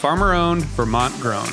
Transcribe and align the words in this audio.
farmer 0.00 0.32
owned, 0.32 0.64
Vermont 0.64 1.14
grown. 1.20 1.46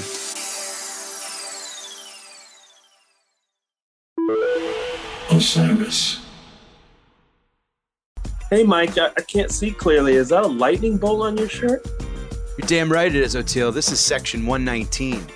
Osiris. 5.29 6.25
Hey, 8.49 8.63
Mike, 8.63 8.97
I, 8.97 9.07
I 9.07 9.21
can't 9.21 9.51
see 9.51 9.71
clearly. 9.71 10.15
Is 10.15 10.29
that 10.29 10.45
a 10.45 10.47
lightning 10.47 10.97
bolt 10.97 11.23
on 11.23 11.37
your 11.37 11.49
shirt? 11.49 11.85
You're 12.57 12.67
damn 12.67 12.89
right 12.89 13.13
it 13.13 13.21
is, 13.21 13.35
Oteil. 13.35 13.73
This 13.73 13.91
is 13.91 13.99
section 13.99 14.45
119. 14.45 15.27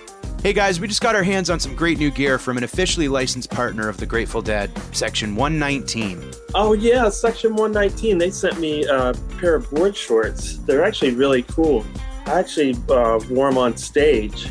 Hey 0.42 0.54
guys, 0.54 0.80
we 0.80 0.88
just 0.88 1.02
got 1.02 1.14
our 1.14 1.22
hands 1.22 1.50
on 1.50 1.60
some 1.60 1.76
great 1.76 2.00
new 2.00 2.12
gear 2.12 2.40
from 2.40 2.58
an 2.58 2.64
officially 2.64 3.10
licensed 3.10 3.52
partner 3.52 3.90
of 3.90 3.98
the 3.98 4.06
Grateful 4.06 4.42
Dead, 4.42 4.72
section 4.96 5.36
119. 5.36 6.32
Oh, 6.56 6.72
yeah, 6.72 7.10
Section 7.10 7.58
119. 7.58 8.18
They 8.18 8.32
sent 8.32 8.58
me 8.58 8.86
a 8.86 9.14
pair 9.38 9.54
of 9.56 9.70
board 9.70 9.98
shorts. 9.98 10.60
They're 10.60 10.86
actually 10.86 11.12
really 11.12 11.44
cool. 11.44 11.86
I 12.26 12.40
actually 12.40 12.76
uh, 12.90 13.20
wore 13.30 13.50
them 13.50 13.58
on 13.58 13.76
stage, 13.78 14.50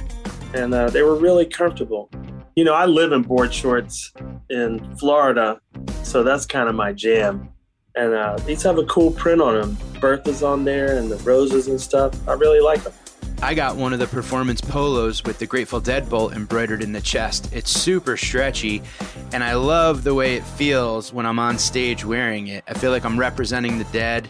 and 0.54 0.74
uh, 0.74 0.90
they 0.90 1.02
were 1.02 1.16
really 1.16 1.46
comfortable. 1.46 2.10
You 2.56 2.64
know, 2.64 2.74
I 2.74 2.86
live 2.86 3.12
in 3.12 3.22
board 3.22 3.54
shorts 3.54 4.12
in 4.50 4.96
Florida, 4.96 5.60
so 6.02 6.22
that's 6.22 6.46
kind 6.46 6.68
of 6.68 6.74
my 6.74 6.92
jam. 6.92 7.48
And 7.96 8.14
uh, 8.14 8.36
these 8.44 8.62
have 8.62 8.78
a 8.78 8.84
cool 8.84 9.10
print 9.12 9.40
on 9.40 9.60
them. 9.60 9.76
Bertha's 10.00 10.42
on 10.42 10.64
there 10.64 10.98
and 10.98 11.10
the 11.10 11.16
roses 11.18 11.68
and 11.68 11.80
stuff. 11.80 12.16
I 12.28 12.32
really 12.32 12.60
like 12.60 12.82
them. 12.82 12.92
I 13.42 13.54
got 13.54 13.76
one 13.76 13.94
of 13.94 13.98
the 13.98 14.06
performance 14.06 14.60
polos 14.60 15.24
with 15.24 15.38
the 15.38 15.46
Grateful 15.46 15.80
Dead 15.80 16.10
bolt 16.10 16.34
embroidered 16.34 16.82
in 16.82 16.92
the 16.92 17.00
chest. 17.00 17.48
It's 17.52 17.70
super 17.70 18.18
stretchy, 18.18 18.82
and 19.32 19.42
I 19.42 19.54
love 19.54 20.04
the 20.04 20.12
way 20.12 20.36
it 20.36 20.44
feels 20.44 21.12
when 21.12 21.24
I'm 21.24 21.38
on 21.38 21.58
stage 21.58 22.04
wearing 22.04 22.48
it. 22.48 22.64
I 22.68 22.74
feel 22.74 22.90
like 22.90 23.04
I'm 23.04 23.18
representing 23.18 23.78
the 23.78 23.84
dead 23.84 24.28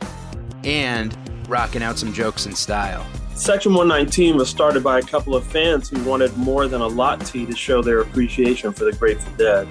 and 0.63 1.17
rocking 1.49 1.83
out 1.83 1.99
some 1.99 2.13
jokes 2.13 2.47
in 2.47 2.55
style. 2.55 3.05
Section 3.41 3.73
119 3.73 4.37
was 4.37 4.51
started 4.51 4.85
by 4.85 4.99
a 4.99 5.03
couple 5.03 5.35
of 5.35 5.47
fans 5.47 5.89
who 5.89 6.05
wanted 6.05 6.37
more 6.37 6.69
than 6.69 6.83
a 6.83 6.87
lot 6.87 7.25
tee 7.25 7.47
to 7.47 7.57
show 7.57 7.81
their 7.81 8.01
appreciation 8.01 8.71
for 8.71 8.85
the 8.85 8.93
Grateful 8.93 9.33
Dead. 9.39 9.67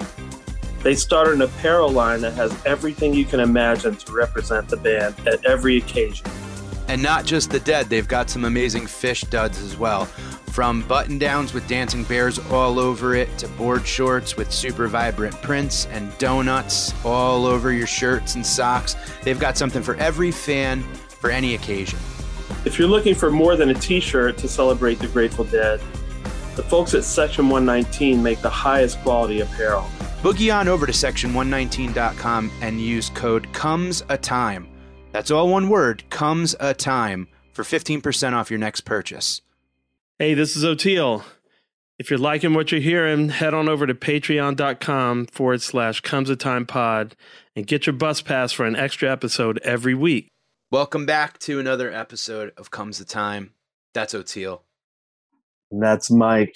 They 0.82 0.96
started 0.96 1.34
an 1.34 1.42
apparel 1.42 1.88
line 1.88 2.20
that 2.22 2.32
has 2.32 2.52
everything 2.66 3.14
you 3.14 3.24
can 3.24 3.38
imagine 3.38 3.94
to 3.94 4.12
represent 4.12 4.68
the 4.68 4.76
band 4.76 5.14
at 5.24 5.44
every 5.44 5.76
occasion. 5.76 6.26
And 6.88 7.00
not 7.00 7.24
just 7.24 7.52
the 7.52 7.60
dead, 7.60 7.88
they've 7.88 8.08
got 8.08 8.28
some 8.28 8.44
amazing 8.44 8.86
Phish 8.86 9.30
duds 9.30 9.62
as 9.62 9.76
well. 9.76 10.06
From 10.06 10.82
button 10.88 11.16
downs 11.16 11.54
with 11.54 11.68
dancing 11.68 12.02
bears 12.02 12.40
all 12.50 12.80
over 12.80 13.14
it 13.14 13.38
to 13.38 13.46
board 13.50 13.86
shorts 13.86 14.36
with 14.36 14.50
super 14.50 14.88
vibrant 14.88 15.40
prints 15.42 15.86
and 15.92 16.10
donuts 16.18 16.92
all 17.04 17.46
over 17.46 17.72
your 17.72 17.86
shirts 17.86 18.34
and 18.34 18.44
socks. 18.44 18.96
They've 19.22 19.38
got 19.38 19.56
something 19.56 19.84
for 19.84 19.94
every 19.94 20.32
fan 20.32 20.82
for 21.20 21.30
any 21.30 21.54
occasion. 21.54 22.00
If 22.64 22.78
you're 22.78 22.88
looking 22.88 23.14
for 23.14 23.30
more 23.30 23.56
than 23.56 23.70
a 23.70 23.74
t 23.74 24.00
shirt 24.00 24.36
to 24.38 24.48
celebrate 24.48 24.98
the 24.98 25.08
Grateful 25.08 25.44
Dead, 25.44 25.80
the 26.56 26.62
folks 26.62 26.94
at 26.94 27.04
Section 27.04 27.48
119 27.48 28.22
make 28.22 28.40
the 28.42 28.50
highest 28.50 29.00
quality 29.00 29.40
apparel. 29.40 29.88
Boogie 30.22 30.54
on 30.54 30.68
over 30.68 30.84
to 30.84 30.92
section119.com 30.92 32.50
and 32.60 32.80
use 32.80 33.08
code 33.10 33.50
comes 33.54 34.02
a 34.10 34.18
time. 34.18 34.68
That's 35.12 35.30
all 35.30 35.48
one 35.48 35.70
word, 35.70 36.08
comes 36.10 36.54
a 36.60 36.74
time 36.74 37.28
for 37.52 37.62
15% 37.62 38.34
off 38.34 38.50
your 38.50 38.58
next 38.58 38.82
purchase. 38.82 39.40
Hey, 40.18 40.34
this 40.34 40.56
is 40.56 40.64
Oteil. 40.64 41.24
If 41.98 42.10
you're 42.10 42.18
liking 42.18 42.54
what 42.54 42.72
you're 42.72 42.80
hearing, 42.80 43.30
head 43.30 43.54
on 43.54 43.68
over 43.68 43.86
to 43.86 43.94
patreon.com 43.94 45.26
forward 45.26 45.62
slash 45.62 46.00
comes 46.00 46.28
a 46.30 46.36
time 46.36 46.66
pod 46.66 47.16
and 47.56 47.66
get 47.66 47.86
your 47.86 47.94
bus 47.94 48.20
pass 48.20 48.52
for 48.52 48.66
an 48.66 48.76
extra 48.76 49.10
episode 49.10 49.58
every 49.64 49.94
week. 49.94 50.28
Welcome 50.70 51.04
back 51.04 51.38
to 51.40 51.58
another 51.58 51.92
episode 51.92 52.52
of 52.56 52.70
Comes 52.70 52.98
the 52.98 53.04
Time. 53.04 53.54
That's 53.92 54.14
Oteil. 54.14 54.60
And 55.72 55.82
that's 55.82 56.10
Mike. 56.10 56.54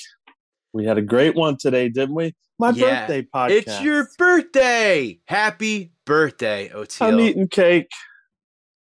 We 0.72 0.84
had 0.84 0.98
a 0.98 1.02
great 1.02 1.34
one 1.34 1.56
today, 1.56 1.88
didn't 1.88 2.14
we? 2.14 2.34
My 2.58 2.70
Yeah. 2.70 3.06
birthday 3.06 3.22
podcast. 3.22 3.50
It's 3.50 3.80
your 3.80 4.08
birthday. 4.16 5.18
Happy 5.26 5.92
birthday, 6.04 6.68
Oteil. 6.72 7.08
I'm 7.12 7.18
eating 7.20 7.48
cake. 7.48 7.90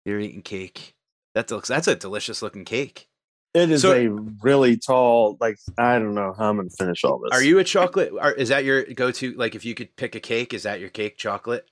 You're 0.05 0.21
eating 0.21 0.43
cake. 0.43 0.95
That 1.35 1.51
looks 1.51 1.69
that's 1.69 1.89
a 1.89 1.97
delicious 1.97 2.41
looking 2.41 2.65
cake. 2.65 3.09
It 3.53 3.71
is 3.71 3.83
So- 3.83 3.95
a 3.95 4.09
really 4.43 4.77
tall, 4.77 5.37
like, 5.41 5.59
I 5.79 5.99
don't 5.99 6.15
know 6.15 6.35
how 6.39 6.51
I'm 6.51 6.69
to 6.69 6.77
finish 6.77 7.03
all 7.05 7.19
this. 7.19 7.31
Are 7.33 7.43
you 7.43 7.59
a 7.59 7.65
chocolate? 7.65 8.13
Are, 8.21 8.33
is 8.33 8.51
that 8.51 8.65
your 8.65 8.85
go 8.85 9.11
to? 9.11 9.33
Like, 9.33 9.55
if 9.55 9.65
you 9.65 9.75
could 9.75 9.97
pick 9.97 10.15
a 10.15 10.21
cake, 10.21 10.55
is 10.55 10.63
that 10.65 10.79
your 10.79 10.91
cake 10.91 11.17
chocolate? 11.17 11.69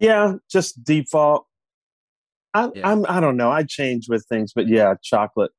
Yeah, 0.00 0.36
just 0.50 0.82
default. 0.82 1.46
I, 2.54 2.70
Yeah. 2.74 2.90
I'm. 2.90 3.04
I 3.08 3.20
don't 3.20 3.36
know. 3.36 3.50
I 3.50 3.64
change 3.64 4.06
with 4.08 4.24
things, 4.28 4.52
but 4.54 4.68
yeah, 4.68 4.94
chocolate. 5.02 5.50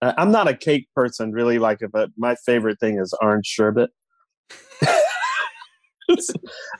Uh, 0.00 0.12
I'm 0.16 0.32
not 0.32 0.48
a 0.48 0.56
cake 0.56 0.88
person, 0.94 1.32
really. 1.32 1.58
Like, 1.58 1.80
but 1.92 2.10
my 2.16 2.34
favorite 2.46 2.78
thing 2.80 2.98
is 2.98 3.14
orange 3.22 3.46
sherbet. 3.46 3.90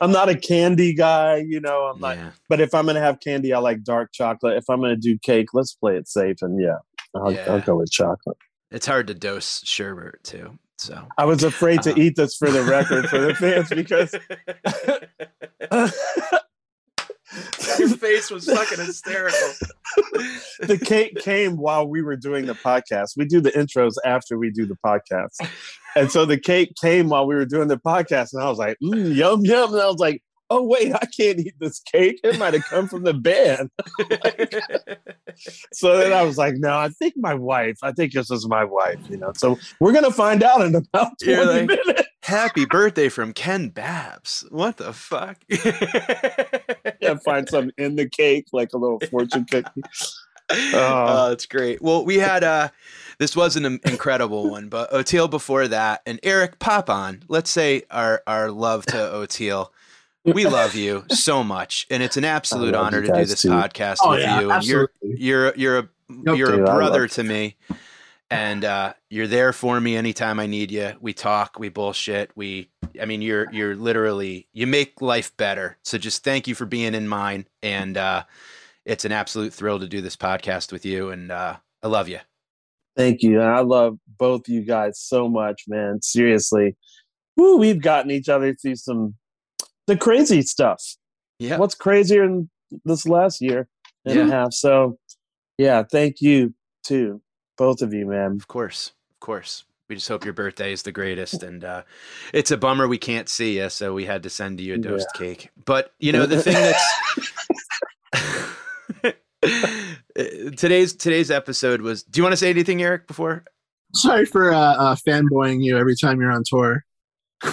I'm 0.00 0.10
not 0.12 0.28
a 0.28 0.36
candy 0.36 0.94
guy, 0.94 1.36
you 1.46 1.60
know. 1.60 1.82
I'm 1.84 2.00
not. 2.00 2.16
yeah. 2.16 2.30
But 2.48 2.60
if 2.60 2.74
I'm 2.74 2.86
gonna 2.86 3.00
have 3.00 3.20
candy, 3.20 3.52
I 3.52 3.58
like 3.60 3.82
dark 3.82 4.10
chocolate. 4.12 4.56
If 4.56 4.64
I'm 4.68 4.80
gonna 4.80 4.96
do 4.96 5.18
cake, 5.22 5.48
let's 5.54 5.74
play 5.74 5.96
it 5.96 6.08
safe, 6.08 6.36
and 6.42 6.60
yeah, 6.60 6.76
I'll, 7.14 7.32
Yeah. 7.32 7.44
I'll 7.48 7.60
go 7.60 7.76
with 7.76 7.90
chocolate. 7.90 8.36
It's 8.70 8.86
hard 8.86 9.06
to 9.08 9.14
dose 9.14 9.62
sherbet 9.64 10.22
too. 10.24 10.58
So 10.78 11.06
I 11.16 11.24
was 11.24 11.44
afraid 11.44 11.82
to 11.82 11.90
Uh-huh. 11.90 12.00
eat 12.00 12.16
this 12.16 12.36
for 12.36 12.50
the 12.50 12.64
record 12.64 13.08
for 13.08 13.20
the 13.20 13.34
fans 13.34 13.68
because 13.70 14.14
your 17.78 17.88
face 17.88 18.30
was 18.30 18.46
fucking 18.46 18.84
hysterical. 18.84 19.38
the 20.60 20.78
cake 20.82 21.18
came 21.18 21.56
while 21.56 21.86
we 21.86 22.02
were 22.02 22.16
doing 22.16 22.46
the 22.46 22.54
podcast. 22.54 23.16
We 23.16 23.24
do 23.24 23.40
the 23.40 23.50
intros 23.50 23.94
after 24.04 24.38
we 24.38 24.50
do 24.50 24.66
the 24.66 24.76
podcast. 24.84 25.38
And 25.96 26.10
so 26.10 26.24
the 26.24 26.38
cake 26.38 26.74
came 26.80 27.08
while 27.08 27.26
we 27.26 27.34
were 27.34 27.44
doing 27.44 27.68
the 27.68 27.78
podcast. 27.78 28.32
And 28.32 28.42
I 28.42 28.48
was 28.48 28.58
like, 28.58 28.76
mm, 28.82 29.14
yum, 29.14 29.44
yum. 29.44 29.72
And 29.72 29.82
I 29.82 29.86
was 29.86 29.98
like, 29.98 30.22
oh, 30.50 30.62
wait, 30.62 30.94
I 30.94 31.06
can't 31.06 31.40
eat 31.40 31.54
this 31.58 31.80
cake. 31.80 32.20
It 32.22 32.38
might 32.38 32.54
have 32.54 32.64
come 32.64 32.88
from 32.88 33.04
the 33.04 33.14
band. 33.14 33.70
So 35.72 35.96
then 35.96 36.12
I 36.12 36.22
was 36.22 36.36
like, 36.36 36.56
no, 36.56 36.76
I 36.76 36.90
think 36.90 37.14
my 37.16 37.32
wife, 37.32 37.78
I 37.82 37.92
think 37.92 38.12
this 38.12 38.30
is 38.30 38.46
my 38.46 38.64
wife, 38.64 38.98
you 39.08 39.16
know. 39.16 39.32
So 39.34 39.58
we're 39.80 39.92
going 39.92 40.04
to 40.04 40.12
find 40.12 40.42
out 40.42 40.60
in 40.60 40.74
about 40.74 41.12
20 41.22 41.44
like- 41.44 41.66
minutes. 41.66 42.08
Happy 42.22 42.64
birthday 42.64 43.08
from 43.08 43.32
Ken 43.32 43.68
Babbs. 43.68 44.44
What 44.50 44.76
the 44.76 44.92
fuck? 44.92 45.38
Yeah, 47.00 47.16
find 47.24 47.48
some 47.48 47.70
in 47.78 47.96
the 47.96 48.08
cake, 48.08 48.46
like 48.52 48.72
a 48.72 48.78
little 48.78 49.00
fortune 49.10 49.44
cookie. 49.44 49.82
oh, 50.50 51.28
that's 51.30 51.46
great. 51.46 51.82
Well, 51.82 52.04
we 52.04 52.18
had 52.18 52.44
uh 52.44 52.68
this 53.18 53.34
was 53.36 53.56
an 53.56 53.64
incredible 53.84 54.50
one, 54.50 54.68
but 54.68 54.90
Oteil 54.92 55.28
before 55.28 55.66
that, 55.68 56.02
and 56.06 56.20
Eric 56.22 56.58
pop 56.58 56.88
on. 56.88 57.22
Let's 57.28 57.50
say 57.50 57.82
our 57.90 58.22
our 58.26 58.50
love 58.50 58.86
to 58.86 58.96
Oteil. 58.96 59.68
We 60.24 60.44
love 60.44 60.76
you 60.76 61.04
so 61.08 61.42
much, 61.42 61.86
and 61.90 62.02
it's 62.02 62.16
an 62.16 62.24
absolute 62.24 62.76
honor 62.76 63.02
to 63.02 63.08
do 63.08 63.24
this 63.24 63.42
too. 63.42 63.48
podcast 63.48 63.98
Oh, 64.02 64.10
with 64.10 64.20
yeah, 64.20 64.40
you. 64.40 64.50
And 64.52 64.64
you're 64.64 64.90
you're 65.02 65.54
you're 65.56 65.78
a 65.80 65.88
you're 66.08 66.52
dude, 66.52 66.60
a 66.60 66.70
I 66.70 66.74
brother 66.74 67.08
to 67.08 67.24
me, 67.24 67.56
and 68.32 68.64
uh, 68.64 68.94
you're 69.10 69.26
there 69.26 69.52
for 69.52 69.80
me 69.80 69.96
anytime 69.96 70.40
I 70.40 70.46
need 70.46 70.70
you. 70.70 70.92
We 71.00 71.12
talk, 71.12 71.58
we 71.58 71.68
bullshit, 71.68 72.30
we. 72.34 72.70
I 73.00 73.04
mean, 73.04 73.22
you're 73.22 73.50
you're 73.52 73.74
literally 73.74 74.48
you 74.52 74.66
make 74.66 75.00
life 75.00 75.36
better. 75.36 75.78
So 75.82 75.98
just 75.98 76.24
thank 76.24 76.46
you 76.46 76.54
for 76.54 76.66
being 76.66 76.94
in 76.94 77.08
mine, 77.08 77.46
and 77.62 77.96
uh, 77.96 78.24
it's 78.84 79.04
an 79.04 79.12
absolute 79.12 79.52
thrill 79.52 79.78
to 79.80 79.88
do 79.88 80.00
this 80.00 80.16
podcast 80.16 80.72
with 80.72 80.84
you, 80.84 81.10
and 81.10 81.30
uh, 81.30 81.56
I 81.82 81.86
love 81.88 82.08
you. 82.08 82.18
Thank 82.96 83.22
you. 83.22 83.40
And 83.40 83.50
I 83.50 83.60
love 83.60 83.98
both 84.18 84.48
you 84.48 84.62
guys 84.62 85.00
so 85.00 85.28
much, 85.28 85.64
man. 85.66 86.02
Seriously. 86.02 86.76
Woo, 87.36 87.56
we've 87.56 87.80
gotten 87.80 88.10
each 88.10 88.28
other 88.28 88.54
through 88.54 88.76
some 88.76 89.14
the 89.86 89.96
crazy 89.96 90.42
stuff. 90.42 90.82
Yeah. 91.38 91.58
What's 91.58 91.74
crazier 91.74 92.26
than 92.26 92.50
this 92.84 93.06
last 93.06 93.40
year 93.40 93.68
and 94.04 94.18
a 94.18 94.26
half? 94.26 94.52
So 94.52 94.98
yeah, 95.58 95.82
thank 95.90 96.20
you 96.20 96.54
too. 96.84 97.22
Both 97.56 97.82
of 97.82 97.92
you, 97.92 98.06
man. 98.06 98.32
Of 98.32 98.48
course, 98.48 98.92
of 99.12 99.20
course. 99.20 99.64
We 99.88 99.96
just 99.96 100.08
hope 100.08 100.24
your 100.24 100.32
birthday 100.32 100.72
is 100.72 100.82
the 100.82 100.92
greatest, 100.92 101.42
and 101.42 101.64
uh, 101.64 101.82
it's 102.32 102.50
a 102.50 102.56
bummer 102.56 102.88
we 102.88 102.98
can't 102.98 103.28
see 103.28 103.58
you, 103.58 103.68
so 103.68 103.92
we 103.92 104.06
had 104.06 104.22
to 104.22 104.30
send 104.30 104.60
you 104.60 104.74
a 104.74 104.78
dosed 104.78 105.12
cake. 105.14 105.50
But 105.66 105.92
you 105.98 106.12
know 106.12 106.24
the 106.24 106.40
thing 106.40 106.54
that's 109.42 110.52
today's 110.56 110.94
today's 110.94 111.30
episode 111.30 111.82
was. 111.82 112.04
Do 112.04 112.18
you 112.18 112.22
want 112.22 112.32
to 112.32 112.38
say 112.38 112.48
anything, 112.48 112.80
Eric? 112.80 113.06
Before 113.06 113.44
Sorry 113.94 114.24
for 114.24 114.52
uh, 114.52 114.58
uh, 114.58 114.96
fanboying 115.06 115.62
you 115.62 115.76
every 115.76 115.96
time 115.96 116.20
you're 116.20 116.32
on 116.32 116.44
tour. 116.46 116.84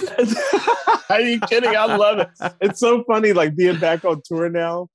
Are 1.10 1.20
you 1.20 1.40
kidding? 1.40 1.76
I 1.76 1.96
love 1.96 2.20
it. 2.20 2.28
It's 2.60 2.80
so 2.80 3.04
funny, 3.04 3.32
like 3.32 3.56
being 3.56 3.78
back 3.78 4.04
on 4.04 4.22
tour 4.24 4.48
now. 4.48 4.88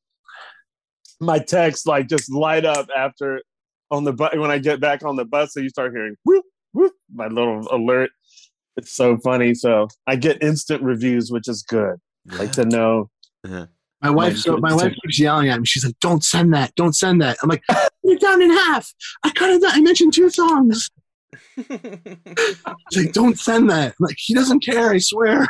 My 1.20 1.40
texts 1.40 1.86
like 1.86 2.08
just 2.08 2.32
light 2.32 2.66
up 2.66 2.88
after 2.96 3.42
on 3.92 4.04
the 4.04 4.14
bus 4.14 4.36
when 4.36 4.52
I 4.52 4.58
get 4.58 4.80
back 4.80 5.04
on 5.04 5.16
the 5.16 5.26
bus, 5.26 5.54
so 5.54 5.60
you 5.60 5.70
start 5.70 5.92
hearing 5.92 6.16
whoop 6.24 6.46
whoop, 6.74 6.94
my 7.14 7.28
little 7.28 7.68
alert. 7.72 8.12
It's 8.78 8.92
so 8.96 9.18
funny. 9.18 9.54
So 9.54 9.88
I 10.06 10.16
get 10.18 10.44
instant 10.44 10.84
reviews, 10.84 11.32
which 11.32 11.48
is 11.48 11.64
good. 11.64 11.96
Like 12.38 12.52
to 12.54 12.66
know. 12.66 13.10
My 14.02 14.10
wife, 14.10 14.34
My 14.34 14.40
so 14.40 14.58
my 14.58 14.74
wife 14.74 14.94
keeps 15.04 15.20
yelling 15.20 15.50
at 15.50 15.60
me. 15.60 15.66
She's 15.66 15.86
like, 15.86 16.00
"Don't 16.02 16.24
send 16.24 16.54
that! 16.54 16.76
Don't 16.76 16.94
send 16.94 17.22
that!" 17.22 17.38
I'm 17.42 17.50
like, 17.50 17.64
"You're 18.04 18.18
down 18.18 18.42
in 18.42 18.52
half. 18.52 18.92
I 19.24 19.32
cut 19.32 19.50
it. 19.52 19.62
down. 19.62 19.72
I 19.72 19.82
mentioned 19.82 20.14
two 20.14 20.30
songs." 20.30 20.90
She's 21.58 23.06
like, 23.06 23.14
"Don't 23.14 23.40
send 23.40 23.70
that!" 23.70 23.96
I'm 24.00 24.06
like, 24.06 24.18
he 24.18 24.34
doesn't 24.34 24.60
care. 24.60 24.92
I 24.92 24.98
swear. 24.98 25.48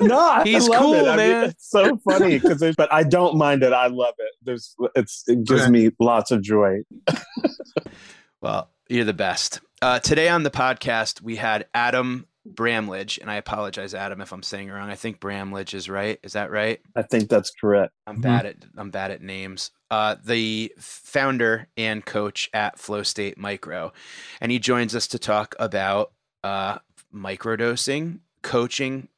No, 0.00 0.18
I 0.18 0.44
He's 0.44 0.68
love 0.68 0.80
cool, 0.80 0.94
it. 0.94 1.08
I 1.08 1.16
mean, 1.16 1.30
man. 1.32 1.44
it's 1.50 1.68
so 1.70 1.96
funny 2.08 2.38
because, 2.38 2.62
but 2.76 2.92
I 2.92 3.02
don't 3.02 3.36
mind 3.36 3.62
it. 3.62 3.72
I 3.72 3.86
love 3.88 4.14
it. 4.18 4.32
There's, 4.42 4.74
it's, 4.94 5.24
it 5.26 5.44
gives 5.44 5.62
Okay. 5.62 5.70
me 5.70 5.90
lots 6.00 6.30
of 6.30 6.42
joy. 6.42 6.80
Well, 8.40 8.70
you're 8.88 9.04
the 9.04 9.12
best. 9.12 9.60
Uh, 9.82 9.98
today 9.98 10.28
on 10.28 10.42
the 10.44 10.50
podcast, 10.50 11.20
we 11.20 11.36
had 11.36 11.66
Adam 11.74 12.26
Bramlage, 12.46 13.18
and 13.18 13.30
I 13.30 13.34
apologize, 13.34 13.92
Adam, 13.94 14.22
if 14.22 14.32
I'm 14.32 14.42
saying 14.42 14.68
it 14.68 14.72
wrong. 14.72 14.88
I 14.88 14.94
think 14.94 15.20
Bramlage 15.20 15.74
is 15.74 15.90
right. 15.90 16.18
Is 16.22 16.32
that 16.32 16.50
right? 16.50 16.80
I 16.96 17.02
think 17.02 17.28
that's 17.28 17.50
correct. 17.50 17.92
I'm 18.06 18.16
Mhm. 18.18 18.22
bad 18.22 18.46
at 18.46 18.56
I'm 18.78 18.90
bad 18.90 19.10
at 19.10 19.20
names. 19.20 19.72
Uh, 19.90 20.16
the 20.24 20.72
founder 20.78 21.68
and 21.76 22.04
coach 22.04 22.48
at 22.54 22.78
Flow 22.78 23.02
State 23.02 23.36
Micro, 23.36 23.92
and 24.40 24.50
he 24.50 24.58
joins 24.58 24.94
us 24.96 25.06
to 25.08 25.18
talk 25.18 25.54
about 25.58 26.12
uh, 26.42 26.78
microdosing, 27.14 28.20
coaching, 28.42 29.08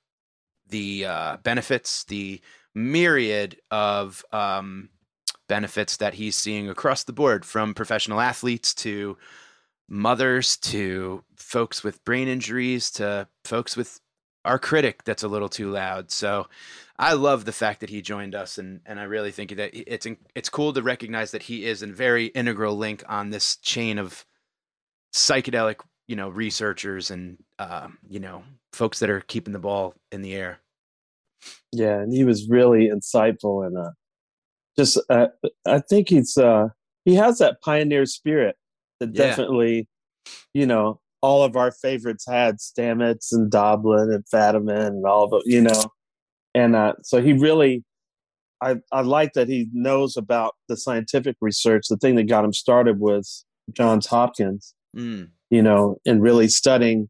the 0.73 1.07
uh, 1.07 1.37
benefits, 1.45 2.03
the 2.05 2.41
myriad 2.75 3.61
of 3.71 4.25
um, 4.33 4.89
benefits 5.49 5.99
that 5.99 6.15
he's 6.15 6.35
seeing 6.35 6.69
across 6.69 7.05
the 7.05 7.13
board, 7.13 7.45
from 7.45 7.75
professional 7.75 8.21
athletes 8.21 8.75
to 8.75 9.17
mothers 9.89 10.57
to 10.57 11.23
folks 11.37 11.85
with 11.85 12.05
brain 12.05 12.27
injuries 12.27 12.91
to 12.91 13.29
folks 13.45 13.77
with 13.77 14.01
our 14.45 14.59
critic 14.59 15.05
that's 15.05 15.23
a 15.23 15.29
little 15.29 15.49
too 15.49 15.71
loud. 15.71 16.11
So 16.11 16.49
I 16.99 17.13
love 17.13 17.45
the 17.45 17.53
fact 17.53 17.81
that 17.81 17.91
he 17.91 18.03
joined 18.03 18.35
us, 18.35 18.59
and 18.59 18.81
and 18.87 18.99
I 18.99 19.05
really 19.05 19.31
think 19.31 19.55
that 19.57 19.71
it's 19.75 20.07
it's 20.35 20.49
cool 20.49 20.73
to 20.73 20.83
recognize 20.83 21.31
that 21.31 21.43
he 21.43 21.65
is 21.65 21.83
a 21.83 21.87
very 21.87 22.27
integral 22.27 22.77
link 22.77 23.05
on 23.09 23.31
this 23.31 23.57
chain 23.57 23.99
of 23.99 24.25
psychedelic, 25.13 25.81
you 26.09 26.17
know, 26.17 26.29
researchers 26.29 27.11
and 27.11 27.39
uh, 27.59 27.89
you 28.09 28.21
know 28.21 28.43
folks 28.73 28.99
that 29.01 29.11
are 29.11 29.21
keeping 29.21 29.53
the 29.53 29.59
ball 29.59 29.95
in 30.11 30.23
the 30.23 30.35
air. 30.35 30.61
Yeah, 31.73 32.01
and 32.01 32.13
he 32.13 32.25
was 32.25 32.49
really 32.49 32.89
insightful 32.89 33.67
and 33.67 33.77
uh, 33.77 33.91
just 34.79 34.99
uh, 35.11 35.29
I 35.67 35.81
think 35.81 36.09
he's 36.09 36.37
uh, 36.37 36.69
he 37.05 37.15
has 37.17 37.39
that 37.39 37.61
pioneer 37.63 38.07
spirit 38.07 38.57
that 39.01 39.11
Yeah. 39.15 39.27
definitely, 39.29 39.89
you 40.55 40.67
know, 40.67 41.01
all 41.21 41.43
of 41.45 41.57
our 41.57 41.71
favorites 41.73 42.25
had 42.27 42.57
Stamets 42.59 43.33
and 43.33 43.51
Doblin 43.51 44.13
and 44.13 44.25
Fadiman 44.33 44.87
and 44.89 45.07
all 45.07 45.25
of 45.25 45.33
it, 45.33 45.43
you 45.47 45.61
know, 45.61 45.93
and 46.55 46.75
uh, 46.77 46.95
so 47.03 47.21
he 47.23 47.33
really. 47.33 47.85
I, 48.65 48.77
I 48.93 49.01
like 49.01 49.33
that 49.33 49.49
he 49.49 49.67
knows 49.73 50.17
about 50.17 50.55
the 50.69 50.77
scientific 50.77 51.35
research. 51.41 51.89
The 51.89 51.97
thing 51.97 52.15
that 52.15 52.29
got 52.29 52.45
him 52.45 52.53
started 52.53 53.01
was 53.01 53.45
Johns 53.73 54.07
Hopkins, 54.07 54.73
Mm, 54.97 55.31
you 55.51 55.61
know, 55.63 55.97
and 56.07 56.23
really 56.23 56.47
studying 56.47 57.09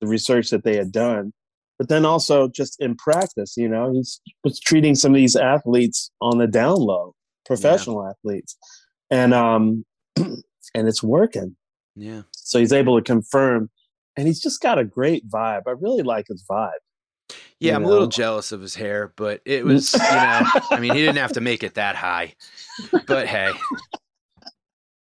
the 0.00 0.06
research 0.06 0.50
that 0.50 0.64
they 0.64 0.76
had 0.76 0.92
done. 0.92 1.32
But 1.78 1.88
then 1.88 2.04
also 2.04 2.46
just 2.48 2.78
in 2.80 2.94
practice, 2.94 3.56
you 3.56 3.68
know, 3.68 3.92
he's 3.92 4.20
was 4.44 4.60
treating 4.60 4.94
some 4.94 5.12
of 5.12 5.16
these 5.16 5.34
athletes 5.36 6.10
on 6.20 6.38
the 6.38 6.46
down 6.46 6.76
low, 6.76 7.14
professional 7.46 8.06
athletes, 8.06 8.56
and 9.10 9.32
um, 9.32 9.84
and 10.16 10.42
it's 10.74 11.02
working. 11.02 11.56
yeah. 11.96 12.22
So 12.32 12.58
he's 12.58 12.72
able 12.72 12.98
to 12.98 13.02
confirm, 13.02 13.70
and 14.16 14.26
he's 14.26 14.42
just 14.42 14.60
got 14.60 14.78
a 14.78 14.84
great 14.84 15.26
vibe. 15.30 15.62
I 15.66 15.70
really 15.70 16.02
like 16.02 16.26
his 16.28 16.44
vibe. 16.50 16.70
Yeah, 17.60 17.72
You 17.72 17.76
I'm 17.76 17.84
a 17.84 17.88
little 17.88 18.08
jealous 18.08 18.52
of 18.52 18.60
his 18.60 18.74
hair, 18.74 19.12
but 19.16 19.40
it 19.44 19.64
was, 19.64 19.92
you 19.94 19.98
know, 20.00 20.42
I 20.70 20.78
mean, 20.80 20.92
he 20.92 21.00
didn't 21.00 21.16
have 21.16 21.32
to 21.34 21.40
make 21.40 21.62
it 21.62 21.74
that 21.74 21.94
high. 21.96 22.34
But 23.06 23.26
hey, 23.26 23.52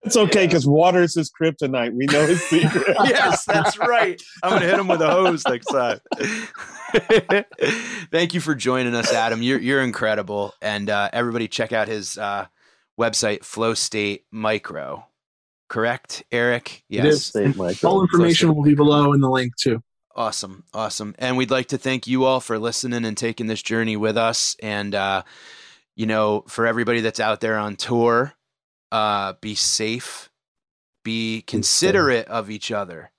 It's 0.06 0.16
okay 0.16 0.46
because 0.46 0.68
water's 0.68 1.16
his 1.16 1.32
kryptonite. 1.32 1.94
We 1.94 2.06
know 2.06 2.26
his 2.26 2.42
secret. 2.44 2.96
yes, 3.06 3.44
that's 3.46 3.78
right. 3.80 4.22
I'm 4.44 4.52
going 4.52 4.62
to 4.62 4.68
hit 4.68 4.80
him 4.80 4.88
with 4.88 5.02
a 5.02 5.10
hose 5.10 5.44
next 5.48 5.66
time. 5.66 6.00
Thank 8.12 8.34
you 8.34 8.40
for 8.40 8.54
joining 8.54 8.94
us, 8.94 9.12
Adam. 9.12 9.42
You're 9.42 9.60
you're 9.60 9.82
incredible, 9.82 10.54
and 10.62 10.90
uh, 10.90 11.10
everybody 11.12 11.48
check 11.48 11.74
out 11.74 11.88
his 11.88 12.18
uh, 12.18 12.46
website, 13.00 13.44
Flow 13.44 13.74
State 13.74 14.26
Micro. 14.32 15.06
Correct, 15.68 16.24
Eric? 16.32 16.84
Yes. 16.88 17.06
is. 17.06 17.26
State 17.26 17.56
Micro. 17.56 17.90
All 17.90 18.02
information 18.02 18.54
will 18.54 18.64
be 18.64 18.76
below 18.76 19.14
in 19.14 19.22
the 19.22 19.30
link 19.30 19.56
too. 19.58 19.82
Awesome. 20.16 20.64
Awesome. 20.74 21.14
And 21.20 21.36
we'd 21.36 21.52
like 21.52 21.68
to 21.68 21.78
thank 21.78 22.08
you 22.08 22.24
all 22.24 22.40
for 22.40 22.58
listening 22.58 23.04
and 23.04 23.18
taking 23.18 23.48
this 23.48 23.62
journey 23.62 23.98
with 23.98 24.18
us. 24.18 24.56
And, 24.64 24.96
uh, 24.96 25.24
you 25.96 26.06
know, 26.06 26.46
for 26.48 26.66
everybody 26.66 27.02
that's 27.02 27.20
out 27.20 27.42
there 27.42 27.58
on 27.58 27.76
tour, 27.76 28.34
uh, 28.92 29.34
be 29.42 29.56
safe, 29.56 30.30
be 31.04 31.42
considerate 31.48 32.28
of 32.28 32.50
each 32.50 32.72
other. 32.72 33.12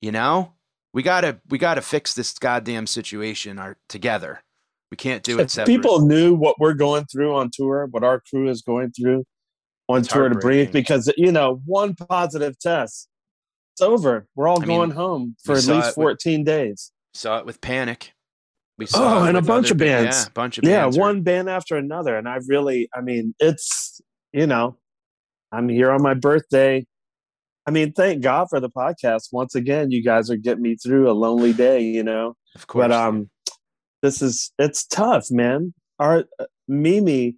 You 0.00 0.12
know, 0.12 0.52
we 0.92 1.02
gotta, 1.02 1.40
we 1.48 1.58
gotta 1.58 1.82
fix 1.82 2.14
this 2.14 2.32
goddamn 2.38 2.86
situation 2.86 3.58
our, 3.58 3.76
together. 3.88 4.40
We 4.90 4.96
can't 4.96 5.22
do 5.22 5.38
it 5.38 5.44
if 5.44 5.50
separate. 5.50 5.74
people 5.74 6.00
knew 6.00 6.34
what 6.34 6.58
we're 6.58 6.74
going 6.74 7.06
through 7.06 7.34
on 7.34 7.50
tour, 7.52 7.86
what 7.90 8.04
our 8.04 8.20
crew 8.28 8.48
is 8.50 8.60
going 8.62 8.92
through 8.92 9.24
on 9.88 10.00
It's 10.00 10.08
tour 10.08 10.28
to 10.28 10.34
breathe, 10.34 10.70
because 10.72 11.12
you 11.16 11.32
know, 11.32 11.62
one 11.64 11.94
positive 11.94 12.58
test, 12.58 13.08
it's 13.74 13.80
over. 13.80 14.26
We're 14.34 14.48
all 14.48 14.62
I 14.62 14.66
mean, 14.66 14.76
going 14.76 14.90
home 14.90 15.36
for 15.44 15.52
at 15.52 15.66
least 15.66 15.70
it 15.70 15.76
with- 15.86 15.94
14 15.94 16.44
days. 16.44 16.92
saw 17.14 17.38
it 17.38 17.46
with 17.46 17.60
Panic. 17.60 18.12
We 18.78 18.86
Oh, 18.94 19.24
it 19.24 19.28
and 19.28 19.36
a 19.36 19.42
bunch 19.42 19.70
of 19.70 19.76
ba- 19.76 19.84
bands. 19.84 20.16
Yeah, 20.22 20.26
a 20.26 20.30
bunch 20.30 20.58
of 20.58 20.64
Yeah, 20.64 20.82
bands. 20.82 20.96
are- 20.96 21.00
one 21.00 21.22
band 21.22 21.48
after 21.48 21.76
another. 21.76 22.16
And 22.16 22.28
I 22.28 22.38
really, 22.46 22.88
I 22.94 23.00
mean, 23.02 23.34
it's, 23.38 23.91
you 24.32 24.46
know, 24.46 24.76
I'm 25.50 25.68
here 25.68 25.90
on 25.90 26.02
my 26.02 26.14
birthday. 26.14 26.86
I 27.66 27.70
mean, 27.70 27.92
thank 27.92 28.22
God 28.22 28.48
for 28.50 28.58
the 28.58 28.70
podcast. 28.70 29.28
Once 29.30 29.54
again, 29.54 29.90
you 29.90 30.02
guys 30.02 30.30
are 30.30 30.36
getting 30.36 30.62
me 30.62 30.76
through 30.76 31.10
a 31.10 31.12
lonely 31.12 31.52
day, 31.52 31.80
you 31.80 32.02
know. 32.02 32.34
of 32.54 32.66
course. 32.66 32.88
but 32.88 32.92
um 32.92 33.30
this 34.02 34.20
is 34.20 34.52
it's 34.58 34.84
tough 34.84 35.30
man 35.30 35.72
our 35.98 36.24
uh, 36.38 36.44
mimi 36.68 37.36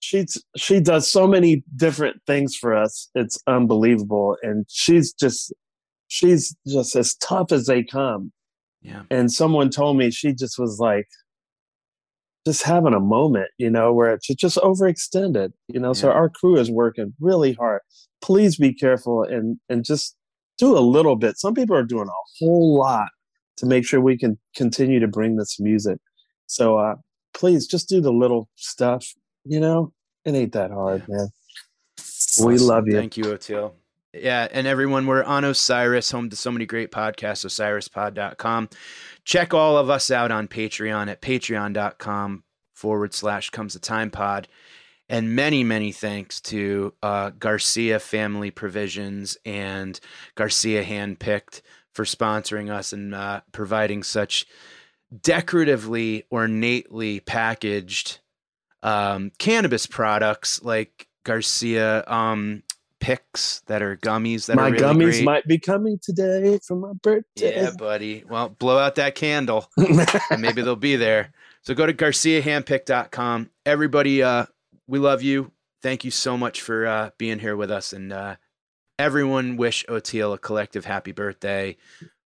she's 0.00 0.42
she 0.56 0.80
does 0.80 1.10
so 1.10 1.26
many 1.26 1.62
different 1.76 2.20
things 2.26 2.54
for 2.54 2.74
us 2.76 3.08
it's 3.14 3.40
unbelievable 3.46 4.36
and 4.42 4.66
she's 4.68 5.12
just 5.12 5.54
she's 6.08 6.54
just 6.66 6.94
as 6.94 7.14
tough 7.16 7.52
as 7.52 7.66
they 7.66 7.82
come 7.82 8.32
yeah. 8.82 9.02
and 9.10 9.32
someone 9.32 9.70
told 9.70 9.96
me 9.96 10.10
she 10.10 10.32
just 10.32 10.58
was 10.58 10.78
like 10.78 11.06
just 12.46 12.62
having 12.62 12.94
a 12.94 13.00
moment 13.00 13.48
you 13.58 13.68
know 13.68 13.92
where 13.92 14.12
it's 14.14 14.26
just 14.28 14.56
overextended 14.58 15.52
you 15.68 15.80
know 15.80 15.92
so 15.92 16.10
our 16.10 16.28
crew 16.30 16.56
is 16.56 16.70
working 16.70 17.12
really 17.20 17.52
hard. 17.54 17.80
Please 18.22 18.56
be 18.56 18.72
careful 18.72 19.22
and 19.22 19.58
and 19.68 19.84
just 19.84 20.16
do 20.58 20.76
a 20.76 20.80
little 20.80 21.16
bit. 21.16 21.38
Some 21.38 21.54
people 21.54 21.76
are 21.76 21.82
doing 21.82 22.08
a 22.08 22.22
whole 22.38 22.78
lot 22.78 23.08
to 23.58 23.66
make 23.66 23.84
sure 23.86 24.00
we 24.00 24.16
can 24.16 24.38
continue 24.54 25.00
to 25.00 25.08
bring 25.08 25.36
this 25.36 25.60
music. 25.60 25.98
So 26.46 26.78
uh 26.78 26.94
please 27.34 27.66
just 27.66 27.88
do 27.88 28.00
the 28.00 28.12
little 28.12 28.48
stuff 28.54 29.06
you 29.46 29.60
know? 29.60 29.92
It 30.24 30.34
ain't 30.34 30.52
that 30.52 30.70
hard 30.70 31.06
man. 31.08 31.28
We 32.42 32.58
love 32.58 32.84
you. 32.86 32.96
Thank 32.96 33.16
you, 33.16 33.24
Oteil. 33.24 33.72
Yeah, 34.20 34.48
and 34.50 34.66
everyone, 34.66 35.06
we're 35.06 35.24
on 35.24 35.44
Osiris, 35.44 36.10
home 36.10 36.30
to 36.30 36.36
so 36.36 36.50
many 36.50 36.66
great 36.66 36.90
podcasts, 36.90 37.44
osirispod.com. 37.44 38.68
Check 39.24 39.54
all 39.54 39.76
of 39.76 39.90
us 39.90 40.10
out 40.10 40.30
on 40.30 40.48
Patreon 40.48 41.08
at 41.08 41.20
patreon.com 41.20 42.44
forward 42.74 43.14
slash 43.14 43.50
comes 43.50 43.74
the 43.74 43.80
time 43.80 44.10
pod. 44.10 44.48
And 45.08 45.36
many, 45.36 45.62
many 45.62 45.92
thanks 45.92 46.40
to 46.42 46.92
uh, 47.02 47.30
Garcia 47.30 48.00
Family 48.00 48.50
Provisions 48.50 49.36
and 49.44 49.98
Garcia 50.34 50.84
Handpicked 50.84 51.62
for 51.92 52.04
sponsoring 52.04 52.70
us 52.70 52.92
and 52.92 53.14
uh, 53.14 53.40
providing 53.52 54.02
such 54.02 54.46
decoratively, 55.22 56.24
ornately 56.30 57.20
packaged 57.20 58.18
um, 58.82 59.30
cannabis 59.38 59.86
products 59.86 60.62
like 60.62 61.06
Garcia 61.24 62.04
um, 62.06 62.62
picks 63.00 63.60
that 63.66 63.82
are 63.82 63.96
gummies 63.96 64.46
that 64.46 64.56
my 64.56 64.68
are 64.68 64.72
really 64.72 64.84
gummies 64.84 65.10
great. 65.10 65.24
might 65.24 65.46
be 65.46 65.58
coming 65.58 65.98
today 66.02 66.58
for 66.66 66.76
my 66.76 66.92
birthday. 67.02 67.62
Yeah, 67.62 67.70
buddy. 67.70 68.24
Well, 68.28 68.48
blow 68.48 68.78
out 68.78 68.96
that 68.96 69.14
candle 69.14 69.70
and 69.76 70.40
maybe 70.40 70.62
they'll 70.62 70.76
be 70.76 70.96
there. 70.96 71.32
So 71.62 71.74
go 71.74 71.86
to 71.86 71.92
garciahandpick.com. 71.92 73.50
Everybody, 73.64 74.22
uh, 74.22 74.46
we 74.86 74.98
love 74.98 75.22
you. 75.22 75.52
Thank 75.82 76.04
you 76.04 76.10
so 76.10 76.36
much 76.36 76.62
for 76.62 76.86
uh, 76.86 77.10
being 77.18 77.38
here 77.38 77.56
with 77.56 77.70
us. 77.70 77.92
And 77.92 78.12
uh, 78.12 78.36
everyone 78.98 79.56
wish 79.56 79.84
Oteil 79.88 80.34
a 80.34 80.38
collective 80.38 80.84
happy 80.84 81.12
birthday 81.12 81.76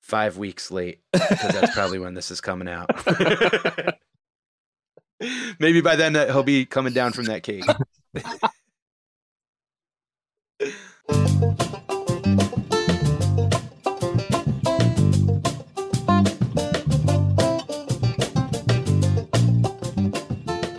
five 0.00 0.36
weeks 0.36 0.70
late 0.70 1.00
because 1.12 1.52
that's 1.52 1.74
probably 1.74 1.98
when 1.98 2.14
this 2.14 2.30
is 2.30 2.40
coming 2.40 2.68
out. 2.68 2.90
maybe 5.58 5.80
by 5.80 5.96
then 5.96 6.14
uh, 6.16 6.26
he'll 6.26 6.42
be 6.42 6.66
coming 6.66 6.92
down 6.92 7.12
from 7.12 7.26
that 7.26 7.42
cake. 7.42 7.64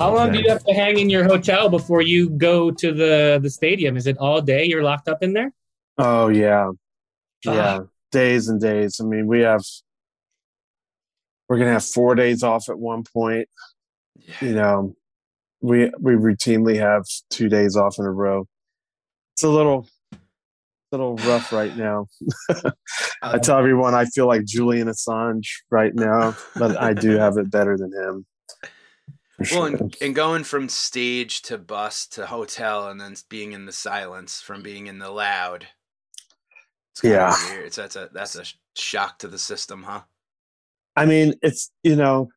How 0.03 0.13
long 0.13 0.33
do 0.33 0.39
you 0.39 0.49
have 0.49 0.63
to 0.65 0.73
hang 0.73 0.99
in 0.99 1.09
your 1.09 1.23
hotel 1.23 1.69
before 1.69 2.01
you 2.01 2.29
go 2.29 2.71
to 2.71 2.91
the 2.91 3.39
the 3.41 3.49
stadium? 3.49 3.95
Is 3.95 4.05
it 4.05 4.17
all 4.17 4.41
day 4.41 4.65
you're 4.65 4.83
locked 4.83 5.07
up 5.07 5.23
in 5.23 5.31
there? 5.33 5.53
Oh 5.97 6.27
yeah, 6.27 6.71
yeah, 7.45 7.79
Ah. 7.79 7.85
days 8.11 8.49
and 8.49 8.59
days. 8.59 8.99
I 8.99 9.05
mean, 9.05 9.27
we 9.27 9.41
have 9.41 9.63
we're 11.47 11.57
gonna 11.57 11.71
have 11.71 11.85
four 11.85 12.15
days 12.15 12.43
off 12.43 12.67
at 12.67 12.77
one 12.77 13.03
point. 13.03 13.47
You 14.41 14.53
know, 14.55 14.95
we 15.61 15.89
we 15.99 16.13
routinely 16.13 16.77
have 16.79 17.05
two 17.29 17.47
days 17.47 17.77
off 17.77 17.97
in 17.97 18.05
a 18.05 18.11
row. 18.11 18.47
It's 19.33 19.43
a 19.43 19.49
little 19.49 19.87
little 20.91 21.15
rough 21.17 21.51
right 21.51 21.75
now. 21.75 22.07
I 22.49 22.53
uh-huh. 23.21 23.39
tell 23.39 23.57
everyone 23.57 23.95
I 23.95 24.05
feel 24.05 24.27
like 24.27 24.45
Julian 24.45 24.87
Assange 24.87 25.47
right 25.71 25.93
now, 25.95 26.35
but 26.55 26.79
I 26.79 26.93
do 26.93 27.17
have 27.17 27.37
it 27.37 27.49
better 27.49 27.75
than 27.77 27.91
him. 27.91 28.25
Well, 29.39 29.45
sure. 29.45 29.67
and, 29.67 29.95
and 30.01 30.15
going 30.15 30.43
from 30.43 30.69
stage 30.69 31.41
to 31.43 31.57
bus 31.57 32.05
to 32.09 32.27
hotel, 32.27 32.89
and 32.89 33.01
then 33.01 33.15
being 33.29 33.53
in 33.53 33.65
the 33.65 33.71
silence 33.71 34.39
from 34.39 34.61
being 34.61 34.85
in 34.87 34.99
the 34.99 35.09
loud. 35.09 35.67
It's 36.91 37.03
Yeah. 37.03 37.35
weird. 37.49 37.65
It's, 37.65 37.75
that's 37.77 37.95
a 37.95 38.09
that's 38.13 38.35
a 38.35 38.45
shock 38.75 39.17
to 39.19 39.27
the 39.27 39.39
system, 39.39 39.83
huh? 39.83 40.01
I 40.95 41.05
mean, 41.05 41.33
it's 41.41 41.71
you 41.81 41.95
know, 41.95 42.29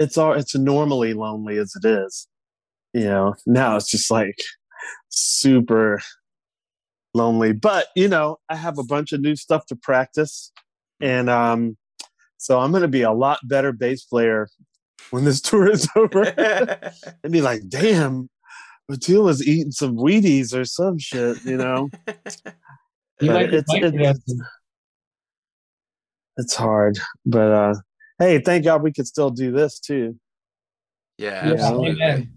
it's 0.00 0.18
all 0.18 0.32
it's 0.32 0.56
normally 0.56 1.14
lonely 1.14 1.56
as 1.58 1.72
it 1.80 1.86
is. 1.86 2.26
You 2.92 3.04
know, 3.04 3.34
now 3.46 3.76
it's 3.76 3.90
just 3.90 4.10
like 4.10 4.36
super 5.08 6.00
lonely. 7.14 7.52
But 7.52 7.86
you 7.96 8.08
know, 8.08 8.38
I 8.48 8.56
have 8.56 8.78
a 8.78 8.84
bunch 8.84 9.12
of 9.12 9.20
new 9.20 9.36
stuff 9.36 9.66
to 9.66 9.76
practice, 9.76 10.52
and 11.00 11.28
um, 11.30 11.76
so 12.38 12.58
I'm 12.58 12.70
going 12.70 12.82
to 12.82 12.88
be 12.88 13.02
a 13.02 13.12
lot 13.12 13.38
better 13.44 13.72
bass 13.72 14.04
player 14.04 14.48
when 15.10 15.24
this 15.24 15.40
tour 15.48 15.70
is 15.70 15.88
over. 15.96 16.22
and 17.24 17.32
be 17.32 17.40
like, 17.42 17.62
damn, 17.68 18.28
Matila's 18.88 19.46
eating 19.46 19.72
some 19.72 19.96
Wheaties 19.96 20.54
or 20.54 20.64
some 20.64 20.98
shit. 20.98 21.42
You 21.44 21.56
know, 21.56 21.88
You 22.06 22.12
But 23.20 23.26
might 23.34 23.50
be 23.50 23.56
it's- 23.58 23.64
right 23.68 23.84
it's- 23.84 24.40
it's 26.38 26.54
hard. 26.54 26.98
But 27.26 27.50
uh, 27.52 27.74
hey, 28.18 28.40
thank 28.40 28.64
God 28.64 28.82
we 28.82 28.92
could 28.92 29.06
still 29.06 29.28
do 29.30 29.52
this 29.52 29.78
too. 29.78 30.18
yeah, 31.18 31.46
Yeah, 31.46 31.52
absolutely. 31.52 32.02
amen. 32.02 32.32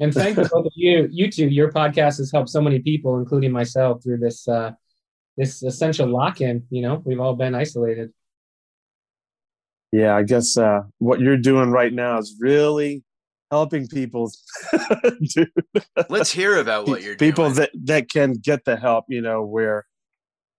And 0.00 0.14
thank 0.14 0.36
you 0.36 0.44
both 0.44 0.66
of 0.66 0.72
you, 0.76 1.08
you 1.10 1.30
two. 1.30 1.48
Your 1.48 1.72
podcast 1.72 2.18
has 2.18 2.30
helped 2.32 2.50
so 2.50 2.60
many 2.60 2.78
people, 2.78 3.18
including 3.18 3.50
myself, 3.50 4.02
through 4.02 4.18
this 4.18 4.46
uh, 4.46 4.72
this 5.36 5.62
essential 5.62 6.06
lock-in. 6.06 6.64
You 6.70 6.82
know, 6.82 7.02
we've 7.04 7.20
all 7.20 7.34
been 7.34 7.54
isolated. 7.54 8.10
Yeah, 9.90 10.14
I 10.14 10.22
guess 10.22 10.56
uh, 10.56 10.82
what 10.98 11.20
you're 11.20 11.36
doing 11.36 11.70
right 11.70 11.92
now 11.92 12.18
is 12.18 12.36
really 12.38 13.02
helping 13.50 13.88
people, 13.88 14.30
dude. 15.34 15.50
Let's 16.08 16.30
hear 16.30 16.58
about 16.58 16.86
what 16.86 17.02
you're 17.02 17.16
people 17.16 17.44
doing. 17.46 17.56
that 17.56 17.70
that 17.84 18.10
can 18.10 18.34
get 18.34 18.64
the 18.64 18.76
help. 18.76 19.06
You 19.08 19.22
know 19.22 19.44
where 19.44 19.84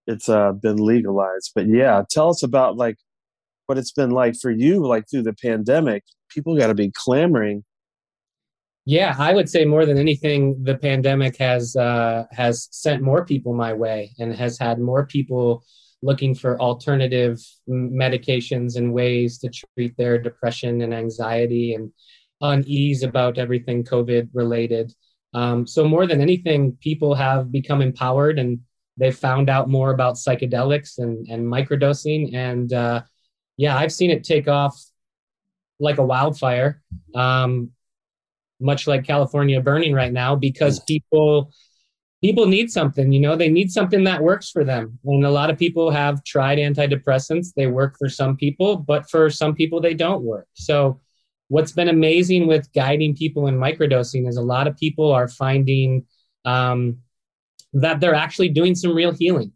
it's 0.08 0.27
uh, 0.27 0.51
been 0.51 0.77
legalized. 0.77 1.51
But 1.55 1.67
yeah, 1.67 2.03
tell 2.10 2.29
us 2.29 2.43
about 2.43 2.75
like 2.75 2.98
what 3.67 3.77
it's 3.77 3.91
been 3.91 4.10
like 4.10 4.36
for 4.36 4.51
you, 4.51 4.86
like 4.86 5.05
through 5.10 5.24
the 5.24 5.34
pandemic. 5.34 6.03
People 6.29 6.58
got 6.58 6.67
to 6.67 6.75
be 6.75 6.91
clamoring. 6.91 7.63
Yeah, 8.86 9.15
I 9.19 9.33
would 9.33 9.50
say 9.50 9.65
more 9.65 9.86
than 9.86 9.98
anything, 9.98 10.63
the 10.63 10.75
pandemic 10.75 11.38
has 11.38 11.75
uh, 11.75 12.25
has 12.31 12.67
sent 12.71 13.03
more 13.03 13.25
people 13.25 13.53
my 13.53 13.74
way 13.74 14.12
and 14.19 14.33
has 14.36 14.57
had 14.57 14.79
more 14.79 15.05
people 15.05 15.63
looking 16.01 16.33
for 16.33 16.59
alternative 16.59 17.39
medications 17.69 18.77
and 18.77 18.93
ways 18.93 19.38
to 19.39 19.50
treat 19.50 19.95
their 19.98 20.17
depression 20.17 20.81
and 20.81 20.93
anxiety 20.93 21.74
and 21.74 21.91
unease 22.41 23.03
about 23.03 23.38
everything 23.38 23.83
COVID 23.83 24.29
related. 24.33 24.93
Um, 25.33 25.67
so 25.67 25.88
more 25.88 26.07
than 26.07 26.21
anything, 26.21 26.77
people 26.79 27.13
have 27.13 27.51
become 27.51 27.81
empowered 27.81 28.39
and 28.39 28.59
they've 28.98 29.15
found 29.15 29.50
out 29.50 29.69
more 29.69 29.91
about 29.91 30.15
psychedelics 30.15 30.98
and, 30.98 31.27
and 31.27 31.45
microdosing. 31.45 32.33
And 32.33 32.71
uh, 32.74 33.01
yeah, 33.57 33.77
I've 33.77 33.93
seen 33.93 34.09
it 34.09 34.24
take 34.24 34.48
off 34.48 34.81
like 35.79 35.98
a 35.98 36.05
wildfire. 36.05 36.81
Um, 37.13 37.71
much 38.59 38.87
like 38.87 39.05
California 39.05 39.61
burning 39.61 39.93
right 39.93 40.11
now 40.11 40.35
because 40.35 40.79
people 40.81 41.51
people 42.21 42.45
need 42.47 42.69
something 42.69 43.13
you 43.13 43.19
know 43.19 43.35
they 43.35 43.49
need 43.49 43.71
something 43.71 44.03
that 44.03 44.21
works 44.21 44.49
for 44.49 44.63
them. 44.63 44.99
And 45.05 45.25
a 45.25 45.31
lot 45.31 45.49
of 45.49 45.57
people 45.57 45.91
have 45.91 46.23
tried 46.23 46.57
antidepressants. 46.57 47.53
They 47.55 47.67
work 47.67 47.95
for 47.97 48.09
some 48.09 48.35
people 48.35 48.77
but 48.77 49.09
for 49.09 49.29
some 49.29 49.55
people 49.55 49.81
they 49.81 49.93
don't 49.93 50.23
work. 50.23 50.47
So 50.53 50.99
what's 51.47 51.71
been 51.71 51.89
amazing 51.89 52.47
with 52.47 52.71
guiding 52.73 53.15
people 53.15 53.47
in 53.47 53.57
microdosing 53.57 54.27
is 54.27 54.37
a 54.37 54.41
lot 54.41 54.67
of 54.67 54.77
people 54.77 55.11
are 55.11 55.27
finding 55.27 56.05
um, 56.45 56.97
that 57.73 57.99
they're 57.99 58.15
actually 58.15 58.49
doing 58.49 58.75
some 58.75 58.93
real 58.95 59.11
healing 59.11 59.51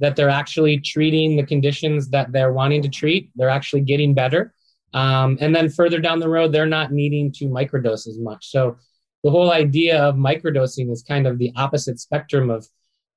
that 0.00 0.16
they're 0.16 0.28
actually 0.28 0.78
treating 0.78 1.36
the 1.36 1.42
conditions 1.42 2.10
that 2.10 2.32
they're 2.32 2.52
wanting 2.52 2.82
to 2.82 2.88
treat. 2.88 3.30
They're 3.34 3.50
actually 3.50 3.82
getting 3.82 4.14
better 4.14 4.52
um, 4.94 5.38
and 5.40 5.54
then 5.54 5.68
further 5.68 6.00
down 6.00 6.20
the 6.20 6.28
road, 6.28 6.52
they're 6.52 6.66
not 6.66 6.92
needing 6.92 7.32
to 7.32 7.46
microdose 7.46 8.06
as 8.08 8.18
much. 8.18 8.50
So 8.50 8.76
the 9.24 9.30
whole 9.30 9.52
idea 9.52 10.02
of 10.02 10.16
microdosing 10.16 10.90
is 10.90 11.02
kind 11.02 11.26
of 11.26 11.38
the 11.38 11.52
opposite 11.56 11.98
spectrum 11.98 12.50
of 12.50 12.66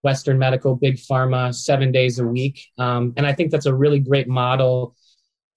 Western 0.02 0.40
medical, 0.40 0.76
big 0.76 0.96
pharma, 0.96 1.54
seven 1.54 1.92
days 1.92 2.20
a 2.20 2.26
week. 2.26 2.66
Um, 2.78 3.14
and 3.18 3.26
I 3.26 3.34
think 3.34 3.52
that's 3.52 3.66
a 3.66 3.74
really 3.74 4.00
great 4.00 4.28
model 4.28 4.96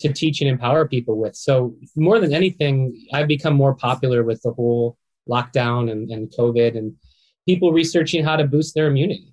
to 0.01 0.13
teach 0.13 0.41
and 0.41 0.51
empower 0.51 0.87
people 0.87 1.17
with. 1.17 1.37
So 1.37 1.77
more 1.97 2.19
than 2.19 2.35
anything, 2.35 3.07
I've 3.13 3.29
become 3.29 3.55
more 3.55 3.75
popular 3.75 4.25
with 4.25 4.43
the 4.43 4.53
whole 4.53 4.99
lockdown 5.29 5.91
and, 5.91 6.11
and 6.11 6.33
COVID 6.37 6.77
and 6.77 6.95
people 7.47 7.73
researching 7.73 8.25
how 8.25 8.37
to 8.37 8.45
boost 8.45 8.75
their 8.75 8.89
immunity. 8.89 9.33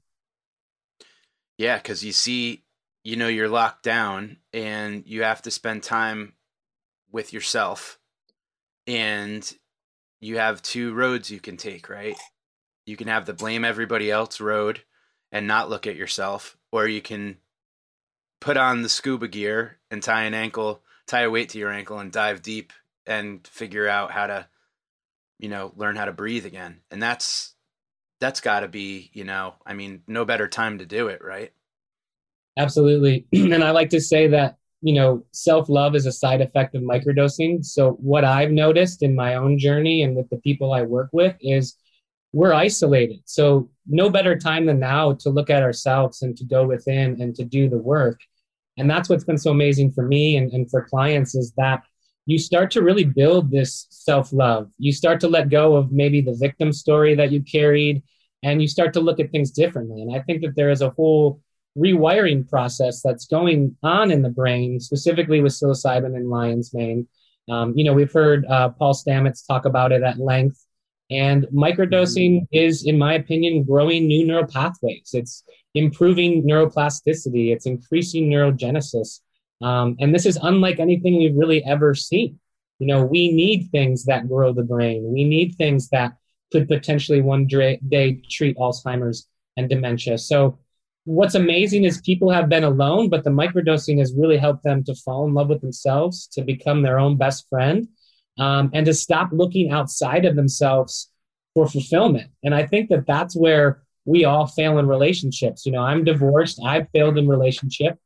Yeah, 1.57 1.77
because 1.77 2.03
you 2.03 2.11
see, 2.11 2.63
you 3.03 3.15
know, 3.15 3.27
you're 3.27 3.49
locked 3.49 3.83
down 3.83 4.37
and 4.53 5.03
you 5.05 5.23
have 5.23 5.41
to 5.41 5.51
spend 5.51 5.83
time 5.83 6.33
with 7.11 7.33
yourself, 7.33 7.99
and 8.87 9.51
you 10.19 10.37
have 10.37 10.61
two 10.61 10.93
roads 10.93 11.31
you 11.31 11.39
can 11.39 11.57
take, 11.57 11.89
right? 11.89 12.15
You 12.85 12.97
can 12.97 13.07
have 13.07 13.25
the 13.25 13.33
blame 13.33 13.63
everybody 13.63 14.11
else 14.11 14.39
road 14.41 14.81
and 15.31 15.47
not 15.47 15.69
look 15.69 15.87
at 15.87 15.95
yourself, 15.95 16.57
or 16.71 16.87
you 16.87 17.01
can 17.01 17.37
put 18.41 18.57
on 18.57 18.81
the 18.81 18.89
scuba 18.89 19.27
gear 19.27 19.77
and 19.91 20.01
tie 20.01 20.23
an 20.23 20.33
ankle, 20.33 20.81
tie 21.07 21.21
a 21.21 21.29
weight 21.29 21.49
to 21.49 21.59
your 21.59 21.71
ankle 21.71 21.99
and 21.99 22.11
dive 22.11 22.41
deep 22.41 22.73
and 23.05 23.45
figure 23.47 23.87
out 23.87 24.11
how 24.11 24.27
to, 24.27 24.47
you 25.37 25.49
know, 25.49 25.73
learn 25.75 25.95
how 25.95 26.05
to 26.05 26.11
breathe 26.11 26.45
again. 26.45 26.81
And 26.91 27.01
that's 27.01 27.55
that's 28.19 28.41
got 28.41 28.61
to 28.61 28.67
be, 28.67 29.09
you 29.13 29.23
know, 29.23 29.55
I 29.65 29.73
mean, 29.73 30.03
no 30.07 30.25
better 30.25 30.47
time 30.47 30.79
to 30.79 30.85
do 30.85 31.07
it, 31.07 31.23
right? 31.23 31.53
Absolutely. 32.57 33.25
and 33.33 33.63
I 33.63 33.71
like 33.71 33.91
to 33.91 34.01
say 34.01 34.27
that, 34.27 34.57
you 34.81 34.93
know, 34.93 35.25
self 35.31 35.69
love 35.69 35.95
is 35.95 36.05
a 36.05 36.11
side 36.11 36.41
effect 36.41 36.75
of 36.75 36.83
microdosing. 36.83 37.63
So, 37.65 37.91
what 37.93 38.23
I've 38.23 38.51
noticed 38.51 39.03
in 39.03 39.15
my 39.15 39.35
own 39.35 39.57
journey 39.57 40.03
and 40.03 40.15
with 40.15 40.29
the 40.29 40.37
people 40.37 40.73
I 40.73 40.83
work 40.83 41.09
with 41.11 41.35
is 41.41 41.75
we're 42.31 42.53
isolated. 42.53 43.19
So, 43.25 43.69
no 43.87 44.09
better 44.09 44.37
time 44.37 44.65
than 44.65 44.79
now 44.79 45.13
to 45.13 45.29
look 45.29 45.49
at 45.49 45.63
ourselves 45.63 46.21
and 46.21 46.37
to 46.37 46.45
go 46.45 46.65
within 46.65 47.21
and 47.21 47.35
to 47.35 47.43
do 47.43 47.69
the 47.69 47.77
work. 47.77 48.21
And 48.77 48.89
that's 48.89 49.09
what's 49.09 49.25
been 49.25 49.37
so 49.37 49.51
amazing 49.51 49.91
for 49.91 50.03
me 50.03 50.37
and, 50.37 50.51
and 50.53 50.69
for 50.69 50.85
clients 50.85 51.35
is 51.35 51.51
that 51.57 51.83
you 52.25 52.37
start 52.37 52.71
to 52.71 52.83
really 52.83 53.03
build 53.03 53.51
this 53.51 53.87
self 53.89 54.31
love. 54.31 54.69
You 54.77 54.93
start 54.93 55.19
to 55.21 55.27
let 55.27 55.49
go 55.49 55.75
of 55.75 55.91
maybe 55.91 56.21
the 56.21 56.37
victim 56.39 56.71
story 56.71 57.15
that 57.15 57.31
you 57.31 57.41
carried 57.41 58.03
and 58.43 58.61
you 58.61 58.67
start 58.67 58.93
to 58.93 59.01
look 59.01 59.19
at 59.19 59.31
things 59.31 59.51
differently. 59.51 60.01
And 60.01 60.15
I 60.15 60.21
think 60.21 60.41
that 60.43 60.55
there 60.55 60.69
is 60.69 60.81
a 60.81 60.91
whole 60.91 61.41
rewiring 61.77 62.49
process 62.49 63.01
that's 63.01 63.25
going 63.25 63.75
on 63.83 64.11
in 64.11 64.21
the 64.21 64.29
brain, 64.29 64.79
specifically 64.79 65.41
with 65.41 65.53
psilocybin 65.53 66.15
and 66.15 66.29
lion's 66.29 66.73
mane. 66.73 67.07
Um, 67.49 67.73
you 67.75 67.83
know, 67.83 67.93
we've 67.93 68.11
heard 68.11 68.45
uh, 68.45 68.69
Paul 68.69 68.93
Stamets 68.93 69.45
talk 69.45 69.65
about 69.65 69.91
it 69.91 70.03
at 70.03 70.19
length. 70.19 70.63
And 71.11 71.47
microdosing 71.47 72.47
is, 72.51 72.85
in 72.85 72.97
my 72.97 73.15
opinion, 73.15 73.63
growing 73.63 74.05
new 74.07 74.27
neural 74.27 74.45
pathways. 74.45 75.09
It's 75.13 75.43
improving 75.73 76.43
neuroplasticity. 76.43 77.51
It's 77.51 77.65
increasing 77.65 78.29
neurogenesis. 78.29 79.21
Um, 79.61 79.95
and 79.99 80.13
this 80.13 80.27
is 80.27 80.37
unlike 80.41 80.79
anything 80.79 81.17
we've 81.17 81.35
really 81.35 81.63
ever 81.65 81.95
seen. 81.95 82.39
You 82.77 82.87
know, 82.87 83.03
we 83.03 83.31
need 83.31 83.69
things 83.71 84.05
that 84.05 84.27
grow 84.27 84.53
the 84.53 84.63
brain. 84.63 85.11
We 85.11 85.23
need 85.23 85.55
things 85.55 85.89
that 85.89 86.13
could 86.51 86.67
potentially 86.67 87.21
one 87.21 87.47
day 87.47 88.21
treat 88.29 88.57
Alzheimer's 88.57 89.27
and 89.57 89.67
dementia. 89.67 90.17
So 90.17 90.59
what's 91.09 91.33
amazing 91.33 91.85
is 91.85 92.01
people 92.01 92.29
have 92.29 92.49
been 92.49 92.63
alone, 92.63 93.09
but 93.09 93.23
the 93.23 93.31
microdosing 93.31 93.97
has 93.97 94.13
really 94.15 94.37
helped 94.37 94.63
them 94.63 94.83
to 94.83 94.93
fall 94.93 95.25
in 95.25 95.33
love 95.33 95.49
with 95.49 95.59
themselves, 95.59 96.27
to 96.27 96.43
become 96.43 96.83
their 96.83 96.99
own 96.99 97.17
best 97.17 97.49
friend, 97.49 97.87
um, 98.37 98.69
and 98.73 98.85
to 98.85 98.93
stop 98.93 99.29
looking 99.31 99.71
outside 99.71 100.23
of 100.25 100.35
themselves 100.35 101.09
for 101.55 101.67
fulfillment. 101.67 102.29
And 102.43 102.53
I 102.53 102.67
think 102.67 102.89
that 102.89 103.07
that's 103.07 103.35
where 103.35 103.81
we 104.05 104.23
all 104.23 104.45
fail 104.45 104.77
in 104.77 104.87
relationships. 104.87 105.65
You 105.65 105.71
know, 105.71 105.81
I'm 105.81 106.03
divorced, 106.03 106.61
I've 106.63 106.87
failed 106.91 107.17
in 107.17 107.27
relationship. 107.27 107.97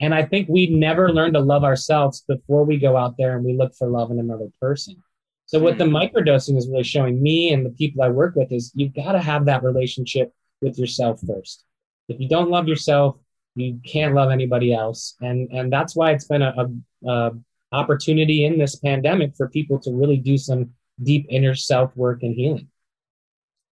And 0.00 0.14
I 0.14 0.24
think 0.24 0.48
we 0.48 0.68
never 0.68 1.12
learn 1.12 1.32
to 1.32 1.40
love 1.40 1.64
ourselves 1.64 2.22
before 2.28 2.64
we 2.64 2.76
go 2.76 2.96
out 2.96 3.16
there 3.18 3.36
and 3.36 3.44
we 3.44 3.54
look 3.54 3.74
for 3.74 3.88
love 3.88 4.12
in 4.12 4.20
another 4.20 4.48
person. 4.60 5.02
So 5.46 5.58
what 5.58 5.78
the 5.78 5.86
hmm. 5.86 5.96
microdosing 5.96 6.56
is 6.56 6.68
really 6.68 6.84
showing 6.84 7.20
me 7.20 7.52
and 7.52 7.66
the 7.66 7.70
people 7.70 8.02
I 8.02 8.08
work 8.08 8.36
with 8.36 8.52
is 8.52 8.70
you've 8.76 8.94
got 8.94 9.12
to 9.12 9.20
have 9.20 9.46
that 9.46 9.64
relationship 9.64 10.32
with 10.60 10.78
yourself 10.78 11.20
first. 11.26 11.64
If 12.12 12.20
you 12.20 12.28
don't 12.28 12.50
love 12.50 12.68
yourself, 12.68 13.16
you 13.54 13.80
can't 13.84 14.14
love 14.14 14.30
anybody 14.30 14.74
else, 14.74 15.16
and 15.20 15.50
and 15.52 15.72
that's 15.72 15.94
why 15.94 16.12
it's 16.12 16.24
been 16.24 16.42
a, 16.42 16.54
a, 16.56 17.10
a 17.10 17.32
opportunity 17.72 18.44
in 18.44 18.58
this 18.58 18.76
pandemic 18.76 19.34
for 19.36 19.48
people 19.48 19.78
to 19.80 19.92
really 19.92 20.16
do 20.16 20.36
some 20.38 20.70
deep 21.02 21.26
inner 21.30 21.54
self 21.54 21.96
work 21.96 22.22
and 22.22 22.34
healing. 22.34 22.68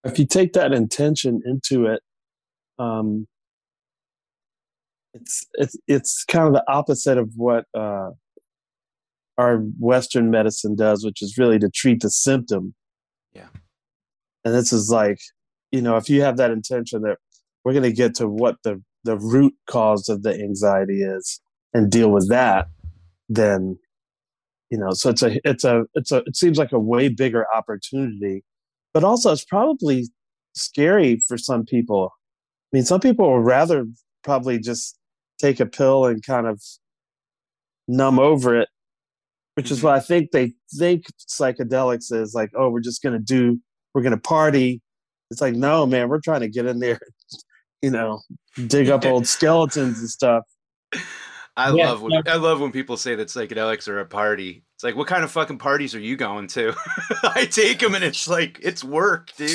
If 0.04 0.18
you 0.18 0.26
take 0.26 0.54
that 0.54 0.72
intention 0.72 1.42
into 1.44 1.86
it, 1.86 2.02
um, 2.78 3.26
it's 5.14 5.46
it's 5.54 5.76
it's 5.86 6.24
kind 6.24 6.46
of 6.46 6.54
the 6.54 6.64
opposite 6.68 7.18
of 7.18 7.30
what 7.36 7.64
uh, 7.74 8.10
our 9.38 9.58
Western 9.78 10.30
medicine 10.30 10.76
does, 10.76 11.04
which 11.04 11.22
is 11.22 11.38
really 11.38 11.58
to 11.58 11.70
treat 11.70 12.00
the 12.00 12.10
symptom. 12.10 12.74
Yeah. 13.32 13.48
And 14.44 14.54
this 14.54 14.72
is 14.72 14.90
like, 14.90 15.18
you 15.70 15.82
know, 15.82 15.96
if 15.96 16.08
you 16.08 16.22
have 16.22 16.36
that 16.38 16.50
intention 16.50 17.02
that 17.02 17.18
we're 17.64 17.72
going 17.72 17.82
to 17.82 17.92
get 17.92 18.14
to 18.16 18.28
what 18.28 18.56
the 18.64 18.82
the 19.04 19.18
root 19.18 19.54
cause 19.66 20.08
of 20.08 20.22
the 20.22 20.34
anxiety 20.34 21.02
is 21.02 21.40
and 21.72 21.90
deal 21.90 22.10
with 22.10 22.28
that 22.28 22.68
then 23.28 23.78
you 24.70 24.78
know 24.78 24.90
so 24.90 25.10
it's 25.10 25.22
a 25.22 25.40
it's 25.44 25.64
a 25.64 25.84
it's 25.94 26.12
a 26.12 26.18
it 26.18 26.36
seems 26.36 26.58
like 26.58 26.72
a 26.72 26.78
way 26.78 27.08
bigger 27.08 27.46
opportunity. 27.54 28.44
But 28.92 29.04
also 29.04 29.32
it's 29.32 29.44
probably 29.44 30.08
scary 30.54 31.20
for 31.28 31.38
some 31.38 31.64
people. 31.64 32.12
I 32.72 32.76
mean 32.76 32.84
some 32.84 33.00
people 33.00 33.32
would 33.32 33.46
rather 33.46 33.86
probably 34.22 34.58
just 34.58 34.98
take 35.40 35.60
a 35.60 35.66
pill 35.66 36.06
and 36.06 36.24
kind 36.24 36.46
of 36.46 36.60
numb 37.88 38.20
over 38.20 38.54
it 38.56 38.68
which 39.54 39.70
is 39.70 39.78
mm-hmm. 39.78 39.88
what 39.88 39.96
i 39.96 40.00
think 40.00 40.30
they 40.30 40.52
think 40.78 41.06
psychedelics 41.28 42.12
is 42.12 42.34
like 42.34 42.50
oh 42.56 42.70
we're 42.70 42.78
just 42.78 43.02
going 43.02 43.12
to 43.12 43.18
do 43.18 43.58
we're 43.94 44.02
going 44.02 44.14
to 44.14 44.20
party. 44.20 44.82
It's 45.30 45.40
like 45.40 45.54
no 45.54 45.86
man 45.86 46.08
we're 46.08 46.20
trying 46.20 46.40
to 46.40 46.48
get 46.48 46.66
in 46.66 46.80
there 46.80 46.98
you 47.82 47.90
know, 47.90 48.20
dig 48.66 48.88
up 48.90 49.04
old 49.04 49.26
skeletons 49.26 49.98
and 50.00 50.08
stuff. 50.08 50.44
I 51.56 51.74
yeah, 51.74 51.90
love 51.90 52.02
when 52.02 52.12
yeah. 52.12 52.22
I 52.26 52.36
love 52.36 52.60
when 52.60 52.72
people 52.72 52.96
say 52.96 53.14
that 53.16 53.28
psychedelics 53.28 53.88
are 53.88 54.00
a 54.00 54.06
party. 54.06 54.64
It's 54.74 54.84
like, 54.84 54.96
what 54.96 55.08
kind 55.08 55.24
of 55.24 55.30
fucking 55.30 55.58
parties 55.58 55.94
are 55.94 56.00
you 56.00 56.16
going 56.16 56.46
to? 56.48 56.74
I 57.22 57.44
take 57.44 57.80
them 57.80 57.94
and 57.94 58.02
it's 58.04 58.26
like 58.26 58.58
it's 58.62 58.82
work, 58.82 59.30
dude. 59.36 59.50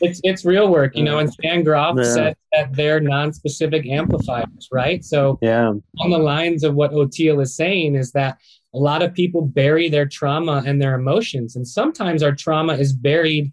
it's 0.00 0.20
it's 0.22 0.44
real 0.44 0.70
work, 0.70 0.94
you 0.94 1.02
know. 1.02 1.18
And 1.18 1.32
Stan 1.32 1.64
Grof 1.64 1.96
yeah. 1.98 2.04
said 2.04 2.36
that 2.52 2.76
they're 2.76 3.00
non-specific 3.00 3.86
amplifiers, 3.86 4.68
right? 4.70 5.04
So, 5.04 5.38
yeah, 5.42 5.72
on 5.98 6.10
the 6.10 6.18
lines 6.18 6.62
of 6.62 6.74
what 6.74 6.92
Oteil 6.92 7.42
is 7.42 7.56
saying 7.56 7.96
is 7.96 8.12
that 8.12 8.38
a 8.72 8.78
lot 8.78 9.02
of 9.02 9.14
people 9.14 9.42
bury 9.42 9.88
their 9.88 10.06
trauma 10.06 10.62
and 10.64 10.80
their 10.80 10.94
emotions, 10.94 11.56
and 11.56 11.66
sometimes 11.66 12.22
our 12.22 12.34
trauma 12.34 12.74
is 12.74 12.92
buried 12.92 13.52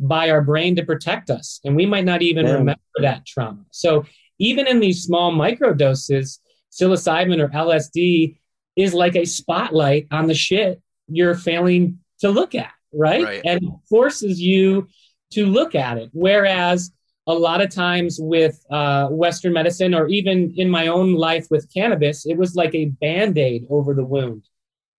by 0.00 0.30
our 0.30 0.40
brain 0.40 0.76
to 0.76 0.84
protect 0.84 1.30
us. 1.30 1.60
And 1.64 1.74
we 1.74 1.86
might 1.86 2.04
not 2.04 2.22
even 2.22 2.46
yeah. 2.46 2.52
remember 2.52 2.80
that 3.00 3.26
trauma. 3.26 3.64
So 3.70 4.04
even 4.38 4.66
in 4.66 4.80
these 4.80 5.02
small 5.02 5.32
micro 5.32 5.74
doses, 5.74 6.40
psilocybin 6.70 7.40
or 7.42 7.48
LSD 7.48 8.36
is 8.76 8.94
like 8.94 9.16
a 9.16 9.24
spotlight 9.24 10.06
on 10.10 10.26
the 10.26 10.34
shit 10.34 10.80
you're 11.08 11.34
failing 11.34 11.98
to 12.20 12.30
look 12.30 12.54
at, 12.54 12.72
right? 12.92 13.24
right. 13.24 13.40
And 13.44 13.60
forces 13.88 14.40
you 14.40 14.88
to 15.32 15.46
look 15.46 15.74
at 15.74 15.98
it. 15.98 16.10
Whereas 16.12 16.92
a 17.26 17.34
lot 17.34 17.60
of 17.60 17.70
times 17.70 18.18
with 18.20 18.64
uh, 18.70 19.08
Western 19.08 19.52
medicine, 19.52 19.94
or 19.94 20.08
even 20.08 20.54
in 20.56 20.70
my 20.70 20.86
own 20.86 21.14
life 21.14 21.46
with 21.50 21.72
cannabis, 21.72 22.24
it 22.26 22.38
was 22.38 22.54
like 22.54 22.74
a 22.74 22.86
band 22.86 23.36
aid 23.36 23.66
over 23.68 23.92
the 23.92 24.04
wound. 24.04 24.44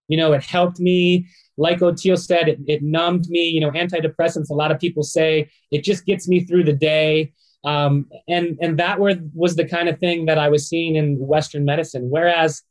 You 0.08 0.16
know, 0.16 0.32
it 0.32 0.44
helped 0.44 0.78
me 0.78 1.26
like 1.60 1.78
Oteil 1.78 2.18
said, 2.18 2.48
it, 2.48 2.58
it 2.66 2.82
numbed 2.82 3.28
me. 3.28 3.48
You 3.48 3.60
know, 3.60 3.70
antidepressants, 3.70 4.50
a 4.50 4.54
lot 4.54 4.72
of 4.72 4.80
people 4.80 5.02
say 5.02 5.50
it 5.70 5.84
just 5.84 6.06
gets 6.06 6.26
me 6.26 6.40
through 6.40 6.64
the 6.64 6.72
day. 6.72 7.32
Um, 7.62 8.08
and 8.26 8.58
and 8.60 8.78
that 8.78 8.98
were, 8.98 9.16
was 9.34 9.54
the 9.54 9.66
kind 9.66 9.88
of 9.88 9.98
thing 9.98 10.26
that 10.26 10.38
I 10.38 10.48
was 10.48 10.68
seeing 10.68 10.96
in 10.96 11.18
Western 11.18 11.64
medicine. 11.64 12.08
Whereas 12.08 12.62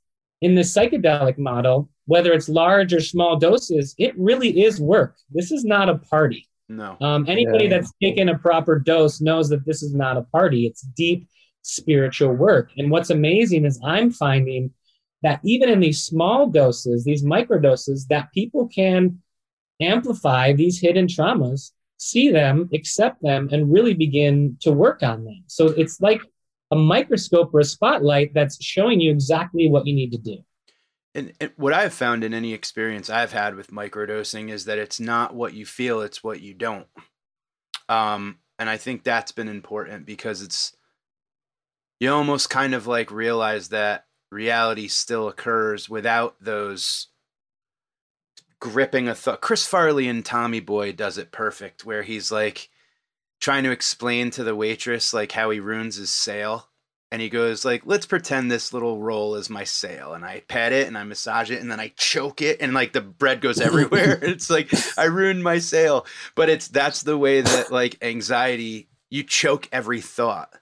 in 0.42 0.56
the 0.56 0.62
psychedelic 0.62 1.38
model, 1.38 1.90
whether 2.06 2.34
it's 2.34 2.50
large 2.50 2.94
or 2.94 3.00
small 3.00 3.38
doses, 3.38 3.94
it 3.98 4.18
really 4.18 4.64
is 4.64 4.82
work. 4.82 5.16
This 5.30 5.52
is 5.52 5.64
not 5.64 5.90
a 5.90 6.00
party. 6.00 6.48
No. 6.68 6.98
Um, 7.02 7.26
anybody 7.28 7.66
yeah. 7.66 7.72
that's 7.72 7.92
taken 8.02 8.30
a 8.30 8.38
proper 8.38 8.80
dose 8.80 9.22
knows 9.22 9.50
that 9.50 9.66
this 9.66 9.84
is 9.84 9.94
not 9.94 10.18
a 10.18 10.24
party. 10.24 10.66
It's 10.66 10.82
deep 10.82 11.28
spiritual 11.62 12.34
work. 12.34 12.72
And 12.78 12.90
what's 12.90 13.10
amazing 13.10 13.66
is 13.66 13.80
I'm 13.84 14.12
finding 14.12 14.72
that 15.22 15.40
even 15.44 15.70
in 15.70 15.80
these 15.80 16.04
small 16.04 16.48
doses, 16.48 17.04
these 17.04 17.24
microdoses, 17.24 18.08
that 18.08 18.32
people 18.34 18.68
can 18.68 19.20
amplify 19.82 20.54
these 20.54 20.80
hidden 20.80 21.08
traumas, 21.08 21.72
see 21.98 22.30
them, 22.30 22.70
accept 22.74 23.22
them, 23.22 23.50
and 23.52 23.72
really 23.72 23.94
begin 23.94 24.58
to 24.62 24.72
work 24.72 25.04
on 25.04 25.26
them. 25.26 25.44
So 25.48 25.68
it's 25.68 26.00
like 26.02 26.22
a 26.72 26.76
microscope 26.76 27.54
or 27.54 27.60
a 27.60 27.66
spotlight 27.66 28.34
that's 28.34 28.64
showing 28.64 29.00
you 29.00 29.12
exactly 29.12 29.70
what 29.70 29.86
you 29.86 29.94
need 29.94 30.12
to 30.12 30.18
do. 30.18 30.38
And, 31.16 31.34
and, 31.40 31.52
what 31.56 31.74
I've 31.74 31.94
found 31.94 32.24
in 32.24 32.34
any 32.34 32.54
experience 32.54 33.10
I've 33.10 33.34
had 33.34 33.56
with 33.56 33.72
microdosing 33.72 34.50
is 34.50 34.66
that 34.66 34.78
it's 34.78 35.00
not 35.00 35.34
what 35.34 35.54
you 35.54 35.66
feel, 35.66 36.02
it's 36.02 36.24
what 36.24 36.42
you 36.42 36.54
don't. 36.54 36.86
Um, 37.90 38.38
and 38.60 38.70
I 38.70 38.78
think 38.78 39.04
that's 39.04 39.32
been 39.32 39.48
important 39.48 40.06
because 40.06 40.44
it's, 40.44 40.76
you 42.00 42.12
almost 42.14 42.50
kind 42.50 42.76
of 42.76 42.86
like 42.86 43.12
realize 43.12 43.70
that 43.70 44.06
reality 44.32 44.88
still 44.88 45.28
occurs 45.28 45.90
without 45.90 46.36
those 46.42 47.08
gripping 48.60 49.08
a 49.08 49.16
thought. 49.16 49.42
Chris 49.42 49.66
Farley 49.66 50.08
and 50.08 50.26
Tommy 50.26 50.60
Boy 50.60 50.92
does 50.92 51.18
it 51.18 51.32
perfect, 51.32 51.86
where 51.86 52.04
he's 52.04 52.32
like 52.32 52.70
trying 53.40 53.64
to 53.64 53.72
explain 53.72 54.32
to 54.32 54.44
the 54.44 54.56
waitress 54.56 55.14
like 55.14 55.32
how 55.32 55.50
he 55.50 55.60
ruins 55.60 55.96
his 55.96 56.10
sale. 56.10 56.68
And 57.12 57.24
he 57.24 57.30
goes 57.30 57.66
like, 57.66 57.82
"Let's 57.86 58.06
pretend 58.06 58.52
this 58.52 58.72
little 58.72 59.00
roll 59.00 59.36
is 59.36 59.50
my 59.50 59.64
sail," 59.64 60.14
and 60.14 60.24
I 60.24 60.44
pet 60.48 60.74
it 60.74 60.88
and 60.88 60.96
I 60.96 61.04
massage 61.04 61.50
it 61.50 61.60
and 61.60 61.72
then 61.72 61.80
I 61.80 61.92
choke 61.98 62.42
it 62.42 62.58
and 62.62 62.74
like 62.74 62.94
the 62.94 63.02
bread 63.02 63.42
goes 63.42 63.60
everywhere. 63.60 64.20
it's 64.22 64.50
like 64.50 64.72
I 64.98 65.06
ruined 65.06 65.44
my 65.44 65.58
sail, 65.58 66.06
but 66.36 66.50
it's 66.50 66.68
that's 66.68 67.02
the 67.02 67.18
way 67.18 67.42
that 67.42 67.72
like 67.72 67.98
anxiety 68.04 68.90
you 69.10 69.24
choke 69.24 69.68
every 69.72 70.02
thought 70.02 70.54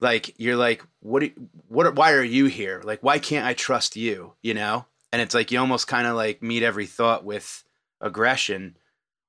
like 0.00 0.34
you're 0.38 0.56
like 0.56 0.82
what 1.00 1.24
what 1.68 1.94
why 1.94 2.12
are 2.12 2.22
you 2.22 2.46
here? 2.46 2.80
Like 2.84 3.02
why 3.02 3.18
can't 3.18 3.46
i 3.46 3.54
trust 3.54 3.96
you? 3.96 4.34
You 4.42 4.54
know? 4.54 4.86
And 5.12 5.22
it's 5.22 5.34
like 5.34 5.50
you 5.50 5.60
almost 5.60 5.86
kind 5.86 6.06
of 6.06 6.16
like 6.16 6.42
meet 6.42 6.62
every 6.62 6.86
thought 6.86 7.24
with 7.24 7.64
aggression. 8.00 8.76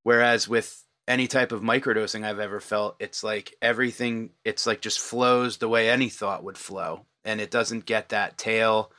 Whereas 0.03 0.47
with 0.47 0.83
any 1.07 1.27
type 1.27 1.51
of 1.51 1.61
microdosing 1.61 2.25
i've 2.25 2.39
ever 2.39 2.59
felt 2.59 2.95
it's 2.99 3.23
like 3.23 3.53
everything 3.61 4.31
it's 4.43 4.65
like 4.65 4.81
just 4.81 4.99
flows 4.99 5.57
the 5.57 5.69
way 5.69 5.89
any 5.89 6.09
thought 6.09 6.43
would 6.43 6.57
flow. 6.57 7.05
And 7.23 7.41
it 7.41 7.51
doesn't 7.51 7.85
get 7.85 8.09
that 8.09 8.37
tail 8.37 8.91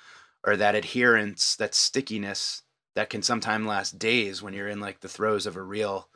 or 0.45 0.57
that 0.57 0.75
adherence 0.75 1.57
that 1.57 1.75
stickiness 1.75 2.63
that 2.95 3.11
can 3.11 3.23
sometimes 3.23 3.67
last 3.67 3.99
days 3.99 4.43
when 4.43 4.55
you're 4.55 4.69
in 4.69 4.81
like 4.81 5.01
the 5.01 5.09
throes 5.09 5.47
of 5.47 5.57
a 5.57 5.63
real 5.63 6.09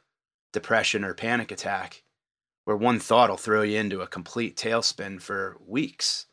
depression 0.52 1.04
or 1.04 1.14
panic 1.14 1.52
attack 1.52 2.02
where 2.70 2.76
one 2.76 3.00
thought 3.00 3.30
will 3.30 3.36
throw 3.36 3.62
you 3.62 3.76
into 3.80 4.00
a 4.00 4.06
complete 4.06 4.56
tailspin 4.56 5.20
for 5.20 5.56
weeks. 5.66 6.26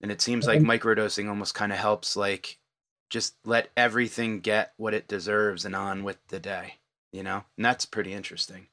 And 0.00 0.10
it 0.10 0.20
seems 0.20 0.44
like 0.44 0.58
microdosing 0.58 1.28
almost 1.28 1.54
kind 1.54 1.70
of 1.70 1.78
helps 1.78 2.16
like 2.16 2.58
just 3.10 3.36
let 3.44 3.70
everything 3.76 4.40
get 4.40 4.72
what 4.76 4.92
it 4.92 5.06
deserves 5.06 5.64
and 5.64 5.76
on 5.76 6.02
with 6.02 6.18
the 6.26 6.40
day, 6.40 6.78
you 7.12 7.22
know? 7.22 7.44
And 7.56 7.64
that's 7.64 7.86
pretty 7.86 8.12
interesting. 8.12 8.66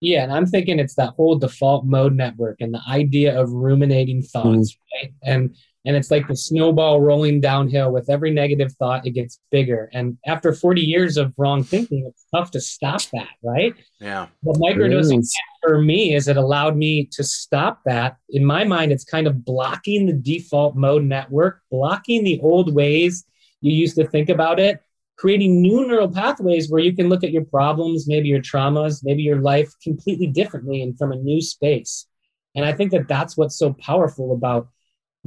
Yeah, 0.00 0.22
and 0.22 0.32
I'm 0.32 0.46
thinking 0.46 0.78
it's 0.78 0.94
that 0.94 1.14
whole 1.16 1.36
default 1.40 1.84
mode 1.84 2.14
network 2.14 2.60
and 2.60 2.72
the 2.72 2.82
idea 2.88 3.36
of 3.36 3.50
ruminating 3.50 4.22
thoughts, 4.22 4.72
mm. 4.72 4.76
right? 4.94 5.12
And 5.24 5.56
and 5.86 5.96
it's 5.96 6.10
like 6.10 6.28
the 6.28 6.36
snowball 6.36 7.00
rolling 7.00 7.40
downhill 7.40 7.90
with 7.90 8.10
every 8.10 8.30
negative 8.30 8.72
thought 8.72 9.06
it 9.06 9.10
gets 9.12 9.38
bigger 9.50 9.88
and 9.92 10.18
after 10.26 10.52
40 10.52 10.82
years 10.82 11.16
of 11.16 11.32
wrong 11.38 11.62
thinking 11.62 12.04
it's 12.06 12.26
tough 12.34 12.50
to 12.52 12.60
stop 12.60 13.00
that 13.12 13.28
right 13.42 13.74
Yeah. 14.00 14.26
but 14.42 14.56
microdosing 14.56 15.18
Yes. 15.22 15.32
for 15.62 15.80
me 15.80 16.14
is 16.14 16.28
it 16.28 16.36
allowed 16.36 16.76
me 16.76 17.08
to 17.12 17.24
stop 17.24 17.80
that 17.86 18.16
in 18.28 18.44
my 18.44 18.64
mind 18.64 18.92
it's 18.92 19.04
kind 19.04 19.26
of 19.26 19.44
blocking 19.44 20.06
the 20.06 20.12
default 20.12 20.76
mode 20.76 21.04
network 21.04 21.62
blocking 21.70 22.24
the 22.24 22.40
old 22.42 22.74
ways 22.74 23.24
you 23.62 23.72
used 23.72 23.96
to 23.96 24.06
think 24.06 24.28
about 24.28 24.60
it 24.60 24.80
creating 25.16 25.60
new 25.60 25.86
neural 25.86 26.08
pathways 26.10 26.70
where 26.70 26.80
you 26.80 26.94
can 26.96 27.08
look 27.08 27.22
at 27.24 27.30
your 27.30 27.44
problems 27.44 28.06
maybe 28.06 28.28
your 28.28 28.40
traumas 28.40 29.00
maybe 29.02 29.22
your 29.22 29.40
life 29.40 29.70
completely 29.82 30.26
differently 30.26 30.82
and 30.82 30.96
from 30.98 31.12
a 31.12 31.16
new 31.16 31.40
space 31.40 32.06
and 32.54 32.64
i 32.66 32.72
think 32.72 32.90
that 32.90 33.06
that's 33.08 33.36
what's 33.36 33.56
so 33.58 33.72
powerful 33.74 34.32
about 34.32 34.68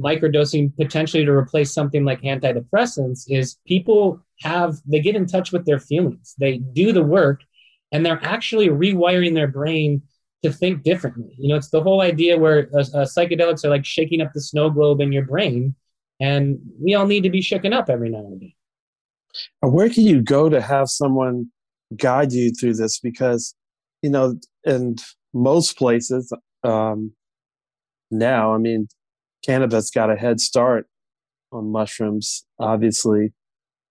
microdosing 0.00 0.74
potentially 0.76 1.24
to 1.24 1.30
replace 1.30 1.72
something 1.72 2.04
like 2.04 2.22
antidepressants 2.22 3.24
is 3.28 3.58
people 3.66 4.20
have 4.40 4.76
they 4.86 5.00
get 5.00 5.16
in 5.16 5.26
touch 5.26 5.52
with 5.52 5.64
their 5.66 5.78
feelings. 5.78 6.34
They 6.38 6.58
do 6.58 6.92
the 6.92 7.02
work 7.02 7.42
and 7.92 8.04
they're 8.04 8.24
actually 8.24 8.68
rewiring 8.68 9.34
their 9.34 9.48
brain 9.48 10.02
to 10.42 10.52
think 10.52 10.82
differently. 10.82 11.34
You 11.38 11.48
know 11.48 11.56
it's 11.56 11.70
the 11.70 11.82
whole 11.82 12.00
idea 12.00 12.38
where 12.38 12.68
uh, 12.74 12.80
uh, 12.80 13.06
psychedelics 13.06 13.64
are 13.64 13.70
like 13.70 13.84
shaking 13.84 14.20
up 14.20 14.32
the 14.34 14.40
snow 14.40 14.70
globe 14.70 15.00
in 15.00 15.12
your 15.12 15.24
brain 15.24 15.74
and 16.20 16.58
we 16.80 16.94
all 16.94 17.06
need 17.06 17.22
to 17.22 17.30
be 17.30 17.42
shaken 17.42 17.72
up 17.72 17.88
every 17.88 18.10
now 18.10 18.18
and 18.18 18.34
again. 18.34 18.52
Where 19.60 19.88
can 19.88 20.04
you 20.04 20.22
go 20.22 20.48
to 20.48 20.60
have 20.60 20.88
someone 20.88 21.50
guide 21.96 22.32
you 22.32 22.52
through 22.52 22.74
this? 22.74 23.00
Because, 23.00 23.54
you 24.02 24.10
know, 24.10 24.38
in 24.64 24.96
most 25.32 25.76
places 25.76 26.32
um, 26.62 27.12
now, 28.10 28.54
I 28.54 28.58
mean, 28.58 28.88
cannabis 29.44 29.90
got 29.90 30.10
a 30.10 30.16
head 30.16 30.40
start 30.40 30.86
on 31.52 31.70
mushrooms, 31.70 32.44
obviously. 32.58 33.32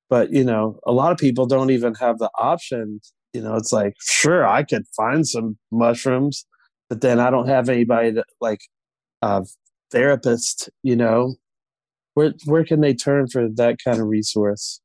But, 0.09 0.31
you 0.31 0.43
know, 0.43 0.79
a 0.85 0.91
lot 0.91 1.11
of 1.11 1.17
people 1.17 1.45
don't 1.45 1.71
even 1.71 1.95
have 1.95 2.19
the 2.19 2.29
option. 2.37 2.99
You 3.33 3.41
know, 3.41 3.55
it's 3.55 3.73
like, 3.73 3.93
sure, 3.99 4.47
I 4.47 4.63
could 4.63 4.83
find 4.95 5.27
some 5.27 5.57
mushrooms, 5.71 6.45
but 6.89 7.01
then 7.01 7.19
I 7.19 7.29
don't 7.29 7.47
have 7.47 7.69
anybody 7.69 8.11
that, 8.11 8.25
like, 8.39 8.59
a 9.21 9.45
therapist, 9.91 10.69
you 10.83 10.95
know. 10.95 11.35
Where, 12.13 12.33
where 12.45 12.63
can 12.63 12.81
they 12.81 12.93
turn 12.93 13.27
for 13.27 13.47
that 13.55 13.77
kind 13.83 13.99
of 13.99 14.07
resource? 14.07 14.79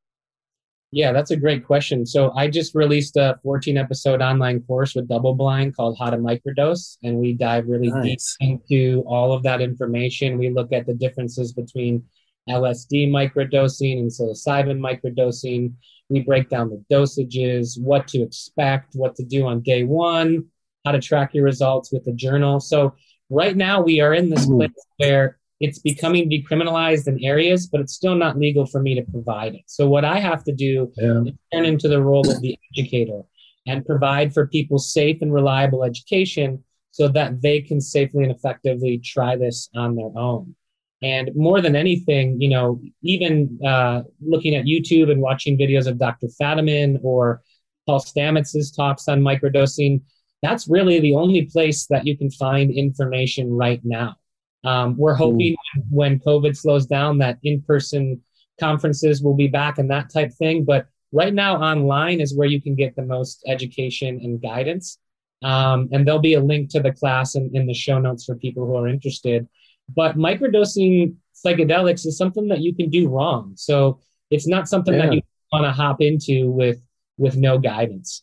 Yeah, 0.91 1.13
that's 1.13 1.31
a 1.31 1.37
great 1.37 1.67
question. 1.67 2.07
So 2.07 2.33
I 2.35 2.49
just 2.49 2.75
released 2.75 3.17
a 3.17 3.39
14 3.43 3.77
episode 3.77 4.23
online 4.23 4.61
course 4.63 4.95
with 4.95 5.07
Double 5.07 5.35
Blind 5.35 5.77
called 5.77 5.99
How 5.99 6.09
to 6.09 6.17
Microdose, 6.17 6.97
and 7.03 7.19
we 7.19 7.35
dive 7.35 7.67
really 7.69 7.91
Nice. 7.91 8.37
deep 8.41 8.49
into 8.49 9.03
all 9.07 9.33
of 9.33 9.43
that 9.43 9.61
information. 9.61 10.39
We 10.39 10.49
look 10.49 10.73
at 10.73 10.87
the 10.87 10.95
differences 10.95 11.53
between 11.53 12.05
LSD 12.49 13.07
microdosing 13.11 13.99
and 13.99 14.11
psilocybin 14.11 14.79
microdosing. 14.79 15.75
We 16.09 16.21
break 16.21 16.49
down 16.49 16.71
the 16.71 16.83
dosages, 16.91 17.79
what 17.79 18.09
to 18.09 18.23
expect, 18.23 18.95
what 18.95 19.15
to 19.17 19.25
do 19.25 19.47
on 19.47 19.61
day 19.61 19.85
one, 19.85 20.47
how 20.87 20.93
to 20.93 21.01
track 21.01 21.35
your 21.35 21.45
results 21.45 21.93
with 21.93 22.07
the 22.07 22.13
journal. 22.15 22.61
So 22.61 22.95
right 23.29 23.55
now 23.55 23.83
we 23.83 24.01
are 24.01 24.15
in 24.15 24.31
this 24.31 24.47
Mhm. 24.47 24.57
place 24.57 24.87
where 24.97 25.38
it's 25.61 25.79
becoming 25.79 26.31
decriminalized 26.31 27.09
in 27.09 27.23
areas, 27.25 27.67
but 27.67 27.81
it's 27.81 27.95
still 27.95 28.15
not 28.15 28.39
legal 28.39 28.65
for 28.67 28.81
me 28.81 28.95
to 28.95 29.03
provide 29.03 29.55
it. 29.55 29.63
So 29.67 29.89
what 29.89 30.05
I 30.05 30.21
have 30.21 30.45
to 30.45 30.53
do 30.53 30.93
Yeah. 30.97 31.23
is 31.23 31.33
turn 31.53 31.65
into 31.65 31.89
the 31.89 32.03
role 32.03 32.31
of 32.31 32.41
the 32.41 32.57
educator 32.73 33.23
and 33.67 33.85
provide 33.85 34.33
for 34.33 34.47
people 34.47 34.79
safe 34.79 35.21
and 35.21 35.33
reliable 35.33 35.85
education 35.85 36.63
so 36.91 37.09
that 37.09 37.43
they 37.43 37.61
can 37.61 37.81
safely 37.81 38.23
and 38.23 38.33
effectively 38.33 38.99
try 38.99 39.37
this 39.37 39.69
on 39.75 39.97
their 39.97 40.11
own. 40.17 40.55
And 41.03 41.31
more 41.37 41.61
than 41.61 41.77
anything, 41.77 42.41
you 42.41 42.49
know, 42.49 42.81
even 43.03 43.59
uh, 43.65 44.03
looking 44.21 44.55
at 44.55 44.65
YouTube 44.65 45.11
and 45.11 45.21
watching 45.21 45.57
videos 45.59 45.87
of 45.87 45.99
Dr. 45.99 46.29
Fadiman 46.41 46.99
or 47.03 47.43
Paul 47.87 48.01
Stamets's 48.01 48.73
talks 48.73 49.07
on 49.09 49.21
microdosing, 49.23 50.01
that's 50.43 50.69
really 50.69 50.99
the 50.99 51.15
only 51.15 51.43
place 51.47 51.87
that 51.87 52.07
you 52.07 52.17
can 52.17 52.31
find 52.31 52.71
information 52.71 53.51
right 53.51 53.81
now. 53.85 54.17
Um, 54.65 54.97
we're 54.97 55.15
hoping 55.15 55.57
when 55.91 56.19
COVID 56.19 56.57
slows 56.57 56.87
down 56.87 57.19
that 57.19 57.39
in-person 57.43 58.21
conferences 58.61 59.23
will 59.23 59.35
be 59.37 59.47
back 59.47 59.79
and 59.79 59.91
that 59.91 60.11
type 60.13 60.33
thing. 60.33 60.65
But 60.65 60.87
right 61.13 61.33
now, 61.33 61.57
online 61.63 62.21
is 62.21 62.37
where 62.37 62.49
you 62.49 62.61
can 62.61 62.75
get 62.75 62.97
the 62.97 63.05
most 63.05 63.43
education 63.47 64.21
and 64.23 64.43
guidance. 64.43 64.99
Um, 65.43 65.89
and 65.93 66.05
there'll 66.07 66.19
be 66.21 66.35
a 66.35 66.41
link 66.41 66.71
to 66.71 66.81
the 66.81 66.93
class 66.93 67.37
in, 67.37 67.51
in 67.55 67.67
the 67.67 67.75
show 67.75 67.99
notes 68.01 68.25
for 68.25 68.35
people 68.35 68.67
who 68.67 68.77
are 68.77 68.89
interested. 68.89 69.47
But 69.95 70.17
microdosing 70.17 71.15
psychedelics 71.47 72.05
is 72.05 72.19
something 72.19 72.49
that 72.49 72.61
you 72.61 72.75
can 72.75 72.91
do 72.91 73.09
wrong. 73.09 73.53
So 73.55 74.01
it's 74.31 74.49
not 74.49 74.69
something 74.69 74.95
Yeah. 74.95 75.07
that 75.07 75.15
you 75.15 75.23
want 75.53 75.65
to 75.65 75.71
hop 75.73 76.01
into 76.01 76.51
with 76.51 76.79
with 77.17 77.37
no 77.37 77.59
guidance. 77.59 78.23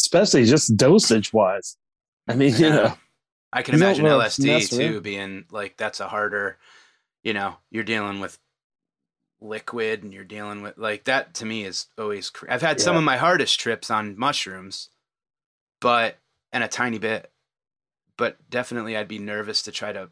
especially 0.00 0.44
just 0.44 0.76
dosage 0.76 1.32
wise. 1.32 1.76
I 2.28 2.34
mean, 2.34 2.54
you 2.56 2.70
know, 2.70 2.94
I 3.54 3.62
can 3.62 3.74
imagine 3.76 4.04
wanna 4.04 4.24
LSD 4.24 4.68
too 4.68 5.00
being 5.00 5.44
like 5.50 5.76
that's 5.76 6.00
a 6.00 6.08
harder, 6.08 6.58
you 7.22 7.32
know, 7.32 7.56
you're 7.70 7.84
dealing 7.84 8.20
with 8.20 8.38
liquid 9.40 10.02
and 10.02 10.12
you're 10.12 10.24
dealing 10.24 10.62
with 10.62 10.76
like 10.76 11.04
that 11.04 11.34
to 11.34 11.46
me 11.46 11.64
is 11.64 11.86
always 11.96 12.30
cr- 12.30 12.46
I've 12.50 12.62
had 12.62 12.80
some 12.80 12.96
of 12.96 13.04
my 13.04 13.16
hardest 13.16 13.60
trips 13.60 13.90
on 13.90 14.18
mushrooms, 14.18 14.90
but 15.80 16.18
and 16.52 16.64
a 16.64 16.68
tiny 16.68 16.98
bit, 16.98 17.30
but 18.18 18.36
definitely 18.50 18.96
I'd 18.96 19.08
be 19.08 19.18
nervous 19.18 19.62
to 19.62 19.72
try 19.72 19.92
to 19.92 20.08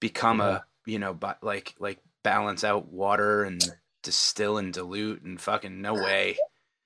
become 0.00 0.40
a, 0.40 0.64
you 0.86 0.98
know, 0.98 1.14
but 1.14 1.42
like 1.42 1.74
like 1.78 1.98
balance 2.22 2.62
out 2.62 2.88
water 2.92 3.44
and 3.44 3.64
distill 4.02 4.58
and 4.58 4.72
dilute 4.72 5.22
and 5.22 5.40
fucking 5.40 5.80
no 5.80 5.94
way. 5.94 6.36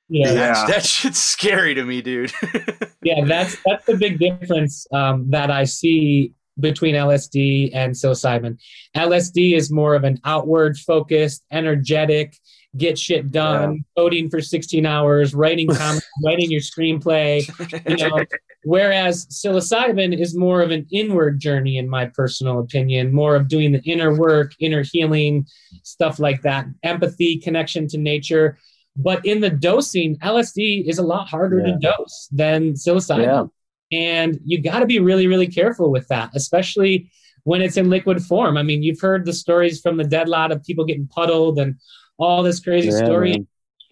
Yeah, 0.08 0.32
That's, 0.32 0.60
Yeah. 0.60 0.66
that 0.66 0.84
shit's 0.84 1.22
scary 1.22 1.74
to 1.74 1.84
me, 1.84 2.00
dude. 2.00 2.32
yeah, 3.02 3.24
that's 3.24 3.56
that's 3.66 3.84
the 3.86 3.96
big 3.96 4.18
difference 4.18 4.86
um, 4.92 5.30
that 5.30 5.50
I 5.50 5.64
see 5.64 6.32
between 6.60 6.94
LSD 6.94 7.70
and 7.74 7.92
psilocybin. 7.94 8.58
LSD 8.96 9.54
is 9.56 9.70
more 9.70 9.94
of 9.94 10.04
an 10.04 10.18
outward 10.24 10.76
focused, 10.78 11.44
energetic, 11.52 12.36
get 12.76 12.98
shit 12.98 13.30
done, 13.30 13.84
coding 13.96 14.28
for 14.28 14.40
16 14.40 14.84
hours, 14.84 15.34
writing 15.34 15.68
comments, 15.72 16.06
writing 16.24 16.50
your 16.50 16.60
screenplay. 16.60 17.46
You 17.88 17.96
know, 18.08 18.24
whereas 18.64 19.26
psilocybin 19.26 20.18
is 20.18 20.36
more 20.36 20.60
of 20.60 20.70
an 20.70 20.86
inward 20.90 21.38
journey, 21.38 21.78
in 21.78 21.88
my 21.88 22.06
personal 22.06 22.58
opinion, 22.58 23.12
more 23.12 23.36
of 23.36 23.46
doing 23.48 23.72
the 23.72 23.82
inner 23.82 24.14
work, 24.14 24.52
inner 24.58 24.82
healing, 24.82 25.46
stuff 25.84 26.18
like 26.18 26.42
that, 26.42 26.66
empathy, 26.82 27.38
connection 27.38 27.86
to 27.88 27.98
nature. 27.98 28.58
But 29.00 29.24
in 29.24 29.40
the 29.40 29.50
dosing, 29.50 30.16
LSD 30.18 30.88
is 30.88 30.98
a 30.98 31.04
lot 31.04 31.28
harder 31.28 31.62
to 31.62 31.78
dose 31.80 32.28
than 32.32 32.72
psilocybin. 32.72 33.22
Yeah. 33.22 33.44
And 33.90 34.40
you 34.44 34.60
got 34.60 34.80
to 34.80 34.86
be 34.86 34.98
really, 34.98 35.28
really 35.28 35.46
careful 35.46 35.90
with 35.90 36.08
that, 36.08 36.30
especially 36.34 37.08
when 37.44 37.62
it's 37.62 37.76
in 37.76 37.88
liquid 37.88 38.20
form. 38.22 38.56
I 38.56 38.62
mean, 38.64 38.82
you've 38.82 39.00
heard 39.00 39.24
the 39.24 39.32
stories 39.32 39.80
from 39.80 39.96
the 39.96 40.04
dead 40.04 40.28
lot 40.28 40.50
of 40.50 40.62
people 40.64 40.84
getting 40.84 41.06
puddled 41.06 41.58
and 41.58 41.76
all 42.18 42.42
this 42.42 42.60
crazy 42.60 42.88
Yeah, 42.88 43.04
story. 43.04 43.30
man. 43.30 43.46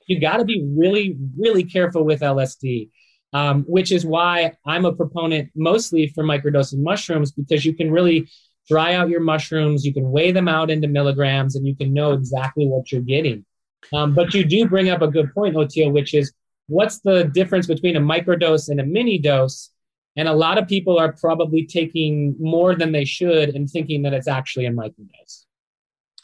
You 0.09 0.21
got 0.21 0.39
to 0.39 0.45
be 0.45 0.67
really, 0.77 1.17
really 1.39 1.65
careful 1.65 2.05
with 2.05 2.21
LSD, 2.21 2.91
um, 3.33 3.63
which 3.69 3.93
is 3.93 4.05
why 4.05 4.53
I'm 4.67 4.85
a 4.85 4.93
proponent 4.93 5.51
mostly 5.55 6.09
for 6.09 6.25
microdosing 6.25 6.83
mushrooms 6.83 7.31
because 7.33 7.65
you 7.65 7.75
can 7.75 7.91
really 7.91 8.29
dry 8.69 8.95
out 8.95 9.09
your 9.09 9.21
mushrooms, 9.21 9.85
you 9.85 9.95
can 9.95 10.11
weigh 10.11 10.33
them 10.33 10.49
out 10.49 10.71
into 10.71 10.89
milligrams, 10.89 11.55
and 11.55 11.65
you 11.67 11.77
can 11.77 11.95
know 11.95 12.13
exactly 12.13 12.67
what 12.67 12.91
you're 12.91 13.01
getting. 13.01 13.45
Um, 13.93 14.15
but 14.15 14.35
you 14.35 14.45
do 14.45 14.69
bring 14.69 14.89
up 14.89 15.03
a 15.03 15.09
good 15.09 15.33
point, 15.35 15.55
Oteil, 15.57 15.93
which 15.93 16.15
is 16.15 16.33
what's 16.69 17.01
the 17.01 17.25
difference 17.25 17.67
between 17.67 17.97
a 17.97 18.01
microdose 18.01 18.69
and 18.69 18.81
a 18.81 18.85
mini 18.85 19.19
dose? 19.19 19.71
And 20.17 20.29
a 20.29 20.33
lot 20.33 20.57
of 20.59 20.67
people 20.67 20.99
are 20.99 21.13
probably 21.13 21.67
taking 21.67 22.35
more 22.41 22.75
than 22.75 22.93
they 22.93 23.05
should 23.05 23.51
and 23.51 23.69
thinking 23.69 24.03
that 24.03 24.15
it's 24.15 24.29
actually 24.29 24.67
a 24.67 24.71
microdose. 24.71 25.45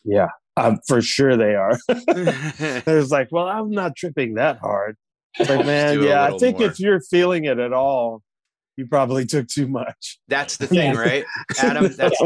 Yeah. 0.04 0.28
Um, 0.56 0.80
for 0.86 1.00
sure 1.02 1.36
they 1.36 1.54
are. 1.54 1.78
It's 1.88 3.10
like, 3.10 3.28
well, 3.30 3.46
I'm 3.46 3.70
not 3.70 3.94
tripping 3.96 4.34
that 4.34 4.58
hard. 4.58 4.96
It's 5.38 5.48
like, 5.48 5.66
man, 5.66 6.02
yeah, 6.02 6.24
I 6.24 6.36
think 6.38 6.58
more. 6.58 6.68
if 6.68 6.80
you're 6.80 7.00
feeling 7.00 7.44
it 7.44 7.58
at 7.58 7.72
all, 7.72 8.22
you 8.76 8.86
probably 8.86 9.26
took 9.26 9.48
too 9.48 9.68
much. 9.68 10.18
That's 10.28 10.56
the 10.56 10.66
thing, 10.66 10.94
Yeah. 10.94 10.98
right, 11.00 11.24
Adam? 11.58 11.92
That's 11.94 12.20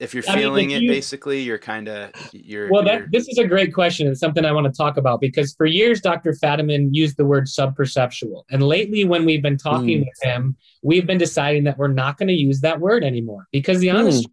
if 0.00 0.12
you're 0.12 0.24
I 0.28 0.32
mean, 0.34 0.42
feeling 0.42 0.70
if 0.72 0.78
it, 0.78 0.82
you- 0.84 0.90
basically, 0.90 1.40
you're 1.42 1.58
kind 1.58 1.88
of 1.88 2.10
you're. 2.32 2.68
Well, 2.70 2.84
you're- 2.84 3.06
this 3.12 3.28
is 3.28 3.38
a 3.38 3.46
great 3.46 3.72
question. 3.72 4.06
It's 4.08 4.20
something 4.20 4.44
I 4.44 4.52
want 4.52 4.66
to 4.66 4.72
talk 4.76 4.96
about 4.96 5.20
because 5.20 5.54
for 5.54 5.66
years, 5.66 6.00
Dr. 6.00 6.32
Fadiman 6.32 6.88
used 6.92 7.16
the 7.16 7.24
word 7.24 7.46
subperceptual. 7.46 8.42
And 8.50 8.62
lately, 8.62 9.04
when 9.04 9.24
we've 9.24 9.42
been 9.42 9.56
talking 9.58 9.98
Hmm. 10.00 10.04
with 10.04 10.22
him, 10.22 10.56
we've 10.82 11.06
been 11.06 11.18
deciding 11.18 11.64
that 11.64 11.78
we're 11.78 11.88
not 11.88 12.18
going 12.18 12.28
to 12.28 12.34
use 12.34 12.60
that 12.60 12.80
word 12.80 13.04
anymore 13.04 13.46
because 13.52 13.80
the 13.80 13.90
honest 13.90 14.26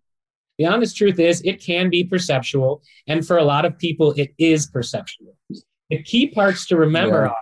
The 0.57 0.65
honest 0.67 0.95
truth 0.95 1.17
is, 1.19 1.41
it 1.43 1.59
can 1.63 1.89
be 1.89 2.03
perceptual. 2.03 2.83
And 3.07 3.25
for 3.25 3.37
a 3.37 3.43
lot 3.43 3.65
of 3.65 3.79
people, 3.79 4.11
it 4.11 4.31
is 4.37 4.67
perceptual. 4.67 5.35
The 5.89 6.03
key 6.03 6.27
parts 6.27 6.67
to 6.67 6.75
remember 6.77 7.23
Yeah. 7.23 7.29
are 7.29 7.35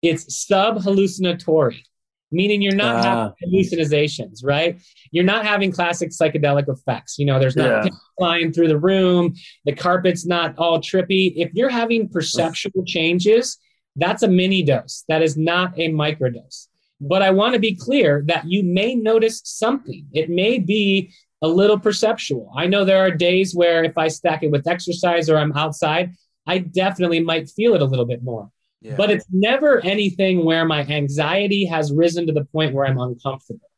it's 0.00 0.46
sub 0.46 0.80
hallucinatory, 0.82 1.84
meaning 2.32 2.62
you're 2.62 2.74
not 2.74 2.96
Ah. 2.96 3.12
having 3.22 3.34
hallucinations, 3.42 4.42
right? 4.42 4.78
You're 5.10 5.24
not 5.24 5.44
having 5.46 5.70
classic 5.72 6.10
psychedelic 6.10 6.68
effects. 6.68 7.18
You 7.18 7.26
know, 7.26 7.38
there's 7.38 7.56
not 7.56 7.84
Yeah. 7.84 7.90
flying 8.18 8.52
through 8.52 8.68
the 8.68 8.78
room, 8.78 9.34
the 9.64 9.72
carpet's 9.72 10.26
not 10.26 10.54
all 10.58 10.80
trippy. 10.80 11.32
If 11.36 11.52
you're 11.54 11.68
having 11.68 12.08
perceptual 12.08 12.84
changes, 12.86 13.58
that's 13.96 14.22
a 14.22 14.28
mini 14.28 14.62
dose. 14.62 15.04
That 15.08 15.22
is 15.22 15.36
not 15.36 15.78
a 15.78 15.88
microdose. 15.90 16.68
But 17.00 17.20
I 17.22 17.30
want 17.30 17.54
to 17.54 17.60
be 17.60 17.74
clear 17.74 18.22
that 18.28 18.44
you 18.46 18.62
may 18.62 18.94
notice 18.94 19.40
something. 19.44 20.06
It 20.12 20.30
may 20.30 20.58
be 20.58 21.10
a 21.42 21.48
little 21.48 21.78
perceptual. 21.78 22.50
I 22.56 22.68
know 22.68 22.84
there 22.84 22.98
are 23.04 23.10
days 23.10 23.54
where 23.54 23.82
if 23.82 23.98
I 23.98 24.06
stack 24.08 24.42
it 24.44 24.50
with 24.52 24.66
exercise 24.68 25.28
or 25.28 25.36
I'm 25.36 25.52
outside, 25.54 26.12
I 26.46 26.58
definitely 26.58 27.20
might 27.20 27.50
feel 27.50 27.74
it 27.74 27.82
a 27.82 27.84
little 27.84 28.04
bit 28.06 28.22
more. 28.22 28.50
Yeah. 28.82 28.96
But 28.96 29.10
it's 29.10 29.26
never 29.32 29.80
anything 29.84 30.44
where 30.44 30.64
my 30.64 30.80
anxiety 30.86 31.64
has 31.66 31.92
risen 31.92 32.26
to 32.26 32.32
the 32.32 32.44
point 32.46 32.74
where 32.74 32.84
I'm 32.84 32.98
uncomfortable. 32.98 33.70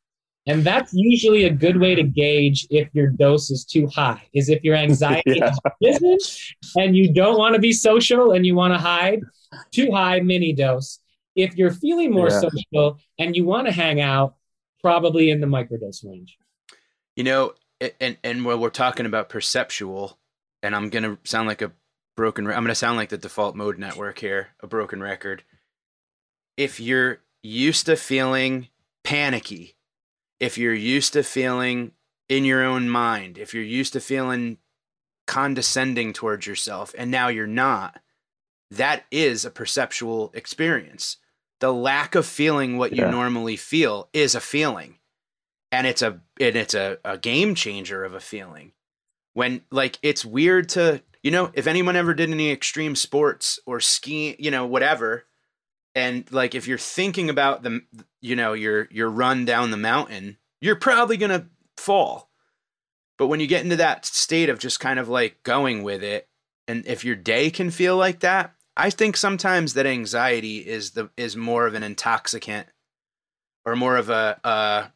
And 0.46 0.62
that's 0.64 0.92
usually 0.94 1.44
a 1.44 1.50
good 1.50 1.78
way 1.78 1.94
to 1.94 2.02
gauge 2.02 2.66
if 2.70 2.88
your 2.94 3.08
dose 3.08 3.50
is 3.50 3.64
too 3.64 3.86
high, 3.86 4.22
is 4.34 4.48
if 4.48 4.62
your 4.64 4.76
anxiety 4.76 5.22
Yeah. 5.36 5.50
has 5.50 6.00
risen 6.02 6.18
and 6.76 6.96
you 6.96 7.12
don't 7.12 7.38
want 7.38 7.54
to 7.54 7.60
be 7.60 7.72
social 7.72 8.32
and 8.32 8.44
you 8.44 8.54
want 8.54 8.74
to 8.74 8.78
hide, 8.78 9.20
too 9.72 9.90
high 9.92 10.20
mini 10.20 10.52
dose. 10.52 10.98
If 11.34 11.56
you're 11.56 11.70
feeling 11.72 12.10
more 12.12 12.28
Yeah. 12.30 12.40
social 12.40 12.98
and 13.18 13.34
you 13.36 13.44
want 13.44 13.66
to 13.68 13.72
hang 13.72 14.00
out, 14.00 14.34
probably 14.82 15.30
in 15.30 15.40
the 15.40 15.46
microdose 15.46 16.04
range. 16.04 16.36
You 17.16 17.24
know, 17.24 17.54
a- 17.82 18.02
and 18.02 18.16
and 18.22 18.44
when 18.44 18.60
we're 18.60 18.70
talking 18.70 19.06
about 19.06 19.28
perceptual, 19.30 20.18
and 20.62 20.74
I'm 20.76 20.90
gonna 20.90 21.16
sound 21.24 21.48
like 21.48 21.62
a 21.62 21.72
broken. 22.16 22.46
re- 22.46 22.54
I'm 22.54 22.62
gonna 22.62 22.74
sound 22.74 22.96
like 22.96 23.08
the 23.08 23.18
default 23.18 23.56
mode 23.56 23.78
network 23.78 24.18
here, 24.18 24.48
a 24.60 24.66
broken 24.66 25.02
record. 25.02 25.42
If 26.56 26.80
you're 26.80 27.20
used 27.42 27.86
to 27.86 27.96
feeling 27.96 28.68
panicky, 29.02 29.76
if 30.40 30.58
you're 30.58 30.74
used 30.74 31.12
to 31.14 31.22
feeling 31.22 31.92
in 32.28 32.44
your 32.44 32.62
own 32.64 32.88
mind, 32.88 33.38
if 33.38 33.54
you're 33.54 33.62
used 33.62 33.92
to 33.94 34.00
feeling 34.00 34.58
condescending 35.26 36.12
towards 36.12 36.46
yourself, 36.46 36.94
and 36.96 37.10
now 37.10 37.28
you're 37.28 37.46
not, 37.46 38.00
that 38.70 39.04
is 39.10 39.44
a 39.44 39.50
perceptual 39.50 40.30
experience. 40.34 41.18
The 41.60 41.72
lack 41.72 42.14
of 42.14 42.26
feeling 42.26 42.76
what 42.76 42.92
you 42.92 43.06
normally 43.06 43.56
feel 43.56 44.08
is 44.12 44.34
a 44.34 44.40
feeling 44.40 44.98
and 45.74 45.86
it's 45.86 46.02
a 46.02 46.20
and 46.40 46.56
it's 46.56 46.74
a, 46.74 46.98
a 47.04 47.18
game 47.18 47.54
changer 47.54 48.04
of 48.04 48.14
a 48.14 48.20
feeling 48.20 48.72
when 49.34 49.62
like 49.70 49.98
it's 50.02 50.24
weird 50.24 50.68
to 50.70 51.02
you 51.22 51.30
know 51.30 51.50
if 51.54 51.66
anyone 51.66 51.96
ever 51.96 52.14
did 52.14 52.30
any 52.30 52.50
extreme 52.50 52.96
sports 52.96 53.58
or 53.66 53.78
skiing 53.80 54.36
you 54.38 54.50
know 54.50 54.66
whatever 54.66 55.24
and 55.94 56.30
like 56.32 56.54
if 56.54 56.66
you're 56.66 56.78
thinking 56.78 57.30
about 57.30 57.62
the 57.62 57.82
you 58.20 58.34
know 58.34 58.52
your 58.52 58.88
your 58.90 59.10
run 59.10 59.44
down 59.44 59.70
the 59.70 59.76
mountain 59.76 60.38
you're 60.60 60.76
probably 60.76 61.18
gonna 61.18 61.46
fall. 61.76 62.30
But 63.18 63.26
when 63.26 63.38
you 63.38 63.46
get 63.46 63.62
into 63.62 63.76
that 63.76 64.06
state 64.06 64.48
of 64.48 64.58
just 64.58 64.80
kind 64.80 64.98
of 64.98 65.08
like 65.08 65.42
going 65.42 65.82
with 65.82 66.02
it 66.02 66.26
and 66.66 66.86
if 66.86 67.04
your 67.04 67.16
day 67.16 67.50
can 67.50 67.70
feel 67.70 67.96
like 67.96 68.20
that 68.20 68.54
i 68.76 68.90
think 68.90 69.16
sometimes 69.16 69.74
that 69.74 69.86
anxiety 69.86 70.58
is 70.58 70.92
the 70.92 71.10
is 71.16 71.36
more 71.36 71.66
of 71.66 71.74
an 71.74 71.82
intoxicant 71.82 72.66
or 73.64 73.76
more 73.76 73.96
of 73.96 74.10
a 74.10 74.40
uh 74.44 74.86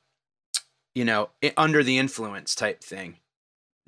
you 0.94 1.04
know 1.04 1.30
under 1.56 1.82
the 1.82 1.98
influence 1.98 2.54
type 2.54 2.82
thing 2.82 3.16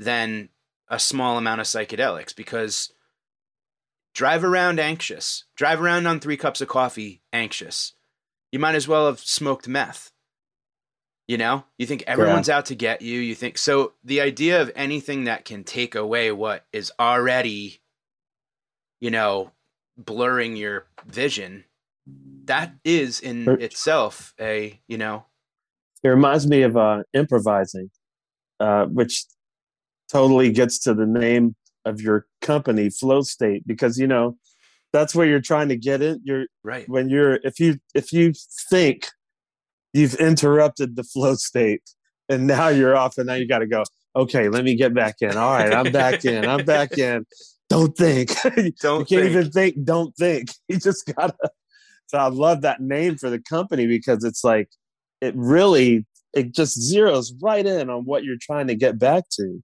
than 0.00 0.48
a 0.88 0.98
small 0.98 1.38
amount 1.38 1.60
of 1.60 1.66
psychedelics 1.66 2.34
because 2.34 2.92
drive 4.14 4.42
around 4.42 4.80
anxious. 4.80 5.44
Drive 5.54 5.80
around 5.80 6.06
on 6.06 6.18
three 6.18 6.36
cups 6.36 6.60
of 6.60 6.68
coffee 6.68 7.22
anxious. 7.32 7.92
You 8.50 8.58
might 8.58 8.74
as 8.74 8.88
well 8.88 9.06
have 9.06 9.20
smoked 9.20 9.68
meth. 9.68 10.10
You 11.28 11.38
know? 11.38 11.64
You 11.78 11.86
think 11.86 12.02
everyone's 12.08 12.48
out 12.48 12.66
to 12.66 12.74
get 12.74 13.02
you. 13.02 13.20
You 13.20 13.36
think 13.36 13.56
so 13.58 13.92
the 14.02 14.20
idea 14.20 14.60
of 14.60 14.72
anything 14.74 15.24
that 15.24 15.44
can 15.44 15.62
take 15.62 15.94
away 15.94 16.32
what 16.32 16.66
is 16.72 16.90
already 16.98 17.80
you 19.00 19.10
know 19.10 19.50
blurring 19.96 20.56
your 20.56 20.86
vision 21.06 21.64
that 22.44 22.74
is 22.84 23.20
in 23.20 23.48
itself 23.60 24.34
a 24.40 24.80
you 24.88 24.98
know 24.98 25.24
It 26.02 26.08
reminds 26.08 26.46
me 26.46 26.62
of 26.62 26.76
uh, 26.76 27.02
improvising, 27.12 27.90
uh, 28.58 28.86
which 28.86 29.24
totally 30.10 30.50
gets 30.50 30.78
to 30.80 30.94
the 30.94 31.06
name 31.06 31.54
of 31.84 32.00
your 32.00 32.26
company, 32.40 32.90
Flow 32.90 33.22
State, 33.22 33.66
because 33.66 33.98
you 33.98 34.06
know 34.06 34.36
that's 34.92 35.14
where 35.14 35.26
you're 35.26 35.40
trying 35.40 35.68
to 35.68 35.76
get 35.76 36.02
in. 36.02 36.20
You're 36.24 36.46
right. 36.62 36.88
when 36.88 37.08
you're 37.08 37.34
if 37.44 37.60
you 37.60 37.78
if 37.94 38.12
you 38.12 38.32
think 38.70 39.08
you've 39.92 40.14
interrupted 40.14 40.96
the 40.96 41.04
flow 41.04 41.34
state 41.34 41.82
and 42.28 42.46
now 42.46 42.68
you're 42.68 42.96
off 42.96 43.18
and 43.18 43.26
now 43.26 43.34
you 43.34 43.46
got 43.46 43.58
to 43.58 43.66
go 43.66 43.82
okay 44.14 44.48
let 44.48 44.64
me 44.64 44.74
get 44.76 44.94
back 44.94 45.16
in. 45.20 45.36
All 45.36 45.52
right 45.52 45.72
i'm 45.72 45.92
back 45.92 46.24
in. 46.24 46.46
I'm 46.46 46.64
back 46.64 46.98
in. 46.98 47.24
Don't 47.68 47.96
think. 47.96 48.30
You 48.56 48.72
don't 48.80 49.10
you 49.10 49.18
can't 49.18 49.22
think. 49.22 49.24
even 49.30 49.50
think. 49.50 49.84
Don't 49.84 50.16
think. 50.16 50.50
You 50.68 50.78
just 50.78 51.12
gotta 51.16 51.36
so 52.06 52.18
i 52.18 52.28
love 52.28 52.62
that 52.62 52.80
name 52.80 53.16
for 53.16 53.30
the 53.30 53.38
company 53.38 53.86
because 53.86 54.24
it's 54.24 54.42
like 54.42 54.68
it 55.20 55.34
really 55.36 56.06
it 56.32 56.54
just 56.54 56.78
zeroes 56.78 57.32
right 57.42 57.66
in 57.66 57.90
on 57.90 58.04
what 58.04 58.24
you're 58.24 58.36
trying 58.40 58.66
to 58.68 58.74
get 58.74 58.98
back 58.98 59.24
to 59.32 59.62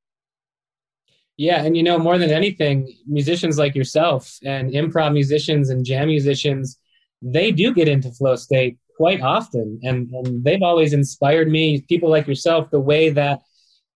Yeah, 1.36 1.62
and 1.62 1.76
you 1.76 1.82
know, 1.82 1.98
more 1.98 2.18
than 2.18 2.30
anything, 2.30 2.94
musicians 3.06 3.58
like 3.58 3.74
yourself 3.74 4.38
and 4.44 4.70
improv 4.72 5.12
musicians 5.12 5.68
and 5.68 5.84
jam 5.84 6.08
musicians, 6.08 6.78
they 7.20 7.50
do 7.52 7.74
get 7.74 7.88
into 7.88 8.10
flow 8.10 8.36
state 8.36 8.78
quite 8.96 9.20
often. 9.20 9.78
And, 9.82 10.10
and 10.10 10.42
they've 10.42 10.62
always 10.62 10.92
inspired 10.94 11.50
me, 11.50 11.82
people 11.82 12.08
like 12.08 12.26
yourself, 12.26 12.70
the 12.70 12.80
way 12.80 13.10
that 13.10 13.40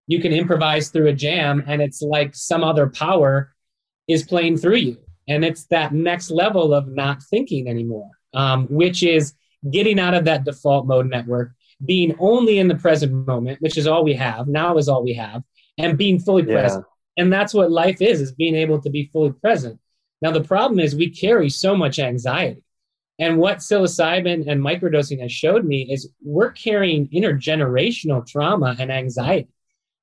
you 0.07 0.20
can 0.20 0.33
improvise 0.33 0.90
through 0.90 1.09
a 1.09 1.12
jam 1.12 1.64
and 1.66 1.81
it's 1.81 2.03
like 2.03 2.35
some 2.35 2.62
other 2.62 2.88
power 2.88 3.55
is 4.09 4.22
playing 4.24 4.59
through 4.59 4.76
you. 4.76 4.98
And 5.29 5.44
it's 5.44 5.66
that 5.66 5.94
next 5.94 6.31
level 6.31 6.74
of 6.74 6.88
not 6.88 7.22
thinking 7.22 7.68
anymore, 7.68 8.11
um, 8.35 8.66
which 8.66 9.03
is 9.03 9.33
getting 9.70 10.00
out 10.00 10.14
of 10.14 10.24
that 10.24 10.44
default 10.44 10.87
mode 10.87 11.09
network, 11.09 11.53
being 11.87 12.16
only 12.18 12.59
in 12.59 12.68
the 12.68 12.74
present 12.74 13.12
moment, 13.26 13.62
which 13.62 13.79
is 13.79 13.87
all 13.87 14.05
we 14.05 14.14
have. 14.14 14.48
Now 14.48 14.76
is 14.76 14.88
all 14.88 15.05
we 15.05 15.14
have, 15.14 15.42
and 15.79 15.96
being 15.96 16.18
fully 16.18 16.42
Yeah. 16.42 16.61
present 16.61 16.85
and 17.16 17.33
that's 17.33 17.53
what 17.55 17.70
life 17.70 18.01
is 18.01 18.20
is 18.20 18.33
being 18.33 18.55
able 18.55 18.81
to 18.81 18.90
be 18.90 19.09
fully 19.12 19.33
present 19.33 19.79
now 20.23 20.31
the 20.31 20.42
problem 20.42 20.79
is 20.81 20.94
we 20.94 21.11
carry 21.11 21.49
so 21.51 21.75
much 21.77 21.99
anxiety 21.99 22.62
and 23.18 23.37
what 23.38 23.59
psilocybin 23.59 24.49
and 24.51 24.61
microdosing 24.62 25.20
has 25.20 25.33
showed 25.33 25.64
me 25.64 25.83
is 25.90 26.11
we're 26.23 26.53
carrying 26.53 27.09
intergenerational 27.09 28.27
trauma 28.27 28.77
and 28.79 28.90
anxiety 28.90 29.49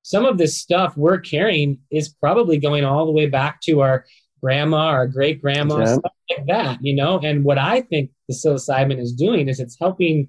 some 0.02 0.24
of 0.24 0.38
this 0.38 0.56
stuff 0.56 0.96
we're 0.96 1.18
carrying 1.20 1.78
is 1.90 2.08
probably 2.08 2.58
going 2.58 2.84
all 2.84 3.04
the 3.06 3.12
way 3.12 3.26
back 3.26 3.60
to 3.60 3.80
our 3.80 4.04
grandma 4.42 4.86
our 4.86 5.06
great 5.06 5.40
grandma 5.42 5.78
Yeah. 5.78 5.84
stuff 5.94 6.12
like 6.36 6.46
that 6.46 6.78
you 6.82 6.94
know 6.94 7.18
and 7.18 7.44
what 7.44 7.58
i 7.58 7.80
think 7.80 8.10
the 8.28 8.34
psilocybin 8.34 8.98
is 9.00 9.12
doing 9.12 9.48
is 9.48 9.58
it's 9.60 9.78
helping 9.80 10.28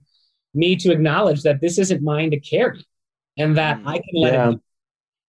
me 0.55 0.75
to 0.77 0.91
acknowledge 0.91 1.43
that 1.43 1.61
this 1.61 1.77
isn't 1.77 2.01
mine 2.01 2.31
to 2.31 2.39
carry 2.39 2.83
and 3.37 3.55
that 3.57 3.77
Mm. 3.79 3.87
i 3.87 3.93
can 3.97 4.13
let 4.13 4.33
Yeah. 4.33 4.49
it 4.51 4.59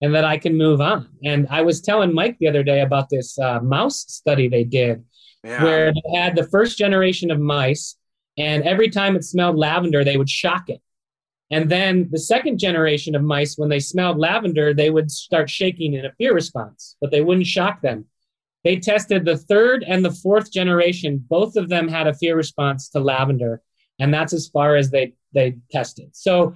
and 0.01 0.15
that 0.15 0.25
I 0.25 0.39
can 0.39 0.57
move 0.57 0.81
on. 0.81 1.09
And 1.25 1.47
I 1.51 1.63
was 1.63 1.81
telling 1.81 2.15
Mike 2.15 2.37
the 2.39 2.49
other 2.49 2.63
day 2.63 2.81
about 2.81 3.09
this 3.09 3.39
uh, 3.39 3.61
mouse 3.61 4.05
study 4.09 4.49
they 4.49 4.65
did, 4.65 5.05
yeah. 5.43 5.63
where 5.63 5.93
they 5.93 6.19
had 6.19 6.37
the 6.37 6.47
first 6.47 6.79
generation 6.79 7.31
of 7.31 7.41
mice, 7.41 7.97
and 8.37 8.63
every 8.63 8.91
time 8.91 9.17
it 9.17 9.25
smelled 9.25 9.57
lavender, 9.57 10.05
they 10.05 10.17
would 10.17 10.31
shock 10.31 10.69
it. 10.69 10.81
And 11.51 11.71
then 11.71 12.09
the 12.11 12.19
second 12.19 12.59
generation 12.59 13.15
of 13.15 13.23
mice, 13.23 13.57
when 13.57 13.71
they 13.71 13.81
smelled 13.81 14.19
lavender, 14.19 14.75
they 14.75 14.91
would 14.91 15.11
start 15.11 15.49
shaking 15.49 15.95
in 15.95 16.05
a 16.05 16.13
fear 16.13 16.35
response, 16.35 16.97
but 17.01 17.11
they 17.11 17.23
wouldn't 17.23 17.47
shock 17.47 17.81
them. 17.81 18.05
They 18.65 18.77
tested 18.77 19.25
the 19.25 19.39
third 19.39 19.83
and 19.87 20.05
the 20.05 20.11
fourth 20.11 20.53
generation, 20.53 21.25
both 21.29 21.57
of 21.57 21.69
them 21.69 21.89
had 21.89 22.07
a 22.07 22.15
fear 22.15 22.37
response 22.37 22.91
to 22.91 23.01
lavender, 23.01 23.63
and 23.99 24.13
that's 24.13 24.33
as 24.33 24.49
far 24.49 24.77
as 24.77 24.91
they, 24.91 25.15
they 25.33 25.57
tested. 25.71 26.11
So 26.13 26.55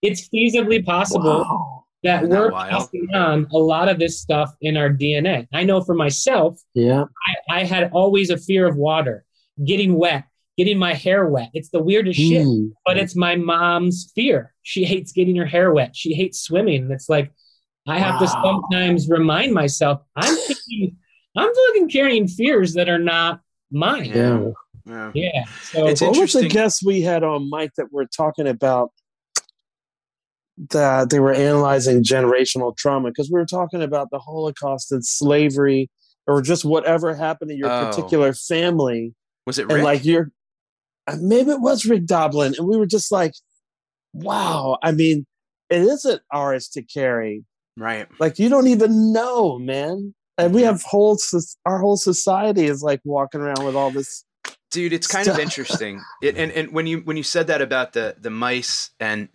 it's 0.00 0.28
feasibly 0.28 0.84
possible 0.84 1.40
Wow. 1.40 1.84
That 2.02 2.22
Isn't 2.22 2.30
that 2.30 2.40
we're 2.40 2.50
wild? 2.52 2.70
passing 2.70 3.08
on 3.14 3.46
a 3.52 3.58
lot 3.58 3.88
of 3.88 3.98
this 3.98 4.20
stuff 4.20 4.54
in 4.60 4.76
our 4.76 4.90
DNA. 4.90 5.46
I 5.52 5.64
know 5.64 5.80
for 5.82 5.94
myself, 5.94 6.58
yeah 6.74 7.04
I, 7.50 7.60
I 7.60 7.64
had 7.64 7.90
always 7.92 8.30
a 8.30 8.38
fear 8.38 8.66
of 8.66 8.76
water, 8.76 9.24
getting 9.64 9.94
wet, 9.96 10.24
getting 10.56 10.78
my 10.78 10.94
hair 10.94 11.26
wet. 11.26 11.50
It's 11.54 11.70
the 11.70 11.82
weirdest 11.82 12.18
shit, 12.18 12.46
Mm. 12.46 12.70
but 12.86 12.96
it's 12.96 13.14
my 13.16 13.36
mom's 13.36 14.10
fear. 14.14 14.54
She 14.62 14.84
hates 14.84 15.12
getting 15.12 15.36
her 15.36 15.46
hair 15.46 15.72
wet. 15.72 15.94
She 15.94 16.14
hates 16.14 16.40
swimming. 16.40 16.82
And 16.84 16.92
it's 16.92 17.08
like, 17.08 17.32
I 17.86 17.98
have 17.98 18.18
to 18.20 18.28
sometimes 18.28 19.08
remind 19.08 19.52
myself, 19.54 20.00
I'm 20.16 20.34
thinking, 20.36 20.96
I'm 21.36 21.50
fucking 21.54 21.88
carrying 21.88 22.28
fears 22.28 22.74
that 22.74 22.88
are 22.88 22.98
not 22.98 23.40
mine. 23.72 24.04
yeah 24.06 24.40
Yeah. 24.86 25.10
Yeah. 25.14 25.44
So 25.62 25.86
It's 25.86 26.00
what 26.00 26.16
was 26.18 26.32
the 26.32 26.48
guest 26.48 26.82
we 26.84 27.02
had 27.02 27.22
on 27.22 27.48
Mike 27.50 27.72
that 27.76 27.92
we're 27.92 28.06
talking 28.06 28.46
about 28.48 28.90
that 30.68 31.10
they 31.10 31.18
were 31.20 31.32
analyzing 31.32 32.02
generational 32.04 32.76
trauma 32.76 33.08
because 33.08 33.30
we 33.30 33.38
were 33.38 33.46
talking 33.46 33.82
about 33.82 34.10
the 34.10 34.18
Holocaust 34.18 34.92
and 34.92 35.04
slavery 35.04 35.90
or 36.26 36.42
just 36.42 36.64
whatever 36.64 37.14
happened 37.14 37.50
to 37.50 37.56
your 37.56 37.70
Oh. 37.70 37.86
particular 37.86 38.34
family. 38.34 39.14
Was 39.46 39.58
it 39.58 39.70
And 39.72 39.82
like 39.82 40.04
you're, 40.04 40.30
uh, 41.06 41.16
maybe 41.20 41.50
it 41.50 41.60
was 41.60 41.86
Rick 41.86 42.04
Doblin. 42.06 42.54
And 42.58 42.68
we 42.68 42.76
were 42.76 42.86
just 42.86 43.10
like, 43.10 43.32
wow. 44.12 44.78
I 44.82 44.92
mean, 44.92 45.26
it 45.70 45.80
isn't 45.82 46.20
ours 46.32 46.68
to 46.70 46.82
carry. 46.82 47.44
right. 47.76 48.06
Like 48.18 48.38
you 48.38 48.48
don't 48.48 48.66
even 48.66 49.12
know, 49.12 49.58
man. 49.58 50.14
And 50.36 50.54
we 50.54 50.62
have 50.62 50.82
whole, 50.82 51.18
our 51.66 51.78
whole 51.78 51.96
society 51.96 52.64
is 52.66 52.82
like 52.82 53.00
walking 53.04 53.40
around 53.40 53.64
with 53.64 53.76
all 53.76 53.90
this. 53.90 54.24
dude 54.70 54.92
it's 54.92 55.06
kind 55.06 55.26
of 55.28 55.38
interesting 55.38 56.00
it, 56.22 56.36
and, 56.36 56.52
and 56.52 56.72
when 56.72 56.86
you 56.86 56.98
when 57.00 57.16
you 57.16 57.22
said 57.24 57.48
that 57.48 57.60
about 57.60 57.92
the 57.92 58.14
the 58.20 58.30
mice 58.30 58.90
and 59.00 59.28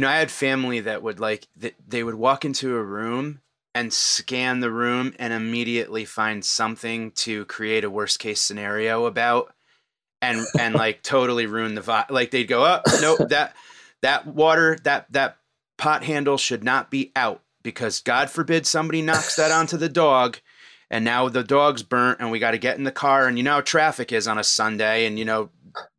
you 0.00 0.06
know 0.06 0.10
i 0.10 0.16
had 0.16 0.30
family 0.30 0.80
that 0.80 1.02
would 1.02 1.20
like 1.20 1.46
th- 1.60 1.74
they 1.86 2.02
would 2.02 2.14
walk 2.14 2.46
into 2.46 2.74
a 2.74 2.82
room 2.82 3.42
and 3.74 3.92
scan 3.92 4.60
the 4.60 4.70
room 4.70 5.14
and 5.18 5.34
immediately 5.34 6.06
find 6.06 6.42
something 6.42 7.10
to 7.10 7.44
create 7.44 7.84
a 7.84 7.90
worst 7.90 8.18
case 8.18 8.40
scenario 8.40 9.04
about 9.04 9.52
and 10.22 10.46
and 10.58 10.74
like 10.74 11.02
totally 11.02 11.44
ruin 11.44 11.74
the 11.74 11.82
vibe 11.82 12.10
like 12.10 12.30
they'd 12.30 12.44
go 12.44 12.64
up 12.64 12.82
oh, 12.88 12.98
nope 13.02 13.28
that 13.28 13.54
that 14.00 14.26
water 14.26 14.78
that 14.84 15.04
that 15.12 15.36
pot 15.76 16.02
handle 16.02 16.38
should 16.38 16.64
not 16.64 16.90
be 16.90 17.12
out 17.14 17.42
because 17.62 18.00
god 18.00 18.30
forbid 18.30 18.66
somebody 18.66 19.02
knocks 19.02 19.36
that 19.36 19.50
onto 19.50 19.76
the 19.76 19.90
dog 19.90 20.38
and 20.90 21.04
now 21.04 21.28
the 21.28 21.44
dog's 21.44 21.82
burnt 21.82 22.20
and 22.20 22.30
we 22.30 22.38
got 22.38 22.50
to 22.50 22.58
get 22.58 22.76
in 22.76 22.84
the 22.84 22.90
car. 22.90 23.28
And 23.28 23.38
you 23.38 23.44
know 23.44 23.52
how 23.52 23.60
traffic 23.60 24.12
is 24.12 24.26
on 24.26 24.38
a 24.38 24.44
sunday 24.44 25.06
and 25.06 25.18
you 25.18 25.24
know 25.24 25.50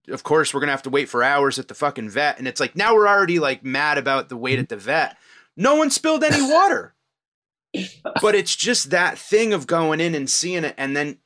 of 0.10 0.24
course 0.24 0.54
we're 0.54 0.60
gonna 0.60 0.72
have 0.72 0.82
to 0.84 0.90
wait 0.90 1.10
for 1.10 1.24
hours 1.24 1.60
at 1.60 1.68
the 1.68 1.74
fucking 1.74 2.10
vet 2.10 2.38
and 2.40 2.48
it's 2.48 2.60
like 2.60 2.76
now 2.76 2.94
we're 2.96 3.08
already 3.08 3.40
like 3.40 3.64
mad 3.64 3.98
about 3.98 4.30
the 4.30 4.38
wait 4.38 4.60
at 4.60 4.70
the 4.70 4.78
vet 4.78 5.18
no 5.56 5.76
one 5.76 5.90
spilled 5.92 6.24
any 6.24 6.42
water 6.52 6.94
but 8.22 8.36
it's 8.36 8.56
just 8.56 8.90
that 8.90 9.18
thing 9.18 9.54
of 9.54 9.68
going 9.68 10.00
in 10.00 10.16
and 10.16 10.30
seeing 10.30 10.64
it 10.64 10.76
and 10.78 10.96
then 10.96 11.18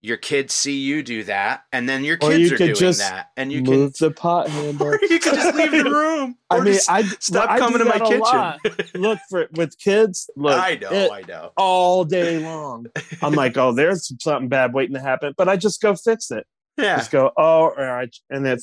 your 0.00 0.16
kids 0.16 0.54
see 0.54 0.78
you 0.78 1.02
do 1.02 1.24
that 1.24 1.64
and 1.72 1.88
then 1.88 2.04
your 2.04 2.16
kids 2.16 2.38
you 2.50 2.54
are 2.54 2.58
doing 2.58 2.74
just 2.74 3.00
that 3.00 3.30
and 3.36 3.50
you 3.52 3.62
can 3.62 3.74
move 3.74 3.94
the 3.98 4.10
pot 4.12 4.46
can 4.46 4.54
handle. 4.54 4.86
or 4.88 4.98
you 5.02 5.18
could 5.18 5.34
just 5.34 5.56
leave 5.56 5.72
the 5.72 5.84
room 5.90 6.36
I 6.50 6.60
mean, 6.60 6.78
I 6.88 7.02
stop 7.02 7.50
I 7.50 7.56
do 7.56 7.62
coming 7.64 7.78
to 7.80 7.84
my 7.84 7.98
that 7.98 8.12
a 8.12 8.18
lot. 8.18 8.62
kitchen 8.62 9.02
Look 9.02 9.18
for 9.28 9.48
with 9.52 9.76
kids. 9.78 10.30
Look, 10.36 10.56
i 10.58 10.76
know 10.76 10.90
it- 10.90 11.10
i 11.12 11.22
know 11.22 11.52
all 11.56 12.04
day 12.04 12.38
long. 12.38 12.86
I'm 13.20 13.34
like, 13.34 13.56
oh, 13.58 13.72
there's 13.72 14.10
something 14.22 14.48
bad 14.48 14.72
waiting 14.72 14.94
to 14.94 15.00
happen, 15.00 15.34
but 15.36 15.48
I 15.48 15.56
just 15.56 15.82
go 15.82 15.94
fix 15.94 16.30
it. 16.30 16.46
Yeah 16.78 16.96
Just 16.98 17.10
go, 17.10 17.30
oh, 17.36 17.42
all 17.42 17.74
right. 17.76 18.14
And 18.30 18.46
if 18.46 18.62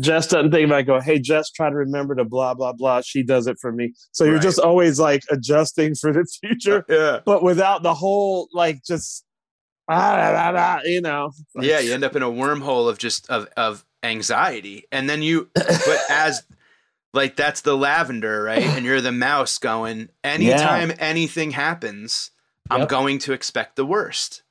Jess 0.00 0.28
doesn't 0.28 0.50
think 0.50 0.66
about 0.66 0.80
it, 0.80 0.84
go, 0.84 1.00
hey, 1.00 1.18
Jess, 1.18 1.50
try 1.50 1.68
to 1.68 1.76
remember 1.76 2.14
to 2.14 2.24
blah, 2.24 2.54
blah, 2.54 2.72
blah. 2.72 3.02
She 3.02 3.22
does 3.22 3.46
it 3.46 3.58
for 3.60 3.70
me. 3.72 3.92
So 4.12 4.24
you're 4.24 4.34
Right. 4.34 4.42
just 4.42 4.58
always 4.58 4.98
like 4.98 5.22
adjusting 5.30 5.94
for 5.94 6.12
the 6.12 6.24
future, 6.40 6.84
yeah 6.88 7.20
but 7.26 7.42
without 7.42 7.82
the 7.82 7.92
whole 7.92 8.48
like 8.54 8.82
just, 8.84 9.24
ah, 9.88 10.80
you 10.84 11.00
know. 11.00 11.30
yeah 11.60 11.80
you 11.80 11.92
end 11.92 12.04
up 12.04 12.16
in 12.16 12.22
a 12.22 12.30
wormhole 12.30 12.88
of 12.88 12.96
just 12.98 13.28
of 13.28 13.46
of 13.56 13.84
anxiety 14.02 14.84
and 14.92 15.10
then 15.10 15.22
you 15.22 15.50
but 15.54 15.98
as 16.08 16.42
like 17.12 17.36
that's 17.36 17.60
the 17.62 17.76
lavender 17.76 18.44
right 18.44 18.62
and 18.62 18.84
you're 18.86 19.00
the 19.00 19.12
mouse 19.12 19.58
going 19.58 20.08
anytime 20.24 20.92
anything 20.98 21.50
happens 21.50 22.30
i'm 22.70 22.80
Yep. 22.80 22.88
going 22.88 23.18
to 23.18 23.32
expect 23.32 23.76
the 23.76 23.84
worst 23.84 24.42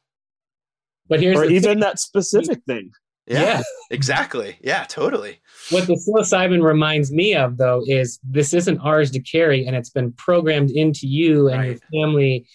But 1.09 1.21
here's 1.21 1.37
or 1.39 1.47
the 1.47 1.53
even 1.53 1.79
that 1.81 1.99
specific 1.99 2.63
thing. 2.65 2.91
yeah, 3.27 3.41
Yeah. 3.41 3.61
exactly 3.91 4.57
yeah 4.61 4.85
totally 4.87 5.39
What 5.71 5.87
the 5.87 5.95
psilocybin 5.95 6.63
reminds 6.63 7.11
me 7.11 7.35
of, 7.35 7.57
though, 7.57 7.83
is 7.85 8.19
this 8.23 8.53
isn't 8.53 8.79
ours 8.79 9.11
to 9.11 9.19
carry, 9.19 9.65
and 9.67 9.75
it's 9.75 9.89
been 9.89 10.11
programmed 10.13 10.71
into 10.71 11.07
you 11.07 11.49
and 11.49 11.65
your 11.65 11.77
family 11.93 12.47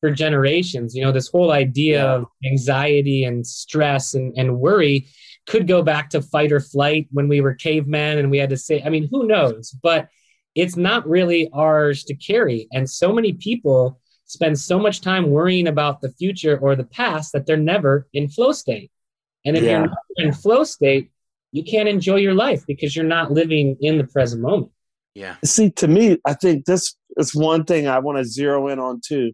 for 0.00 0.10
generations. 0.10 0.94
You 0.94 1.02
know, 1.04 1.12
this 1.12 1.28
whole 1.28 1.52
idea 1.52 2.02
Yeah. 2.04 2.14
of 2.14 2.26
anxiety 2.44 3.24
and 3.24 3.46
stress 3.46 4.14
and, 4.14 4.34
and 4.36 4.58
worry 4.58 5.06
could 5.46 5.66
go 5.68 5.80
back 5.82 6.10
to 6.10 6.20
fight 6.20 6.50
or 6.52 6.60
flight 6.60 7.06
when 7.12 7.28
we 7.28 7.40
were 7.40 7.54
cavemen 7.54 8.18
and 8.18 8.30
we 8.30 8.38
had 8.38 8.50
to 8.50 8.56
say, 8.56 8.82
I 8.84 8.88
mean, 8.90 9.08
who 9.10 9.26
knows? 9.28 9.70
But 9.82 10.08
it's 10.56 10.76
not 10.76 11.08
really 11.08 11.48
ours 11.52 12.02
to 12.04 12.14
carry. 12.16 12.66
And 12.72 12.88
so 12.90 13.12
many 13.12 13.32
people 13.34 14.00
spend 14.26 14.58
so 14.58 14.78
much 14.78 15.00
time 15.00 15.30
worrying 15.30 15.66
about 15.68 16.00
the 16.00 16.10
future 16.12 16.58
or 16.58 16.76
the 16.76 16.84
past 16.84 17.32
that 17.32 17.46
they're 17.46 17.56
never 17.56 18.06
in 18.12 18.28
flow 18.28 18.52
state. 18.52 18.90
And 19.44 19.56
if 19.56 19.62
Yeah. 19.62 19.70
you're 19.78 19.86
not 19.88 19.98
in 20.16 20.32
flow 20.32 20.64
state, 20.64 21.10
you 21.52 21.62
can't 21.64 21.88
enjoy 21.88 22.16
your 22.16 22.34
life 22.34 22.64
because 22.66 22.94
you're 22.94 23.04
not 23.04 23.30
living 23.32 23.76
in 23.80 23.98
the 23.98 24.04
present 24.04 24.42
moment. 24.42 24.70
yeah 25.14 25.36
see 25.44 25.70
to 25.70 25.88
me 25.88 26.18
i 26.26 26.34
think 26.34 26.66
this 26.66 26.94
is 27.16 27.34
one 27.34 27.64
thing 27.64 27.86
i 27.88 27.98
want 27.98 28.18
to 28.18 28.24
zero 28.24 28.68
in 28.68 28.78
on 28.78 29.00
too 29.02 29.32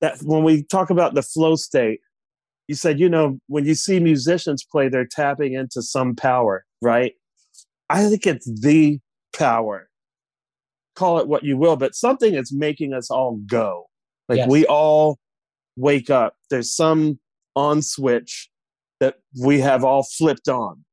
that 0.00 0.16
when 0.22 0.42
we 0.42 0.62
talk 0.62 0.88
about 0.88 1.12
the 1.14 1.20
flow 1.22 1.54
state 1.56 2.00
you 2.68 2.74
said 2.74 2.98
you 2.98 3.08
know 3.10 3.38
when 3.48 3.66
you 3.66 3.74
see 3.74 4.00
musicians 4.00 4.64
play 4.64 4.88
they're 4.88 5.04
tapping 5.20 5.52
into 5.52 5.82
some 5.82 6.14
power 6.16 6.64
right 6.80 7.12
i 7.90 8.08
think 8.08 8.26
it's 8.26 8.48
the 8.62 8.98
power 9.36 9.90
call 10.94 11.18
it 11.18 11.26
what 11.28 11.42
you 11.44 11.56
will 11.56 11.76
but 11.76 11.94
something 11.94 12.34
is 12.34 12.52
making 12.52 12.92
us 12.92 13.10
all 13.10 13.36
go 13.46 13.86
like 14.28 14.38
Yes. 14.38 14.48
we 14.48 14.64
all 14.66 15.18
wake 15.76 16.10
up 16.10 16.36
there's 16.50 16.74
some 16.74 17.18
on 17.56 17.82
switch 17.82 18.48
that 19.00 19.16
we 19.42 19.60
have 19.60 19.84
all 19.84 20.02
flipped 20.02 20.48
on 20.48 20.84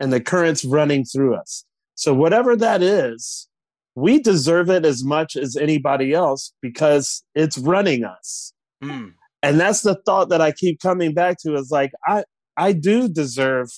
and 0.00 0.12
the 0.12 0.20
current's 0.20 0.64
running 0.64 1.04
through 1.04 1.34
us 1.36 1.64
so 1.96 2.12
whatever 2.12 2.56
that 2.56 2.82
is, 2.82 3.48
we 3.94 4.18
deserve 4.18 4.68
it 4.68 4.84
as 4.84 5.04
much 5.04 5.36
as 5.36 5.56
anybody 5.56 6.12
else 6.12 6.52
because 6.60 7.22
it's 7.34 7.56
running 7.56 8.04
us. 8.04 8.52
Mm, 8.82 9.12
And 9.42 9.60
that's 9.60 9.82
the 9.82 9.94
thought 10.04 10.28
that 10.30 10.40
I 10.40 10.50
keep 10.50 10.80
coming 10.80 11.14
back 11.14 11.36
to 11.42 11.54
is 11.54 11.70
like 11.70 11.92
I 12.06 12.24
I 12.56 12.72
do 12.72 13.08
deserve 13.08 13.70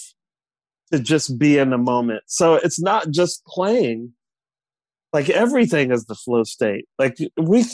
to 0.92 0.98
just 0.98 1.38
be 1.38 1.58
in 1.58 1.70
the 1.70 1.78
moment. 1.78 2.22
So 2.26 2.54
it's 2.54 2.80
not 2.80 3.10
just 3.10 3.44
playing. 3.44 4.12
Like 5.16 5.30
everything 5.30 5.92
is 5.92 6.04
the 6.04 6.14
flow 6.14 6.44
state. 6.44 6.84
Like 6.98 7.16
we 7.38 7.64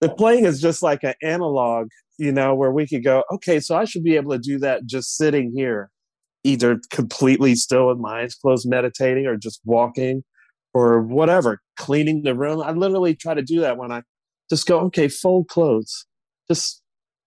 the 0.00 0.08
playing 0.08 0.44
is 0.44 0.60
just 0.60 0.84
like 0.84 1.02
an 1.02 1.14
analog, 1.20 1.88
you 2.16 2.30
know, 2.30 2.54
where 2.54 2.70
we 2.70 2.86
could 2.86 3.02
go, 3.02 3.24
okay, 3.32 3.58
so 3.58 3.74
I 3.74 3.84
should 3.84 4.04
be 4.04 4.14
able 4.14 4.30
to 4.30 4.38
do 4.38 4.60
that 4.60 4.86
just 4.86 5.16
sitting 5.16 5.52
here, 5.52 5.90
either 6.44 6.78
completely 6.92 7.56
still 7.56 7.88
with 7.88 7.98
my 7.98 8.20
eyes 8.20 8.36
closed, 8.36 8.68
meditating, 8.68 9.26
or 9.26 9.36
just 9.36 9.62
walking, 9.64 10.22
or 10.72 11.02
whatever, 11.02 11.60
cleaning 11.76 12.22
the 12.22 12.36
room. 12.36 12.62
I 12.62 12.70
literally 12.70 13.16
try 13.16 13.34
to 13.34 13.42
do 13.42 13.58
that 13.62 13.76
when 13.76 13.90
I 13.90 14.02
just 14.48 14.68
go, 14.68 14.78
okay, 14.82 15.08
fold 15.08 15.48
clothes, 15.48 16.06
just 16.46 16.80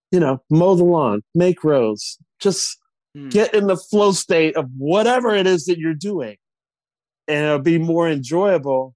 you 0.10 0.22
know, 0.22 0.42
mow 0.50 0.74
the 0.74 0.86
lawn, 0.86 1.20
make 1.36 1.66
rows, 1.66 2.18
just 2.40 2.78
mm. 3.14 3.30
get 3.30 3.54
in 3.54 3.68
the 3.68 3.76
flow 3.76 4.14
state 4.14 4.56
of 4.56 4.70
whatever 4.78 5.36
it 5.36 5.48
is 5.48 5.66
that 5.66 5.80
you're 5.80 5.94
doing, 5.94 6.38
and 7.28 7.44
it'll 7.44 7.60
be 7.60 7.78
more 7.78 8.08
enjoyable. 8.08 8.94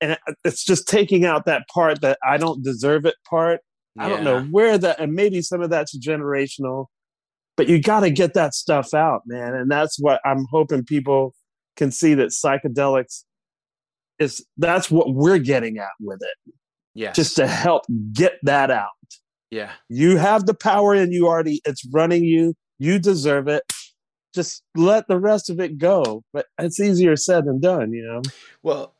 And 0.00 0.18
it's 0.44 0.64
just 0.64 0.88
taking 0.88 1.24
out 1.24 1.46
that 1.46 1.62
part 1.72 2.00
that 2.02 2.18
I 2.26 2.36
don't 2.36 2.62
deserve 2.62 3.06
it 3.06 3.14
part. 3.28 3.60
I 3.98 4.10
don't 4.10 4.24
know 4.24 4.42
where 4.50 4.76
that, 4.76 5.00
and 5.00 5.14
maybe 5.14 5.40
some 5.40 5.62
of 5.62 5.70
that's 5.70 5.96
generational, 5.98 6.86
but 7.56 7.66
you 7.66 7.80
got 7.80 8.00
to 8.00 8.10
get 8.10 8.34
that 8.34 8.52
stuff 8.54 8.92
out, 8.92 9.22
man. 9.24 9.54
And 9.54 9.70
that's 9.70 9.96
what 9.98 10.20
I'm 10.22 10.44
hoping 10.50 10.84
people 10.84 11.32
can 11.76 11.90
see 11.90 12.12
that 12.14 12.28
psychedelics 12.28 13.24
is 14.18 14.44
that's 14.58 14.90
what 14.90 15.14
we're 15.14 15.38
getting 15.38 15.78
at 15.78 15.88
with 16.00 16.20
it, 16.22 16.52
Yeah. 16.94 17.12
just 17.12 17.36
to 17.36 17.46
help 17.46 17.84
get 18.12 18.34
that 18.42 18.70
out. 18.70 18.88
yeah 19.50 19.72
You 19.88 20.16
have 20.18 20.44
the 20.46 20.54
power 20.54 20.92
and 20.94 21.12
you 21.12 21.26
already, 21.26 21.60
it's 21.64 21.86
running 21.92 22.24
you. 22.24 22.54
You 22.78 22.98
deserve 22.98 23.48
it. 23.48 23.62
Just 24.34 24.62
let 24.74 25.08
the 25.08 25.18
rest 25.18 25.48
of 25.48 25.60
it 25.60 25.78
go. 25.78 26.22
But 26.34 26.46
it's 26.58 26.80
easier 26.80 27.16
said 27.16 27.46
than 27.46 27.60
done, 27.60 27.92
you 27.92 28.02
know? 28.04 28.20
well 28.62 28.95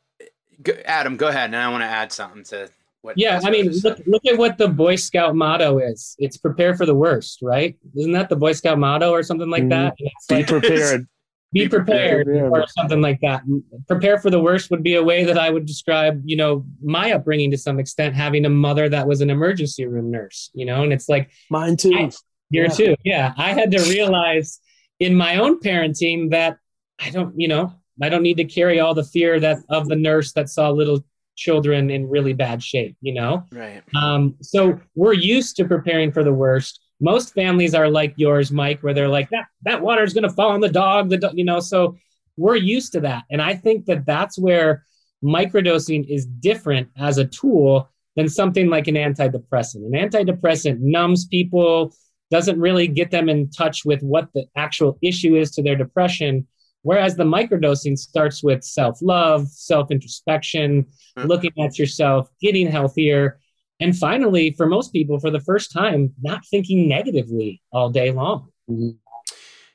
go, 0.61 0.73
adam 0.85 1.17
go 1.17 1.27
ahead 1.27 1.45
and 1.45 1.55
i 1.55 1.69
want 1.69 1.81
to 1.81 1.87
add 1.87 2.11
something 2.11 2.43
to 2.43 2.69
what 3.01 3.17
Yeah, 3.17 3.39
I 3.43 3.51
mean, 3.51 3.71
look 3.83 3.99
look 4.07 4.25
at 4.25 4.37
what 4.37 4.57
the 4.57 4.67
Boy 4.67 4.95
Scout 4.95 5.35
motto 5.35 5.77
is. 5.77 6.15
It's 6.19 6.35
prepare 6.35 6.75
for 6.75 6.85
the 6.85 6.95
worst, 6.95 7.39
right? 7.41 7.77
Isn't 7.95 8.11
that 8.13 8.27
the 8.27 8.35
Boy 8.35 8.51
Scout 8.53 8.79
motto 8.79 9.11
or 9.11 9.21
something 9.23 9.49
like 9.49 9.69
that? 9.69 9.93
Mm-hmm. 9.93 10.03
And 10.03 10.11
it's 10.17 10.27
Be 10.27 10.35
like, 10.35 10.47
prepared. 10.47 11.07
be 11.53 11.63
Be 11.65 11.69
prepared, 11.69 12.25
prepared. 12.25 12.51
or 12.51 12.65
something 12.67 12.99
like 12.99 13.19
that. 13.21 13.43
Prepare 13.87 14.17
for 14.19 14.29
the 14.31 14.39
worst 14.41 14.71
would 14.71 14.83
be 14.83 14.95
a 14.95 15.03
way 15.03 15.23
that 15.23 15.37
I 15.37 15.49
would 15.51 15.65
describe, 15.65 16.21
you 16.25 16.35
know, 16.35 16.65
my 16.83 17.13
upbringing 17.13 17.51
to 17.51 17.57
some 17.57 17.79
extent, 17.79 18.15
having 18.15 18.45
a 18.45 18.49
mother 18.49 18.89
that 18.89 19.07
was 19.07 19.21
an 19.21 19.29
emergency 19.29 19.85
room 19.85 20.09
nurse, 20.11 20.49
you 20.53 20.65
know, 20.65 20.83
and 20.83 20.91
it's 20.91 21.07
like 21.07 21.29
Mine 21.51 21.77
too. 21.77 21.93
I- 21.95 22.11
here 22.49 22.63
Yeah. 22.63 22.67
too. 22.69 22.95
Yeah. 23.05 23.33
I 23.37 23.53
had 23.53 23.71
to 23.71 23.79
realize 23.89 24.59
in 24.99 25.15
my 25.15 25.37
own 25.37 25.59
parenting 25.61 26.31
that 26.31 26.57
I 26.99 27.11
don't, 27.11 27.39
you 27.39 27.47
know, 27.47 27.73
I 28.01 28.09
don't 28.09 28.23
need 28.23 28.37
to 28.37 28.45
carry 28.45 28.79
all 28.79 28.93
the 28.93 29.03
fear 29.03 29.39
that 29.39 29.57
of 29.69 29.87
the 29.87 29.95
nurse 29.95 30.33
that 30.33 30.49
saw 30.49 30.69
little 30.69 31.03
children 31.35 31.89
in 31.89 32.09
really 32.09 32.33
bad 32.33 32.63
shape, 32.63 32.95
you 33.01 33.13
know? 33.13 33.45
right 33.51 33.83
Um, 33.95 34.35
so 34.41 34.79
we're 34.95 35.13
used 35.13 35.55
to 35.57 35.65
preparing 35.65 36.11
for 36.11 36.23
the 36.23 36.33
worst. 36.33 36.81
Most 36.99 37.33
families 37.33 37.75
are 37.75 37.89
like 37.89 38.13
yours, 38.17 38.51
Mike, 38.51 38.81
where 38.81 38.93
they're 38.93 39.07
like, 39.07 39.29
that, 39.29 39.45
that 39.63 39.81
water 39.81 40.03
is 40.03 40.13
going 40.13 40.23
to 40.23 40.31
fall 40.31 40.49
on 40.49 40.61
the 40.61 40.69
dog, 40.69 41.09
the, 41.09 41.17
do-" 41.17 41.29
you 41.33 41.45
know, 41.45 41.59
so 41.59 41.95
we're 42.37 42.55
used 42.55 42.91
to 42.93 43.01
that. 43.01 43.23
And 43.29 43.41
I 43.41 43.55
think 43.55 43.85
that 43.85 44.05
that's 44.05 44.37
where 44.37 44.83
microdosing 45.23 46.07
is 46.09 46.25
different 46.25 46.89
as 46.97 47.17
a 47.19 47.25
tool 47.25 47.89
than 48.15 48.27
something 48.29 48.67
like 48.67 48.87
an 48.87 48.95
antidepressant. 48.95 49.85
An 49.85 49.91
antidepressant 49.93 50.79
numbs 50.79 51.25
people, 51.25 51.93
doesn't 52.29 52.59
really 52.59 52.87
get 52.87 53.11
them 53.11 53.29
in 53.29 53.49
touch 53.49 53.85
with 53.85 54.01
what 54.01 54.29
the 54.33 54.45
actual 54.55 54.97
issue 55.01 55.35
is 55.35 55.51
to 55.51 55.63
their 55.63 55.75
depression. 55.75 56.47
Whereas 56.87 57.17
the 57.17 57.25
microdosing 57.25 57.97
starts 57.97 58.41
with 58.41 58.63
self 58.63 59.01
love, 59.01 59.49
self 59.49 59.91
introspection, 59.91 60.83
mm-hmm. 61.17 61.27
looking 61.27 61.51
at 61.61 61.77
yourself, 61.77 62.29
getting 62.41 62.65
healthier. 62.65 63.41
And 63.81 63.93
finally, 63.93 64.51
for 64.55 64.67
most 64.67 64.93
people, 64.93 65.19
for 65.19 65.29
the 65.29 65.41
first 65.41 65.73
time, 65.73 66.13
not 66.21 66.45
thinking 66.45 66.87
negatively 66.87 67.61
all 67.73 67.89
day 67.89 68.11
long. 68.11 68.53
Mm-hmm. 68.69 68.91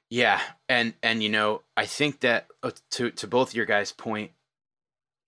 Yeah, 0.09 0.41
and 0.71 0.95
and 1.03 1.23
you 1.23 1.29
know, 1.29 1.61
I 1.77 1.85
think 1.85 2.21
that 2.21 2.47
uh, 2.63 2.71
to 2.93 3.11
to 3.11 3.27
both 3.27 3.55
your 3.55 3.67
guys' 3.67 3.93
point, 3.93 4.31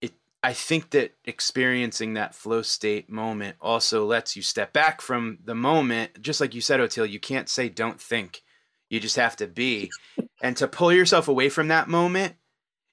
it, 0.00 0.14
I 0.42 0.54
think 0.54 0.88
that 0.92 1.12
experiencing 1.26 2.14
that 2.14 2.34
flow 2.34 2.62
state 2.62 3.10
moment 3.10 3.56
also 3.60 4.06
lets 4.06 4.36
you 4.36 4.42
step 4.42 4.72
back 4.72 5.02
from 5.02 5.36
the 5.44 5.54
moment. 5.54 6.22
Just 6.22 6.40
like 6.40 6.54
you 6.54 6.62
said, 6.62 6.80
Oteil, 6.80 7.10
you 7.10 7.20
can't 7.20 7.50
say 7.50 7.68
don't 7.68 8.00
think. 8.00 8.42
You 8.94 9.00
just 9.00 9.16
have 9.16 9.34
to 9.36 9.48
be. 9.48 9.90
and 10.40 10.56
to 10.56 10.68
pull 10.68 10.92
yourself 10.92 11.26
away 11.26 11.48
from 11.48 11.68
that 11.68 11.88
moment, 11.88 12.36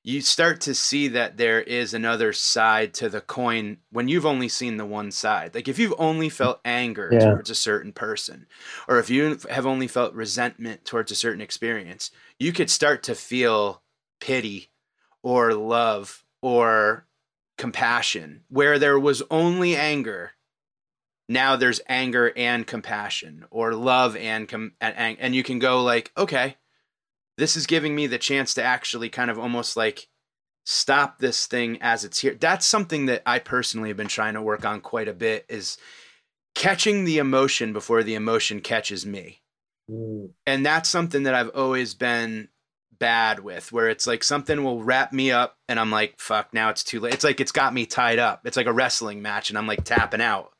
you 0.03 0.21
start 0.21 0.61
to 0.61 0.73
see 0.73 1.09
that 1.09 1.37
there 1.37 1.61
is 1.61 1.93
another 1.93 2.33
side 2.33 2.93
to 2.95 3.07
the 3.07 3.21
coin 3.21 3.77
when 3.91 4.07
you've 4.07 4.25
only 4.25 4.49
seen 4.49 4.77
the 4.77 4.85
one 4.85 5.11
side. 5.11 5.53
Like 5.53 5.67
if 5.67 5.77
you've 5.77 5.93
only 5.99 6.27
felt 6.27 6.59
anger 6.65 7.09
yeah. 7.11 7.19
towards 7.19 7.51
a 7.51 7.55
certain 7.55 7.93
person, 7.93 8.47
or 8.87 8.97
if 8.97 9.11
you 9.11 9.37
have 9.49 9.67
only 9.67 9.87
felt 9.87 10.15
resentment 10.15 10.85
towards 10.85 11.11
a 11.11 11.15
certain 11.15 11.41
experience, 11.41 12.09
you 12.39 12.51
could 12.51 12.71
start 12.71 13.03
to 13.03 13.15
feel 13.15 13.83
pity 14.19 14.71
or 15.21 15.53
love 15.53 16.25
or 16.41 17.05
compassion. 17.59 18.41
Where 18.49 18.79
there 18.79 18.99
was 18.99 19.21
only 19.29 19.75
anger, 19.75 20.31
now 21.31 21.55
there's 21.55 21.81
anger 21.87 22.31
and 22.35 22.65
compassion, 22.65 23.45
or 23.49 23.73
love 23.73 24.15
and 24.15 24.47
com- 24.47 24.73
and, 24.81 25.17
and 25.19 25.35
you 25.35 25.43
can 25.43 25.59
go 25.59 25.83
like, 25.83 26.11
okay, 26.17 26.57
this 27.37 27.55
is 27.55 27.65
giving 27.65 27.95
me 27.95 28.07
the 28.07 28.17
chance 28.17 28.53
to 28.55 28.63
actually 28.63 29.09
kind 29.09 29.31
of 29.31 29.39
almost 29.39 29.75
like 29.77 30.07
stop 30.65 31.19
this 31.19 31.47
thing 31.47 31.77
as 31.81 32.03
it's 32.03 32.19
here. 32.19 32.35
That's 32.35 32.65
something 32.65 33.07
that 33.07 33.23
I 33.25 33.39
personally 33.39 33.89
have 33.89 33.97
been 33.97 34.07
trying 34.07 34.35
to 34.35 34.41
work 34.41 34.65
on 34.65 34.81
quite 34.81 35.07
a 35.07 35.13
bit 35.13 35.45
is 35.49 35.77
catching 36.53 37.05
the 37.05 37.17
emotion 37.17 37.73
before 37.73 38.03
the 38.03 38.15
emotion 38.15 38.59
catches 38.59 39.05
me. 39.05 39.41
Mm. 39.89 40.31
And 40.45 40.65
that's 40.65 40.89
something 40.89 41.23
that 41.23 41.33
I've 41.33 41.49
always 41.55 41.93
been 41.93 42.49
bad 42.99 43.39
with 43.39 43.71
where 43.71 43.89
it's 43.89 44.05
like 44.05 44.23
something 44.23 44.63
will 44.63 44.83
wrap 44.83 45.11
me 45.11 45.31
up 45.31 45.57
and 45.67 45.79
I'm 45.79 45.89
like, 45.89 46.19
fuck, 46.19 46.53
now 46.53 46.69
it's 46.69 46.83
too 46.83 46.99
late. 46.99 47.15
It's 47.15 47.23
like 47.23 47.39
it's 47.39 47.51
got 47.51 47.73
me 47.73 47.85
tied 47.85 48.19
up. 48.19 48.45
It's 48.45 48.57
like 48.57 48.67
a 48.67 48.73
wrestling 48.73 49.21
match 49.21 49.49
and 49.49 49.57
I'm 49.57 49.67
like 49.67 49.83
tapping 49.83 50.21
out. 50.21 50.50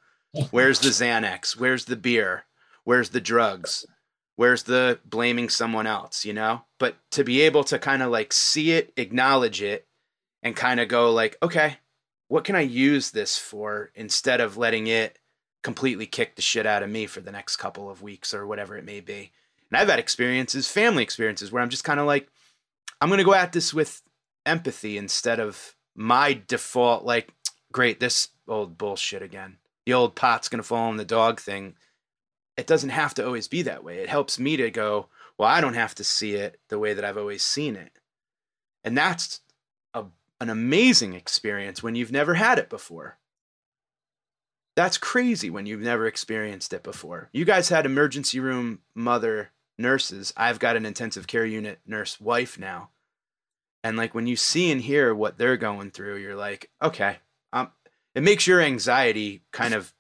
Where's 0.52 0.80
the 0.80 0.90
Xanax? 0.90 1.58
Where's 1.58 1.86
the 1.86 1.96
beer? 1.96 2.46
Where's 2.84 3.10
the 3.10 3.22
drugs? 3.22 3.86
Where's 4.36 4.64
the 4.64 5.00
blaming 5.06 5.50
someone 5.50 5.88
else, 5.88 6.26
you 6.26 6.34
know? 6.34 6.64
But 6.80 6.96
to 7.12 7.24
be 7.24 7.42
able 7.42 7.64
to 7.66 7.78
kind 7.78 8.02
of 8.02 8.12
like 8.12 8.34
see 8.34 8.72
it, 8.72 8.94
acknowledge 8.98 9.62
it, 9.62 9.88
and 10.42 10.56
kind 10.56 10.80
of 10.80 10.88
go 10.88 11.12
like, 11.12 11.38
okay, 11.44 11.78
what 12.28 12.44
can 12.44 12.56
I 12.56 12.62
use 12.62 13.12
this 13.12 13.38
for 13.38 13.92
instead 13.94 14.42
of 14.42 14.58
letting 14.58 14.88
it 14.88 15.20
completely 15.64 16.06
kick 16.06 16.36
the 16.36 16.42
shit 16.42 16.66
out 16.66 16.84
of 16.84 16.90
me 16.90 17.06
for 17.06 17.22
the 17.22 17.32
next 17.32 17.58
couple 17.58 17.90
of 17.90 18.02
weeks 18.02 18.34
or 18.34 18.48
whatever 18.48 18.78
it 18.78 18.86
may 18.86 19.00
be. 19.00 19.32
And 19.70 19.80
I've 19.80 19.90
had 19.90 20.00
experiences, 20.00 20.68
family 20.68 21.04
experiences, 21.04 21.52
where 21.52 21.62
I'm 21.62 21.70
just 21.70 21.84
kind 21.84 22.00
of 22.00 22.08
like, 22.08 22.28
I'm 23.00 23.10
going 23.10 23.20
to 23.20 23.24
go 23.24 23.34
at 23.34 23.54
this 23.54 23.74
with 23.74 24.02
empathy 24.46 24.98
instead 24.98 25.40
of 25.40 25.76
my 25.96 26.42
default, 26.48 27.04
like, 27.04 27.34
great, 27.72 28.00
this 28.00 28.30
old 28.48 28.78
bullshit 28.78 29.22
again. 29.22 29.58
The 29.86 29.94
old 29.94 30.16
pot's 30.16 30.50
going 30.50 30.62
to 30.62 30.68
fall 30.68 30.90
on 30.90 30.98
the 30.98 31.06
dog 31.06 31.40
thing. 31.40 31.76
It 32.58 32.68
doesn't 32.68 32.90
have 32.90 33.14
to 33.16 33.26
always 33.26 33.48
be 33.48 33.62
that 33.64 33.84
way. 33.84 34.00
It 34.00 34.10
helps 34.10 34.40
me 34.40 34.58
to 34.58 34.70
go, 34.70 35.08
well, 35.38 35.50
I 35.50 35.62
don't 35.62 35.74
have 35.74 35.96
to 35.96 36.04
see 36.04 36.34
it 36.34 36.60
the 36.70 36.80
way 36.80 36.94
that 36.94 37.04
I've 37.06 37.18
always 37.18 37.44
seen 37.44 37.76
it. 37.76 37.92
And 38.84 38.98
that's 38.98 39.42
a, 39.94 40.06
an 40.40 40.50
amazing 40.50 41.14
experience 41.14 41.82
when 41.82 41.96
you've 41.96 42.12
never 42.12 42.36
had 42.36 42.60
it 42.60 42.70
before. 42.70 43.18
That's 44.76 44.98
crazy 44.98 45.50
when 45.50 45.66
you've 45.66 45.82
never 45.82 46.08
experienced 46.08 46.74
it 46.74 46.84
before. 46.84 47.30
You 47.34 47.46
guys 47.46 47.70
had 47.70 47.86
emergency 47.86 48.40
room 48.40 48.80
mother 48.96 49.52
nurses. 49.78 50.34
I've 50.38 50.60
got 50.60 50.76
an 50.76 50.86
intensive 50.86 51.28
care 51.28 51.46
unit 51.46 51.80
nurse 51.86 52.22
wife 52.22 52.58
now. 52.58 52.90
And 53.84 53.98
like 53.98 54.14
when 54.14 54.28
you 54.28 54.36
see 54.36 54.72
and 54.72 54.82
hear 54.82 55.14
what 55.14 55.38
they're 55.38 55.58
going 55.58 55.92
through, 55.92 56.18
you're 56.18 56.36
like, 56.36 56.70
okay, 56.82 57.18
um, 57.52 57.72
it 58.16 58.24
makes 58.24 58.48
your 58.48 58.62
anxiety 58.62 59.44
kind 59.52 59.74
of 59.74 59.94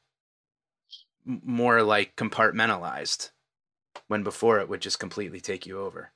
more 1.26 1.84
like 1.84 2.16
compartmentalized 2.16 3.32
when 4.08 4.24
before 4.24 4.60
it 4.60 4.70
would 4.70 4.82
just 4.82 5.00
completely 5.00 5.40
take 5.40 5.66
you 5.66 5.80
over. 5.80 6.12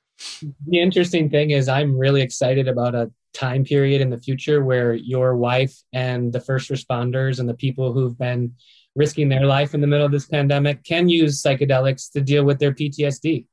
The 0.66 0.80
interesting 0.80 1.30
thing 1.30 1.50
is, 1.50 1.68
I'm 1.68 1.96
really 1.96 2.22
excited 2.22 2.68
about 2.68 2.94
a 2.94 3.10
time 3.32 3.64
period 3.64 4.00
in 4.00 4.10
the 4.10 4.18
future 4.18 4.64
where 4.64 4.94
your 4.94 5.36
wife 5.36 5.74
and 5.92 6.32
the 6.32 6.40
first 6.40 6.70
responders 6.70 7.38
and 7.38 7.48
the 7.48 7.54
people 7.54 7.92
who've 7.92 8.18
been 8.18 8.54
risking 8.94 9.28
their 9.28 9.44
life 9.44 9.74
in 9.74 9.82
the 9.82 9.86
middle 9.86 10.06
of 10.06 10.12
this 10.12 10.26
pandemic 10.26 10.82
can 10.84 11.08
use 11.08 11.42
psychedelics 11.42 12.10
to 12.12 12.20
deal 12.20 12.44
with 12.44 12.58
their 12.58 12.72
PTSD 12.72 13.44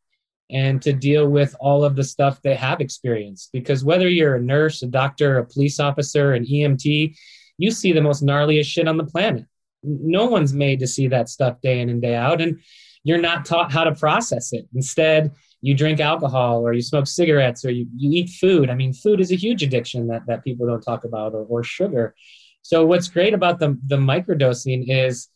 and 0.50 0.82
to 0.82 0.94
deal 0.94 1.28
with 1.28 1.54
all 1.60 1.84
of 1.84 1.96
the 1.96 2.04
stuff 2.04 2.42
they 2.42 2.56
have 2.56 2.80
experienced. 2.80 3.50
Because 3.52 3.84
whether 3.84 4.08
you're 4.08 4.36
a 4.36 4.42
nurse, 4.42 4.82
a 4.84 4.88
doctor, 4.88 5.38
a 5.38 5.46
police 5.46 5.80
officer, 5.80 6.34
an 6.34 6.46
EMT, 6.46 7.18
you 7.58 7.72
see 7.72 7.94
the 7.94 8.02
most 8.02 8.24
gnarliest 8.24 8.66
shit 8.66 8.88
on 8.88 8.98
the 8.98 9.06
planet. 9.06 9.46
No 9.84 10.26
one's 10.26 10.54
made 10.54 10.80
to 10.80 10.88
see 10.88 11.08
that 11.10 11.30
stuff 11.30 11.62
day 11.62 11.80
in 11.82 11.90
and 11.90 12.02
day 12.02 12.16
out. 12.16 12.42
And 12.42 12.60
you're 13.04 13.22
not 13.22 13.46
taught 13.46 13.72
how 13.72 13.84
to 13.84 13.94
process 13.94 14.54
it. 14.54 14.68
Instead, 14.74 15.32
you 15.62 15.74
drink 15.74 16.00
alcohol 16.00 16.66
or 16.66 16.74
you 16.74 16.82
smoke 16.82 17.08
cigarettes 17.08 17.64
or 17.66 17.72
you, 17.72 17.88
you 17.96 18.12
eat 18.12 18.30
food. 18.30 18.70
I 18.70 18.76
mean, 18.76 18.94
food 18.94 19.20
is 19.20 19.32
a 19.32 19.36
huge 19.36 19.64
addiction 19.64 20.08
that, 20.08 20.26
that 20.28 20.44
people 20.44 20.68
don't 20.68 20.82
talk 20.82 21.04
about 21.04 21.34
or, 21.34 21.44
or 21.44 21.64
sugar. 21.64 22.16
So 22.62 22.86
what's 22.86 23.08
great 23.10 23.34
about 23.34 23.60
the, 23.60 23.78
the 23.88 23.98
microdosing 23.98 24.86
is 24.88 25.30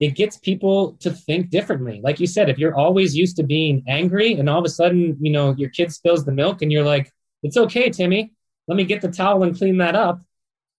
it 0.00 0.16
gets 0.16 0.36
people 0.36 0.96
to 1.00 1.10
think 1.10 1.50
differently. 1.50 2.00
Like 2.02 2.20
you 2.20 2.26
said, 2.26 2.48
if 2.48 2.58
you're 2.58 2.74
always 2.74 3.16
used 3.16 3.36
to 3.36 3.42
being 3.42 3.84
angry 3.86 4.34
and 4.34 4.48
all 4.48 4.58
of 4.58 4.64
a 4.64 4.70
sudden, 4.70 5.16
you 5.20 5.30
know, 5.30 5.54
your 5.56 5.70
kid 5.70 5.92
spills 5.92 6.24
the 6.24 6.32
milk 6.32 6.62
and 6.62 6.72
you're 6.72 6.84
like, 6.84 7.10
it's 7.42 7.56
okay, 7.56 7.90
Timmy, 7.90 8.32
let 8.66 8.76
me 8.76 8.84
get 8.84 9.02
the 9.02 9.10
towel 9.10 9.42
and 9.44 9.56
clean 9.56 9.78
that 9.78 9.94
up. 9.94 10.20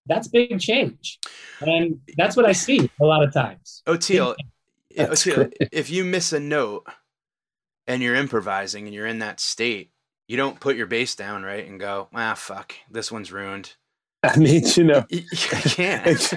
That's 0.08 0.28
big 0.28 0.60
change. 0.60 1.20
And 1.62 2.00
that's 2.18 2.36
what 2.36 2.46
I 2.46 2.52
see 2.52 2.90
a 3.02 3.06
lot 3.06 3.24
of 3.24 3.34
times. 3.34 3.82
Oteil, 3.88 4.36
Oteil 4.98 5.52
if 5.72 5.90
you 5.90 6.04
miss 6.04 6.34
a 6.34 6.40
note 6.40 6.86
and 7.88 8.02
you're 8.02 8.16
improvising 8.16 8.86
and 8.86 8.94
you're 8.94 9.08
in 9.08 9.20
that 9.20 9.40
state, 9.40 9.92
you 10.28 10.38
don't 10.38 10.60
put 10.60 10.76
your 10.76 10.88
bass 10.88 11.16
down, 11.16 11.44
right? 11.44 11.68
And 11.68 11.80
go, 11.80 12.08
ah, 12.14 12.34
fuck, 12.34 12.74
this 12.90 13.12
one's 13.12 13.32
ruined. 13.32 13.76
I 14.24 14.38
mean, 14.38 14.64
you 14.76 14.84
know, 14.84 15.06
you, 15.10 15.22
you 15.32 15.38
can't. 15.38 16.34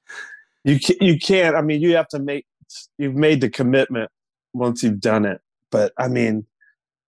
you 0.64 0.78
can't, 0.78 1.02
you 1.02 1.18
can't. 1.18 1.56
I 1.56 1.60
mean, 1.60 1.82
you 1.82 1.96
have 1.96 2.08
to 2.08 2.18
make. 2.18 2.46
You've 2.98 3.14
made 3.14 3.40
the 3.40 3.50
commitment 3.50 4.10
once 4.52 4.82
you've 4.82 5.00
done 5.00 5.24
it, 5.24 5.40
but 5.70 5.92
I 5.98 6.08
mean, 6.08 6.46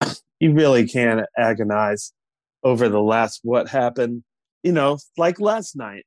you 0.41 0.53
really 0.53 0.87
can 0.87 1.25
agonize 1.37 2.13
over 2.63 2.89
the 2.89 3.01
last 3.01 3.41
what 3.43 3.69
happened. 3.69 4.23
You 4.63 4.73
know, 4.73 4.99
like 5.17 5.41
last 5.41 5.77
night. 5.77 6.05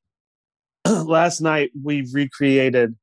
last 0.86 1.40
night 1.42 1.72
we 1.82 2.08
recreated 2.12 2.96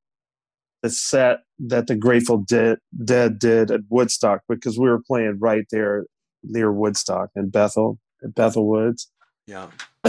the 0.81 0.89
set 0.89 1.39
that 1.59 1.87
the 1.87 1.95
Grateful 1.95 2.37
Dead, 2.37 2.77
Dead 3.03 3.39
did 3.39 3.71
at 3.71 3.81
Woodstock 3.89 4.41
because 4.49 4.79
we 4.79 4.89
were 4.89 5.01
playing 5.01 5.37
right 5.39 5.65
there 5.71 6.05
near 6.43 6.71
Woodstock 6.71 7.29
in 7.35 7.49
Bethel, 7.49 7.99
in 8.23 8.31
Bethel 8.31 8.67
Woods. 8.67 9.11
Yeah. 9.45 9.67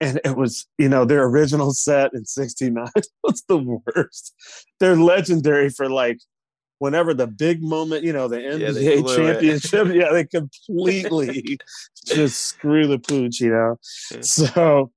and 0.00 0.20
it 0.24 0.36
was, 0.36 0.66
you 0.78 0.88
know, 0.88 1.04
their 1.04 1.24
original 1.24 1.72
set 1.72 2.12
in 2.14 2.24
69 2.24 2.88
was 3.22 3.44
the 3.48 3.58
worst. 3.58 4.34
They're 4.80 4.96
legendary 4.96 5.70
for 5.70 5.88
like 5.88 6.18
whenever 6.78 7.14
the 7.14 7.26
big 7.26 7.62
moment, 7.62 8.04
you 8.04 8.12
know, 8.12 8.28
the 8.28 8.38
NBA 8.38 9.08
yeah, 9.08 9.16
championship, 9.16 9.88
yeah, 9.94 10.12
they 10.12 10.24
completely 10.66 11.58
just 12.06 12.40
screw 12.40 12.86
the 12.86 12.98
pooch, 12.98 13.40
you 13.40 13.50
know. 13.50 13.76
Yeah. 14.10 14.20
So 14.22 14.90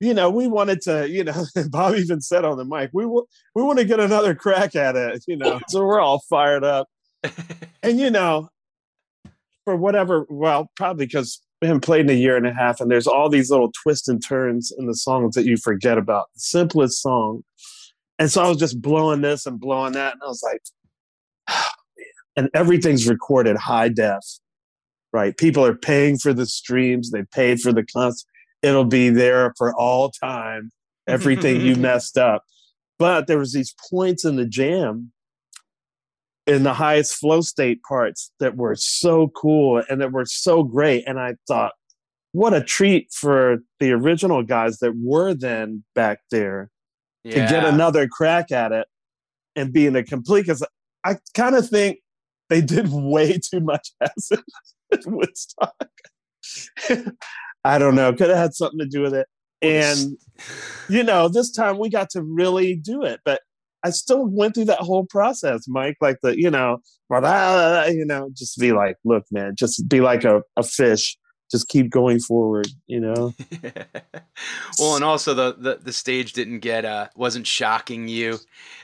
you 0.00 0.14
know, 0.14 0.30
we 0.30 0.46
wanted 0.46 0.80
to, 0.82 1.08
you 1.08 1.22
know, 1.22 1.44
Bob 1.68 1.94
even 1.94 2.20
said 2.20 2.44
on 2.44 2.56
the 2.56 2.64
mic, 2.64 2.90
we 2.92 3.04
w- 3.04 3.26
we 3.54 3.62
want 3.62 3.78
to 3.78 3.84
get 3.84 4.00
another 4.00 4.34
crack 4.34 4.74
at 4.74 4.96
it, 4.96 5.22
you 5.28 5.36
know. 5.36 5.60
so 5.68 5.84
we're 5.84 6.00
all 6.00 6.20
fired 6.30 6.64
up, 6.64 6.88
and 7.82 8.00
you 8.00 8.10
know, 8.10 8.48
for 9.64 9.76
whatever, 9.76 10.26
well, 10.30 10.70
probably 10.74 11.06
because 11.06 11.40
we 11.60 11.68
haven't 11.68 11.82
played 11.82 12.06
in 12.06 12.10
a 12.10 12.18
year 12.18 12.36
and 12.36 12.46
a 12.46 12.54
half, 12.54 12.80
and 12.80 12.90
there's 12.90 13.06
all 13.06 13.28
these 13.28 13.50
little 13.50 13.70
twists 13.82 14.08
and 14.08 14.24
turns 14.24 14.72
in 14.76 14.86
the 14.86 14.94
songs 14.94 15.34
that 15.34 15.44
you 15.44 15.58
forget 15.58 15.98
about. 15.98 16.28
The 16.34 16.40
simplest 16.40 17.02
song, 17.02 17.44
and 18.18 18.30
so 18.30 18.42
I 18.42 18.48
was 18.48 18.58
just 18.58 18.80
blowing 18.80 19.20
this 19.20 19.44
and 19.44 19.60
blowing 19.60 19.92
that, 19.92 20.14
and 20.14 20.22
I 20.22 20.28
was 20.28 20.42
like, 20.42 20.62
and 22.36 22.48
everything's 22.54 23.08
recorded 23.08 23.56
high 23.56 23.88
def, 23.88 24.24
right? 25.12 25.36
People 25.36 25.64
are 25.64 25.74
paying 25.74 26.18
for 26.18 26.32
the 26.32 26.46
streams, 26.46 27.10
they 27.10 27.24
paid 27.32 27.60
for 27.60 27.72
the 27.72 27.84
concert 27.84 28.26
it'll 28.62 28.84
be 28.84 29.08
there 29.08 29.54
for 29.56 29.74
all 29.74 30.10
time. 30.10 30.70
Everything 31.06 31.60
you 31.60 31.76
messed 31.76 32.18
up. 32.18 32.44
But 32.98 33.26
there 33.26 33.38
was 33.38 33.52
these 33.52 33.74
points 33.90 34.24
in 34.24 34.36
the 34.36 34.44
jam 34.44 35.12
in 36.46 36.62
the 36.62 36.74
highest 36.74 37.14
flow 37.14 37.40
state 37.40 37.82
parts 37.82 38.32
that 38.40 38.56
were 38.56 38.74
so 38.74 39.28
cool 39.28 39.82
and 39.88 40.00
that 40.00 40.12
were 40.12 40.26
so 40.26 40.62
great. 40.62 41.04
And 41.06 41.18
I 41.18 41.34
thought, 41.46 41.72
what 42.32 42.54
a 42.54 42.62
treat 42.62 43.12
for 43.12 43.58
the 43.80 43.92
original 43.92 44.42
guys 44.42 44.78
that 44.78 44.92
were 44.96 45.34
then 45.34 45.84
back 45.94 46.20
there 46.30 46.70
yeah. 47.24 47.46
to 47.46 47.52
get 47.52 47.64
another 47.64 48.06
crack 48.06 48.52
at 48.52 48.72
it 48.72 48.86
and 49.56 49.72
being 49.72 49.96
a 49.96 50.04
complete. 50.04 50.42
Because 50.42 50.64
I 51.04 51.16
kind 51.34 51.56
of 51.56 51.68
think 51.68 51.98
they 52.50 52.60
did 52.60 52.88
way 52.90 53.38
too 53.38 53.60
much 53.60 53.92
acid 54.02 54.40
at 54.92 55.06
Woodstock. 55.06 55.90
I 57.64 57.78
don't 57.78 57.94
know. 57.94 58.12
Could 58.12 58.28
have 58.28 58.38
had 58.38 58.54
something 58.54 58.80
to 58.80 58.86
do 58.86 59.00
with 59.02 59.14
it. 59.14 59.26
And 59.62 60.16
you 60.88 61.02
know, 61.02 61.28
this 61.28 61.50
time 61.50 61.78
we 61.78 61.88
got 61.88 62.10
to 62.10 62.22
really 62.22 62.76
do 62.76 63.02
it. 63.02 63.20
But 63.24 63.40
I 63.82 63.90
still 63.90 64.26
went 64.26 64.54
through 64.54 64.66
that 64.66 64.80
whole 64.80 65.06
process, 65.06 65.66
Mike. 65.68 65.96
Like 66.00 66.18
the, 66.22 66.38
you 66.38 66.50
know, 66.50 66.78
ah, 67.10 67.86
you 67.86 68.04
know, 68.04 68.30
just 68.36 68.58
be 68.58 68.72
like, 68.72 68.96
look, 69.04 69.24
man, 69.30 69.54
just 69.56 69.88
be 69.88 70.00
like 70.00 70.24
a, 70.24 70.42
a 70.56 70.62
fish. 70.62 71.16
Just 71.50 71.68
keep 71.68 71.90
going 71.90 72.20
forward, 72.20 72.68
you 72.86 73.00
know. 73.00 73.34
well, 74.78 74.96
and 74.96 75.04
also 75.04 75.34
the, 75.34 75.54
the 75.58 75.78
the 75.82 75.92
stage 75.92 76.32
didn't 76.32 76.60
get 76.60 76.84
uh 76.84 77.08
wasn't 77.16 77.46
shocking 77.46 78.06
you, 78.06 78.38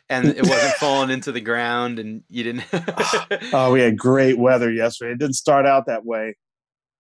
and 0.09 0.27
it 0.27 0.47
wasn't 0.47 0.75
falling 0.81 1.11
into 1.11 1.33
the 1.33 1.41
ground, 1.41 1.99
and 1.99 2.23
you 2.29 2.43
didn't. 2.45 2.65
oh, 3.53 3.73
we 3.73 3.81
had 3.81 3.97
great 3.97 4.39
weather 4.39 4.71
yesterday. 4.71 5.13
It 5.13 5.19
didn't 5.19 5.35
start 5.35 5.67
out 5.67 5.87
that 5.87 6.05
way, 6.05 6.37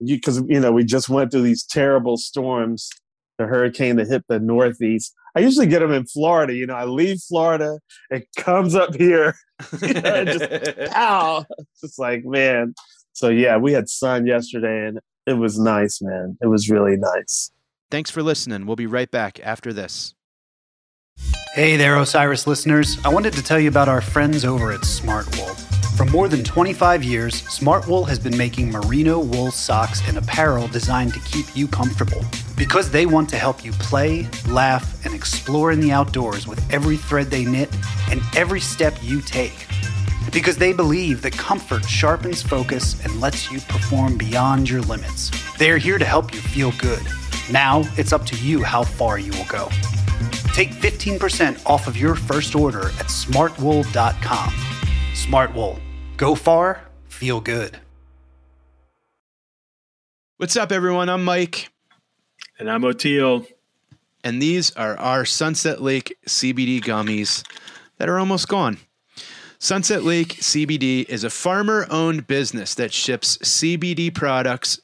because 0.04 0.38
you, 0.38 0.46
you 0.48 0.60
know 0.60 0.72
we 0.72 0.84
just 0.84 1.08
went 1.08 1.32
through 1.32 1.42
these 1.42 1.64
terrible 1.64 2.16
storms 2.16 2.90
the 3.38 3.46
hurricane 3.46 3.96
that 3.96 4.08
hit 4.08 4.24
the 4.28 4.40
Northeast. 4.40 5.14
I 5.34 5.40
usually 5.40 5.66
get 5.66 5.80
them 5.80 5.92
in 5.92 6.06
Florida. 6.06 6.54
You 6.54 6.66
know, 6.66 6.74
I 6.74 6.84
leave 6.84 7.20
Florida, 7.20 7.78
it 8.10 8.26
comes 8.36 8.74
up 8.74 8.94
here, 8.94 9.34
you 9.82 9.94
know, 9.94 10.24
just 10.24 10.90
pow. 10.92 11.44
It's 11.58 11.80
just 11.82 11.98
like, 11.98 12.24
man. 12.24 12.74
So 13.12 13.28
yeah, 13.28 13.56
we 13.56 13.72
had 13.72 13.88
sun 13.88 14.26
yesterday 14.26 14.86
and 14.88 15.00
it 15.26 15.34
was 15.34 15.58
nice, 15.58 16.00
man. 16.00 16.38
It 16.40 16.46
was 16.46 16.70
really 16.70 16.96
nice. 16.96 17.50
Thanks 17.90 18.10
for 18.10 18.22
listening. 18.22 18.66
We'll 18.66 18.76
be 18.76 18.86
right 18.86 19.10
back 19.10 19.40
after 19.42 19.72
this. 19.72 20.14
Hey 21.54 21.76
there, 21.76 21.96
Osiris 21.96 22.46
listeners. 22.46 22.98
I 23.04 23.08
wanted 23.08 23.32
to 23.34 23.42
tell 23.42 23.58
you 23.58 23.68
about 23.68 23.88
our 23.88 24.00
friends 24.00 24.44
over 24.44 24.72
at 24.72 24.80
Smartwool. 24.80 25.54
For 25.96 26.04
more 26.04 26.28
than 26.28 26.44
25 26.44 27.02
years, 27.02 27.40
Smartwool 27.44 28.06
has 28.06 28.18
been 28.18 28.36
making 28.36 28.70
merino 28.70 29.18
wool 29.18 29.50
socks 29.50 30.06
and 30.06 30.18
apparel 30.18 30.68
designed 30.68 31.14
to 31.14 31.20
keep 31.20 31.56
you 31.56 31.66
comfortable. 31.66 32.22
Because 32.54 32.90
they 32.90 33.06
want 33.06 33.30
to 33.30 33.38
help 33.38 33.64
you 33.64 33.72
play, 33.72 34.28
laugh, 34.48 35.02
and 35.06 35.14
explore 35.14 35.72
in 35.72 35.80
the 35.80 35.92
outdoors 35.92 36.46
with 36.46 36.60
every 36.70 36.98
thread 36.98 37.28
they 37.28 37.46
knit 37.46 37.74
and 38.10 38.20
every 38.36 38.60
step 38.60 38.94
you 39.00 39.22
take. 39.22 39.66
Because 40.32 40.56
they 40.56 40.72
believe 40.72 41.22
that 41.22 41.32
comfort 41.32 41.84
sharpens 41.84 42.42
focus 42.42 43.02
and 43.04 43.20
lets 43.20 43.50
you 43.50 43.60
perform 43.60 44.18
beyond 44.18 44.68
your 44.68 44.82
limits. 44.82 45.30
They're 45.56 45.78
here 45.78 45.98
to 45.98 46.04
help 46.04 46.34
you 46.34 46.40
feel 46.40 46.72
good. 46.78 47.02
Now 47.50 47.84
it's 47.96 48.12
up 48.12 48.26
to 48.26 48.36
you 48.36 48.62
how 48.62 48.82
far 48.82 49.18
you 49.18 49.32
will 49.32 49.46
go. 49.48 49.68
Take 50.52 50.70
15% 50.70 51.64
off 51.66 51.86
of 51.86 51.96
your 51.96 52.14
first 52.14 52.54
order 52.54 52.86
at 52.86 53.06
smartwool.com. 53.06 54.48
Smartwool. 55.12 55.80
Go 56.16 56.34
far, 56.34 56.80
feel 57.08 57.40
good. 57.40 57.78
What's 60.38 60.56
up, 60.56 60.72
everyone? 60.72 61.08
I'm 61.08 61.24
Mike. 61.24 61.70
And 62.58 62.70
I'm 62.70 62.82
Oteil. 62.82 63.46
And 64.24 64.40
these 64.42 64.70
are 64.72 64.98
our 64.98 65.24
Sunset 65.24 65.80
Lake 65.80 66.16
CBD 66.26 66.82
gummies 66.82 67.46
that 67.98 68.08
are 68.08 68.18
almost 68.18 68.48
gone. 68.48 68.78
Sunset 69.58 70.04
Lake 70.04 70.34
CBD 70.36 71.08
is 71.08 71.24
a 71.24 71.30
farmer 71.30 71.86
owned 71.90 72.26
business 72.26 72.74
that 72.74 72.92
ships 72.92 73.38
CBD 73.38 74.14
products 74.14 74.80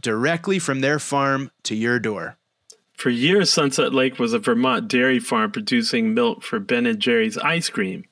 directly 0.00 0.58
from 0.58 0.80
their 0.80 0.98
farm 0.98 1.50
to 1.62 1.74
your 1.76 1.98
door. 1.98 2.36
For 2.96 3.10
years, 3.10 3.50
Sunset 3.50 3.94
Lake 3.94 4.18
was 4.18 4.32
a 4.32 4.38
Vermont 4.38 4.88
dairy 4.88 5.20
farm 5.20 5.52
producing 5.52 6.12
milk 6.12 6.42
for 6.42 6.58
Ben 6.58 6.86
and 6.86 6.98
Jerry's 6.98 7.38
ice 7.38 7.68
cream. 7.68 8.04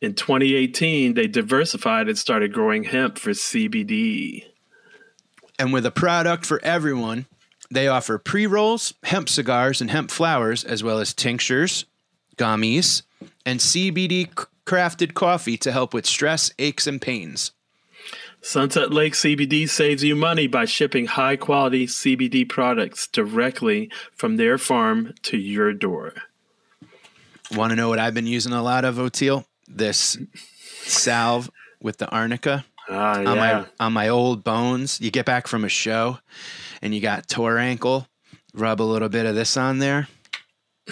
In 0.00 0.14
2018, 0.14 1.14
they 1.14 1.26
diversified 1.26 2.08
and 2.08 2.18
started 2.18 2.52
growing 2.52 2.84
hemp 2.84 3.18
for 3.18 3.30
CBD. 3.30 4.44
And 5.58 5.72
with 5.72 5.86
a 5.86 5.90
product 5.90 6.44
for 6.44 6.60
everyone, 6.62 7.26
they 7.70 7.86
offer 7.86 8.18
pre 8.18 8.46
rolls, 8.46 8.94
hemp 9.04 9.28
cigars, 9.28 9.80
and 9.80 9.90
hemp 9.90 10.10
flowers, 10.10 10.64
as 10.64 10.82
well 10.82 10.98
as 10.98 11.14
tinctures, 11.14 11.84
gummies, 12.36 13.02
and 13.46 13.60
CBD 13.60 14.28
crafted 14.70 15.14
coffee 15.14 15.56
to 15.56 15.72
help 15.72 15.92
with 15.92 16.06
stress, 16.06 16.52
aches, 16.56 16.86
and 16.86 17.02
pains. 17.02 17.50
Sunset 18.40 18.92
Lake 18.92 19.14
CBD 19.14 19.68
saves 19.68 20.04
you 20.04 20.14
money 20.14 20.46
by 20.46 20.64
shipping 20.64 21.06
high 21.06 21.34
quality 21.34 21.88
CBD 21.88 22.48
products 22.48 23.08
directly 23.08 23.90
from 24.14 24.36
their 24.36 24.58
farm 24.58 25.12
to 25.22 25.36
your 25.36 25.72
door. 25.72 26.14
Want 27.50 27.70
to 27.70 27.76
know 27.76 27.88
what 27.88 27.98
I've 27.98 28.14
been 28.14 28.28
using 28.28 28.52
a 28.52 28.62
lot 28.62 28.84
of, 28.84 28.94
Oteil? 28.94 29.44
This 29.66 30.16
salve 30.82 31.50
with 31.82 31.98
the 31.98 32.08
arnica 32.08 32.64
uh, 32.88 32.94
on 32.94 33.24
yeah. 33.24 33.34
my 33.34 33.66
on 33.84 33.92
my 33.92 34.08
old 34.08 34.44
bones. 34.44 35.00
You 35.00 35.10
get 35.10 35.26
back 35.26 35.48
from 35.48 35.64
a 35.64 35.68
show 35.68 36.18
and 36.80 36.94
you 36.94 37.00
got 37.00 37.28
tore 37.28 37.58
ankle, 37.58 38.06
rub 38.54 38.80
a 38.80 38.84
little 38.84 39.08
bit 39.08 39.26
of 39.26 39.34
this 39.34 39.56
on 39.56 39.80
there. 39.80 40.06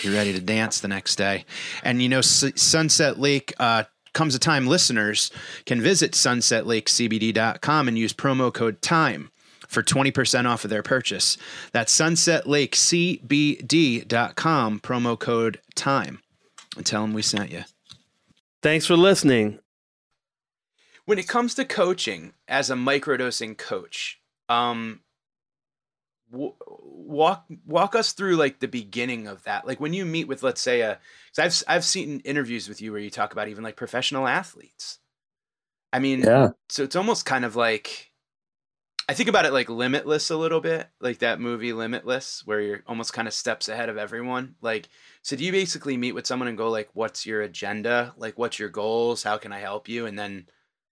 You're 0.03 0.15
ready 0.15 0.33
to 0.33 0.41
dance 0.41 0.81
the 0.81 0.89
next 0.89 1.17
day. 1.17 1.45
And 1.83 2.03
you 2.03 2.09
know, 2.09 2.19
S- 2.19 2.45
Sunset 2.57 3.19
Lake 3.19 3.53
uh, 3.59 3.85
comes 4.13 4.35
a 4.35 4.39
time 4.39 4.67
listeners 4.67 5.31
can 5.67 5.81
visit 5.81 6.13
sunsetlakecbd.com 6.13 7.89
and 7.89 7.99
use 7.99 8.13
promo 8.13 8.53
code 8.53 8.83
TIME 8.83 9.31
for 9.67 9.83
20% 9.83 10.47
off 10.47 10.65
of 10.65 10.71
their 10.71 10.83
purchase. 10.83 11.37
That's 11.73 11.97
sunsetlakecbd.com, 11.97 14.81
promo 14.81 15.19
code 15.19 15.61
TIME. 15.75 16.21
And 16.77 16.87
tell 16.87 17.03
them 17.03 17.13
we 17.13 17.23
sent 17.23 17.51
you. 17.51 17.65
Thanks 18.63 18.87
for 18.87 18.97
listening. 18.97 19.59
When 21.05 21.19
it 21.19 21.29
comes 21.29 21.55
to 21.55 21.65
coaching 21.65 22.35
as 22.47 22.71
a 22.71 22.75
microdosing 22.75 23.57
coach, 23.57 24.21
um, 24.49 25.01
walk 27.09 27.47
walk 27.67 27.95
us 27.95 28.13
through 28.13 28.37
like 28.37 28.61
the 28.61 28.69
beginning 28.69 29.27
of 29.27 29.43
that. 29.45 29.67
Like 29.67 29.81
when 29.81 29.95
you 29.95 30.05
meet 30.05 30.29
with 30.29 30.43
let's 30.43 30.61
say 30.61 30.83
a 30.83 30.99
because 31.35 31.65
i've 31.67 31.77
i've 31.77 31.85
seen 31.85 32.21
interviews 32.21 32.69
with 32.69 32.81
you 32.83 32.93
where 32.93 33.01
you 33.01 33.11
talk 33.11 33.33
about 33.33 33.49
even 33.49 33.65
like 33.65 33.77
professional 33.77 34.29
athletes. 34.29 34.99
I 35.93 35.99
mean 35.99 36.21
yeah. 36.21 36.51
so 36.69 36.85
it's 36.85 36.97
almost 36.97 37.25
kind 37.25 37.47
of 37.47 37.57
like 37.57 38.11
i 39.09 39.15
think 39.15 39.31
about 39.31 39.47
it 39.47 39.55
like 39.55 39.71
limitless 39.71 40.29
a 40.29 40.37
little 40.37 40.61
bit 40.61 40.87
like 41.01 41.21
that 41.21 41.41
movie 41.41 41.73
limitless 41.73 42.43
where 42.45 42.61
you're 42.61 42.83
almost 42.87 43.15
kind 43.15 43.27
of 43.27 43.33
steps 43.33 43.69
ahead 43.69 43.89
of 43.89 43.97
everyone. 43.97 44.55
Like 44.61 44.89
so 45.23 45.35
do 45.35 45.45
you 45.45 45.53
basically 45.53 45.97
meet 45.97 46.13
with 46.13 46.27
someone 46.27 46.49
and 46.49 46.59
go 46.59 46.69
like 46.69 46.91
what's 46.93 47.25
your 47.25 47.41
agenda? 47.41 48.15
Like 48.19 48.39
what's 48.39 48.59
your 48.59 48.69
goals? 48.69 49.23
How 49.23 49.39
can 49.39 49.53
i 49.53 49.59
help 49.59 49.89
you? 49.89 50.05
And 50.07 50.19
then 50.19 50.47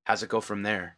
how's 0.04 0.22
it 0.22 0.30
go 0.30 0.40
from 0.40 0.62
there? 0.62 0.96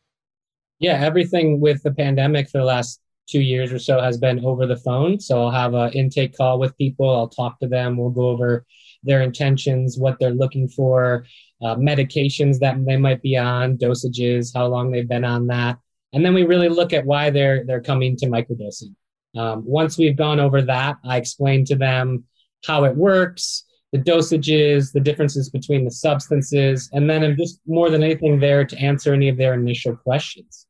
Yeah 0.79 1.05
everything 1.05 1.61
with 1.61 1.83
the 1.83 1.93
pandemic 1.93 2.49
for 2.49 2.59
the 2.59 2.65
last 2.65 3.01
two 3.29 3.41
years 3.41 3.73
or 3.73 3.79
so 3.79 4.01
has 4.01 4.19
been 4.19 4.45
over 4.45 4.67
the 4.67 4.77
phone. 4.77 5.21
So 5.21 5.43
I'll 5.43 5.51
have 5.51 5.75
an 5.75 5.93
intake 5.93 6.37
call 6.37 6.59
with 6.59 6.77
people. 6.77 7.09
I'll 7.09 7.29
talk 7.29 7.61
to 7.61 7.69
them. 7.69 7.97
We'll 7.97 8.11
go 8.11 8.29
over 8.29 8.65
their 9.03 9.23
intentions, 9.23 9.99
what 9.99 10.19
they're 10.19 10.31
looking 10.31 10.69
for, 10.69 11.25
uh, 11.63 11.77
medications 11.77 12.59
that 12.61 12.77
they 12.85 12.97
might 12.97 13.23
be 13.23 13.37
on, 13.37 13.77
dosages, 13.77 14.53
how 14.55 14.67
long 14.67 14.91
they've 14.91 15.09
been 15.09 15.25
on 15.25 15.47
that, 15.49 15.79
and 16.13 16.25
then 16.25 16.35
we 16.35 16.45
really 16.45 16.69
look 16.69 16.93
at 16.93 17.05
why 17.05 17.31
they're 17.31 17.65
they're 17.65 17.81
coming 17.81 18.17
to 18.17 18.27
microdosing. 18.27 18.95
Um, 19.37 19.63
once 19.65 19.99
we've 19.99 20.17
gone 20.17 20.41
over 20.41 20.63
that, 20.63 20.97
I 21.05 21.17
explain 21.17 21.65
to 21.67 21.77
them 21.77 22.25
how 22.65 22.85
it 22.85 22.97
works, 22.97 23.65
the 23.93 23.99
dosages, 23.99 24.93
the 24.93 25.01
differences 25.01 25.51
between 25.51 25.85
the 25.85 25.91
substances, 25.91 26.89
and 26.93 27.09
then 27.09 27.23
I'm 27.23 27.37
just 27.37 27.61
more 27.67 27.91
than 27.91 28.03
anything 28.03 28.41
there 28.41 28.65
to 28.65 28.79
answer 28.79 29.13
any 29.13 29.29
of 29.29 29.37
their 29.37 29.55
initial 29.55 29.97
questions. 29.97 30.67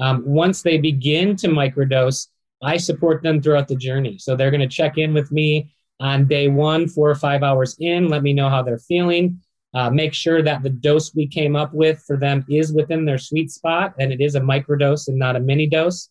Um, 0.00 0.22
once 0.24 0.62
they 0.62 0.78
begin 0.78 1.36
to 1.36 1.48
microdose, 1.48 2.28
I 2.62 2.76
support 2.76 3.22
them 3.22 3.40
throughout 3.40 3.68
the 3.68 3.76
journey. 3.76 4.18
So 4.18 4.36
they're 4.36 4.50
going 4.50 4.60
to 4.60 4.68
check 4.68 4.98
in 4.98 5.14
with 5.14 5.30
me 5.32 5.72
on 6.00 6.26
day 6.26 6.48
one, 6.48 6.88
four 6.88 7.10
or 7.10 7.14
five 7.14 7.42
hours 7.42 7.76
in, 7.78 8.08
let 8.08 8.22
me 8.22 8.32
know 8.32 8.48
how 8.48 8.62
they're 8.62 8.78
feeling. 8.78 9.40
Uh, 9.72 9.88
make 9.88 10.14
sure 10.14 10.42
that 10.42 10.62
the 10.62 10.70
dose 10.70 11.14
we 11.14 11.26
came 11.26 11.54
up 11.54 11.72
with 11.72 12.02
for 12.06 12.16
them 12.16 12.44
is 12.48 12.72
within 12.72 13.04
their 13.04 13.18
sweet 13.18 13.50
spot 13.50 13.94
and 13.98 14.12
it 14.12 14.20
is 14.20 14.34
a 14.34 14.40
microdose 14.40 15.06
and 15.06 15.18
not 15.18 15.36
a 15.36 15.40
mini 15.40 15.66
dose. 15.66 16.08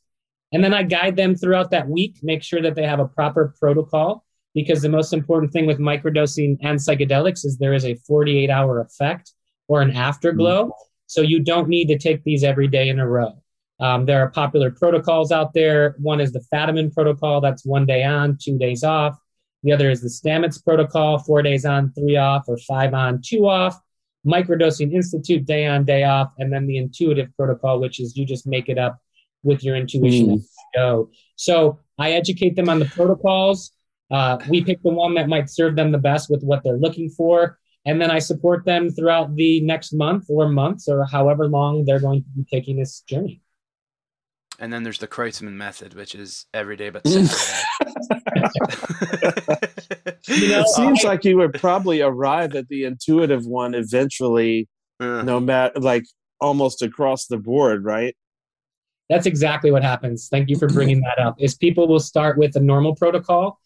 And 0.54 0.64
then 0.64 0.74
I 0.74 0.84
guide 0.84 1.16
them 1.16 1.36
throughout 1.36 1.72
that 1.72 1.90
week, 1.90 2.18
make 2.24 2.42
sure 2.42 2.62
that 2.62 2.76
they 2.76 2.86
have 2.86 3.00
a 3.00 3.08
proper 3.08 3.54
protocol 3.60 4.26
because 4.56 4.82
the 4.82 4.90
most 4.90 5.14
important 5.14 5.52
thing 5.52 5.66
with 5.66 5.78
microdosing 5.78 6.58
and 6.62 6.80
psychedelics 6.80 7.46
is 7.46 7.58
there 7.58 7.74
is 7.74 7.86
a 7.86 7.96
48 7.96 8.50
hour 8.50 8.80
effect 8.80 9.34
or 9.68 9.82
an 9.82 9.92
afterglow. 9.92 10.66
Mm-hmm. 10.66 10.84
So 11.08 11.22
you 11.22 11.40
don't 11.40 11.68
need 11.68 11.88
to 11.88 11.98
take 11.98 12.24
these 12.24 12.44
every 12.44 12.68
day 12.68 12.90
in 12.90 13.00
a 13.00 13.08
row. 13.08 13.42
Um, 13.80 14.06
there 14.06 14.22
are 14.22 14.30
popular 14.30 14.72
protocols 14.72 15.32
out 15.32 15.54
there. 15.54 15.96
One 16.00 16.20
is 16.20 16.34
the 16.34 16.44
Fadiman 16.54 16.94
protocol, 16.94 17.40
that's 17.42 17.66
one 17.66 17.86
day 17.86 18.04
on, 18.04 18.38
two 18.42 18.58
days 18.58 18.84
off. 18.84 19.18
The 19.64 19.72
other 19.72 19.90
is 19.90 20.02
the 20.02 20.10
Stamets 20.10 20.64
protocol, 20.64 21.20
four 21.20 21.42
days 21.42 21.66
on, 21.66 21.92
three 21.94 22.18
off, 22.18 22.46
or 22.48 22.58
five 22.58 22.94
on, 22.94 23.22
two 23.24 23.48
off. 23.48 23.80
Microdosing 24.26 24.94
Institute, 24.94 25.46
day 25.46 25.66
on, 25.66 25.86
day 25.86 26.04
off. 26.04 26.32
And 26.38 26.52
then 26.52 26.68
the 26.68 26.78
intuitive 26.78 27.30
protocol, 27.36 27.80
which 27.80 28.00
is 28.00 28.18
you 28.18 28.26
just 28.26 28.46
make 28.46 28.70
it 28.70 28.78
up 28.78 29.00
with 29.44 29.64
your 29.64 29.76
intuition 29.76 30.28
Mm. 30.30 30.44
go. 30.76 31.10
So 31.36 31.80
I 31.98 32.12
educate 32.12 32.56
them 32.56 32.70
on 32.70 32.80
the 32.80 32.86
protocols. 32.86 33.72
Uh, 34.12 34.38
we 34.50 34.64
pick 34.64 34.82
the 34.82 34.90
one 34.90 35.14
that 35.14 35.30
might 35.30 35.50
serve 35.50 35.76
them 35.76 35.92
the 35.92 35.98
best 35.98 36.30
with 36.30 36.44
what 36.44 36.64
they're 36.64 36.78
looking 36.78 37.10
for. 37.10 37.58
And 37.86 38.02
then 38.02 38.12
I 38.12 38.20
support 38.20 38.66
them 38.66 38.90
throughout 38.90 39.36
the 39.36 39.62
next 39.62 39.94
month 39.94 40.26
or 40.30 40.50
months 40.50 40.90
or 40.90 41.06
however 41.06 41.48
long 41.48 41.86
they're 41.86 42.00
going 42.00 42.24
to 42.24 42.30
be 42.36 42.46
taking 42.52 42.78
this 42.78 43.02
journey. 43.02 43.42
And 44.60 44.74
then 44.74 44.84
there's 44.84 45.00
the 45.00 45.08
Kreutzmann 45.08 45.54
method, 45.54 45.94
which 45.94 46.16
is 46.16 46.46
every 46.54 46.76
day 46.76 46.90
but 46.90 47.04
Saturday. 47.08 47.34
You 50.28 50.50
know, 50.50 50.62
it 50.62 50.68
seems 50.68 51.04
like 51.04 51.26
you 51.26 51.38
would 51.38 51.54
probably 51.54 52.02
arrive 52.02 52.56
at 52.56 52.68
the 52.68 52.84
intuitive 52.84 53.46
one 53.46 53.74
eventually, 53.74 54.68
Uh, 55.00 55.22
no 55.24 55.40
matter 55.40 55.80
like 55.80 56.04
almost 56.40 56.82
across 56.82 57.26
the 57.26 57.38
board, 57.38 57.84
right? 57.84 58.16
That's 59.10 59.26
exactly 59.26 59.72
what 59.72 59.82
happens. 59.82 60.28
Thank 60.30 60.50
you 60.50 60.58
for 60.58 60.68
bringing 60.68 61.02
that 61.02 61.20
up. 61.20 61.36
Is 61.40 61.56
people 61.56 61.88
will 61.88 62.00
start 62.00 62.38
with 62.38 62.56
a 62.56 62.60
normal 62.60 62.96
protocol 62.96 63.60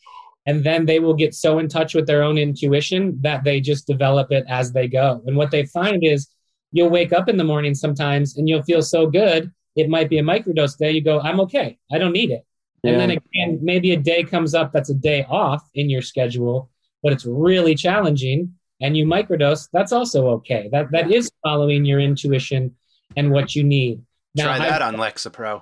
and 0.45 0.63
then 0.63 0.85
they 0.85 0.99
will 0.99 1.13
get 1.13 1.33
so 1.33 1.59
in 1.59 1.67
touch 1.67 1.95
with 1.95 2.07
their 2.07 2.23
own 2.23 2.37
intuition 2.37 3.17
that 3.21 3.43
they 3.43 3.59
just 3.59 3.87
develop 3.87 4.31
it 4.31 4.45
as 4.47 4.71
they 4.71 4.87
go. 4.87 5.21
And 5.25 5.35
what 5.35 5.51
they 5.51 5.65
find 5.65 6.03
is 6.03 6.29
you'll 6.71 6.89
wake 6.89 7.13
up 7.13 7.27
in 7.27 7.37
the 7.37 7.43
morning 7.43 7.75
sometimes 7.75 8.37
and 8.37 8.47
you'll 8.47 8.63
feel 8.63 8.81
so 8.81 9.07
good. 9.07 9.51
It 9.75 9.89
might 9.89 10.09
be 10.09 10.19
a 10.19 10.23
microdose 10.23 10.77
day. 10.77 10.91
You 10.91 11.01
go, 11.01 11.19
I'm 11.19 11.39
okay. 11.41 11.77
I 11.91 11.97
don't 11.97 12.11
need 12.13 12.31
it. 12.31 12.45
And 12.85 12.99
then 12.99 13.11
again, 13.11 13.59
maybe 13.61 13.93
a 13.93 13.97
day 13.97 14.23
comes 14.23 14.53
up 14.53 14.73
that's 14.73 14.89
a 14.89 14.93
day 14.93 15.25
off 15.29 15.63
in 15.73 15.89
your 15.89 16.01
schedule, 16.01 16.69
but 17.01 17.13
it's 17.13 17.25
really 17.25 17.75
challenging 17.75 18.53
and 18.81 18.97
you 18.97 19.05
microdose, 19.05 19.69
that's 19.71 19.93
also 19.93 20.27
okay. 20.31 20.67
That 20.73 20.91
that 20.91 21.09
is 21.09 21.31
following 21.43 21.85
your 21.85 22.01
intuition 22.01 22.75
and 23.15 23.31
what 23.31 23.55
you 23.55 23.63
need. 23.63 24.01
Now, 24.35 24.45
Try 24.55 24.65
I- 24.65 24.69
that 24.69 24.81
on 24.81 24.95
Lexapro. 24.95 25.61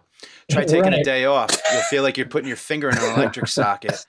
Try 0.49 0.66
taking 0.66 0.93
a 0.93 1.03
day 1.03 1.26
off. 1.26 1.49
You'll 1.72 1.82
feel 1.84 2.01
like 2.03 2.18
you're 2.18 2.28
putting 2.28 2.47
your 2.47 2.57
finger 2.57 2.89
in 2.89 2.97
an 2.97 3.03
electric 3.16 3.47
socket. 3.47 4.03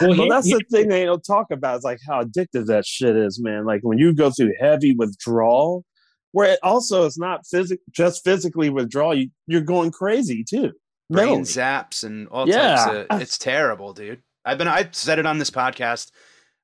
Well, 0.00 0.10
well, 0.10 0.12
here- 0.14 0.26
that's 0.28 0.46
here- 0.46 0.58
the 0.58 0.64
thing 0.76 0.88
they 0.88 1.04
don't 1.06 1.24
talk 1.24 1.50
about 1.50 1.78
is 1.78 1.84
like 1.84 2.00
how 2.06 2.22
addictive 2.22 2.66
that 2.66 2.84
shit 2.84 3.16
is, 3.16 3.40
man. 3.40 3.64
Like 3.64 3.80
when 3.82 3.96
you 3.96 4.12
go 4.12 4.30
through 4.30 4.52
heavy 4.60 4.94
withdrawal, 4.94 5.84
where 6.32 6.52
it 6.52 6.58
also 6.62 7.06
it's 7.06 7.18
not 7.18 7.46
physic 7.46 7.80
just 7.90 8.24
physically 8.24 8.70
withdrawal, 8.70 9.14
you, 9.14 9.30
you're 9.46 9.60
going 9.60 9.90
crazy 9.90 10.44
too. 10.44 10.72
Brain 11.10 11.26
mentally. 11.26 11.42
zaps 11.44 12.04
and 12.04 12.28
all 12.28 12.48
Yeah. 12.48 12.76
types 12.76 13.06
of 13.10 13.22
it's 13.22 13.38
terrible, 13.38 13.92
dude. 13.92 14.22
I've 14.44 14.58
been 14.58 14.68
I've 14.68 14.94
said 14.94 15.18
it 15.18 15.26
on 15.26 15.38
this 15.38 15.50
podcast 15.50 16.10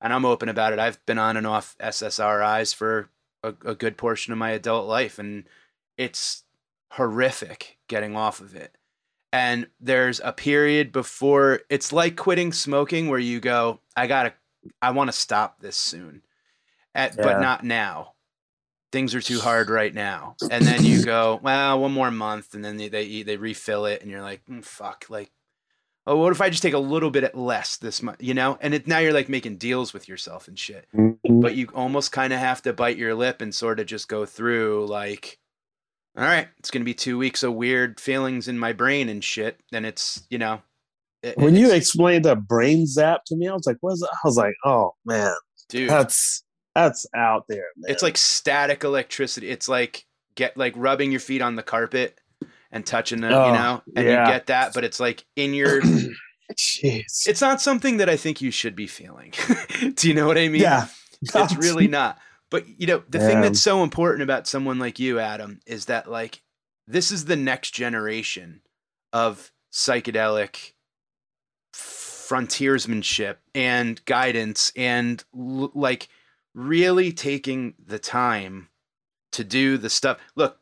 and 0.01 0.13
I'm 0.13 0.25
open 0.25 0.49
about 0.49 0.73
it. 0.73 0.79
I've 0.79 1.05
been 1.07 1.19
on 1.19 1.37
and 1.37 1.47
off 1.47 1.77
SSRIs 1.81 2.75
for 2.75 3.11
a, 3.43 3.49
a 3.65 3.75
good 3.75 3.97
portion 3.97 4.33
of 4.33 4.39
my 4.39 4.51
adult 4.51 4.89
life 4.89 5.19
and 5.19 5.45
it's 5.97 6.45
horrific 6.93 7.79
getting 7.89 8.17
off 8.17 8.41
of 8.41 8.55
it. 8.57 8.75
And 9.33 9.67
there's 9.79 10.21
a 10.25 10.33
period 10.33 10.91
before 10.91 11.61
it's 11.69 11.93
like 11.93 12.17
quitting 12.17 12.53
smoking 12.53 13.09
where 13.09 13.19
you 13.19 13.41
go, 13.41 13.81
I 13.95 14.07
gotta, 14.07 14.33
I 14.81 14.93
want 14.93 15.09
to 15.09 15.17
stop 15.17 15.61
this 15.61 15.77
soon, 15.77 16.23
At, 16.95 17.15
but 17.17 17.39
not 17.41 17.63
now. 17.63 18.15
Things 18.91 19.15
are 19.15 19.21
too 19.21 19.39
hard 19.41 19.69
right 19.71 19.95
now. 19.95 20.37
And 20.51 20.65
then 20.65 20.85
you 20.85 21.05
go, 21.05 21.39
well, 21.43 21.81
one 21.81 21.93
more 21.93 22.11
month, 22.11 22.55
and 22.55 22.65
then 22.65 22.77
they 22.77 22.89
they, 22.89 23.23
they 23.23 23.37
refill 23.37 23.85
it, 23.87 24.03
and 24.03 24.11
you're 24.11 24.23
like, 24.23 24.43
mm, 24.47 24.65
fuck, 24.65 25.05
like, 25.11 25.31
oh, 26.07 26.17
what 26.17 26.33
if 26.33 26.41
I 26.41 26.49
just 26.49 26.63
take 26.63 26.73
a 26.73 26.79
little 26.79 27.11
bit 27.11 27.35
less 27.35 27.77
this 27.77 28.03
month, 28.03 28.23
you 28.23 28.33
know? 28.33 28.57
And 28.63 28.73
it, 28.73 28.87
now 28.87 28.99
you're 28.99 29.13
like 29.13 29.29
making 29.29 29.57
deals 29.59 29.93
with 29.93 30.09
yourself 30.09 30.49
and 30.49 30.59
shit 30.59 30.87
Mhm. 30.95 31.43
but 31.43 31.55
you 31.55 31.69
almost 31.75 32.13
kind 32.13 32.33
of 32.33 32.39
have 32.39 32.63
to 32.63 32.73
bite 32.73 32.97
your 32.97 33.15
lip 33.15 33.43
and 33.43 33.55
sort 33.55 33.79
of 33.79 33.87
just 33.87 34.09
go 34.09 34.25
through 34.25 34.87
like 34.87 35.39
all 36.17 36.25
right 36.25 36.49
it's 36.59 36.71
going 36.71 36.81
to 36.81 36.87
be 36.87 36.95
two 36.95 37.19
weeks 37.19 37.43
of 37.43 37.53
weird 37.53 38.01
feelings 38.01 38.49
in 38.49 38.59
my 38.59 38.73
brain 38.73 39.11
and 39.11 39.23
shit 39.23 39.61
and 39.73 39.85
it's 39.85 40.27
you 40.31 40.39
know 40.39 40.63
it- 41.23 41.37
When 41.37 41.55
you 41.57 41.73
explained 41.73 42.25
the 42.25 42.37
brain 42.37 42.87
zap 42.87 43.25
to 43.27 43.37
me, 43.37 43.47
I 43.49 43.53
was 43.53 43.67
like, 43.67 43.77
"What's?" 43.81 44.01
that? 44.01 44.09
I 44.25 44.27
was 44.27 44.37
like, 44.39 44.55
"Oh 44.65 44.95
man, 45.05 45.35
dude 45.69 45.91
that's 45.91 46.43
that's 46.85 47.07
out 47.15 47.45
there, 47.49 47.67
man." 47.77 47.91
it's 47.91 48.03
like 48.03 48.17
static 48.17 48.85
electricity 48.85 49.49
it's 49.49 49.69
like 49.69 50.07
get 50.35 50.57
like 50.57 50.75
rubbing 50.77 51.11
your 51.11 51.21
feet 51.21 51.43
on 51.43 51.57
the 51.57 51.63
carpet 51.63 52.19
and 52.71 52.85
touching 52.87 53.21
them 53.21 53.33
Oh, 53.33 53.47
you 53.47 53.53
know 53.53 53.83
and 53.97 54.07
yeah. 54.07 54.27
you 54.27 54.33
get 54.33 54.47
that 54.47 54.73
but 54.75 54.85
it's 54.85 55.01
like 55.01 55.25
in 55.37 55.55
your 55.55 55.81
jeez, 56.57 57.27
it's 57.27 57.41
not 57.41 57.61
something 57.61 57.99
that 57.99 58.09
i 58.09 58.17
think 58.17 58.41
you 58.41 58.51
should 58.51 58.77
be 58.77 58.87
feeling 58.87 59.33
do 59.95 60.09
you 60.09 60.15
know 60.15 60.27
what 60.27 60.39
i 60.39 60.49
mean 60.49 60.63
yeah, 60.63 60.87
it's 61.23 61.57
really 61.59 61.89
not. 61.89 62.19
But 62.51 62.65
you 62.81 62.87
know, 62.87 63.03
the 63.09 63.19
thing 63.19 63.41
that's 63.43 63.61
so 63.61 63.83
important 63.83 64.23
about 64.23 64.47
someone 64.47 64.79
like 64.79 64.99
you, 64.99 65.19
Adam, 65.19 65.61
is 65.67 65.87
that 65.87 66.11
like 66.11 66.43
this 66.87 67.13
is 67.13 67.27
the 67.27 67.37
next 67.37 67.73
generation 67.73 68.63
of 69.13 69.53
psychedelic 69.73 70.73
frontiersmanship 71.75 73.37
and 73.55 74.03
guidance 74.07 74.73
and 74.77 75.25
like 75.35 76.09
really 76.59 77.13
taking 77.13 77.75
the 77.87 77.99
time 77.99 78.69
to 79.31 79.45
do 79.45 79.79
the 79.79 79.89
stuff. 79.89 80.19
Look, 80.35 80.59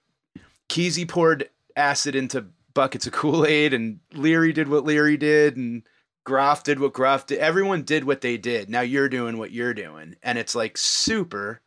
Kesey 0.68 1.08
poured 1.08 1.48
acid 1.74 2.14
into 2.14 2.46
buckets 2.74 3.06
of 3.06 3.14
Kool-Aid 3.14 3.72
and 3.72 4.00
Leary 4.12 4.52
did 4.52 4.68
what 4.68 4.84
Leary 4.84 5.16
did 5.16 5.56
and 5.56 5.82
Grof 6.24 6.64
did 6.64 6.80
what 6.80 6.92
Grof 6.92 7.26
did. 7.26 7.38
Everyone 7.38 7.82
did 7.82 8.04
what 8.04 8.20
they 8.20 8.36
did. 8.36 8.68
Now 8.68 8.82
you're 8.82 9.08
doing 9.08 9.38
what 9.38 9.52
you're 9.52 9.72
doing. 9.72 10.16
And 10.22 10.36
it's 10.36 10.54
like 10.54 10.76
super 10.76 11.62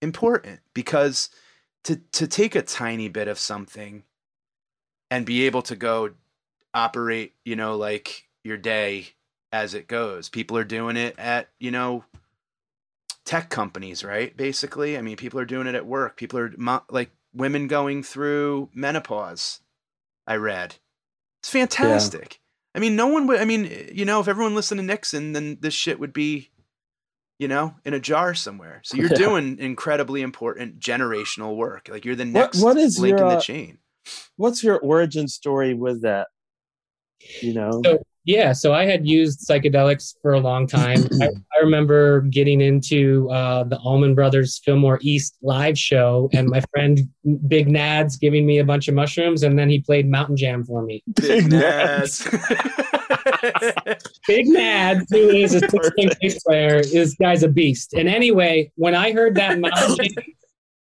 important 0.00 0.60
because 0.74 1.30
to 1.84 1.96
to 2.12 2.28
take 2.28 2.54
a 2.54 2.62
tiny 2.62 3.08
bit 3.08 3.26
of 3.26 3.38
something 3.38 4.04
and 5.10 5.26
be 5.26 5.46
able 5.46 5.62
to 5.62 5.74
go 5.74 6.10
operate, 6.74 7.34
you 7.44 7.56
know, 7.56 7.76
like 7.76 8.28
your 8.44 8.58
day 8.58 9.08
as 9.50 9.74
it 9.74 9.88
goes. 9.88 10.28
People 10.28 10.56
are 10.56 10.64
doing 10.64 10.96
it 10.96 11.18
at, 11.18 11.48
you 11.58 11.70
know, 11.70 12.04
tech 13.24 13.50
companies, 13.50 14.02
right? 14.04 14.36
Basically, 14.36 14.96
I 14.98 15.02
mean, 15.02 15.16
people 15.16 15.38
are 15.40 15.44
doing 15.44 15.66
it 15.66 15.74
at 15.74 15.86
work. 15.86 16.16
People 16.16 16.38
are 16.38 16.52
mo- 16.56 16.84
like 16.90 17.10
women 17.34 17.66
going 17.68 18.02
through 18.02 18.70
menopause. 18.74 19.60
I 20.26 20.36
read. 20.36 20.76
It's 21.40 21.50
fantastic. 21.50 22.40
I 22.74 22.78
mean, 22.78 22.96
no 22.96 23.06
one 23.08 23.26
would. 23.26 23.40
I 23.40 23.44
mean, 23.44 23.70
you 23.92 24.04
know, 24.04 24.20
if 24.20 24.28
everyone 24.28 24.54
listened 24.54 24.78
to 24.80 24.86
Nixon, 24.86 25.32
then 25.32 25.58
this 25.60 25.74
shit 25.74 25.98
would 26.00 26.12
be, 26.12 26.50
you 27.38 27.48
know, 27.48 27.74
in 27.84 27.94
a 27.94 28.00
jar 28.00 28.34
somewhere. 28.34 28.80
So 28.84 28.96
you're 28.96 29.08
Yeah. 29.10 29.16
doing 29.18 29.58
incredibly 29.58 30.22
important 30.22 30.78
generational 30.78 31.56
work. 31.56 31.88
Like 31.90 32.04
you're 32.04 32.14
the 32.16 32.24
What- 32.24 32.32
next 32.32 32.62
what 32.62 32.76
is 32.76 32.98
link 32.98 33.18
your, 33.18 33.28
in 33.28 33.34
the 33.34 33.40
chain. 33.40 33.78
What's 34.36 34.62
your 34.64 34.78
origin 34.78 35.28
story 35.28 35.74
with 35.74 36.02
that? 36.02 36.28
You 37.40 37.54
know, 37.54 37.80
So 37.84 38.02
yeah, 38.24 38.52
so 38.52 38.72
I 38.72 38.84
had 38.84 39.06
used 39.06 39.40
psychedelics 39.40 40.14
for 40.22 40.34
a 40.34 40.40
long 40.40 40.68
time. 40.68 41.04
I, 41.20 41.26
I 41.26 41.60
remember 41.60 42.20
getting 42.22 42.60
into 42.60 43.28
uh, 43.30 43.64
the 43.64 43.78
Allman 43.78 44.14
Brothers 44.14 44.60
Fillmore 44.64 45.00
East 45.02 45.38
live 45.42 45.76
show, 45.76 46.30
and 46.32 46.48
my 46.48 46.62
friend 46.72 47.00
Big 47.48 47.66
Nads 47.66 48.20
giving 48.20 48.46
me 48.46 48.58
a 48.58 48.64
bunch 48.64 48.86
of 48.86 48.94
mushrooms, 48.94 49.42
and 49.42 49.58
then 49.58 49.68
he 49.68 49.80
played 49.80 50.08
Mountain 50.08 50.36
Jam 50.36 50.64
for 50.64 50.82
me. 50.82 51.02
Big 51.14 51.46
Nads. 51.46 52.22
Big 54.28 54.46
Nads, 54.46 55.06
who 55.10 55.28
is 55.30 55.54
a 55.54 55.60
six-string 55.60 56.10
bass 56.20 56.42
player, 56.44 56.76
is 56.76 57.16
guy's 57.16 57.42
a 57.42 57.48
beast. 57.48 57.92
And 57.92 58.08
anyway, 58.08 58.70
when 58.76 58.94
I 58.94 59.12
heard 59.12 59.34
that 59.34 59.58
Mountain 59.58 59.96
Jam, 60.14 60.24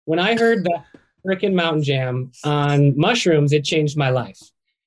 when 0.05 0.19
I 0.19 0.37
heard 0.37 0.65
that 0.65 0.85
freaking 1.25 1.55
Mountain 1.55 1.81
Jam 1.81 2.31
on 2.43 2.95
mushrooms, 2.95 3.53
it 3.53 3.63
changed 3.63 3.97
my 3.97 4.09
life. 4.09 4.39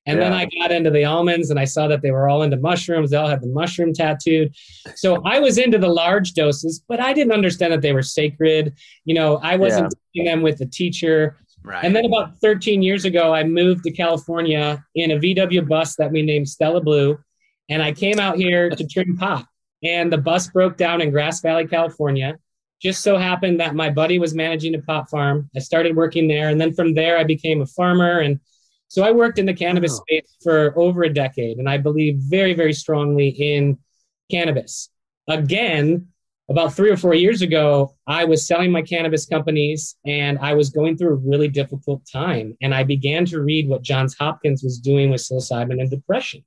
And 0.07 0.21
then 0.21 0.31
I 0.33 0.45
got 0.45 0.71
into 0.71 0.89
the 0.89 0.99
Allmans 0.99 1.49
and 1.49 1.59
I 1.59 1.65
saw 1.65 1.87
that 1.89 2.01
they 2.01 2.11
were 2.11 2.29
all 2.29 2.41
into 2.41 2.55
mushrooms. 2.55 3.11
They 3.11 3.17
all 3.17 3.27
had 3.27 3.41
the 3.41 3.47
mushroom 3.47 3.93
tattooed. 3.93 4.55
So 4.95 5.21
I 5.25 5.39
was 5.39 5.57
into 5.57 5.77
the 5.77 5.89
large 5.89 6.33
doses, 6.33 6.81
but 6.87 7.01
I 7.01 7.11
didn't 7.11 7.33
understand 7.33 7.73
that 7.73 7.81
they 7.81 7.91
were 7.91 8.01
sacred. 8.01 8.73
You 9.03 9.15
know, 9.15 9.37
I 9.43 9.57
wasn't 9.57 9.93
taking 10.15 10.25
them 10.25 10.41
with 10.41 10.59
the 10.59 10.65
teacher. 10.65 11.37
right. 11.61 11.83
And 11.83 11.93
then 11.93 12.05
about 12.05 12.37
13 12.39 12.81
years 12.81 13.03
ago, 13.03 13.33
I 13.33 13.43
moved 13.43 13.83
to 13.83 13.91
California 13.91 14.81
in 14.95 15.11
a 15.11 15.17
VW 15.17 15.67
bus 15.67 15.97
that 15.97 16.09
we 16.09 16.21
named 16.21 16.47
Stella 16.47 16.79
Blue. 16.79 17.19
And 17.69 17.83
I 17.83 17.91
came 17.91 18.17
out 18.17 18.37
here 18.37 18.69
to 18.69 18.87
trim 18.91 19.17
pot. 19.17 19.45
And 19.83 20.11
the 20.11 20.17
bus 20.17 20.47
broke 20.47 20.77
down 20.77 21.01
in 21.01 21.11
Grass 21.11 21.41
Valley, 21.41 21.67
California. 21.67 22.37
Just 22.81 23.03
so 23.03 23.17
happened 23.17 23.59
that 23.59 23.75
my 23.75 23.89
buddy 23.89 24.19
was 24.19 24.33
managing 24.33 24.73
a 24.75 24.79
pot 24.79 25.09
farm. 25.09 25.49
I 25.55 25.59
started 25.59 25.95
working 25.95 26.27
there. 26.27 26.49
And 26.49 26.61
then 26.61 26.73
from 26.73 26.93
there, 26.93 27.17
I 27.17 27.23
became 27.23 27.61
a 27.61 27.65
farmer. 27.65 28.19
And 28.19 28.39
so 28.87 29.03
I 29.03 29.11
worked 29.11 29.39
in 29.39 29.45
the 29.45 29.53
cannabis 29.53 29.91
Wow. 29.93 30.03
space 30.07 30.35
for 30.41 30.77
over 30.77 31.03
a 31.03 31.13
decade. 31.13 31.57
And 31.57 31.69
I 31.69 31.77
believe 31.77 32.17
very, 32.17 32.53
very 32.53 32.73
strongly 32.73 33.29
in 33.29 33.77
cannabis. 34.31 34.89
Again, 35.27 36.07
about 36.49 36.73
three 36.73 36.89
or 36.89 36.97
four 36.97 37.13
years 37.13 37.41
ago, 37.41 37.95
I 38.07 38.23
was 38.23 38.47
selling 38.47 38.71
my 38.71 38.81
cannabis 38.81 39.25
companies 39.25 39.97
and 40.05 40.39
I 40.39 40.53
was 40.53 40.69
going 40.69 40.97
through 40.97 41.09
a 41.09 41.15
really 41.15 41.49
difficult 41.49 42.07
time. 42.11 42.57
And 42.61 42.73
I 42.73 42.83
began 42.83 43.25
to 43.25 43.41
read 43.41 43.67
what 43.67 43.81
Johns 43.81 44.15
Hopkins 44.17 44.63
was 44.63 44.79
doing 44.79 45.09
with 45.09 45.21
psilocybin 45.21 45.81
and 45.81 45.89
depression. 45.89 46.45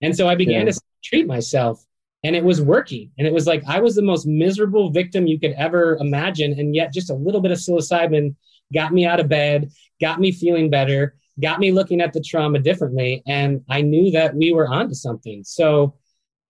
And 0.00 0.16
so 0.16 0.28
I 0.28 0.34
began 0.34 0.66
yeah. 0.66 0.72
to 0.72 0.80
treat 1.04 1.26
myself 1.26 1.84
and 2.24 2.34
it 2.34 2.42
was 2.42 2.60
working. 2.60 3.12
And 3.16 3.26
it 3.26 3.32
was 3.32 3.46
like 3.46 3.62
I 3.68 3.78
was 3.80 3.94
the 3.94 4.02
most 4.02 4.26
miserable 4.26 4.90
victim 4.90 5.28
you 5.28 5.38
could 5.38 5.52
ever 5.52 5.96
imagine. 6.00 6.58
And 6.58 6.74
yet, 6.74 6.92
just 6.92 7.10
a 7.10 7.14
little 7.14 7.40
bit 7.40 7.52
of 7.52 7.58
psilocybin 7.58 8.34
got 8.74 8.92
me 8.92 9.06
out 9.06 9.20
of 9.20 9.28
bed, 9.28 9.70
got 10.00 10.20
me 10.20 10.32
feeling 10.32 10.68
better, 10.68 11.14
got 11.40 11.60
me 11.60 11.72
looking 11.72 12.00
at 12.00 12.12
the 12.12 12.20
trauma 12.20 12.58
differently. 12.58 13.22
And 13.26 13.62
I 13.68 13.82
knew 13.82 14.10
that 14.12 14.34
we 14.34 14.52
were 14.52 14.68
onto 14.68 14.94
something. 14.94 15.42
So 15.44 15.94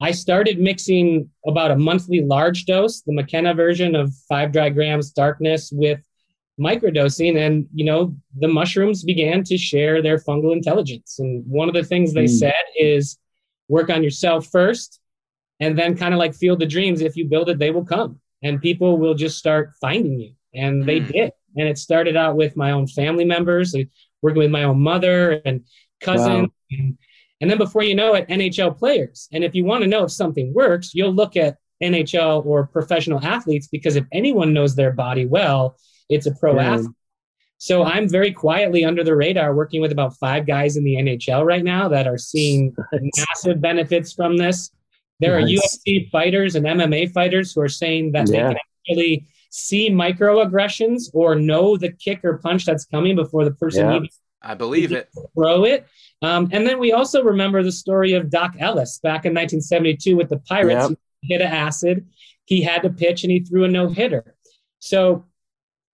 I 0.00 0.12
started 0.12 0.60
mixing 0.60 1.28
about 1.46 1.70
a 1.70 1.76
monthly 1.76 2.22
large 2.22 2.64
dose, 2.64 3.02
the 3.02 3.12
McKenna 3.12 3.54
version 3.54 3.94
of 3.94 4.14
five 4.28 4.52
dry 4.52 4.70
grams 4.70 5.10
darkness 5.10 5.70
with 5.72 6.00
microdosing. 6.58 7.36
And, 7.36 7.66
you 7.74 7.84
know, 7.84 8.16
the 8.36 8.48
mushrooms 8.48 9.02
began 9.04 9.42
to 9.44 9.58
share 9.58 10.00
their 10.02 10.18
fungal 10.18 10.52
intelligence. 10.52 11.18
And 11.18 11.44
one 11.46 11.68
of 11.68 11.74
the 11.74 11.84
things 11.84 12.14
they 12.14 12.24
mm. 12.24 12.38
said 12.38 12.54
is 12.76 13.18
work 13.68 13.90
on 13.90 14.02
yourself 14.02 14.46
first 14.46 15.00
and 15.60 15.76
then 15.76 15.96
kind 15.96 16.14
of 16.14 16.18
like 16.18 16.34
feel 16.34 16.56
the 16.56 16.66
dreams. 16.66 17.00
If 17.00 17.16
you 17.16 17.26
build 17.26 17.48
it, 17.48 17.58
they 17.58 17.70
will 17.70 17.84
come 17.84 18.20
and 18.42 18.62
people 18.62 18.98
will 18.98 19.14
just 19.14 19.38
start 19.38 19.72
finding 19.80 20.18
you. 20.20 20.32
And 20.54 20.84
they 20.84 21.00
mm. 21.00 21.12
did. 21.12 21.32
And 21.56 21.66
it 21.66 21.78
started 21.78 22.16
out 22.16 22.36
with 22.36 22.56
my 22.56 22.70
own 22.70 22.86
family 22.86 23.24
members, 23.24 23.74
working 24.22 24.38
with 24.38 24.50
my 24.50 24.64
own 24.64 24.80
mother 24.80 25.40
and 25.44 25.64
cousin. 26.00 26.42
Wow. 26.42 26.48
And, 26.70 26.98
and 27.40 27.50
then 27.50 27.58
before 27.58 27.82
you 27.82 27.94
know 27.94 28.14
it, 28.14 28.28
NHL 28.28 28.78
players. 28.78 29.28
And 29.32 29.44
if 29.44 29.54
you 29.54 29.64
want 29.64 29.82
to 29.82 29.88
know 29.88 30.04
if 30.04 30.12
something 30.12 30.52
works, 30.54 30.94
you'll 30.94 31.14
look 31.14 31.36
at 31.36 31.58
NHL 31.82 32.44
or 32.44 32.66
professional 32.66 33.24
athletes 33.24 33.68
because 33.68 33.96
if 33.96 34.04
anyone 34.12 34.52
knows 34.52 34.74
their 34.74 34.92
body 34.92 35.26
well, 35.26 35.76
it's 36.08 36.26
a 36.26 36.34
pro 36.34 36.56
yeah. 36.56 36.74
athlete. 36.74 36.94
So 37.58 37.82
I'm 37.84 38.08
very 38.08 38.32
quietly 38.32 38.84
under 38.84 39.02
the 39.02 39.16
radar 39.16 39.54
working 39.54 39.80
with 39.80 39.90
about 39.90 40.16
five 40.16 40.46
guys 40.46 40.76
in 40.76 40.84
the 40.84 40.94
NHL 40.94 41.44
right 41.44 41.64
now 41.64 41.88
that 41.88 42.06
are 42.06 42.18
seeing 42.18 42.74
massive 42.92 43.60
benefits 43.60 44.12
from 44.12 44.36
this. 44.36 44.70
There 45.20 45.40
nice. 45.40 45.58
are 45.58 45.82
UFC 45.86 46.08
fighters 46.10 46.54
and 46.54 46.64
MMA 46.64 47.12
fighters 47.12 47.52
who 47.52 47.60
are 47.60 47.68
saying 47.68 48.12
that 48.12 48.28
yeah. 48.28 48.34
they 48.34 48.38
can 48.38 48.56
actually 48.56 49.26
see 49.50 49.90
microaggressions 49.90 51.10
or 51.14 51.34
know 51.34 51.76
the 51.76 51.92
kick 51.92 52.20
or 52.24 52.38
punch 52.38 52.64
that's 52.64 52.84
coming 52.84 53.16
before 53.16 53.44
the 53.44 53.52
person 53.52 53.86
yeah. 53.86 54.00
I 54.42 54.54
believe 54.54 54.92
it. 54.92 55.08
Throw 55.34 55.64
it. 55.64 55.86
Um, 56.22 56.48
and 56.52 56.66
then 56.66 56.78
we 56.78 56.92
also 56.92 57.22
remember 57.22 57.62
the 57.62 57.72
story 57.72 58.12
of 58.12 58.30
Doc 58.30 58.54
Ellis 58.58 58.98
back 58.98 59.24
in 59.24 59.34
1972 59.34 60.16
with 60.16 60.28
the 60.28 60.38
Pirates. 60.38 60.90
Yep. 60.90 60.98
He 61.20 61.34
hit 61.34 61.40
an 61.40 61.52
acid. 61.52 62.06
He 62.44 62.62
had 62.62 62.82
to 62.82 62.90
pitch 62.90 63.24
and 63.24 63.32
he 63.32 63.40
threw 63.40 63.64
a 63.64 63.68
no 63.68 63.88
hitter. 63.88 64.36
So 64.78 65.24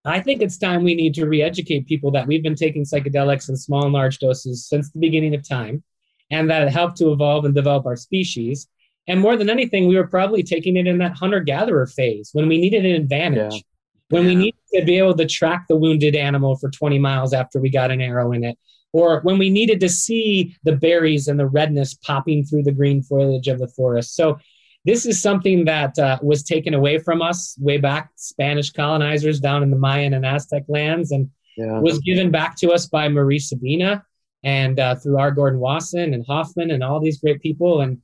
I 0.04 0.20
think 0.20 0.42
it's 0.42 0.58
time 0.58 0.84
we 0.84 0.94
need 0.94 1.14
to 1.14 1.26
re 1.26 1.42
educate 1.42 1.86
people 1.86 2.10
that 2.12 2.26
we've 2.26 2.42
been 2.42 2.54
taking 2.54 2.84
psychedelics 2.84 3.48
in 3.48 3.56
small 3.56 3.84
and 3.84 3.92
large 3.92 4.18
doses 4.18 4.66
since 4.66 4.90
the 4.90 4.98
beginning 4.98 5.34
of 5.34 5.46
time 5.46 5.82
and 6.30 6.50
that 6.50 6.62
it 6.62 6.70
helped 6.70 6.98
to 6.98 7.12
evolve 7.12 7.44
and 7.44 7.54
develop 7.54 7.86
our 7.86 7.96
species. 7.96 8.68
And 9.06 9.20
more 9.20 9.36
than 9.36 9.50
anything, 9.50 9.86
we 9.86 9.96
were 9.96 10.06
probably 10.06 10.42
taking 10.42 10.76
it 10.76 10.86
in 10.86 10.98
that 10.98 11.16
hunter 11.16 11.40
gatherer 11.40 11.86
phase 11.86 12.30
when 12.32 12.48
we 12.48 12.58
needed 12.58 12.86
an 12.86 12.94
advantage, 12.94 13.54
yeah. 13.54 13.60
when 14.08 14.22
yeah. 14.22 14.28
we 14.28 14.34
needed 14.36 14.60
to 14.74 14.84
be 14.84 14.98
able 14.98 15.14
to 15.16 15.26
track 15.26 15.66
the 15.68 15.76
wounded 15.76 16.16
animal 16.16 16.56
for 16.56 16.70
20 16.70 16.98
miles 16.98 17.32
after 17.32 17.60
we 17.60 17.70
got 17.70 17.90
an 17.90 18.00
arrow 18.00 18.32
in 18.32 18.44
it, 18.44 18.58
or 18.92 19.20
when 19.20 19.38
we 19.38 19.50
needed 19.50 19.80
to 19.80 19.88
see 19.88 20.56
the 20.64 20.74
berries 20.74 21.28
and 21.28 21.38
the 21.38 21.46
redness 21.46 21.94
popping 21.94 22.44
through 22.44 22.62
the 22.62 22.72
green 22.72 23.02
foliage 23.02 23.48
of 23.48 23.58
the 23.58 23.68
forest. 23.68 24.14
So, 24.14 24.38
this 24.86 25.06
is 25.06 25.20
something 25.20 25.64
that 25.64 25.98
uh, 25.98 26.18
was 26.22 26.42
taken 26.42 26.74
away 26.74 26.98
from 26.98 27.22
us 27.22 27.56
way 27.58 27.78
back, 27.78 28.10
Spanish 28.16 28.70
colonizers 28.70 29.40
down 29.40 29.62
in 29.62 29.70
the 29.70 29.78
Mayan 29.78 30.12
and 30.12 30.26
Aztec 30.26 30.64
lands, 30.68 31.10
and 31.10 31.30
yeah. 31.56 31.78
was 31.78 31.98
given 32.00 32.30
back 32.30 32.56
to 32.58 32.70
us 32.70 32.86
by 32.86 33.08
Maria 33.08 33.40
Sabina 33.40 34.04
and 34.42 34.78
uh, 34.78 34.94
through 34.94 35.18
R. 35.18 35.30
Gordon 35.30 35.58
Wasson 35.58 36.12
and 36.12 36.24
Hofmann 36.26 36.70
and 36.70 36.84
all 36.84 37.00
these 37.00 37.18
great 37.18 37.40
people. 37.40 37.80
And 37.80 38.02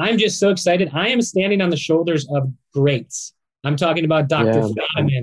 I'm 0.00 0.18
just 0.18 0.40
so 0.40 0.50
excited. 0.50 0.90
I 0.92 1.08
am 1.08 1.20
standing 1.20 1.60
on 1.60 1.70
the 1.70 1.76
shoulders 1.76 2.26
of 2.30 2.50
greats. 2.72 3.34
I'm 3.64 3.76
talking 3.76 4.04
about 4.04 4.28
Dr. 4.28 4.68
Yeah. 4.96 5.20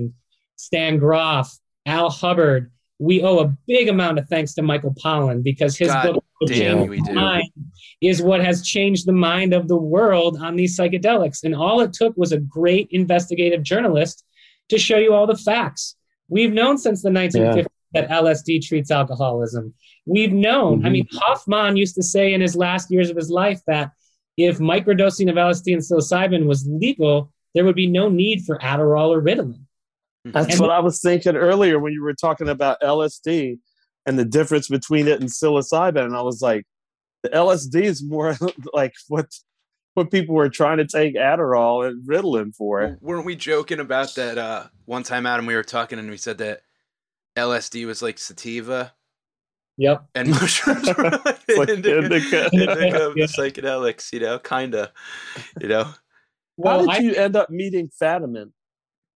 Stan 0.56 0.98
Grof, 0.98 1.50
Al 1.86 2.10
Hubbard, 2.10 2.70
we 2.98 3.22
owe 3.22 3.38
a 3.38 3.56
big 3.66 3.88
amount 3.88 4.18
of 4.18 4.28
thanks 4.28 4.54
to 4.54 4.62
Michael 4.62 4.94
Pollan 4.94 5.42
because 5.42 5.76
his 5.76 5.88
God 5.88 6.14
book 6.14 6.24
damn, 6.46 6.88
Mind 7.14 7.50
is 8.00 8.22
what 8.22 8.44
has 8.44 8.62
changed 8.62 9.06
the 9.06 9.12
mind 9.12 9.52
of 9.54 9.68
the 9.68 9.76
world 9.76 10.38
on 10.40 10.56
these 10.56 10.78
psychedelics. 10.78 11.44
And 11.44 11.54
all 11.54 11.80
it 11.80 11.92
took 11.92 12.16
was 12.16 12.32
a 12.32 12.38
great 12.38 12.88
investigative 12.90 13.62
journalist 13.62 14.24
to 14.68 14.78
show 14.78 14.98
you 14.98 15.14
all 15.14 15.26
the 15.26 15.36
facts. 15.36 15.96
We've 16.28 16.52
known 16.52 16.76
since 16.76 17.02
the 17.02 17.10
1950s 17.10 17.56
yeah. 17.56 17.62
that 18.06 18.10
LSD 18.10 18.66
treats 18.66 18.90
alcoholism. 18.90 19.74
We've 20.04 20.32
known, 20.32 20.78
mm-hmm. 20.78 20.86
I 20.86 20.90
mean, 20.90 21.06
Hofmann 21.12 21.76
used 21.76 21.94
to 21.96 22.02
say 22.02 22.34
in 22.34 22.40
his 22.40 22.56
last 22.56 22.90
years 22.90 23.10
of 23.10 23.16
his 23.16 23.30
life 23.30 23.60
that 23.66 23.92
if 24.38 24.58
microdosing 24.58 25.28
of 25.28 25.34
LSD 25.34 25.74
and 25.74 25.82
psilocybin 25.82 26.46
was 26.46 26.66
legal, 26.66 27.32
there 27.54 27.64
would 27.64 27.74
be 27.74 27.88
no 27.88 28.08
need 28.08 28.44
for 28.44 28.58
Adderall 28.58 29.10
or 29.10 29.20
Ritalin. 29.20 29.64
That's 30.24 30.52
and 30.52 30.60
what 30.60 30.70
I 30.70 30.78
was 30.78 31.00
thinking 31.00 31.36
earlier 31.36 31.78
when 31.78 31.92
you 31.92 32.02
were 32.02 32.14
talking 32.14 32.48
about 32.48 32.80
LSD 32.80 33.58
and 34.06 34.18
the 34.18 34.24
difference 34.24 34.68
between 34.68 35.08
it 35.08 35.20
and 35.20 35.28
psilocybin. 35.28 36.04
And 36.04 36.16
I 36.16 36.22
was 36.22 36.40
like, 36.40 36.64
the 37.22 37.30
LSD 37.30 37.82
is 37.82 38.02
more 38.02 38.36
like 38.72 38.92
what 39.08 39.26
what 39.94 40.12
people 40.12 40.36
were 40.36 40.48
trying 40.48 40.78
to 40.78 40.86
take 40.86 41.16
Adderall 41.16 41.88
and 41.88 42.06
Ritalin 42.08 42.54
for. 42.54 42.96
Weren't 43.00 43.26
we 43.26 43.34
joking 43.34 43.80
about 43.80 44.14
that 44.14 44.38
uh, 44.38 44.66
one 44.84 45.02
time, 45.02 45.26
Adam? 45.26 45.46
We 45.46 45.56
were 45.56 45.64
talking 45.64 45.98
and 45.98 46.08
we 46.08 46.16
said 46.16 46.38
that 46.38 46.60
LSD 47.36 47.86
was 47.86 48.02
like 48.02 48.18
sativa. 48.18 48.92
Yep. 49.78 50.04
And 50.14 50.30
mushrooms 50.30 50.88
were 50.98 51.04
like 51.04 51.68
indica, 51.68 51.98
indica, 51.98 52.50
indica 52.52 53.12
yeah. 53.16 53.24
psychedelics, 53.26 54.12
you 54.12 54.20
know, 54.20 54.38
kind 54.38 54.74
of, 54.74 54.90
you 55.60 55.68
know. 55.68 55.92
Well, 56.56 56.80
How 56.80 56.86
did 56.86 56.90
I, 56.90 56.98
you 56.98 57.14
end 57.14 57.36
up 57.36 57.48
meeting 57.48 57.88
Fadiman? 58.00 58.50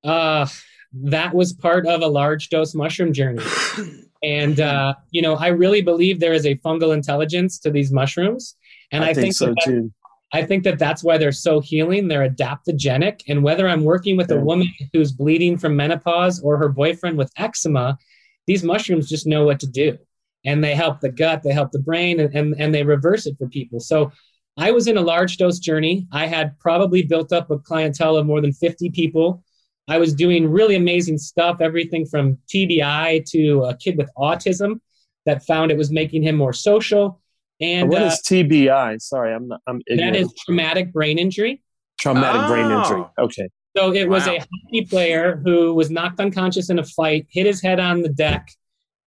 Uh, 0.04 0.46
that 0.94 1.34
was 1.34 1.52
part 1.52 1.86
of 1.86 2.00
a 2.00 2.06
large 2.06 2.48
dose 2.48 2.74
mushroom 2.74 3.12
journey. 3.12 3.42
And 4.22 4.60
uh, 4.60 4.94
you 5.10 5.20
know, 5.20 5.34
I 5.34 5.48
really 5.48 5.82
believe 5.82 6.20
there 6.20 6.32
is 6.32 6.46
a 6.46 6.54
fungal 6.56 6.94
intelligence 6.94 7.58
to 7.60 7.70
these 7.70 7.90
mushrooms, 7.90 8.54
and 8.92 9.04
I, 9.04 9.08
I 9.08 9.14
think, 9.14 9.24
think, 9.24 9.34
so 9.34 9.46
that, 9.46 9.62
too. 9.64 9.92
I 10.32 10.44
think 10.44 10.64
that 10.64 10.78
that's 10.78 11.02
why 11.02 11.18
they're 11.18 11.32
so 11.32 11.60
healing. 11.60 12.06
They're 12.06 12.28
adaptogenic, 12.28 13.22
and 13.26 13.42
whether 13.42 13.68
I'm 13.68 13.82
working 13.82 14.16
with 14.16 14.30
yeah. 14.30 14.36
a 14.36 14.40
woman 14.40 14.68
who's 14.92 15.10
bleeding 15.10 15.58
from 15.58 15.74
menopause 15.74 16.40
or 16.40 16.56
her 16.56 16.68
boyfriend 16.68 17.18
with 17.18 17.32
eczema, 17.36 17.98
these 18.46 18.62
mushrooms 18.62 19.08
just 19.08 19.26
know 19.26 19.44
what 19.44 19.58
to 19.60 19.66
do, 19.66 19.98
and 20.45 20.62
they 20.62 20.74
help 20.74 21.01
the 21.01 21.11
gut, 21.11 21.43
they 21.43 21.53
help 21.53 21.72
the 21.72 21.78
brain, 21.78 22.20
and 22.20 22.34
and, 22.34 22.55
and 22.59 22.74
they 22.74 22.82
reverse 22.82 23.26
it 23.26 23.36
for 23.38 23.49
people. 23.49 23.80
So. 23.80 24.12
I 24.59 24.70
was 24.70 24.86
in 24.86 24.99
a 24.99 25.01
large 25.01 25.38
dose 25.38 25.59
journey. 25.59 26.07
I 26.12 26.26
had 26.26 26.59
probably 26.59 27.03
built 27.03 27.32
up 27.32 27.51
a 27.51 27.59
clientele 27.59 28.18
of 28.18 28.26
more 28.26 28.43
than 28.43 28.53
50 28.53 28.90
people 28.90 29.43
I 29.88 29.99
was 29.99 30.14
doing 30.14 30.49
really 30.49 30.76
amazing 30.76 31.18
stuff, 31.18 31.61
everything 31.61 32.07
from 32.07 32.38
TBI 32.53 33.28
to 33.30 33.64
a 33.64 33.76
kid 33.76 33.97
with 33.97 34.11
autism 34.16 34.80
that 35.26 35.45
found 35.45 35.70
it 35.70 35.76
was 35.76 35.90
making 35.90 36.22
him 36.22 36.36
more 36.36 36.53
social. 36.53 37.20
And 37.61 37.88
what 37.88 38.03
uh, 38.03 38.07
is 38.07 38.22
TBI? 38.24 39.01
Sorry, 39.01 39.34
I'm 39.34 39.49
not, 39.49 39.61
I'm 39.66 39.80
ignorant. 39.86 40.14
That 40.14 40.20
is 40.20 40.32
traumatic 40.45 40.93
brain 40.93 41.18
injury. 41.18 41.62
Traumatic 42.01 42.43
oh. 42.43 42.49
brain 42.49 42.70
injury. 42.70 43.05
Okay. 43.18 43.49
So 43.76 43.93
it 43.93 44.09
was 44.09 44.26
wow. 44.26 44.34
a 44.34 44.38
hockey 44.38 44.86
player 44.86 45.40
who 45.45 45.74
was 45.74 45.90
knocked 45.90 46.20
unconscious 46.20 46.70
in 46.70 46.78
a 46.78 46.84
fight, 46.84 47.26
hit 47.30 47.47
his 47.47 47.62
head 47.62 47.80
on 47.80 48.03
the 48.03 48.09
deck, 48.09 48.49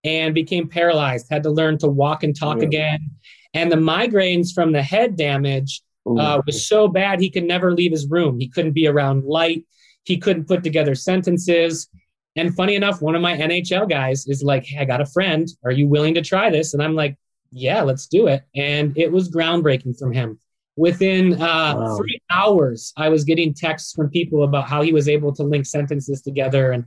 and 0.06 0.34
became 0.34 0.70
paralyzed. 0.70 1.28
Had 1.30 1.44
to 1.44 1.50
learn 1.50 1.78
to 1.80 1.88
walk 1.88 2.24
and 2.24 2.38
talk 2.38 2.60
yeah. 2.60 2.66
again. 2.66 3.12
And 3.54 3.72
the 3.72 3.78
migraines 3.78 4.54
from 4.54 4.72
the 4.72 4.84
head 4.84 5.18
damage 5.18 5.82
uh, 6.06 6.42
was 6.46 6.68
so 6.68 6.88
bad 6.88 7.20
he 7.20 7.32
could 7.32 7.46
never 7.46 7.74
leave 7.74 7.92
his 7.92 8.08
room. 8.08 8.40
He 8.40 8.48
couldn't 8.48 8.74
be 8.74 8.88
around 8.88 9.26
light. 9.26 9.66
He 10.04 10.18
couldn't 10.18 10.48
put 10.48 10.64
together 10.64 10.94
sentences. 10.94 11.90
And 12.36 12.56
funny 12.56 12.76
enough, 12.76 13.02
one 13.02 13.16
of 13.16 13.22
my 13.22 13.36
NHL 13.36 13.90
guys 13.90 14.28
is 14.28 14.44
like, 14.44 14.66
Hey, 14.66 14.80
I 14.80 14.86
got 14.86 15.02
a 15.02 15.06
friend. 15.06 15.48
Are 15.64 15.72
you 15.72 15.88
willing 15.88 16.14
to 16.14 16.22
try 16.22 16.50
this? 16.50 16.74
And 16.74 16.84
I'm 16.84 16.96
like, 16.96 17.18
Yeah, 17.52 17.82
let's 17.82 18.06
do 18.08 18.28
it. 18.28 18.44
And 18.56 18.96
it 18.98 19.12
was 19.12 19.32
groundbreaking 19.32 19.98
from 19.98 20.14
him. 20.14 20.40
Within 20.78 21.42
uh, 21.42 21.74
wow. 21.78 21.98
three 21.98 22.20
hours, 22.30 22.92
I 22.98 23.08
was 23.08 23.24
getting 23.24 23.54
texts 23.54 23.94
from 23.94 24.10
people 24.10 24.44
about 24.44 24.68
how 24.68 24.82
he 24.82 24.92
was 24.92 25.08
able 25.08 25.34
to 25.36 25.44
link 25.44 25.66
sentences 25.66 26.22
together 26.22 26.74
and 26.74 26.86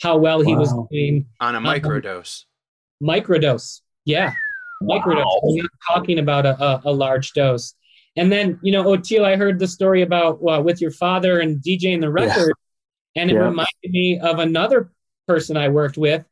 how 0.00 0.16
well 0.16 0.38
wow. 0.38 0.44
he 0.44 0.54
was 0.54 0.72
doing 0.90 1.26
on 1.40 1.54
a 1.54 1.58
um, 1.58 1.64
microdose. 1.64 2.44
Um, 2.44 2.53
microdose, 3.04 3.80
yeah, 4.04 4.32
microdose. 4.82 5.24
We're 5.42 5.62
not 5.62 5.70
talking 5.92 6.18
about 6.18 6.46
a, 6.46 6.62
a, 6.62 6.82
a 6.86 6.92
large 6.92 7.32
dose. 7.32 7.74
And 8.16 8.30
then, 8.30 8.58
you 8.62 8.70
know, 8.72 8.84
Oteil, 8.84 9.24
I 9.24 9.36
heard 9.36 9.58
the 9.58 9.66
story 9.66 10.02
about 10.02 10.38
uh, 10.48 10.62
with 10.62 10.80
your 10.80 10.92
father 10.92 11.40
and 11.40 11.60
DJing 11.60 12.00
the 12.00 12.10
record, 12.10 12.54
yeah. 13.14 13.22
and 13.22 13.30
it 13.30 13.34
yeah. 13.34 13.40
reminded 13.40 13.90
me 13.90 14.20
of 14.20 14.38
another 14.38 14.92
person 15.26 15.56
I 15.56 15.68
worked 15.68 15.98
with 15.98 16.24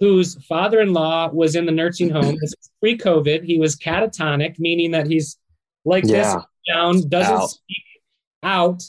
whose 0.00 0.42
father-in-law 0.44 1.30
was 1.32 1.56
in 1.56 1.66
the 1.66 1.72
nursing 1.72 2.10
home. 2.10 2.36
this 2.40 2.54
was 2.58 2.70
pre-COVID. 2.80 3.44
He 3.44 3.58
was 3.58 3.76
catatonic, 3.76 4.58
meaning 4.58 4.90
that 4.90 5.06
he's 5.06 5.38
like 5.84 6.04
yeah. 6.04 6.34
this 6.34 6.44
down, 6.68 7.08
doesn't 7.08 7.34
out. 7.34 7.50
speak 7.50 7.84
out. 8.42 8.82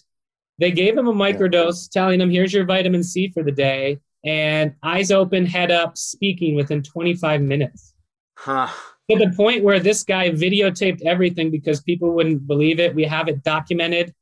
They 0.60 0.72
gave 0.72 0.98
him 0.98 1.08
a 1.08 1.14
microdose, 1.14 1.90
telling 1.90 2.20
him, 2.20 2.30
here's 2.30 2.52
your 2.52 2.66
vitamin 2.66 3.04
C 3.04 3.30
for 3.30 3.44
the 3.44 3.52
day. 3.52 4.00
And 4.28 4.76
eyes 4.84 5.10
open, 5.10 5.46
head 5.46 5.72
up, 5.72 5.98
speaking 5.98 6.56
within 6.56 6.84
25 6.84 7.42
minutes. 7.42 7.94
Huh. 8.36 8.68
To 9.10 9.18
the 9.18 9.34
point 9.36 9.64
where 9.64 9.80
this 9.80 10.04
guy 10.04 10.30
videotaped 10.32 11.02
everything 11.06 11.50
because 11.50 11.82
people 11.82 12.12
wouldn't 12.12 12.46
believe 12.46 12.80
it. 12.80 12.94
We 12.94 13.06
have 13.06 13.30
it 13.30 13.42
documented. 13.44 14.14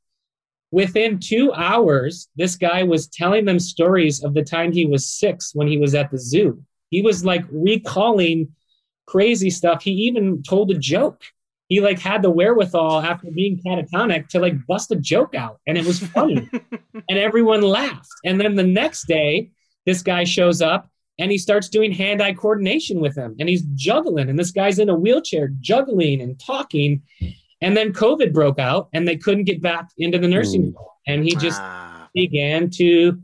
Within 0.71 1.19
two 1.19 1.51
hours, 1.53 2.27
this 2.35 2.55
guy 2.55 2.83
was 2.83 3.07
telling 3.07 3.45
them 3.45 3.59
stories 3.59 4.23
of 4.23 4.35
the 4.35 4.43
time 4.43 4.71
he 4.71 4.85
was 4.85 5.09
six 5.09 5.55
when 5.55 5.67
he 5.67 5.77
was 5.77 5.95
at 5.95 6.11
the 6.11 6.19
zoo. 6.19 6.63
He 6.91 7.01
was 7.01 7.25
like 7.25 7.43
recalling 7.51 8.53
crazy 9.07 9.49
stuff. 9.49 9.81
He 9.81 9.91
even 9.91 10.43
told 10.43 10.69
a 10.69 10.77
joke 10.77 11.23
he 11.67 11.81
like 11.81 11.99
had 11.99 12.21
the 12.21 12.29
wherewithal 12.29 13.01
after 13.01 13.31
being 13.31 13.59
catatonic 13.65 14.27
to 14.29 14.39
like 14.39 14.65
bust 14.67 14.91
a 14.91 14.95
joke 14.95 15.35
out 15.35 15.59
and 15.67 15.77
it 15.77 15.85
was 15.85 15.99
funny 15.99 16.47
and 17.09 17.19
everyone 17.19 17.61
laughed 17.61 18.09
and 18.23 18.39
then 18.39 18.55
the 18.55 18.63
next 18.63 19.07
day 19.07 19.49
this 19.85 20.01
guy 20.01 20.23
shows 20.23 20.61
up 20.61 20.89
and 21.19 21.31
he 21.31 21.37
starts 21.37 21.69
doing 21.69 21.91
hand-eye 21.91 22.33
coordination 22.33 22.99
with 22.99 23.15
him. 23.15 23.35
And 23.39 23.47
he's 23.47 23.63
juggling. 23.75 24.29
And 24.29 24.37
this 24.37 24.51
guy's 24.51 24.79
in 24.79 24.89
a 24.89 24.95
wheelchair 24.95 25.49
juggling 25.61 26.21
and 26.21 26.39
talking. 26.39 27.01
And 27.61 27.77
then 27.77 27.93
covid 27.93 28.33
broke 28.33 28.59
out 28.59 28.89
and 28.93 29.07
they 29.07 29.15
couldn't 29.15 29.45
get 29.45 29.61
back 29.61 29.87
into 29.97 30.17
the 30.17 30.27
nursing 30.27 30.73
home. 30.75 30.87
And 31.07 31.23
he 31.23 31.35
just 31.35 31.61
Ah, 31.61 32.09
began 32.13 32.69
to 32.71 33.17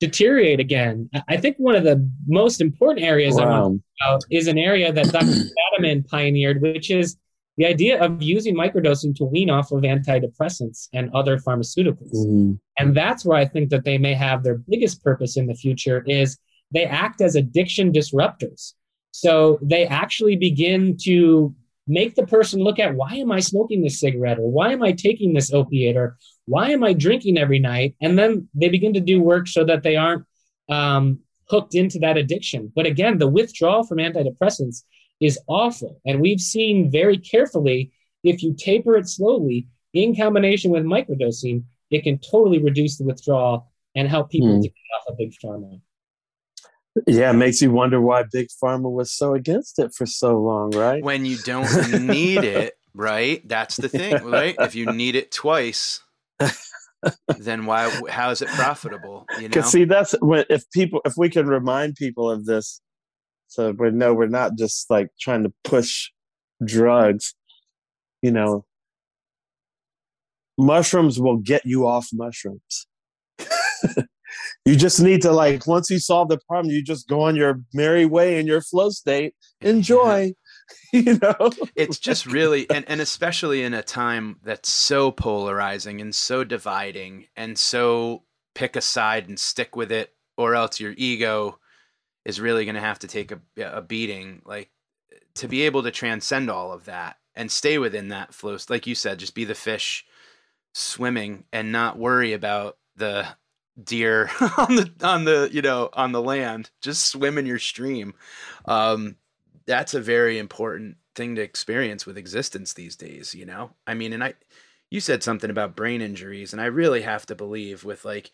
deteriorate 0.00 0.60
again. 0.60 1.08
I- 1.14 1.22
i 1.28 1.36
think 1.36 1.56
one 1.58 1.74
of 1.76 1.84
the 1.84 2.08
most 2.26 2.60
important 2.60 3.04
areas 3.06 3.38
i 3.38 3.44
want 3.46 3.74
Wow. 3.74 3.78
about 4.10 4.22
is 4.30 4.48
an 4.48 4.58
area 4.58 4.92
that 4.92 5.06
Dr. 5.12 5.26
Fadiman 5.26 6.06
pioneered, 6.06 6.60
which 6.60 6.90
is 6.90 7.16
the 7.56 7.66
idea 7.66 8.00
of 8.02 8.20
using 8.22 8.54
microdosing 8.54 9.14
to 9.16 9.24
wean 9.24 9.50
off 9.50 9.70
of 9.70 9.82
antidepressants 9.82 10.88
and 10.92 11.10
other 11.14 11.38
pharmaceuticals. 11.38 12.14
Mhm. 12.14 12.58
And 12.78 12.96
that's 12.96 13.24
where 13.24 13.38
I 13.38 13.44
think 13.44 13.70
that 13.70 13.84
they 13.84 13.98
may 13.98 14.14
have 14.14 14.42
their 14.42 14.56
biggest 14.56 15.02
purpose 15.04 15.36
in 15.36 15.46
the 15.46 15.54
future 15.54 16.02
is 16.06 16.36
they 16.72 16.84
act 16.84 17.20
as 17.20 17.36
addiction 17.36 17.92
disruptors. 17.92 18.74
So 19.12 19.60
they 19.62 19.86
actually 19.86 20.36
begin 20.36 20.96
to 21.02 21.54
make 21.86 22.14
the 22.14 22.26
person 22.26 22.60
look 22.60 22.78
at 22.78 22.96
why 22.96 23.14
am 23.14 23.30
I 23.30 23.40
smoking 23.40 23.82
this 23.82 24.00
cigarette 24.00 24.38
or 24.38 24.50
why 24.50 24.72
am 24.72 24.82
I 24.82 24.92
taking 24.92 25.34
this 25.34 25.52
opiate 25.52 25.96
or 25.96 26.16
why 26.46 26.70
am 26.70 26.82
I 26.82 26.94
drinking 26.94 27.38
every 27.38 27.58
night? 27.58 27.94
And 28.00 28.18
then 28.18 28.48
they 28.54 28.68
begin 28.68 28.94
to 28.94 29.00
do 29.00 29.20
work 29.20 29.46
so 29.46 29.64
that 29.64 29.82
they 29.82 29.96
aren't 29.96 30.24
um, 30.68 31.20
hooked 31.48 31.74
into 31.74 31.98
that 32.00 32.16
addiction. 32.16 32.72
But 32.74 32.86
again, 32.86 33.18
the 33.18 33.28
withdrawal 33.28 33.84
from 33.84 33.98
antidepressants 33.98 34.82
is 35.20 35.38
awful. 35.48 36.00
And 36.04 36.20
we've 36.20 36.40
seen 36.40 36.90
very 36.90 37.18
carefully 37.18 37.92
if 38.22 38.42
you 38.42 38.54
taper 38.54 38.96
it 38.96 39.08
slowly 39.08 39.68
in 39.92 40.16
combination 40.16 40.70
with 40.70 40.84
microdosing, 40.84 41.64
it 41.90 42.02
can 42.02 42.18
totally 42.18 42.58
reduce 42.58 42.96
the 42.98 43.04
withdrawal 43.04 43.70
and 43.94 44.08
help 44.08 44.30
people 44.30 44.56
Hmm. 44.56 44.62
to 44.62 44.68
get 44.68 44.74
off 44.98 45.04
of 45.12 45.18
big 45.18 45.32
pharma. 45.42 45.80
Yeah, 47.08 47.30
it 47.30 47.34
makes 47.34 47.60
you 47.60 47.72
wonder 47.72 48.00
why 48.00 48.22
Big 48.32 48.46
Pharma 48.62 48.88
was 48.90 49.10
so 49.10 49.34
against 49.34 49.80
it 49.80 49.92
for 49.92 50.06
so 50.06 50.38
long, 50.40 50.70
right? 50.70 51.02
when 51.02 51.24
you 51.26 51.36
don't 51.38 51.68
need 52.02 52.44
it, 52.44 52.74
right? 52.94 53.46
That's 53.48 53.76
the 53.76 53.88
thing, 53.88 54.22
right? 54.24 54.54
If 54.60 54.76
you 54.76 54.86
need 54.86 55.16
it 55.16 55.32
twice, 55.32 56.00
then 57.38 57.66
why? 57.66 57.90
How 58.08 58.30
is 58.30 58.42
it 58.42 58.48
profitable? 58.50 59.26
You 59.36 59.42
know. 59.42 59.48
Because 59.48 59.72
see, 59.72 59.84
that's 59.84 60.14
when 60.20 60.44
if 60.48 60.70
people, 60.70 61.00
if 61.04 61.14
we 61.16 61.28
can 61.30 61.46
remind 61.46 61.96
people 61.96 62.30
of 62.30 62.44
this, 62.46 62.80
so 63.54 63.70
we 63.70 63.90
know 63.92 64.12
we're 64.12 64.26
not 64.26 64.58
just 64.58 64.90
like 64.90 65.10
trying 65.20 65.44
to 65.44 65.52
push 65.62 66.10
drugs. 66.64 67.34
You 68.20 68.32
know, 68.32 68.64
mushrooms 70.58 71.20
will 71.20 71.36
get 71.36 71.64
you 71.64 71.86
off 71.86 72.08
mushrooms. 72.12 72.86
you 74.64 74.74
just 74.74 75.00
need 75.00 75.22
to 75.22 75.30
like 75.30 75.66
once 75.68 75.88
you 75.88 76.00
solve 76.00 76.28
the 76.28 76.38
problem, 76.48 76.74
you 76.74 76.82
just 76.82 77.08
go 77.08 77.22
on 77.22 77.36
your 77.36 77.60
merry 77.72 78.06
way 78.06 78.40
in 78.40 78.46
your 78.46 78.60
flow 78.60 78.90
state. 78.90 79.34
Enjoy. 79.60 80.32
you 80.92 81.18
know. 81.20 81.50
it's 81.76 81.98
just 81.98 82.26
really 82.26 82.68
and, 82.70 82.84
and 82.88 83.00
especially 83.00 83.62
in 83.62 83.74
a 83.74 83.82
time 83.82 84.36
that's 84.42 84.70
so 84.70 85.10
polarizing 85.10 86.00
and 86.00 86.14
so 86.14 86.42
dividing 86.42 87.26
and 87.36 87.58
so 87.58 88.24
pick 88.54 88.74
a 88.74 88.80
side 88.80 89.28
and 89.28 89.38
stick 89.38 89.76
with 89.76 89.92
it 89.92 90.14
or 90.38 90.54
else 90.54 90.80
your 90.80 90.94
ego 90.96 91.58
is 92.24 92.40
really 92.40 92.64
going 92.64 92.74
to 92.74 92.80
have 92.80 92.98
to 93.00 93.08
take 93.08 93.32
a, 93.32 93.40
a 93.58 93.82
beating 93.82 94.42
like 94.44 94.70
to 95.34 95.48
be 95.48 95.62
able 95.62 95.82
to 95.82 95.90
transcend 95.90 96.50
all 96.50 96.72
of 96.72 96.84
that 96.84 97.16
and 97.34 97.50
stay 97.50 97.78
within 97.78 98.08
that 98.08 98.34
flow 98.34 98.56
like 98.68 98.86
you 98.86 98.94
said 98.94 99.18
just 99.18 99.34
be 99.34 99.44
the 99.44 99.54
fish 99.54 100.06
swimming 100.72 101.44
and 101.52 101.70
not 101.72 101.98
worry 101.98 102.32
about 102.32 102.76
the 102.96 103.26
deer 103.82 104.30
on 104.58 104.76
the 104.76 104.90
on 105.02 105.24
the 105.24 105.48
you 105.52 105.62
know 105.62 105.88
on 105.92 106.12
the 106.12 106.22
land. 106.22 106.70
Just 106.82 107.08
swim 107.08 107.38
in 107.38 107.46
your 107.46 107.58
stream. 107.58 108.14
Um 108.66 109.16
that's 109.66 109.94
a 109.94 110.00
very 110.00 110.38
important 110.38 110.96
thing 111.14 111.36
to 111.36 111.42
experience 111.42 112.04
with 112.04 112.18
existence 112.18 112.74
these 112.74 112.96
days 112.96 113.34
you 113.34 113.46
know? 113.46 113.70
I 113.86 113.94
mean 113.94 114.12
and 114.12 114.22
i 114.22 114.34
you 114.90 115.00
said 115.00 115.22
something 115.22 115.50
about 115.50 115.76
brain 115.76 116.02
injuries 116.02 116.52
and 116.52 116.60
i 116.60 116.66
really 116.66 117.02
have 117.02 117.24
to 117.26 117.34
believe 117.34 117.84
with 117.84 118.04
like 118.04 118.30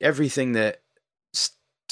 everything 0.00 0.52
that 0.52 0.80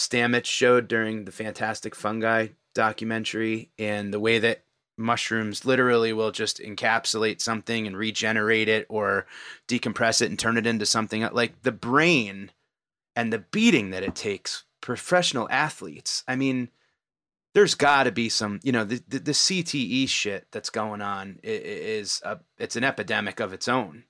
stamets 0.01 0.47
showed 0.47 0.89
during 0.89 1.25
the 1.25 1.33
fantastic 1.33 1.95
fungi 1.95 2.49
documentary 2.75 3.71
and 3.79 4.13
the 4.15 4.21
way 4.21 4.39
that 4.39 4.65
mushrooms 4.97 5.65
literally 5.65 6.13
will 6.13 6.31
just 6.31 6.59
encapsulate 6.61 7.41
something 7.41 7.87
and 7.87 7.97
regenerate 7.97 8.69
it 8.69 8.87
or 8.89 9.27
decompress 9.69 10.21
it 10.23 10.29
and 10.31 10.39
turn 10.39 10.57
it 10.59 10.67
into 10.67 10.85
something 10.87 11.27
like 11.33 11.63
the 11.63 11.73
brain 11.73 12.51
and 13.17 13.33
the 13.33 13.39
beating 13.39 13.91
that 13.91 14.03
it 14.03 14.15
takes 14.15 14.65
professional 14.81 15.49
athletes 15.51 16.23
i 16.29 16.37
mean 16.37 16.69
there's 17.53 17.75
got 17.75 18.05
to 18.05 18.13
be 18.13 18.29
some, 18.29 18.61
you 18.63 18.71
know, 18.71 18.85
the, 18.85 19.03
the, 19.09 19.19
the 19.19 19.33
CTE 19.33 20.09
shit 20.09 20.47
that's 20.53 20.71
going 20.71 21.03
on 21.03 21.41
is 21.43 22.23
a, 22.25 22.39
it's 22.59 22.77
an 22.77 22.85
epidemic 22.85 23.41
of 23.41 23.53
its 23.53 23.67
own. 23.67 24.05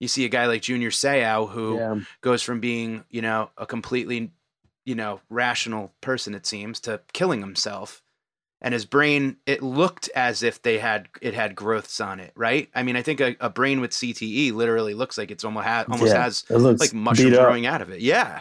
You 0.00 0.08
see 0.08 0.24
a 0.24 0.30
guy 0.30 0.46
like 0.46 0.62
Junior 0.62 0.88
Seau 0.88 1.50
who 1.50 1.76
Yeah. 1.76 2.00
goes 2.22 2.42
from 2.42 2.60
being, 2.60 3.04
you 3.10 3.20
know, 3.20 3.50
a 3.58 3.66
completely, 3.66 4.32
you 4.84 4.94
know, 4.94 5.20
rational 5.30 5.92
person 6.00 6.34
it 6.34 6.46
seems 6.46 6.80
to 6.80 7.00
killing 7.12 7.40
himself, 7.40 8.02
and 8.60 8.72
his 8.74 8.84
brain 8.84 9.36
it 9.46 9.62
looked 9.62 10.08
as 10.14 10.42
if 10.42 10.62
they 10.62 10.78
had 10.78 11.08
it 11.20 11.34
had 11.34 11.54
growths 11.54 12.00
on 12.00 12.20
it, 12.20 12.32
right? 12.36 12.68
I 12.74 12.82
mean, 12.82 12.96
I 12.96 13.02
think 13.02 13.20
a, 13.20 13.36
a 13.40 13.50
brain 13.50 13.80
with 13.80 13.90
CTE 13.92 14.52
literally 14.52 14.94
looks 14.94 15.18
like 15.18 15.30
it's 15.30 15.44
almost 15.44 15.66
ha- 15.66 15.84
almost 15.90 16.12
Yeah. 16.12 16.22
has 16.22 16.44
It 16.48 16.56
like 16.56 16.94
mushrooms 16.94 17.36
growing 17.36 17.66
out 17.66 17.82
of 17.82 17.90
it. 17.90 18.00
Yeah. 18.00 18.40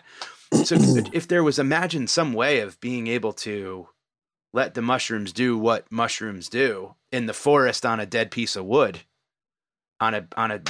So 0.65 0.75
if 1.13 1.27
there 1.27 1.43
was 1.43 1.57
imagine 1.59 2.07
some 2.07 2.31
way 2.33 2.59
of 2.59 2.79
being 2.79 3.07
able 3.07 3.33
to 3.33 3.89
let 4.53 4.75
the 4.75 4.83
mushrooms 4.83 5.33
do 5.33 5.57
what 5.57 5.91
mushrooms 5.91 6.47
do 6.47 6.93
in 7.11 7.25
the 7.25 7.33
forest 7.33 7.85
on 7.85 7.99
a 7.99 8.05
dead 8.05 8.29
piece 8.29 8.55
of 8.55 8.65
wood, 8.65 8.99
on 9.99 10.13
a 10.13 10.27
on 10.37 10.51
a 10.51 10.61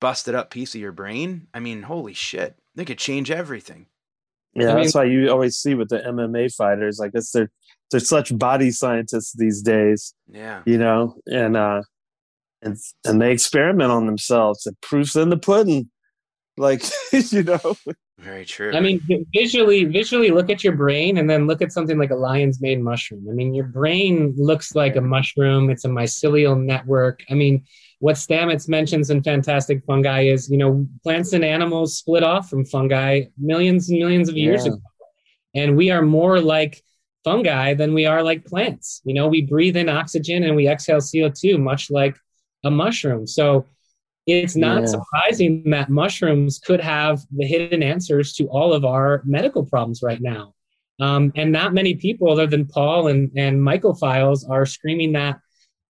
busted 0.00 0.34
up 0.34 0.50
piece 0.50 0.74
of 0.74 0.80
your 0.80 0.92
brain. 0.92 1.46
I 1.52 1.60
mean, 1.60 1.82
holy 1.82 2.14
shit, 2.14 2.56
they 2.74 2.84
could 2.86 2.98
change 2.98 3.30
everything. 3.30 3.86
Yeah, 4.60 4.70
I 4.72 4.74
mean- 4.74 4.84
that's 4.84 4.94
why 4.94 5.04
you 5.04 5.30
always 5.30 5.56
see 5.56 5.74
with 5.74 5.88
the 5.88 5.98
MMA 6.00 6.54
fighters, 6.54 6.98
like 6.98 7.12
it's 7.14 7.30
they're 7.32 7.50
they're 7.90 8.00
such 8.00 8.36
body 8.36 8.70
scientists 8.70 9.32
these 9.34 9.62
days, 9.62 10.14
Yeah. 10.30 10.62
you 10.66 10.76
know, 10.78 11.16
and 11.26 11.56
uh 11.56 11.82
and 12.62 12.76
and 13.04 13.20
they 13.22 13.32
experiment 13.32 13.90
on 13.90 14.06
themselves. 14.06 14.64
The 14.64 14.76
proof's 14.82 15.16
in 15.16 15.30
the 15.30 15.38
pudding. 15.38 15.90
Like, 16.56 16.82
you 17.12 17.44
know. 17.44 17.76
Very 18.18 18.44
true. 18.44 18.72
I 18.74 18.80
mean, 18.80 19.00
visually, 19.32 19.84
visually 19.84 20.32
look 20.32 20.50
at 20.50 20.64
your 20.64 20.74
brain 20.74 21.16
and 21.18 21.30
then 21.30 21.46
look 21.46 21.62
at 21.62 21.70
something 21.72 21.98
like 21.98 22.10
a 22.10 22.16
lion's 22.16 22.60
mane 22.60 22.82
mushroom. 22.82 23.24
I 23.30 23.32
mean, 23.32 23.54
your 23.54 23.66
brain 23.66 24.34
looks 24.36 24.74
like 24.74 24.96
a 24.96 25.00
mushroom. 25.00 25.70
It's 25.70 25.84
a 25.84 25.88
mycelial 25.88 26.60
network. 26.60 27.20
I 27.30 27.34
mean, 27.34 27.64
what 28.00 28.16
Stamets 28.16 28.68
mentions 28.68 29.10
in 29.10 29.22
Fantastic 29.22 29.84
Fungi 29.84 30.22
is, 30.26 30.48
you 30.50 30.56
know, 30.56 30.86
plants 31.02 31.32
and 31.32 31.44
animals 31.44 31.96
split 31.96 32.22
off 32.22 32.48
from 32.48 32.64
fungi 32.64 33.24
millions 33.38 33.90
and 33.90 33.98
millions 33.98 34.28
of 34.28 34.36
years 34.36 34.64
Yeah. 34.64 34.72
ago. 34.72 34.82
And 35.54 35.76
we 35.76 35.90
are 35.90 36.02
more 36.02 36.40
like 36.40 36.82
fungi 37.24 37.74
than 37.74 37.94
we 37.94 38.06
are 38.06 38.22
like 38.22 38.44
plants. 38.44 39.00
You 39.04 39.14
know, 39.14 39.26
we 39.26 39.42
breathe 39.42 39.76
in 39.76 39.88
oxygen 39.88 40.44
and 40.44 40.54
we 40.54 40.68
exhale 40.68 40.98
CO2, 41.00 41.58
much 41.58 41.90
like 41.90 42.16
a 42.64 42.70
mushroom. 42.70 43.26
So 43.26 43.66
it's 44.26 44.54
not 44.54 44.82
Yeah. 44.82 44.86
surprising 44.86 45.68
that 45.70 45.88
mushrooms 45.88 46.58
could 46.60 46.80
have 46.80 47.22
the 47.36 47.46
hidden 47.46 47.82
answers 47.82 48.32
to 48.34 48.46
all 48.46 48.72
of 48.72 48.84
our 48.84 49.22
medical 49.24 49.64
problems 49.64 50.02
right 50.02 50.20
now. 50.20 50.54
Um, 51.00 51.32
and 51.34 51.50
not 51.50 51.74
many 51.74 51.94
people, 51.94 52.30
other 52.30 52.46
than 52.46 52.66
Paul 52.66 53.08
and, 53.08 53.30
and 53.36 53.62
Michael 53.62 53.94
Files, 53.94 54.44
are 54.44 54.66
screaming 54.66 55.12
that 55.12 55.40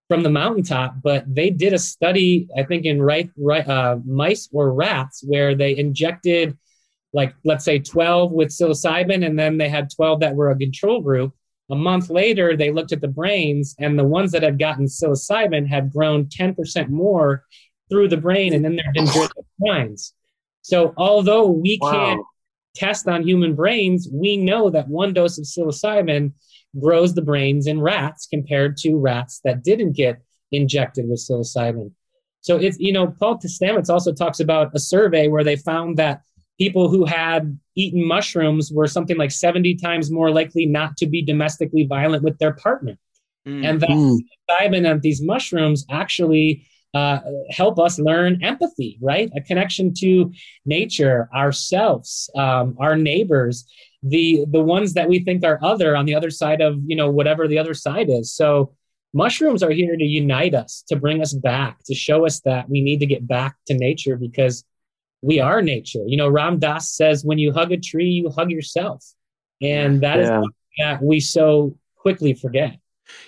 from 0.09 0.23
the 0.23 0.31
mountaintop. 0.31 0.97
But 1.03 1.33
they 1.33 1.51
did 1.51 1.73
a 1.73 1.79
study, 1.79 2.49
I 2.57 2.65
think, 2.65 2.85
in 2.85 3.01
right, 3.01 3.31
right, 3.37 3.67
uh, 3.69 3.99
mice 4.05 4.49
or 4.53 4.73
rats, 4.73 5.23
where 5.25 5.55
they 5.55 5.77
injected, 5.77 6.57
like, 7.13 7.35
let's 7.45 7.65
say 7.65 7.79
12 7.79 8.33
with 8.33 8.49
psilocybin, 8.49 9.25
and 9.25 9.39
then 9.39 9.59
they 9.59 9.69
had 9.69 9.91
12 9.95 10.21
that 10.21 10.35
were 10.35 10.51
a 10.51 10.59
control 10.59 11.01
group. 11.01 11.35
A 11.71 11.77
month 11.77 12.09
later, 12.09 12.57
they 12.57 12.71
looked 12.73 12.93
at 12.93 13.03
the 13.03 13.09
brains, 13.09 13.75
and 13.79 13.99
the 13.99 14.05
ones 14.05 14.33
that 14.33 14.43
had 14.43 14.59
gotten 14.59 14.87
psilocybin 14.87 15.67
had 15.69 15.93
grown 15.93 16.27
10% 16.27 16.89
more 16.89 17.45
through 17.91 18.09
the 18.09 18.17
brain 18.17 18.55
and 18.55 18.65
in 18.65 18.77
their 18.77 18.93
dendritic 18.95 19.31
lines. 19.61 20.15
So 20.63 20.95
although 20.97 21.47
we 21.47 21.79
Wow. 21.81 21.91
can't 21.91 22.23
test 22.75 23.09
on 23.09 23.27
human 23.27 23.55
brains, 23.55 24.09
we 24.13 24.37
know 24.37 24.71
that 24.71 24.89
one 24.89 25.13
dose 25.13 25.39
of 25.39 25.45
psilocybin 25.45 26.33
grows 26.81 27.15
the 27.15 27.23
brains 27.23 27.67
in 27.67 27.81
rats 27.81 28.27
compared 28.27 28.77
to 28.79 28.95
rats 28.97 29.41
that 29.45 29.63
didn't 29.63 29.93
get 29.93 30.21
injected 30.53 31.09
with 31.09 31.21
psilocybin. 31.21 31.93
So 32.41 32.57
it's 32.57 32.79
you 32.79 32.93
know 32.93 33.09
Paul 33.19 33.39
Stamets 33.39 33.91
also 33.91 34.13
talks 34.13 34.41
about 34.41 34.71
a 34.75 34.79
survey 34.79 35.29
where 35.29 35.45
they 35.45 35.57
found 35.57 35.97
that 35.99 36.23
people 36.59 36.89
who 36.89 37.05
had 37.05 37.59
eaten 37.77 38.07
mushrooms 38.07 38.73
were 38.73 38.87
something 38.87 39.17
like 39.17 39.31
70 39.31 39.77
times 39.77 40.11
more 40.11 40.31
likely 40.31 40.67
not 40.67 40.97
to 40.99 41.07
be 41.07 41.23
domestically 41.23 41.85
violent 41.87 42.23
with 42.23 42.39
their 42.39 42.53
partner 42.55 42.99
Mm. 43.47 43.65
and 43.65 43.81
that 43.81 43.91
Mm. 43.91 44.19
psilocybin 44.51 44.91
and 44.91 45.03
these 45.03 45.23
mushrooms 45.23 45.85
actually 45.91 46.67
uh, 46.95 47.21
help 47.51 47.79
us 47.79 47.99
learn 47.99 48.43
empathy, 48.43 48.99
right? 49.01 49.31
A 49.37 49.43
connection 49.43 49.93
to 49.99 50.33
nature, 50.65 51.29
ourselves, 51.35 52.31
um, 52.35 52.77
our 52.81 52.97
neighbors, 52.97 53.67
the 54.03 54.45
the 54.49 54.61
ones 54.63 54.95
that 54.95 55.09
we 55.09 55.19
think 55.25 55.45
are 55.45 55.59
other 55.63 55.97
on 55.97 56.05
the 56.07 56.15
other 56.15 56.31
side 56.31 56.61
of 56.61 56.79
you 56.87 56.97
know 56.97 57.11
whatever 57.11 57.49
the 57.49 57.59
other 57.59 57.75
side 57.75 58.09
is. 58.09 58.33
So 58.33 58.75
mushrooms 59.15 59.63
are 59.63 59.71
here 59.71 59.97
to 59.97 60.05
unite 60.05 60.55
us, 60.55 60.85
to 60.89 60.97
bring 60.97 61.21
us 61.23 61.33
back, 61.33 61.83
to 61.87 61.95
show 61.95 62.27
us 62.27 62.41
that 62.41 62.69
we 62.69 62.81
need 62.83 63.01
to 63.01 63.07
get 63.07 63.27
back 63.27 63.57
to 63.67 63.75
nature 63.75 64.17
because 64.17 64.65
we 65.23 65.41
are 65.41 65.63
nature. 65.63 66.05
You 66.07 66.17
know, 66.17 66.29
Ram 66.29 66.59
Dass 66.59 66.91
says, 66.91 67.25
when 67.25 67.39
you 67.39 67.53
hug 67.53 67.73
a 67.73 67.77
tree, 67.77 68.07
you 68.09 68.31
hug 68.31 68.51
yourself, 68.51 69.05
and 69.61 70.01
that 70.03 70.21
is 70.21 70.29
Yeah. 70.29 70.37
something 70.37 70.53
that 70.79 71.03
we 71.03 71.19
so 71.21 71.77
quickly 71.97 72.35
forget. 72.35 72.79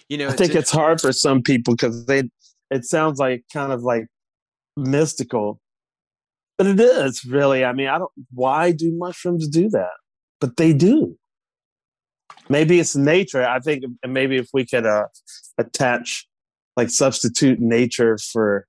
you 0.08 0.18
know, 0.18 0.28
I 0.28 0.32
think 0.32 0.54
it's 0.54 0.70
hard 0.70 1.00
for 1.00 1.12
some 1.12 1.42
people 1.42 1.74
because 1.74 2.04
they 2.06 2.24
it 2.70 2.84
sounds 2.84 3.18
like 3.18 3.44
kind 3.52 3.72
of 3.72 3.82
like 3.82 4.06
mystical. 4.76 5.60
But 6.58 6.66
it 6.68 6.78
is 6.78 7.24
really. 7.24 7.64
I 7.64 7.72
mean, 7.72 7.88
I 7.88 7.98
don't 7.98 8.12
why 8.32 8.72
do 8.72 8.92
mushrooms 8.92 9.48
do 9.48 9.68
that? 9.70 9.90
But 10.40 10.56
they 10.56 10.72
do. 10.72 11.16
Maybe 12.48 12.80
it's 12.80 12.96
nature. 12.96 13.44
I 13.46 13.60
think 13.60 13.84
and 14.02 14.12
maybe 14.12 14.36
if 14.36 14.48
we 14.52 14.66
could 14.66 14.86
uh 14.86 15.06
attach 15.58 16.26
like 16.76 16.90
substitute 16.90 17.60
nature 17.60 18.18
for 18.32 18.66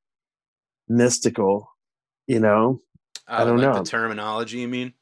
mystical, 0.88 1.70
you 2.28 2.40
know. 2.40 2.82
I 3.28 3.44
don't 3.46 3.60
Oh, 3.60 3.64
like 3.68 3.74
know. 3.76 3.84
the 3.84 3.90
terminology. 3.90 4.60
You 4.60 4.68
mean? 4.68 4.94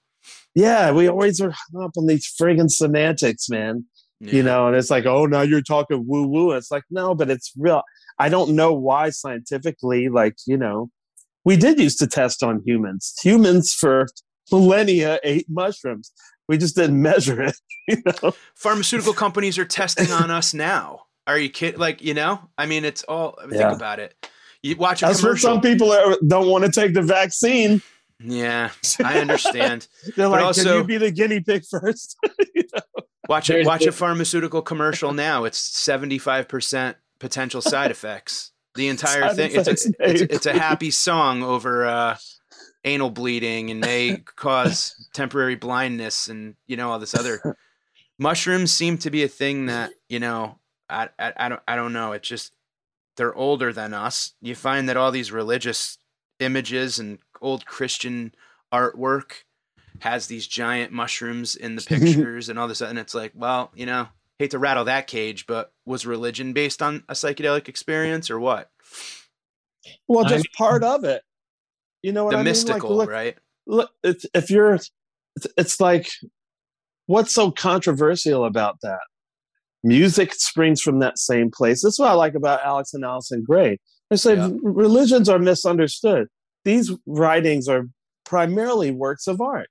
Yeah, 0.53 0.91
we 0.91 1.07
always 1.07 1.41
are 1.41 1.51
hung 1.51 1.83
up 1.83 1.91
on 1.97 2.05
these 2.07 2.31
friggin' 2.39 2.69
semantics, 2.69 3.49
man. 3.49 3.85
Yeah. 4.21 4.33
you 4.33 4.43
know 4.43 4.67
and 4.67 4.75
it's 4.75 4.89
like 4.89 5.05
oh 5.05 5.27
now 5.27 5.39
you're 5.43 5.61
talking 5.61 6.03
woo 6.05 6.27
woo 6.27 6.51
it's 6.51 6.69
like 6.71 6.83
no 6.91 7.15
but 7.15 7.29
it's 7.29 7.53
real 7.57 7.81
i 8.19 8.27
don't 8.27 8.49
know 8.53 8.73
why 8.73 9.11
scientifically 9.11 10.09
like 10.09 10.35
you 10.45 10.57
know 10.57 10.89
we 11.45 11.55
did 11.55 11.79
used 11.79 11.99
to 11.99 12.05
test 12.07 12.43
on 12.43 12.61
humans 12.65 13.13
humans 13.23 13.73
for 13.73 14.07
millennia 14.51 15.21
ate 15.23 15.45
mushrooms 15.49 16.11
we 16.49 16.57
just 16.57 16.75
didn't 16.75 17.01
measure 17.01 17.41
it 17.41 17.55
you 17.87 17.97
know 18.05 18.33
Pharmaceutical 18.55 19.13
companies 19.23 19.57
are 19.57 19.65
testing 19.65 20.11
on 20.11 20.29
us 20.29 20.53
now. 20.53 21.03
Are 21.25 21.37
you 21.37 21.49
kidding? 21.49 21.79
Like, 21.79 22.01
you 22.01 22.13
know, 22.13 22.41
I 22.57 22.65
mean, 22.65 22.83
it's 22.83 23.03
all. 23.03 23.37
I 23.41 23.45
mean, 23.45 23.59
Yeah. 23.59 23.69
Think 23.69 23.79
about 23.79 23.99
it. 23.99 24.15
You 24.63 24.75
watch 24.75 25.01
a 25.03 25.05
that's 25.05 25.19
what 25.19 25.27
commercial. 25.29 25.53
some 25.53 25.61
people 25.61 25.91
are, 25.93 26.17
don't 26.27 26.49
want 26.49 26.65
to 26.65 26.71
take 26.71 26.93
the 26.93 27.01
vaccine 27.01 27.81
yeah, 28.21 28.71
I 29.03 29.19
understand. 29.19 29.87
they're 30.17 30.27
like 30.27 30.43
also- 30.43 30.63
can 30.63 30.77
you 30.79 30.83
be 30.83 30.97
the 30.97 31.11
guinea 31.11 31.39
pig 31.39 31.63
first 31.65 32.17
Watch 33.29 33.49
it. 33.51 33.65
Watch 33.65 33.85
a 33.85 33.91
pharmaceutical 33.91 34.63
commercial 34.63 35.13
now. 35.13 35.43
It's 35.43 35.59
seventy 35.59 36.17
five 36.17 36.47
percent 36.47 36.97
potential 37.19 37.61
side 37.61 37.91
effects. 37.91 38.51
The 38.73 38.87
entire 38.87 39.21
Side 39.21 39.35
thing. 39.35 39.51
It's 39.53 39.67
a, 39.67 39.91
it's, 39.99 40.21
it's 40.21 40.45
a 40.47 40.53
happy 40.53 40.89
song 40.89 41.43
over 41.43 41.85
uh, 41.85 42.17
anal 42.83 43.09
bleeding 43.09 43.71
and 43.71 43.79
may 43.79 44.17
cause 44.35 45.07
temporary 45.13 45.55
blindness 45.55 46.27
and 46.27 46.55
you 46.67 46.77
know 46.77 46.91
all 46.91 46.99
this 46.99 47.15
other. 47.15 47.57
Mushrooms 48.17 48.73
seem 48.73 48.97
to 48.99 49.09
be 49.09 49.23
a 49.23 49.27
thing 49.27 49.67
that 49.67 49.91
you 50.07 50.19
know. 50.19 50.57
I, 50.91 51.09
I, 51.19 51.33
I 51.37 51.49
don't 51.49 51.61
I 51.67 51.75
don't 51.75 51.93
know. 51.93 52.13
It 52.13 52.23
just 52.23 52.53
they're 53.15 53.35
older 53.35 53.71
than 53.71 53.93
us. 53.93 54.33
You 54.41 54.55
find 54.55 54.89
that 54.89 54.97
all 54.97 55.11
these 55.11 55.31
religious 55.31 55.97
images 56.39 56.99
and 56.99 57.19
old 57.41 57.65
Christian 57.65 58.33
artwork 58.73 59.43
has 59.99 60.27
these 60.27 60.47
giant 60.47 60.91
mushrooms 60.91 61.55
in 61.55 61.75
the 61.75 61.81
pictures 61.87 62.49
and 62.49 62.57
all 62.57 62.67
this, 62.67 62.81
and 62.81 62.97
it's 62.97 63.13
like, 63.13 63.33
well, 63.35 63.71
you 63.75 63.85
know, 63.85 64.07
hate 64.39 64.51
to 64.51 64.59
rattle 64.59 64.85
that 64.85 65.05
cage, 65.05 65.45
but 65.45 65.71
was 65.85 66.05
religion 66.05 66.53
based 66.53 66.81
on 66.81 67.03
a 67.07 67.13
psychedelic 67.13 67.67
experience 67.67 68.31
or 68.31 68.39
what? 68.39 68.71
well 70.07 70.25
I 70.25 70.29
just 70.29 70.51
part 70.53 70.83
of 70.83 71.03
it 71.03 71.23
you 72.01 72.11
know 72.11 72.25
what 72.25 72.31
the 72.31 72.37
i 72.37 72.43
mystical, 72.43 72.89
mean? 72.89 72.97
Like 72.99 73.07
look, 73.07 73.13
right? 73.13 73.37
look 73.67 73.91
it's, 74.03 74.25
if 74.33 74.49
you're 74.49 74.73
it's, 74.75 74.89
it's 75.57 75.79
like 75.79 76.09
what's 77.07 77.33
so 77.33 77.51
controversial 77.51 78.45
about 78.45 78.77
that? 78.83 78.99
Music 79.83 80.33
springs 80.33 80.81
from 80.81 80.99
that 80.99 81.17
same 81.17 81.49
place. 81.51 81.81
That's 81.83 81.99
what 81.99 82.09
i 82.09 82.13
like 82.13 82.35
about 82.35 82.63
alex 82.65 82.93
and 82.93 83.03
Allyson 83.03 83.43
Grey. 83.43 83.77
They 84.09 84.15
say 84.17 84.35
Yeah. 84.35 84.49
religions 84.61 85.29
are 85.29 85.39
misunderstood. 85.39 86.27
These 86.65 86.91
writings 87.05 87.67
are 87.67 87.85
primarily 88.25 88.91
works 88.91 89.27
of 89.27 89.41
art. 89.41 89.69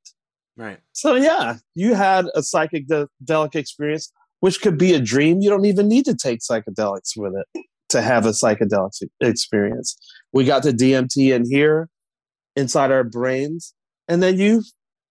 Right. 0.56 0.80
so 0.92 1.14
yeah 1.14 1.58
you 1.76 1.94
had 1.94 2.26
a 2.34 2.40
psychedelic 2.40 3.54
experience 3.54 4.12
which 4.40 4.60
could 4.60 4.76
be 4.78 4.92
a 4.94 5.00
dream. 5.00 5.40
You 5.40 5.50
don't 5.50 5.64
even 5.66 5.88
need 5.88 6.04
to 6.06 6.14
take 6.14 6.40
psychedelics 6.40 7.16
with 7.16 7.34
it 7.34 7.64
to 7.90 8.02
have 8.02 8.26
a 8.26 8.30
psychedelic 8.30 9.02
experience. 9.20 9.96
We 10.32 10.44
got 10.44 10.62
the 10.64 10.72
dmt 10.72 11.16
in 11.34 11.44
here 11.48 11.88
inside 12.58 12.90
our 12.90 13.04
brains. 13.04 13.72
And 14.08 14.22
then 14.22 14.38
you 14.38 14.62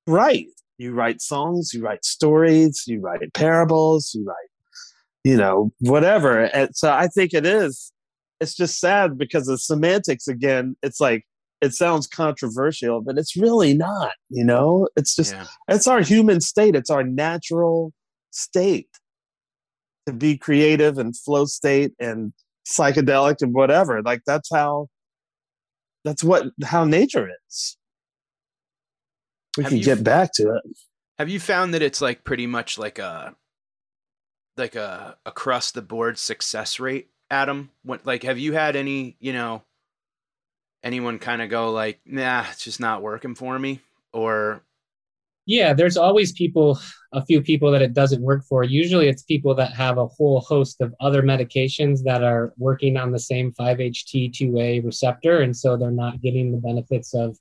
write. 0.06 0.48
You 0.78 0.94
write 0.94 1.22
songs 1.22 1.74
you 1.74 1.82
write 1.82 2.06
stories 2.06 2.84
you 2.86 3.00
write 3.02 3.34
parables 3.34 4.12
you 4.14 4.24
write 4.24 4.52
you 5.24 5.36
know 5.36 5.72
whatever. 5.80 6.44
And 6.44 6.70
so 6.76 6.92
i 6.92 7.08
think 7.08 7.34
it 7.34 7.48
is 7.48 7.92
it's 8.40 8.56
just 8.56 8.80
sad 8.80 9.18
because 9.18 9.48
the 9.48 9.58
semantics 9.58 10.28
again 10.28 10.76
it's 10.84 11.02
like 11.02 11.26
it 11.62 11.74
sounds 11.74 12.06
controversial 12.06 13.02
but 13.02 13.18
it's 13.18 13.36
really 13.36 13.74
not 13.74 14.12
you 14.30 14.44
know? 14.44 14.88
It's 14.96 15.16
just 15.16 15.34
yeah. 15.34 15.48
it's 15.68 15.88
our 15.88 16.02
human 16.02 16.42
state. 16.42 16.76
It's 16.76 16.92
our 16.92 17.04
natural 17.04 17.92
state 18.32 18.90
to 20.06 20.14
be 20.14 20.38
creative 20.38 20.98
and 20.98 21.18
flow 21.18 21.46
state 21.46 21.94
and 22.00 22.34
psychedelic 22.68 23.42
and 23.42 23.54
whatever. 23.54 24.02
Like 24.02 24.22
that's 24.26 24.50
how 24.52 24.90
that's 26.08 26.24
what 26.24 26.48
how 26.64 26.86
nature 26.86 27.30
is 27.50 27.78
we 29.58 29.64
Have 29.64 29.70
can 29.72 29.78
you- 29.80 29.84
get 29.84 30.04
back 30.04 30.32
to 30.36 30.56
it 30.56 30.64
Have 31.20 31.30
you 31.30 31.40
found 31.40 31.74
that 31.74 31.82
it's 31.82 32.00
like 32.02 32.24
pretty 32.24 32.48
much 32.48 32.78
like 32.78 32.98
a 33.00 33.36
like 34.56 34.76
a 34.76 35.18
across 35.26 35.72
the 35.72 35.82
board 35.82 36.18
success 36.18 36.80
rate, 36.80 37.10
Adam? 37.30 37.72
What 37.84 38.06
like 38.06 38.24
have 38.24 38.40
you 38.40 38.54
had 38.54 38.76
any, 38.76 39.16
you 39.20 39.34
know, 39.34 39.64
anyone 40.84 41.20
kind 41.20 41.42
of 41.42 41.50
go 41.50 41.72
like, 41.72 42.00
"Nah, 42.06 42.46
it's 42.52 42.64
just 42.64 42.80
not 42.80 43.02
working 43.02 43.36
for 43.36 43.58
me," 43.60 43.82
or 44.14 44.62
Yeah, 45.48 45.74
there's 45.74 45.96
always 45.96 46.34
people, 46.34 46.78
a 47.14 47.26
few 47.26 47.42
people 47.42 47.72
that 47.72 47.82
it 47.82 47.94
doesn't 47.94 48.22
work 48.22 48.44
for. 48.44 48.66
Usually 48.66 49.08
it's 49.08 49.24
people 49.24 49.56
that 49.56 49.72
have 49.74 49.98
a 49.98 50.06
whole 50.06 50.42
host 50.42 50.82
of 50.82 50.94
other 51.00 51.24
medications 51.24 52.04
that 52.04 52.22
are 52.22 52.54
working 52.58 52.98
on 52.98 53.12
the 53.12 53.20
same 53.20 53.54
5-HT2A 53.54 54.84
receptor. 54.86 55.40
And 55.40 55.56
so 55.56 55.78
they're 55.78 55.90
not 55.90 56.22
getting 56.22 56.52
the 56.52 56.58
benefits 56.58 57.14
of 57.14 57.38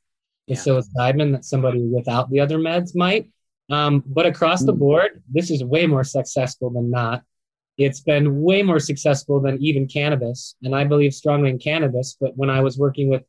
the 0.46 0.54
Yeah. 0.54 0.60
psilocybin 0.60 1.32
that 1.32 1.44
somebody 1.44 1.82
without 1.82 2.30
the 2.30 2.38
other 2.38 2.58
meds 2.58 2.94
might. 2.94 3.28
Um, 3.70 4.04
but 4.06 4.24
across 4.24 4.62
the 4.62 4.72
Mm. 4.72 4.78
board, 4.78 5.22
this 5.28 5.50
is 5.50 5.64
way 5.64 5.86
more 5.88 6.04
successful 6.04 6.70
than 6.70 6.88
not. 6.88 7.24
It's 7.76 8.00
been 8.00 8.40
way 8.40 8.62
more 8.62 8.78
successful 8.78 9.40
than 9.40 9.60
even 9.60 9.88
cannabis. 9.88 10.54
And 10.62 10.76
I 10.76 10.84
believe 10.84 11.12
strongly 11.12 11.50
in 11.50 11.58
cannabis. 11.58 12.16
But 12.20 12.36
when 12.36 12.50
I 12.50 12.60
was 12.60 12.78
working 12.78 13.08
with 13.08 13.24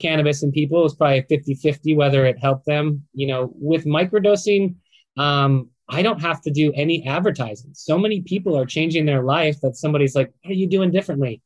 cannabis 0.00 0.42
in 0.42 0.52
people, 0.52 0.80
it 0.80 0.84
was 0.84 0.96
probably 0.96 1.22
50 1.28 1.54
50 1.54 1.94
whether 1.94 2.26
it 2.26 2.38
helped 2.38 2.66
them. 2.66 3.04
You 3.14 3.28
know, 3.28 3.52
with 3.54 3.84
microdosing, 3.84 4.76
um, 5.16 5.70
I 5.88 6.02
don't 6.02 6.20
have 6.20 6.40
to 6.42 6.50
do 6.50 6.72
any 6.74 7.06
advertising. 7.06 7.70
So 7.74 7.98
many 7.98 8.20
people 8.22 8.56
are 8.56 8.66
changing 8.66 9.06
their 9.06 9.22
life 9.22 9.60
that 9.62 9.76
somebody's 9.76 10.14
like, 10.14 10.32
What 10.42 10.52
are 10.52 10.54
you 10.54 10.68
doing 10.68 10.90
differently? 10.90 11.42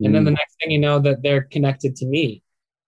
And 0.00 0.14
then 0.14 0.24
the 0.24 0.30
next 0.32 0.56
thing 0.62 0.70
you 0.70 0.78
know, 0.78 0.98
that 0.98 1.22
they're 1.22 1.42
connected 1.42 1.96
to 1.96 2.06
me. 2.06 2.42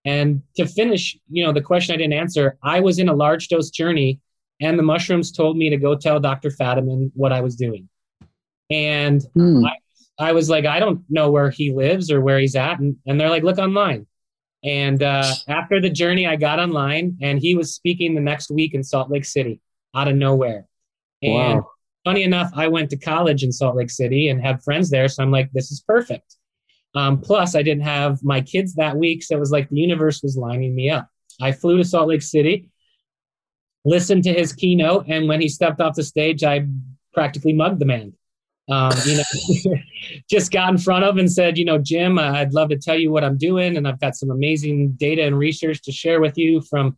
And 0.05 0.43
to 0.57 0.67
finish, 0.67 1.17
you 1.31 1.43
know, 1.45 1.53
the 1.53 1.63
question 1.63 1.95
I 1.95 1.97
didn't 1.97 2.13
answer, 2.13 2.59
I 2.63 2.81
was 2.81 2.99
in 2.99 3.09
a 3.09 3.15
large 3.15 3.49
dose 3.49 3.71
journey, 3.71 4.21
and 4.61 4.79
the 4.79 4.83
mushrooms 4.83 5.33
told 5.33 5.57
me 5.57 5.71
to 5.71 5.79
go 5.79 5.95
tell 5.97 6.21
Dr. 6.21 6.51
Fadiman 6.51 7.11
what 7.15 7.33
I 7.33 7.41
was 7.41 7.57
doing. 7.57 7.89
And 8.71 9.23
Hmm. 9.35 9.65
I 10.19 10.33
was 10.33 10.51
like, 10.51 10.67
I 10.67 10.81
don't 10.81 11.03
know 11.09 11.31
where 11.31 11.49
he 11.51 11.73
lives 11.73 12.11
or 12.11 12.21
where 12.21 12.39
he's 12.39 12.57
at. 12.57 12.81
And, 12.81 12.97
and 13.07 13.21
they're 13.21 13.31
like, 13.31 13.45
look 13.45 13.59
online. 13.59 14.07
And 14.65 15.03
uh, 15.03 15.33
after 15.47 15.81
the 15.81 15.91
journey, 15.91 16.27
I 16.27 16.37
got 16.37 16.59
online 16.59 17.17
and 17.21 17.39
he 17.39 17.55
was 17.55 17.75
speaking 17.75 18.15
the 18.15 18.21
next 18.21 18.51
week 18.51 18.75
in 18.75 18.83
Salt 18.83 19.11
Lake 19.11 19.25
City 19.25 19.61
out 19.95 20.09
of 20.09 20.17
nowhere. 20.17 20.67
And 21.23 21.61
Wow. 21.61 21.71
funny 22.05 22.25
enough, 22.25 22.51
I 22.55 22.69
went 22.69 22.91
to 22.91 22.97
college 22.97 23.45
in 23.45 23.53
Salt 23.53 23.77
Lake 23.77 23.91
City 23.91 24.29
and 24.29 24.41
had 24.41 24.63
friends 24.63 24.91
there. 24.91 25.09
So 25.09 25.23
I'm 25.23 25.31
like, 25.31 25.51
this 25.53 25.71
is 25.71 25.81
perfect. 25.81 26.37
Um, 26.95 27.21
plus, 27.21 27.55
I 27.55 27.63
didn't 27.63 27.85
have 27.85 28.23
my 28.25 28.41
kids 28.41 28.75
that 28.75 28.97
week. 28.97 29.23
So 29.23 29.37
it 29.37 29.41
was 29.41 29.53
like 29.53 29.69
the 29.69 29.77
universe 29.77 30.23
was 30.23 30.37
lining 30.37 30.75
me 30.75 30.91
up. 30.91 31.09
I 31.41 31.53
flew 31.53 31.77
to 31.77 31.85
Salt 31.85 32.09
Lake 32.09 32.23
City, 32.23 32.69
listened 33.85 34.25
to 34.25 34.33
his 34.33 34.53
keynote, 34.53 35.07
and 35.09 35.29
when 35.29 35.41
he 35.41 35.49
stepped 35.49 35.81
off 35.81 35.95
the 35.95 36.03
stage, 36.03 36.43
I 36.43 36.67
practically 37.15 37.53
mugged 37.53 37.79
the 37.79 37.85
man. 37.85 38.13
Um, 38.69 38.93
you 39.07 39.17
know, 39.17 39.75
just 40.31 40.53
got 40.53 40.71
in 40.71 40.79
front 40.79 41.05
of 41.05 41.17
and 41.17 41.31
said, 41.31 41.59
you 41.59 41.65
know, 41.65 41.79
Jim, 41.79 42.19
uh, 42.19 42.33
I'd 42.33 42.55
love 42.55 42.69
to 42.71 42.79
tell 42.79 42.97
you 42.97 43.11
what 43.11 43.25
I'm 43.25 43.39
doing, 43.39 43.77
and 43.77 43.87
I've 43.87 44.01
got 44.01 44.17
some 44.17 44.31
amazing 44.31 44.93
data 44.93 45.25
and 45.25 45.39
research 45.39 45.83
to 45.83 45.93
share 45.93 46.21
with 46.21 46.37
you 46.37 46.61
from 46.63 46.97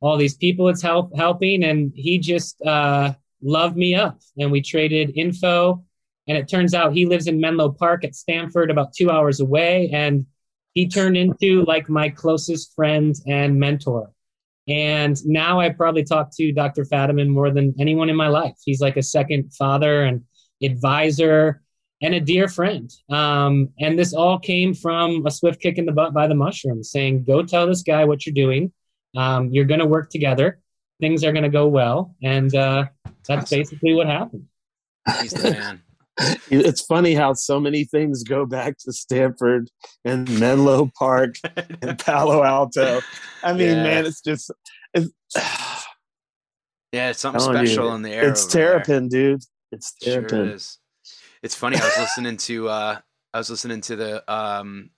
all 0.00 0.16
these 0.16 0.36
people 0.36 0.68
it's 0.68 0.82
help 0.82 1.14
helping. 1.16 1.64
And 1.64 1.92
he 1.94 2.18
just 2.18 2.60
uh, 2.62 3.14
loved 3.42 3.76
me 3.76 3.94
up, 3.94 4.20
and 4.38 4.50
we 4.50 4.62
traded 4.62 5.12
info. 5.16 5.84
And 6.26 6.36
it 6.36 6.48
turns 6.48 6.74
out 6.74 6.92
he 6.92 7.06
lives 7.06 7.26
in 7.26 7.40
Menlo 7.40 7.70
Park 7.70 8.04
at 8.04 8.14
Stanford, 8.14 8.70
about 8.70 8.92
two 8.92 9.10
hours 9.10 9.40
away, 9.40 9.90
and 9.92 10.26
he 10.74 10.88
turned 10.88 11.16
into 11.16 11.64
like 11.64 11.88
my 11.88 12.08
closest 12.08 12.74
friend 12.74 13.14
and 13.26 13.58
mentor. 13.58 14.12
And 14.68 15.16
now 15.24 15.58
I 15.58 15.70
probably 15.70 16.04
talk 16.04 16.30
to 16.36 16.52
Dr. 16.52 16.84
Fadiman 16.84 17.28
more 17.28 17.50
than 17.50 17.74
anyone 17.80 18.10
in 18.10 18.16
my 18.16 18.28
life. 18.28 18.54
He's 18.62 18.80
like 18.80 18.98
a 18.98 19.02
second 19.02 19.54
father 19.54 20.02
and 20.02 20.22
advisor 20.62 21.62
and 22.00 22.14
a 22.14 22.20
dear 22.20 22.48
friend. 22.48 22.92
Um, 23.10 23.70
and 23.80 23.98
this 23.98 24.14
all 24.14 24.38
came 24.38 24.74
from 24.74 25.26
a 25.26 25.30
swift 25.30 25.60
kick 25.60 25.78
in 25.78 25.86
the 25.86 25.92
butt 25.92 26.14
by 26.14 26.26
the 26.26 26.34
mushroom 26.34 26.82
saying, 26.82 27.24
go 27.24 27.42
tell 27.42 27.66
this 27.66 27.82
guy 27.82 28.04
what 28.04 28.24
you're 28.24 28.34
doing. 28.34 28.72
Um, 29.16 29.48
you're 29.50 29.64
going 29.64 29.80
to 29.80 29.86
work 29.86 30.10
together. 30.10 30.60
Things 31.00 31.24
are 31.24 31.32
going 31.32 31.44
to 31.44 31.48
go 31.48 31.66
well. 31.66 32.14
And 32.22 32.54
uh, 32.54 32.86
that's 33.26 33.44
awesome. 33.44 33.58
basically 33.58 33.94
what 33.94 34.06
happened. 34.06 34.46
He's 35.20 35.32
the 35.32 35.50
man. 35.50 35.82
it's 36.50 36.82
funny 36.82 37.14
how 37.14 37.32
so 37.32 37.60
many 37.60 37.84
things 37.84 38.24
go 38.24 38.44
back 38.44 38.76
to 38.78 38.92
Stanford 38.92 39.70
and 40.04 40.28
Menlo 40.38 40.90
Park 40.98 41.36
and 41.80 41.98
Palo 42.04 42.42
Alto. 42.42 43.00
I 43.42 43.52
mean, 43.52 43.68
yeah. 43.68 43.82
man, 43.82 44.06
it's 44.06 44.20
just 44.20 44.50
it's, 44.94 45.10
yeah, 46.92 47.10
it's 47.10 47.20
something 47.20 47.40
special 47.40 47.88
you, 47.88 47.94
in 47.94 48.02
the 48.02 48.10
air. 48.10 48.28
It's 48.28 48.46
terrapin, 48.46 49.08
there. 49.08 49.30
dude. 49.30 49.42
It's 49.70 49.94
terrapin. 49.94 50.28
Sure 50.28 50.44
it 50.46 50.54
is. 50.54 50.78
It's 51.42 51.54
funny. 51.54 51.76
I 51.76 51.84
was 51.84 51.98
listening 51.98 52.36
to 52.38 52.68
uh, 52.68 52.98
I 53.32 53.38
was 53.38 53.50
listening 53.50 53.80
to 53.82 53.96
the 53.96 54.32
um, 54.32 54.90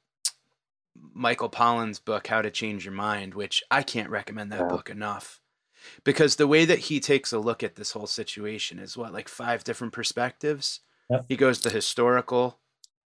Michael 1.14 1.50
Pollan's 1.50 1.98
book, 1.98 2.26
How 2.26 2.42
to 2.42 2.50
Change 2.50 2.84
Your 2.84 2.94
Mind, 2.94 3.34
which 3.34 3.62
I 3.70 3.82
can't 3.82 4.10
recommend 4.10 4.52
that 4.52 4.60
yeah. 4.60 4.68
book 4.68 4.90
enough 4.90 5.40
because 6.04 6.36
the 6.36 6.46
way 6.46 6.64
that 6.64 6.78
he 6.78 7.00
takes 7.00 7.32
a 7.32 7.38
look 7.38 7.62
at 7.62 7.76
this 7.76 7.92
whole 7.92 8.06
situation 8.06 8.78
is 8.78 8.96
what 8.96 9.12
like 9.12 9.28
five 9.28 9.64
different 9.64 9.94
perspectives 9.94 10.80
Yep. 11.10 11.26
He 11.28 11.36
goes 11.36 11.60
the 11.60 11.70
historical 11.70 12.58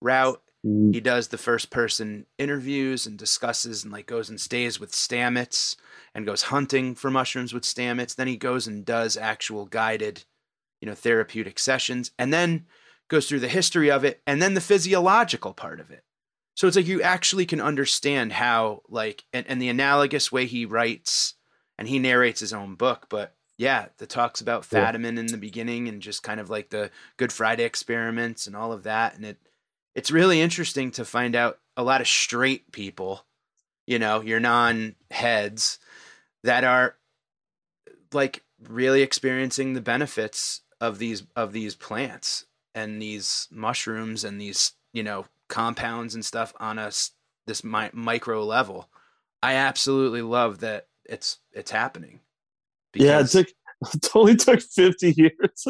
route. 0.01 0.43
Mm. 0.67 0.95
He 0.95 1.01
does 1.01 1.29
the 1.29 1.39
first 1.39 1.71
person 1.71 2.27
interviews 2.39 3.07
and 3.07 3.19
discusses 3.19 3.85
and 3.85 3.93
like 3.93 4.07
goes 4.07 4.31
and 4.31 4.41
stays 4.41 4.81
with 4.81 4.93
Stamets 4.93 5.77
and 6.15 6.27
goes 6.27 6.43
hunting 6.43 6.95
for 6.95 7.11
mushrooms 7.11 7.53
with 7.53 7.63
Stamets. 7.63 8.17
Then 8.17 8.27
he 8.27 8.37
goes 8.37 8.67
and 8.67 8.85
does 8.85 9.17
actual 9.17 9.67
guided, 9.67 10.25
you 10.81 10.89
know, 10.89 10.95
therapeutic 10.95 11.59
sessions 11.59 12.11
and 12.19 12.33
then 12.33 12.67
goes 13.11 13.29
through 13.29 13.41
the 13.41 13.49
history 13.49 13.91
of 13.91 14.05
it 14.05 14.23
and 14.27 14.41
then 14.41 14.55
the 14.55 14.61
physiological 14.61 15.53
part 15.53 15.81
of 15.81 15.91
it. 15.91 16.05
So 16.55 16.67
it's 16.67 16.77
like 16.77 16.87
you 16.87 17.03
actually 17.03 17.45
can 17.45 17.61
understand 17.61 18.33
how 18.33 18.83
like 18.89 19.25
and, 19.33 19.47
and 19.47 19.61
the 19.61 19.69
analogous 19.69 20.33
way 20.33 20.47
he 20.47 20.65
writes 20.65 21.35
and 21.77 21.89
he 21.89 21.99
narrates 21.99 22.41
his 22.41 22.53
own 22.53 22.77
book, 22.77 23.07
but 23.09 23.35
yeah, 23.59 23.87
the 23.99 24.07
talks 24.07 24.41
about 24.41 24.63
Fadiman 24.63 25.15
yeah. 25.15 25.21
in 25.21 25.27
the 25.27 25.37
beginning 25.37 25.87
and 25.87 26.01
just 26.01 26.23
kind 26.23 26.41
of 26.41 26.49
like 26.49 26.71
the 26.71 26.91
Good 27.19 27.33
Friday 27.33 27.65
experiments 27.65 28.47
and 28.47 28.57
all 28.57 28.73
of 28.73 28.85
that. 28.85 29.17
And 29.17 29.25
it 29.25 29.39
it's 29.95 30.11
really 30.11 30.41
interesting 30.41 30.91
to 30.93 31.05
find 31.05 31.35
out 31.35 31.59
a 31.77 31.83
lot 31.83 32.01
of 32.01 32.09
straight 32.09 32.73
people, 32.73 33.27
you 33.87 33.99
know, 33.99 34.23
your 34.23 34.41
non 34.41 34.95
heads 35.11 35.79
that 36.45 36.65
are 36.65 36.97
like 38.13 38.45
really 38.69 39.03
experiencing 39.03 39.73
the 39.73 39.81
benefits 39.81 40.63
of 40.81 40.99
these 40.99 41.25
of 41.37 41.53
these 41.53 41.75
plants 41.75 42.47
and 42.75 43.01
these 43.01 43.49
mushrooms 43.51 44.25
and 44.25 44.41
these, 44.41 44.73
you 44.93 45.03
know, 45.03 45.27
compounds 45.49 46.15
and 46.15 46.25
stuff 46.25 46.53
on 46.61 46.79
us 46.79 47.13
this 47.47 47.65
mi- 47.65 47.91
micro 47.93 48.45
level. 48.45 48.89
I 49.43 49.55
absolutely 49.55 50.23
love 50.23 50.61
that 50.61 50.87
it's 51.05 51.39
it's 51.53 51.71
happening. 51.71 52.21
Yeah, 52.95 53.21
it 53.21 53.29
took 53.29 53.49
it 53.95 54.09
only 54.15 54.37
took 54.37 54.61
50 54.61 55.13
years. 55.13 55.67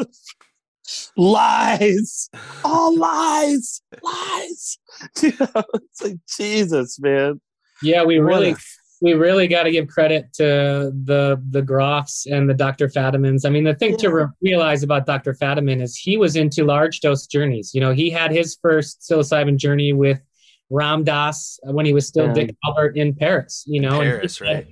lies, 1.17 2.29
all 2.63 2.97
lies, 2.97 3.81
lies. 4.03 4.77
You 5.21 5.33
know, 5.39 5.63
it's 5.73 6.03
like 6.03 6.17
Jesus, 6.37 6.99
man. 6.99 7.41
Yeah, 7.81 8.03
we 8.03 8.19
really 8.19 8.55
we 9.01 9.13
really 9.13 9.47
got 9.47 9.63
to 9.63 9.71
give 9.71 9.87
credit 9.87 10.31
to 10.33 10.91
the 11.03 11.41
the 11.49 11.61
Grofs 11.61 12.27
and 12.27 12.49
the 12.49 12.53
Dr. 12.53 12.87
Fadimans. 12.87 13.45
I 13.45 13.49
mean, 13.49 13.63
the 13.63 13.73
thing 13.73 13.91
yeah. 13.91 13.97
to 13.97 14.13
re- 14.13 14.27
realize 14.41 14.83
about 14.83 15.07
Dr. 15.07 15.33
Fadiman 15.33 15.81
is 15.81 15.97
he 15.97 16.17
was 16.17 16.35
into 16.35 16.63
large 16.63 17.01
dose 17.01 17.25
journeys. 17.25 17.73
You 17.73 17.81
know, 17.81 17.91
he 17.91 18.11
had 18.11 18.31
his 18.31 18.57
first 18.61 19.01
psilocybin 19.01 19.57
journey 19.57 19.91
with 19.91 20.21
Ram 20.69 21.03
Dass 21.03 21.59
when 21.63 21.85
he 21.85 21.93
was 21.93 22.07
still 22.07 22.27
yeah. 22.27 22.33
Dick 22.33 22.55
Alpert 22.63 22.95
in 22.95 23.15
Paris. 23.15 23.63
You 23.67 23.81
know, 23.81 23.99
Paris, 23.99 24.39
right? 24.39 24.67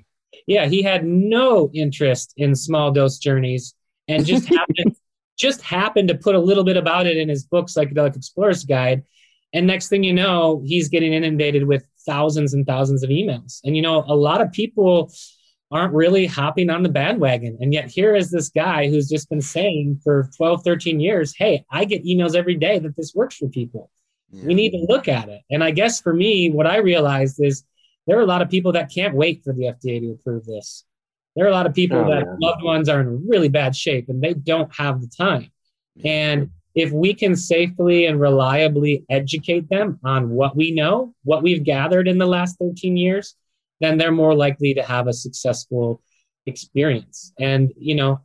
yeah, 0.46 0.68
he 0.68 0.84
had 0.84 1.06
no 1.06 1.72
interest 1.74 2.34
in 2.38 2.56
small 2.56 2.92
dose 2.92 3.18
journeys 3.18 3.74
and 4.08 4.26
just 4.26 4.48
happened 4.56 4.96
just 5.40 5.62
happened 5.62 6.10
to 6.10 6.16
put 6.16 6.36
a 6.36 6.40
little 6.40 6.66
bit 6.66 6.76
about 6.78 7.08
it 7.08 7.16
in 7.16 7.30
his 7.30 7.46
book, 7.46 7.68
Psychedelic 7.68 8.16
Explorer's 8.16 8.66
Guide. 8.66 9.04
And 9.54 9.66
next 9.66 9.88
thing 9.88 10.04
you 10.04 10.14
know, 10.14 10.62
he's 10.66 10.90
getting 10.90 11.14
inundated 11.14 11.66
with 11.66 11.84
thousands 12.10 12.54
and 12.54 12.66
thousands 12.66 13.04
of 13.04 13.10
emails. 13.10 13.60
And 13.64 13.76
you 13.76 13.82
know, 13.82 14.04
a 14.08 14.16
lot 14.16 14.42
of 14.42 14.52
people 14.52 15.14
aren't 15.72 15.94
really 15.94 16.26
hopping 16.26 16.70
on 16.70 16.82
the 16.82 16.90
bandwagon. 16.90 17.58
And 17.62 17.72
yet 17.74 17.90
here 17.90 18.16
is 18.16 18.32
this 18.32 18.50
guy 18.50 18.90
who's 18.90 19.08
just 19.08 19.30
been 19.30 19.42
saying 19.42 20.02
for 20.04 20.30
12, 20.36 20.64
13 20.64 21.00
years, 21.00 21.36
hey, 21.38 21.64
I 21.70 21.86
get 21.86 22.04
emails 22.04 22.36
every 22.36 22.56
day 22.56 22.80
that 22.80 22.96
this 22.96 23.14
works 23.14 23.38
for 23.38 23.48
people. 23.48 23.92
Yeah. 24.32 24.46
We 24.46 24.56
need 24.56 24.72
to 24.72 24.86
look 24.90 25.08
at 25.08 25.30
it. 25.30 25.42
And 25.52 25.64
I 25.64 25.72
guess 25.72 26.02
for 26.02 26.14
me, 26.14 26.50
what 26.50 26.66
I 26.66 26.78
realized 26.78 27.38
is 27.40 27.64
there 28.08 28.18
are 28.18 28.24
a 28.24 28.26
lot 28.28 28.42
of 28.42 28.50
people 28.50 28.72
that 28.72 28.92
can't 28.92 29.14
wait 29.14 29.44
for 29.44 29.54
the 29.54 29.66
FDA 29.66 30.00
to 30.00 30.12
approve 30.12 30.46
this. 30.46 30.86
There 31.36 31.46
are 31.46 31.50
a 31.50 31.54
lot 31.54 31.68
of 31.68 31.76
people 31.76 32.00
oh, 32.00 32.10
that 32.10 32.26
man. 32.26 32.38
loved 32.42 32.64
ones 32.64 32.90
are 32.90 33.02
in 33.02 33.28
really 33.28 33.50
bad 33.50 33.76
shape 33.76 34.10
and 34.10 34.24
they 34.24 34.34
don't 34.34 34.74
have 34.76 35.02
the 35.02 35.08
time. 35.08 35.52
And 36.04 36.50
if 36.80 36.92
we 36.92 37.14
can 37.14 37.36
safely 37.36 38.06
and 38.06 38.20
reliably 38.20 39.06
educate 39.10 39.70
them 39.70 40.00
on 40.04 40.30
what 40.30 40.56
we 40.56 40.72
know, 40.72 41.14
what 41.24 41.44
we've 41.44 41.64
gathered 41.64 42.08
in 42.08 42.18
the 42.18 42.26
last 42.26 42.58
13 42.60 42.98
years, 42.98 43.36
then 43.80 43.98
they're 43.98 44.12
more 44.12 44.36
likely 44.36 44.74
to 44.74 44.84
have 44.84 45.08
a 45.08 45.14
successful 45.14 46.02
experience. 46.46 47.34
And, 47.40 47.72
you 47.78 47.96
know, 47.96 48.22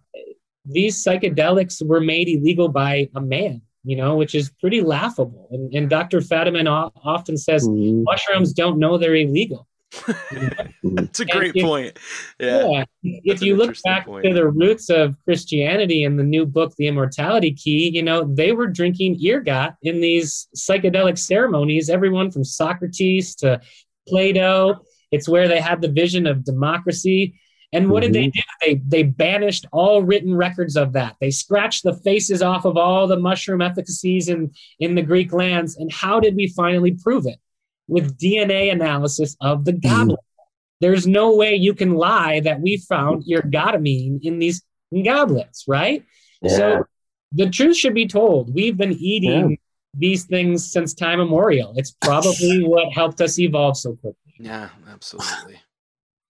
these 0.65 1.03
psychedelics 1.05 1.87
were 1.87 2.01
made 2.01 2.29
illegal 2.29 2.69
by 2.69 3.09
a 3.15 3.21
man 3.21 3.63
you 3.85 3.97
know, 3.97 4.17
which 4.17 4.35
is 4.35 4.51
pretty 4.61 4.81
laughable. 4.81 5.47
And, 5.51 5.73
and 5.75 5.91
Dr. 5.91 6.21
Fadiman 6.21 6.91
often 7.05 7.37
says 7.37 7.69
mm-hmm. 7.69 8.03
mushrooms 8.05 8.53
don't 8.55 8.79
know 8.79 8.97
they're 8.97 9.15
illegal. 9.15 9.69
That's 10.83 11.21
a 11.21 11.25
great 11.25 11.57
if, 11.57 11.65
point. 11.65 11.99
Yeah. 12.39 12.69
yeah 12.69 12.85
if 13.03 13.43
you 13.43 13.57
look 13.57 13.77
back 13.85 14.07
point. 14.07 14.25
to 14.25 14.35
the 14.35 14.49
roots 14.49 14.91
of 14.91 15.17
Christianity 15.25 16.05
in 16.05 16.17
the 16.17 16.23
new 16.23 16.47
book, 16.47 16.75
The 16.77 16.89
Immortality 16.89 17.53
Key, 17.53 17.91
you 17.95 18.03
know, 18.03 18.25
they 18.25 18.53
were 18.53 18.67
drinking 18.67 19.19
ergot 19.25 19.75
in 19.83 20.01
these 20.01 20.49
psychedelic 20.57 21.19
ceremonies, 21.19 21.89
everyone 21.89 22.31
from 22.31 22.45
Socrates 22.45 23.35
to 23.37 23.61
Plato. 24.09 24.81
It's 25.11 25.29
where 25.29 25.49
they 25.49 25.61
had 25.61 25.81
the 25.81 25.89
vision 25.89 26.27
of 26.27 26.45
democracy. 26.45 27.41
And 27.73 27.91
what 27.91 28.05
mm-hmm. 28.05 28.13
did 28.13 28.23
they 28.23 28.27
mm-hmm. 28.29 28.71
do? 28.71 28.83
They 28.91 29.03
they 29.03 29.03
banished 29.03 29.67
all 29.73 30.03
written 30.03 30.35
records 30.35 30.77
of 30.77 30.93
that. 30.93 31.17
They 31.21 31.31
scratched 31.31 31.83
the 31.83 31.95
faces 31.95 32.41
off 32.41 32.65
of 32.65 32.77
all 32.77 33.07
the 33.07 33.19
mushroom 33.19 33.61
efficacies 33.61 34.29
in, 34.29 34.53
in 34.79 34.95
the 34.95 35.03
Greek 35.03 35.33
lands. 35.33 35.77
And 35.77 35.93
how 35.93 36.21
did 36.21 36.37
we 36.37 36.49
finally 36.49 36.93
prove 36.93 37.27
it? 37.27 37.39
With 37.87 38.19
DNA 38.19 38.73
analysis 38.73 39.37
of 39.41 39.65
the 39.65 39.73
mm-hmm. 39.73 39.89
goblet. 39.89 40.19
Mm-hmm. 40.19 40.41
There's 40.81 41.07
no 41.07 41.35
way 41.35 41.55
you 41.55 41.75
can 41.75 41.95
lie 41.95 42.41
that 42.41 42.61
we 42.61 42.77
found 42.77 43.25
ergotamine 43.25 44.21
in 44.23 44.39
these 44.39 44.63
goblets, 45.05 45.65
right? 45.67 46.05
Yeah. 46.43 46.57
So 46.57 46.85
the 47.33 47.49
truth 47.49 47.77
should 47.77 47.95
be 47.95 48.07
told. 48.07 48.55
We've 48.55 48.77
been 48.77 48.93
eating 48.93 49.51
yeah. 49.51 49.57
these 49.95 50.25
things 50.25 50.71
since 50.71 50.95
time 50.95 51.21
immemorial. 51.21 51.75
It's 51.77 51.93
probably 52.03 52.65
what 52.65 52.93
helped 52.93 53.21
us 53.21 53.39
evolve 53.39 53.77
so 53.77 53.97
quickly. 53.97 54.35
Yeah, 54.39 54.69
absolutely. 54.89 55.61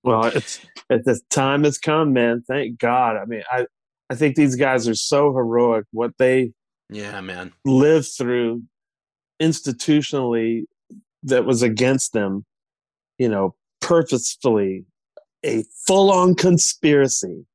Well, 0.02 0.24
it's 0.26 0.60
the 0.88 1.20
time 1.30 1.64
has 1.64 1.78
come, 1.78 2.12
man. 2.12 2.44
Thank 2.46 2.78
God. 2.78 3.16
I 3.16 3.24
mean, 3.24 3.42
I 3.50 3.66
I 4.10 4.14
think 4.14 4.36
these 4.36 4.56
guys 4.56 4.86
are 4.86 4.94
so 4.94 5.34
heroic. 5.34 5.86
What 5.92 6.12
they 6.18 6.52
yeah, 6.90 7.20
man, 7.22 7.52
lived 7.64 8.08
through 8.16 8.62
institutionally 9.40 10.64
that 11.24 11.44
was 11.44 11.62
against 11.62 12.12
them. 12.12 12.44
You 13.18 13.28
know, 13.28 13.54
purposefully, 13.80 14.84
a 15.44 15.64
full-on 15.86 16.34
conspiracy 16.34 17.46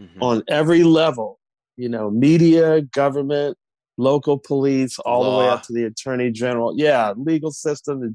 mm-hmm. 0.00 0.22
on 0.22 0.42
every 0.48 0.84
level. 0.84 1.38
You 1.76 1.88
know, 1.88 2.10
media, 2.10 2.82
government, 2.82 3.56
local 3.96 4.38
police, 4.38 4.98
all 5.00 5.22
Law. 5.22 5.30
the 5.30 5.38
way 5.38 5.48
up 5.48 5.62
to 5.64 5.72
the 5.72 5.84
attorney 5.84 6.30
general. 6.30 6.74
Yeah, 6.76 7.14
legal 7.16 7.52
system, 7.52 8.14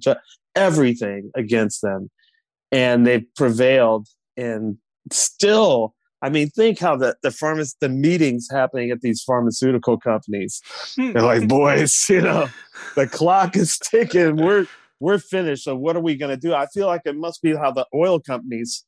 everything 0.56 1.32
against 1.36 1.82
them 1.82 2.10
and 2.74 3.06
they've 3.06 3.26
prevailed 3.36 4.08
and 4.36 4.78
still 5.12 5.96
I 6.24 6.30
mean, 6.30 6.50
think 6.52 6.80
how 6.80 6.96
the 6.96 7.18
the 7.22 7.30
pharmac- 7.30 7.76
the 7.82 7.90
meetings 7.90 8.48
happening 8.50 8.92
at 8.92 9.02
these 9.02 9.22
pharmaceutical 9.22 9.98
companies. 9.98 10.62
They're 10.96 11.22
like, 11.22 11.50
boys, 11.50 12.06
you 12.10 12.22
know, 12.22 12.48
the 12.96 13.08
clock 13.08 13.58
is 13.58 13.78
ticking. 13.78 14.38
We're 14.38 14.66
we're 15.04 15.20
finished. 15.20 15.66
So 15.66 15.76
what 15.76 15.98
are 15.98 16.02
we 16.02 16.16
gonna 16.16 16.38
do? 16.38 16.54
I 16.54 16.66
feel 16.68 16.88
like 16.88 17.02
it 17.06 17.18
must 17.18 17.42
be 17.42 17.54
how 17.54 17.72
the 17.72 17.86
oil 17.94 18.22
companies 18.22 18.86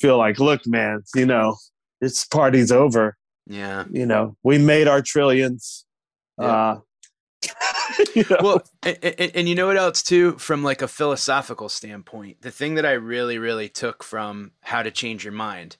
feel 0.00 0.16
like, 0.16 0.38
look, 0.38 0.64
man, 0.66 1.02
you 1.16 1.26
know, 1.26 1.56
this 2.00 2.24
party's 2.24 2.70
over. 2.70 3.16
Yeah. 3.48 3.84
You 3.90 4.06
know, 4.06 4.36
we 4.44 4.58
made 4.58 4.86
our 4.86 5.02
trillions. 5.02 5.84
Yeah. 6.38 6.46
Uh, 6.46 6.80
you 8.14 8.24
know? 8.30 8.36
well 8.40 8.62
and, 8.82 8.98
and, 9.02 9.32
and 9.34 9.48
you 9.48 9.54
know 9.54 9.68
what 9.68 9.76
else 9.76 10.02
too 10.02 10.32
from 10.38 10.64
like 10.64 10.82
a 10.82 10.88
philosophical 10.88 11.68
standpoint 11.68 12.42
the 12.42 12.50
thing 12.50 12.74
that 12.74 12.84
i 12.84 12.90
really 12.90 13.38
really 13.38 13.68
took 13.68 14.02
from 14.02 14.50
how 14.60 14.82
to 14.82 14.90
change 14.90 15.22
your 15.22 15.32
mind 15.32 15.76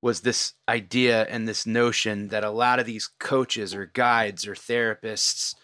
was 0.00 0.22
this 0.22 0.54
idea 0.66 1.24
and 1.24 1.46
this 1.46 1.66
notion 1.66 2.28
that 2.28 2.42
a 2.42 2.50
lot 2.50 2.78
of 2.78 2.86
these 2.86 3.10
coaches 3.20 3.74
or 3.74 3.84
guides 3.84 4.46
or 4.46 4.54
therapists 4.54 5.54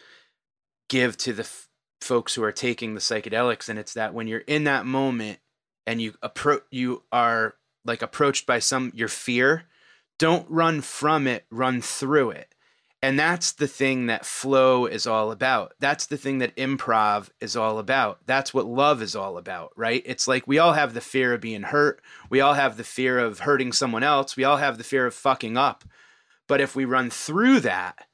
give 0.90 1.16
to 1.16 1.32
the 1.32 1.50
folks 2.04 2.34
who 2.34 2.44
are 2.44 2.52
taking 2.52 2.94
the 2.94 3.00
psychedelics 3.00 3.68
and 3.68 3.78
it's 3.78 3.94
that 3.94 4.14
when 4.14 4.28
you're 4.28 4.40
in 4.40 4.64
that 4.64 4.86
moment 4.86 5.38
and 5.86 6.00
you 6.00 6.14
approach 6.22 6.62
you 6.70 7.02
are 7.10 7.54
like 7.84 8.02
approached 8.02 8.46
by 8.46 8.58
some 8.58 8.92
your 8.94 9.08
fear 9.08 9.64
don't 10.18 10.48
run 10.48 10.80
from 10.80 11.26
it 11.26 11.44
run 11.50 11.80
through 11.80 12.30
it 12.30 12.54
and 13.04 13.18
that's 13.18 13.52
the 13.52 13.68
thing 13.68 14.06
that 14.06 14.24
flow 14.24 14.86
is 14.86 15.06
all 15.06 15.30
about. 15.30 15.74
That's 15.78 16.06
the 16.06 16.16
thing 16.16 16.38
that 16.38 16.56
improv 16.56 17.28
is 17.38 17.54
all 17.54 17.78
about. 17.78 18.20
That's 18.24 18.54
what 18.54 18.64
love 18.64 19.02
is 19.02 19.14
all 19.14 19.36
about, 19.36 19.72
right? 19.76 20.02
It's 20.06 20.26
like 20.26 20.48
we 20.48 20.58
all 20.58 20.72
have 20.72 20.94
the 20.94 21.02
fear 21.02 21.34
of 21.34 21.42
being 21.42 21.64
hurt. 21.64 22.00
We 22.30 22.40
all 22.40 22.54
have 22.54 22.78
the 22.78 22.82
fear 22.82 23.18
of 23.18 23.40
hurting 23.40 23.72
someone 23.72 24.02
else. 24.02 24.38
We 24.38 24.44
all 24.44 24.56
have 24.56 24.78
the 24.78 24.84
fear 24.84 25.04
of 25.04 25.12
fucking 25.12 25.58
up. 25.58 25.84
But 26.48 26.62
if 26.62 26.74
we 26.74 26.86
run 26.86 27.10
through 27.10 27.60
that, 27.60 28.06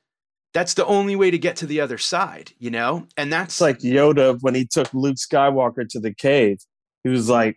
that's 0.52 0.74
the 0.74 0.84
only 0.86 1.14
way 1.16 1.30
to 1.30 1.38
get 1.38 1.56
to 1.56 1.66
the 1.66 1.80
other 1.80 1.98
side, 1.98 2.52
you 2.58 2.70
know? 2.70 3.06
And 3.16 3.32
that's 3.32 3.54
it's 3.54 3.60
like 3.60 3.78
Yoda 3.80 4.38
when 4.40 4.54
he 4.54 4.66
took 4.66 4.92
Luke 4.92 5.16
Skywalker 5.16 5.88
to 5.88 6.00
the 6.00 6.12
cave. 6.12 6.58
He 7.04 7.10
was 7.10 7.28
like, 7.28 7.56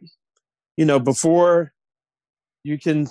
you 0.78 0.86
know, 0.86 1.00
before 1.00 1.72
you 2.64 2.78
can 2.80 3.08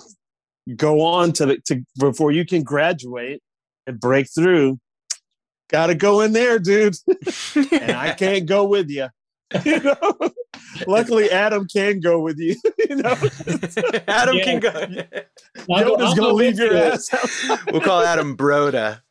go 0.75 1.01
on 1.01 1.33
to 1.33 1.45
the 1.45 1.57
to 1.65 1.81
before 1.99 2.31
you 2.31 2.45
can 2.45 2.63
graduate 2.63 3.41
and 3.85 3.99
break 3.99 4.27
through, 4.33 4.79
gotta 5.69 5.95
go 5.95 6.21
in 6.21 6.31
there, 6.33 6.59
dude. 6.59 6.95
and 7.55 7.91
I 7.91 8.13
can't 8.13 8.45
go 8.45 8.65
with 8.65 8.89
you. 8.89 9.07
You 9.65 9.79
know. 9.81 10.17
Luckily, 10.87 11.29
Adam 11.29 11.67
can 11.71 11.99
go 11.99 12.19
with 12.19 12.39
you. 12.39 12.55
you 12.89 12.95
know, 12.95 13.15
Adam 14.07 14.37
Yeah. 14.37 14.43
can 14.43 14.59
go. 14.59 14.69
I'll 15.69 15.83
Yoda's 15.83 16.01
I'll 16.01 16.15
gonna 16.15 16.33
leave 16.33 16.57
your 16.57 16.71
you. 16.71 16.77
ass 16.77 17.13
out. 17.13 17.59
we'll 17.71 17.81
call 17.81 18.01
Adam 18.01 18.35
Broda. 18.35 19.01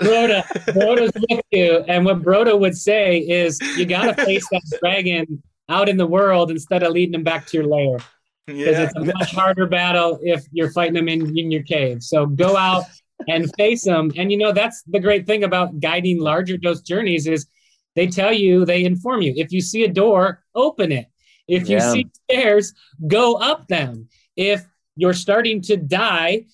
Broda, 0.00 0.42
Broda's 0.72 1.12
with 1.28 1.40
you. 1.50 1.84
And 1.88 2.04
what 2.04 2.22
Broda 2.22 2.58
would 2.58 2.76
say 2.76 3.18
is 3.18 3.60
you 3.76 3.86
got 3.86 4.16
to 4.16 4.24
face 4.24 4.46
that 4.50 4.62
dragon 4.80 5.42
out 5.68 5.88
in 5.88 5.96
the 5.96 6.06
world 6.06 6.50
instead 6.50 6.82
of 6.82 6.92
leading 6.92 7.14
him 7.14 7.24
back 7.24 7.46
to 7.46 7.56
your 7.58 7.66
lair. 7.66 7.98
Because 8.46 8.76
Yeah. 8.76 8.82
it's 8.84 8.96
a 8.96 9.04
much 9.04 9.32
harder 9.32 9.66
battle 9.66 10.18
if 10.22 10.44
you're 10.52 10.70
fighting 10.72 10.94
them 10.94 11.08
in, 11.08 11.36
in 11.38 11.50
your 11.50 11.62
cave. 11.62 12.02
So 12.02 12.26
go 12.26 12.56
out 12.56 12.84
and 13.28 13.50
face 13.56 13.84
them. 13.84 14.10
And 14.16 14.30
you 14.30 14.36
know, 14.36 14.52
that's 14.52 14.82
the 14.82 15.00
great 15.00 15.26
thing 15.26 15.44
about 15.44 15.80
guiding 15.80 16.20
larger 16.20 16.56
dose 16.56 16.82
journeys 16.82 17.26
is 17.26 17.46
they 17.94 18.06
tell 18.08 18.32
you, 18.32 18.64
they 18.66 18.84
inform 18.84 19.22
you. 19.22 19.32
If 19.36 19.52
you 19.52 19.60
see 19.60 19.84
a 19.84 19.88
door, 19.88 20.42
open 20.54 20.90
it. 20.92 21.06
If 21.46 21.68
you 21.68 21.76
Yeah. 21.76 21.92
see 21.92 22.06
stairs, 22.28 22.74
go 23.06 23.34
up 23.36 23.68
them. 23.68 24.08
If 24.36 24.66
you're 24.96 25.14
starting 25.14 25.62
to 25.62 25.76
die, 25.76 26.44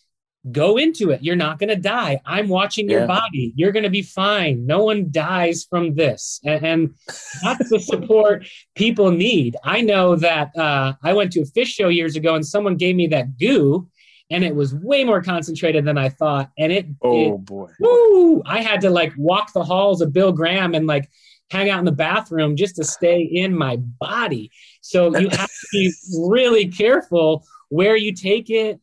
go 0.50 0.78
into 0.78 1.10
it. 1.10 1.22
You're 1.22 1.36
not 1.36 1.58
going 1.58 1.68
to 1.68 1.76
die. 1.76 2.20
I'm 2.24 2.48
watching 2.48 2.88
your 2.88 3.06
body. 3.06 3.52
You're 3.56 3.72
going 3.72 3.82
to 3.82 3.90
be 3.90 4.02
fine. 4.02 4.64
No 4.64 4.84
one 4.84 5.08
dies 5.10 5.66
from 5.68 5.94
this. 5.94 6.40
And, 6.44 6.64
and 6.64 6.94
that's 7.42 7.68
the 7.68 7.78
support 7.78 8.46
people 8.74 9.10
need. 9.10 9.56
I 9.64 9.82
know 9.82 10.16
that 10.16 10.56
uh, 10.56 10.94
I 11.02 11.12
went 11.12 11.32
to 11.32 11.40
a 11.40 11.44
Phish 11.44 11.66
show 11.66 11.88
years 11.88 12.16
ago 12.16 12.34
and 12.34 12.46
someone 12.46 12.76
gave 12.76 12.96
me 12.96 13.06
that 13.08 13.38
goo 13.38 13.88
and 14.30 14.44
it 14.44 14.54
was 14.54 14.74
way 14.74 15.04
more 15.04 15.22
concentrated 15.22 15.84
than 15.84 15.98
I 15.98 16.08
thought. 16.08 16.50
And 16.56 16.72
it, 16.72 16.86
Oh 17.02 17.34
it 17.34 17.44
boy. 17.44 17.70
woo, 17.80 18.42
I 18.46 18.62
had 18.62 18.80
to 18.82 18.90
like 18.90 19.12
walk 19.18 19.52
the 19.52 19.64
halls 19.64 20.00
of 20.00 20.12
Bill 20.12 20.32
Graham 20.32 20.74
and 20.74 20.86
like 20.86 21.10
hang 21.50 21.68
out 21.68 21.80
in 21.80 21.84
the 21.84 21.92
bathroom 21.92 22.56
just 22.56 22.76
to 22.76 22.84
stay 22.84 23.22
in 23.22 23.56
my 23.56 23.76
body. 23.76 24.50
So 24.80 25.16
you 25.18 25.28
have 25.28 25.48
to 25.48 25.66
be 25.72 25.92
really 26.28 26.68
careful 26.68 27.44
where 27.68 27.96
you 27.96 28.12
take 28.12 28.50
it, 28.50 28.80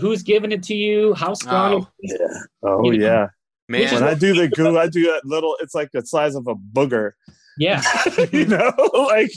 who's 0.00 0.22
giving 0.22 0.52
it 0.52 0.62
to 0.64 0.74
you, 0.74 1.14
how 1.14 1.34
strong 1.34 1.72
Oh, 1.74 1.88
it 2.00 2.06
is. 2.06 2.18
Yeah. 2.20 2.38
Oh 2.62 2.90
You 2.90 2.98
know, 2.98 3.06
yeah. 3.06 3.26
Man, 3.68 3.94
When 3.94 4.02
I 4.02 4.14
do 4.14 4.34
the 4.34 4.48
goo, 4.56 4.78
I 4.78 4.88
do 4.88 5.02
that 5.04 5.22
little. 5.24 5.56
It's 5.60 5.74
like 5.74 5.90
the 5.92 6.04
size 6.04 6.34
of 6.34 6.46
a 6.46 6.54
booger. 6.54 7.12
Yeah. 7.58 7.82
you 8.32 8.46
know, 8.46 8.72
like 8.94 9.30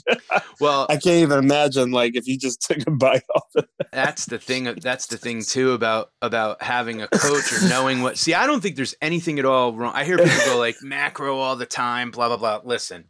well, 0.59 0.85
I 0.89 0.93
can't 0.93 1.23
even 1.23 1.39
imagine. 1.39 1.91
Like 1.91 2.15
if 2.15 2.27
you 2.27 2.38
just 2.38 2.61
took 2.61 2.85
a 2.88 2.91
bite 2.91 3.23
off 3.35 3.47
it. 3.55 3.67
that's 3.91 4.25
the 4.27 4.38
thing 4.38 4.73
that's 4.81 5.07
the 5.07 5.17
thing 5.17 5.43
too 5.43 5.71
about 5.71 6.11
about 6.21 6.61
having 6.61 7.01
a 7.01 7.07
coach 7.07 7.51
or 7.51 7.67
knowing 7.67 8.01
what 8.01 8.17
see 8.17 8.33
i 8.33 8.47
don't 8.47 8.61
think 8.61 8.75
there's 8.75 8.95
anything 9.01 9.38
at 9.38 9.43
all 9.45 9.73
wrong 9.73 9.91
i 9.95 10.05
hear 10.05 10.17
people 10.17 10.38
go 10.45 10.57
like 10.57 10.77
macro 10.81 11.38
all 11.38 11.55
the 11.57 11.65
time 11.65 12.09
blah 12.11 12.27
blah 12.27 12.38
blah 12.38 12.61
listen 12.63 13.03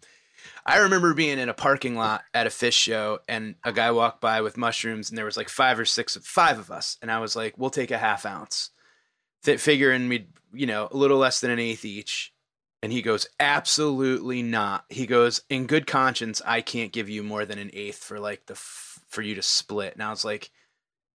i 0.65 0.79
remember 0.79 1.13
being 1.13 1.39
in 1.39 1.49
a 1.49 1.53
parking 1.53 1.95
lot 1.95 2.23
at 2.33 2.47
a 2.47 2.49
Phish 2.49 2.73
show 2.73 3.19
and 3.27 3.55
a 3.63 3.71
guy 3.71 3.91
walked 3.91 4.21
by 4.21 4.41
with 4.41 4.57
mushrooms 4.57 5.09
and 5.09 5.17
there 5.17 5.25
was 5.25 5.38
like 5.38 5.49
five 5.49 5.79
or 5.79 5.85
six 5.85 6.15
of 6.15 6.25
five 6.25 6.59
of 6.59 6.71
us 6.71 6.97
and 7.01 7.11
i 7.11 7.19
was 7.19 7.35
like 7.35 7.57
we'll 7.57 7.69
take 7.69 7.91
a 7.91 7.97
half 7.97 8.25
ounce 8.25 8.71
Th- 9.43 9.59
figuring 9.59 10.09
we'd 10.09 10.27
you 10.53 10.65
know 10.65 10.88
a 10.91 10.97
little 10.97 11.17
less 11.17 11.39
than 11.39 11.51
an 11.51 11.59
eighth 11.59 11.85
each 11.85 12.33
and 12.83 12.91
he 12.91 13.01
goes 13.01 13.27
absolutely 13.39 14.41
not 14.41 14.85
he 14.89 15.05
goes 15.05 15.41
in 15.49 15.65
good 15.65 15.88
conscience 15.88 16.41
i 16.45 16.61
can't 16.61 16.91
give 16.91 17.09
you 17.09 17.23
more 17.23 17.45
than 17.45 17.59
an 17.59 17.71
eighth 17.73 18.03
for 18.03 18.19
like 18.19 18.45
the 18.47 18.53
f- 18.53 18.99
for 19.07 19.21
you 19.21 19.35
to 19.35 19.41
split 19.41 19.93
and 19.93 20.03
i 20.03 20.09
was 20.09 20.25
like 20.25 20.51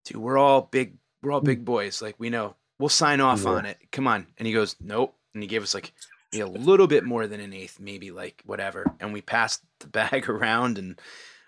dude, 0.06 0.16
we're 0.16 0.38
all 0.38 0.62
big, 0.62 0.96
we're 1.22 1.32
all 1.32 1.40
big 1.40 1.58
hmm. 1.58 1.64
boys. 1.64 2.00
Like 2.00 2.14
we 2.18 2.30
know, 2.30 2.56
we'll 2.78 2.88
sign 2.88 3.20
off 3.20 3.42
Yeah. 3.44 3.50
on 3.50 3.66
it. 3.66 3.78
Come 3.92 4.06
on. 4.06 4.26
And 4.38 4.46
he 4.46 4.54
goes, 4.54 4.76
nope. 4.80 5.14
And 5.34 5.42
he 5.42 5.48
gave 5.48 5.62
us 5.62 5.74
like 5.74 5.92
a 6.34 6.44
little 6.44 6.86
bit 6.86 7.04
more 7.04 7.26
than 7.26 7.40
an 7.40 7.52
eighth, 7.52 7.78
maybe 7.80 8.10
like 8.10 8.42
whatever. 8.44 8.86
And 9.00 9.12
we 9.12 9.20
passed 9.20 9.62
the 9.80 9.88
bag 9.88 10.28
around, 10.28 10.78
and 10.78 11.00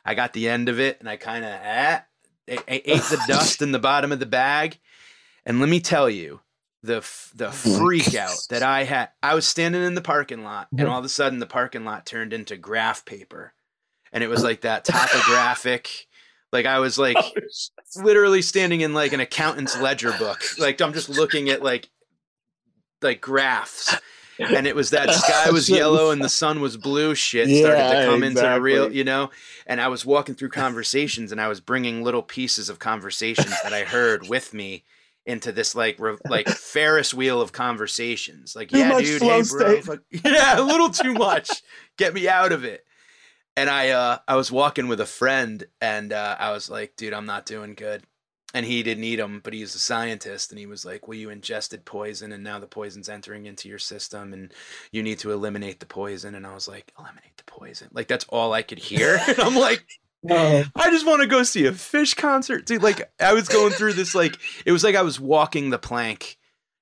I 0.05 0.15
got 0.15 0.33
the 0.33 0.49
end 0.49 0.69
of 0.69 0.81
it, 0.81 0.99
and 1.01 1.09
I 1.09 1.17
kind 1.17 1.45
of 1.45 1.51
eh, 1.53 2.01
ate 2.69 3.03
the 3.03 3.23
dust 3.27 3.63
in 3.63 3.73
the 3.73 3.79
bottom 3.79 4.13
of 4.13 4.21
the 4.21 4.27
bag. 4.27 4.79
And 5.45 5.61
let 5.61 5.69
me 5.69 5.81
tell 5.81 6.11
you, 6.11 6.41
the 6.83 7.01
the 7.35 7.51
freak 7.51 8.15
out 8.15 8.39
that 8.51 8.63
I 8.63 8.85
had. 8.85 9.11
I 9.23 9.35
was 9.35 9.47
standing 9.47 9.83
in 9.83 9.95
the 9.95 10.01
parking 10.01 10.45
lot, 10.45 10.69
and 10.77 10.89
all 10.89 10.99
of 10.99 11.05
a 11.05 11.09
sudden, 11.09 11.39
the 11.39 11.47
parking 11.47 11.85
lot 11.85 12.07
turned 12.07 12.33
into 12.33 12.57
graph 12.57 13.05
paper, 13.05 13.53
and 14.13 14.23
it 14.23 14.29
was 14.29 14.43
like 14.43 14.63
that 14.63 14.85
topographic. 14.85 16.07
Like 16.53 16.67
I 16.67 16.79
was 16.79 16.99
like 16.99 17.17
literally 17.97 18.43
standing 18.43 18.81
in 18.81 18.95
like 18.95 19.13
an 19.13 19.21
accountant's 19.21 19.81
ledger 19.81 20.13
book. 20.19 20.43
Like 20.59 20.81
I'm 20.81 20.93
just 20.93 21.09
looking 21.09 21.49
at 21.51 21.63
like 21.63 21.89
like 23.03 23.21
graphs. 23.21 23.97
And 24.55 24.66
it 24.66 24.77
was 24.77 24.90
that 24.90 25.12
sky 25.12 25.51
was 25.51 25.69
yellow 25.69 26.10
and 26.10 26.23
the 26.23 26.28
sun 26.28 26.60
was 26.60 26.77
blue 26.77 27.15
shit 27.15 27.48
started 27.48 27.82
to 27.89 27.94
Yeah, 27.94 28.05
come 28.06 28.23
into 28.23 28.40
the 28.40 28.60
real, 28.60 28.93
you 28.93 29.02
know? 29.05 29.31
And 29.66 29.81
I 29.81 29.89
was 29.89 30.06
walking 30.06 30.35
through 30.36 30.51
conversations 30.51 31.32
and 31.32 31.40
I 31.40 31.48
was 31.48 31.60
bringing 31.60 32.02
little 32.05 32.23
pieces 32.23 32.69
of 32.69 32.78
conversations 32.78 33.55
that 33.62 33.73
I 33.73 33.82
heard 33.85 34.28
with 34.28 34.55
me 34.55 34.85
into 35.27 35.51
this 35.52 35.74
like 35.74 35.98
re- 35.98 36.16
like 36.28 36.48
Ferris 36.48 37.12
wheel 37.12 37.40
of 37.40 37.52
conversations. 37.52 38.55
Like, 38.55 38.69
Too 38.70 38.78
yeah, 38.78 38.98
dude, 38.98 39.23
hey, 39.23 39.43
bro. 39.51 39.81
fuck- 39.82 39.98
Yeah, 40.24 40.60
a 40.60 40.62
little 40.62 40.90
too 40.90 41.15
much. 41.15 41.62
Get 41.97 42.15
me 42.15 42.28
out 42.28 42.52
of 42.52 42.65
it 42.65 42.85
and 43.56 43.69
I 43.69 43.89
uh 43.90 44.19
I 44.28 44.36
was 44.36 44.52
walking 44.52 44.86
with 44.86 45.01
a 45.01 45.06
friend 45.06 45.65
and 45.81 46.12
uh, 46.12 46.36
I 46.39 46.52
was 46.52 46.70
like, 46.70 46.94
dude, 46.97 47.12
I'm 47.12 47.27
not 47.27 47.44
doing 47.44 47.74
good. 47.74 48.05
And 48.55 48.65
he 48.65 48.83
didn't 48.83 49.05
eat 49.05 49.16
them, 49.16 49.43
but 49.45 49.53
he's 49.53 49.75
a 49.75 49.79
scientist, 49.79 50.51
and 50.51 50.59
he 50.59 50.65
was 50.65 50.83
like, 50.83 51.07
"Well, 51.07 51.19
you 51.19 51.29
ingested 51.29 51.85
poison, 51.85 52.33
and 52.33 52.43
now 52.43 52.59
the 52.59 52.66
poison's 52.66 53.11
entering 53.11 53.45
into 53.45 53.69
your 53.69 53.79
system, 53.79 54.33
and 54.33 54.55
you 54.91 55.03
need 55.03 55.19
to 55.19 55.33
eliminate 55.33 55.81
the 55.81 55.87
poison." 55.87 56.35
And 56.35 56.47
I 56.47 56.55
was 56.55 56.66
like, 56.66 56.91
"Eliminate 56.99 57.37
the 57.37 57.45
poison!" 57.45 57.89
Like 57.93 58.09
that's 58.09 58.25
all 58.31 58.55
I 58.55 58.62
could 58.62 58.79
hear. 58.79 59.20
and 59.29 59.39
I'm 59.39 59.55
like, 59.55 59.85
Oh, 60.29 60.65
I 60.75 60.91
just 60.91 61.07
want 61.07 61.23
to 61.23 61.29
go 61.29 61.43
see 61.43 61.66
a 61.66 61.73
Phish 61.73 62.16
concert, 62.16 62.66
dude. 62.66 62.83
Like 62.83 63.11
I 63.20 63.35
was 63.35 63.49
going 63.49 63.73
through 63.73 63.93
this, 63.93 64.15
like 64.15 64.37
it 64.66 64.73
was 64.73 64.83
like 64.83 64.97
I 64.97 65.03
was 65.03 65.20
walking 65.20 65.70
the 65.70 65.79
plank 65.79 66.39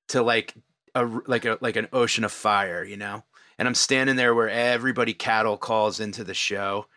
to 0.09 0.23
like 0.23 0.53
a 0.95 1.05
like 1.27 1.45
a 1.45 1.57
like 1.61 1.75
an 1.75 1.87
ocean 1.93 2.23
of 2.23 2.31
fire, 2.31 2.83
you 2.83 2.97
know. 2.97 3.23
And 3.59 3.67
I'm 3.67 3.75
standing 3.75 4.15
there 4.15 4.33
where 4.33 4.49
everybody 4.49 5.13
cattle 5.13 5.57
calls 5.57 5.99
into 5.99 6.23
the 6.23 6.33
show, 6.33 6.87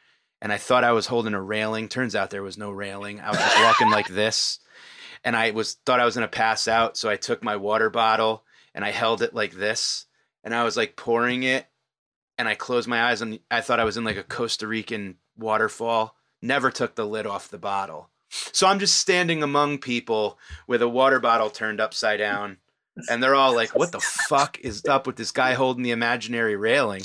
and 0.41 0.51
I 0.53 0.57
thought 0.57 0.85
I 0.85 0.93
was 0.93 1.07
holding 1.07 1.35
a 1.35 1.43
railing. 1.43 1.89
Turns 1.89 2.17
out 2.17 2.31
there 2.31 2.43
was 2.43 2.59
no 2.59 2.71
railing. 2.71 3.21
I 3.21 3.31
was 3.31 3.39
just 3.39 3.63
walking 3.63 3.91
like 3.91 4.09
this, 4.09 4.60
and 5.25 5.37
I 5.37 5.51
was 5.51 5.75
thought 5.87 6.01
I 6.01 6.05
was 6.05 6.15
gonna 6.15 6.29
pass 6.29 6.69
out, 6.69 6.97
so 6.97 7.09
I 7.09 7.17
took 7.17 7.43
my 7.43 7.57
water 7.57 7.91
bottle 7.91 8.45
and 8.75 8.85
I 8.85 8.91
held 8.91 9.23
it 9.23 9.35
like 9.35 9.53
this, 9.53 10.07
and 10.45 10.55
I 10.55 10.65
was 10.65 10.77
like 10.77 10.97
pouring 10.97 11.43
it, 11.43 11.67
and 12.39 12.49
I 12.49 12.55
closed 12.55 12.89
my 12.89 13.03
eyes 13.11 13.21
and 13.21 13.39
I 13.51 13.61
thought 13.61 13.81
I 13.81 13.85
was 13.85 13.97
in 13.97 14.05
like 14.05 14.17
a 14.17 14.23
Costa 14.23 14.67
Rican 14.67 15.17
waterfall. 15.37 16.17
Never 16.43 16.71
took 16.71 16.95
the 16.95 17.05
lid 17.05 17.27
off 17.27 17.51
the 17.51 17.59
bottle. 17.59 18.09
So 18.31 18.67
I'm 18.67 18.79
just 18.79 18.99
standing 18.99 19.43
among 19.43 19.79
people 19.79 20.39
with 20.67 20.83
a 20.83 20.89
water 20.89 21.19
bottle 21.19 21.51
turned 21.51 21.81
upside 21.81 22.19
down, 22.19 22.59
and 23.11 23.23
they're 23.23 23.35
all 23.35 23.55
like, 23.55 23.75
"What 23.75 23.93
the 23.93 24.01
fuck 24.01 24.59
is 24.61 24.85
up 24.87 25.07
with 25.07 25.17
this 25.17 25.33
guy 25.33 25.55
holding 25.55 25.83
the 25.83 25.91
imaginary 25.91 26.57
railing?" 26.57 27.03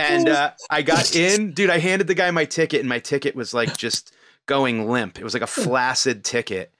And 0.00 0.28
uh, 0.28 0.52
I 0.68 0.82
got 0.82 1.14
in, 1.14 1.52
dude. 1.52 1.70
I 1.70 1.78
handed 1.78 2.06
the 2.08 2.14
guy 2.14 2.30
my 2.30 2.44
ticket, 2.44 2.80
and 2.80 2.88
my 2.88 2.98
ticket 2.98 3.34
was 3.34 3.54
like 3.54 3.76
just 3.76 4.12
going 4.46 4.88
limp. 4.88 5.18
It 5.18 5.24
was 5.24 5.34
like 5.34 5.42
a 5.42 5.46
flaccid 5.46 6.24
ticket, 6.24 6.72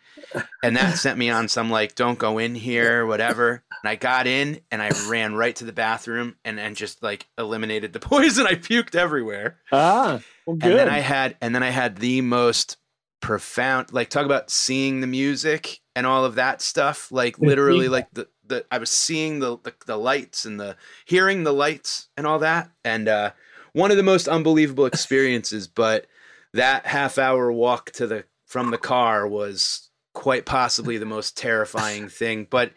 and 0.62 0.76
that 0.76 0.98
sent 0.98 1.18
me 1.18 1.30
on 1.30 1.48
some 1.48 1.70
like, 1.70 1.94
"Don't 1.94 2.18
go 2.18 2.38
in 2.38 2.54
here," 2.54 3.06
whatever. 3.06 3.62
And 3.82 3.88
I 3.90 3.94
got 3.94 4.26
in, 4.26 4.60
and 4.70 4.82
I 4.82 4.90
ran 5.08 5.34
right 5.34 5.54
to 5.56 5.64
the 5.64 5.72
bathroom, 5.72 6.36
and 6.44 6.58
and 6.58 6.76
just 6.76 7.02
like 7.02 7.26
eliminated 7.38 7.92
the 7.92 8.00
poison. 8.12 8.46
I 8.46 8.54
puked 8.54 8.94
everywhere 8.94 9.58
Ah, 9.72 10.20
well, 10.46 10.56
good. 10.56 10.70
and 10.70 10.78
then 10.78 10.88
I 10.88 10.98
had 11.00 11.36
and 11.40 11.54
then 11.54 11.62
I 11.62 11.70
had 11.70 11.96
the 11.98 12.20
most 12.22 12.76
profound 13.20 13.92
like 13.92 14.08
talk 14.10 14.24
about 14.24 14.48
seeing 14.50 15.00
the 15.00 15.06
music 15.06 15.80
and 15.96 16.06
all 16.06 16.24
of 16.24 16.36
that 16.36 16.62
stuff 16.62 17.10
like 17.10 17.36
literally 17.40 17.88
like 17.88 18.06
the 18.12 18.28
the 18.46 18.64
I 18.70 18.78
was 18.78 18.90
seeing 18.90 19.40
the, 19.40 19.58
the 19.64 19.74
the 19.86 19.96
lights 19.96 20.44
and 20.44 20.60
the 20.60 20.76
hearing 21.04 21.42
the 21.42 21.52
lights 21.52 22.08
and 22.16 22.28
all 22.28 22.38
that 22.38 22.70
and 22.84 23.08
uh 23.08 23.32
one 23.72 23.90
of 23.90 23.96
the 23.96 24.04
most 24.04 24.28
unbelievable 24.28 24.86
experiences 24.86 25.66
but 25.66 26.06
that 26.54 26.86
half 26.86 27.18
hour 27.18 27.50
walk 27.50 27.90
to 27.92 28.06
the 28.06 28.24
from 28.46 28.70
the 28.70 28.78
car 28.78 29.26
was 29.26 29.87
quite 30.18 30.44
possibly 30.44 30.98
the 30.98 31.06
most 31.06 31.36
terrifying 31.36 32.08
thing 32.20 32.46
but 32.50 32.72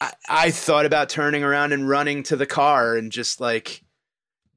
I, 0.00 0.12
I 0.28 0.50
thought 0.52 0.86
about 0.86 1.08
turning 1.10 1.42
around 1.44 1.72
and 1.72 1.88
running 1.88 2.22
to 2.24 2.36
the 2.36 2.46
car 2.46 2.96
and 2.96 3.12
just 3.12 3.40
like 3.40 3.82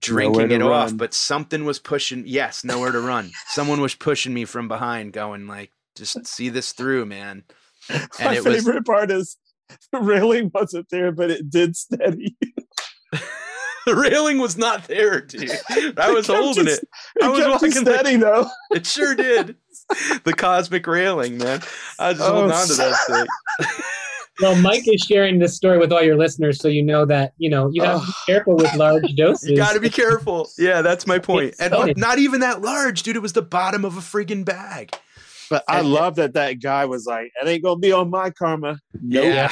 drinking 0.02 0.52
it 0.52 0.60
to 0.60 0.72
off, 0.72 0.95
but 0.95 1.14
something 1.14 1.66
was 1.66 1.78
pushing. 1.78 2.24
Yes, 2.26 2.64
nowhere 2.64 2.94
to 2.94 3.02
run. 3.02 3.32
Someone 3.48 3.82
was 3.82 3.95
pushing 3.95 4.34
me 4.34 4.45
from 4.45 4.70
behind, 4.70 5.11
going 5.11 5.45
like, 5.45 5.72
"Just 5.98 6.26
see 6.26 6.48
this 6.48 6.72
through, 6.72 7.06
man." 7.06 7.44
My 7.90 7.99
And 8.22 8.36
it 8.38 8.45
was 8.45 8.64
favorite 8.64 8.86
part 8.86 9.11
is 9.11 9.36
the 9.91 9.99
railing 10.02 10.52
wasn't 10.53 10.88
there, 10.90 11.11
but 11.11 11.32
it 11.32 11.49
did 11.49 11.76
steady. 11.76 12.38
the 13.86 13.95
railing 13.95 14.38
was 14.38 14.57
not 14.57 14.88
there, 14.88 15.20
dude. 15.20 15.52
I 15.98 16.11
was 16.11 16.28
holding 16.28 16.68
you- 16.68 16.74
it. 16.74 16.88
I 17.22 17.28
was 17.28 17.40
kept 17.40 17.48
you 17.48 17.52
walking 17.52 17.84
the- 17.84 17.94
steady 17.94 18.16
though. 18.16 18.48
It 18.72 18.86
sure 18.86 19.16
did. 19.16 19.57
The 20.24 20.34
cosmic 20.34 20.86
railing, 20.88 21.38
man. 21.38 21.61
I 21.98 22.10
was 22.10 22.18
just 22.18 22.30
Oh, 22.30 22.34
holding 22.34 22.52
on 22.52 22.68
to 22.68 22.74
that 22.76 22.98
thing. 23.07 23.68
Well, 24.41 24.56
Mike 24.61 24.88
is 24.88 25.02
sharing 25.02 25.38
this 25.38 25.53
story 25.57 25.78
with 25.80 25.91
all 25.91 26.02
your 26.02 26.16
listeners, 26.16 26.61
so 26.61 26.70
you 26.70 26.82
know 26.82 27.03
that 27.06 27.34
you 27.40 27.49
know 27.49 27.70
you 27.74 27.84
have 27.84 27.99
to 27.99 28.07
be 28.07 28.14
careful 28.26 28.56
with 28.56 28.74
large 28.76 29.14
doses. 29.18 29.49
You 29.49 29.57
got 29.57 29.74
to 29.74 29.82
be 29.82 29.90
careful. 29.90 30.49
Yeah, 30.57 30.82
that's 30.82 31.06
my 31.06 31.20
point. 31.20 31.56
And 31.60 31.74
funny. 31.74 31.94
not 31.98 32.20
even 32.20 32.40
that 32.40 32.61
large, 32.61 33.03
dude. 33.03 33.18
It 33.18 33.22
was 33.22 33.34
the 33.34 33.41
bottom 33.41 33.84
of 33.84 33.98
a 33.98 33.99
friggin' 33.99 34.45
bag. 34.45 34.95
But 35.49 35.66
I 35.68 35.80
And- 35.80 35.91
love 35.91 36.16
that 36.16 36.36
that 36.36 36.61
guy 36.61 36.86
was 36.86 37.06
like, 37.06 37.34
"It 37.44 37.49
ain't 37.49 37.64
gonna 37.64 37.80
be 37.80 37.91
on 37.91 38.10
my 38.10 38.30
karma. 38.30 38.80
Nope. 39.02 39.26
Yeah. 39.26 39.52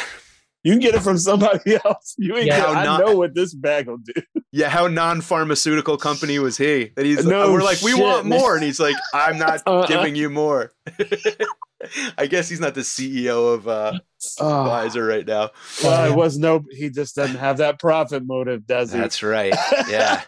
You 0.64 0.74
can 0.74 0.80
get 0.80 0.96
it 0.96 1.02
from 1.02 1.18
somebody 1.18 1.78
else. 1.86 2.16
You 2.18 2.36
ain't. 2.36 2.48
Yeah. 2.48 2.60
How 2.62 2.74
I 2.74 2.98
know 3.00 3.16
what 3.18 3.34
this 3.36 3.54
bag 3.54 3.88
will 3.88 3.98
do." 3.98 4.14
Yeah, 4.52 4.70
how 4.70 4.88
non-pharmaceutical 4.88 5.98
company 5.98 6.40
was 6.40 6.58
he? 6.58 6.92
That 6.96 7.06
he's 7.06 7.26
No 7.26 7.52
we're 7.52 7.62
like, 7.64 7.82
we 7.82 7.92
shit, 7.92 8.02
want 8.02 8.26
man. 8.26 8.40
more, 8.40 8.56
and 8.56 8.64
he's 8.64 8.80
like, 8.80 8.96
I'm 9.14 9.38
not 9.38 9.62
Uh-uh. 9.68 9.88
giving 9.88 10.16
you 10.16 10.30
more. 10.30 10.72
I 12.18 12.26
guess 12.28 12.50
he's 12.50 12.60
not 12.60 12.74
the 12.74 12.82
CEO 12.82 13.54
of 13.54 13.68
uh, 13.68 13.94
Oh, 14.40 14.44
Pfizer 14.44 15.08
right 15.08 15.26
now. 15.28 15.52
well, 15.84 16.12
it 16.12 16.16
was 16.16 16.38
no. 16.40 16.64
He 16.72 16.90
just 16.90 17.16
doesn't 17.16 17.38
have 17.38 17.58
that 17.58 17.80
profit 17.80 18.24
motive, 18.26 18.66
does 18.66 18.92
he? 18.92 18.98
That's 19.00 19.22
right. 19.22 19.54
Yeah, 19.88 20.24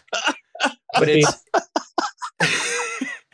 but 0.94 1.08
it's 1.10 1.44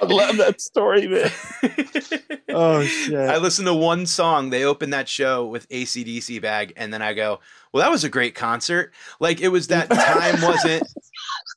I 0.02 0.06
love 0.06 0.38
that 0.38 0.62
story, 0.62 1.08
man. 1.08 1.32
Oh 2.58 2.84
shit! 2.86 3.14
I 3.30 3.36
listened 3.36 3.68
to 3.68 3.74
one 3.74 4.06
song. 4.06 4.50
They 4.50 4.64
opened 4.64 4.94
that 4.94 5.10
show 5.10 5.46
with 5.46 5.68
AC/DC 5.70 6.42
Bag, 6.42 6.72
and 6.78 6.94
then 6.94 7.02
I 7.02 7.14
go, 7.14 7.42
"Well, 7.74 7.84
that 7.84 7.92
was 7.92 8.06
a 8.06 8.10
great 8.10 8.34
concert." 8.34 8.94
Like 9.20 9.42
it 9.42 9.50
was 9.50 9.68
that 9.68 9.90
time 9.90 10.42
wasn't 10.42 10.84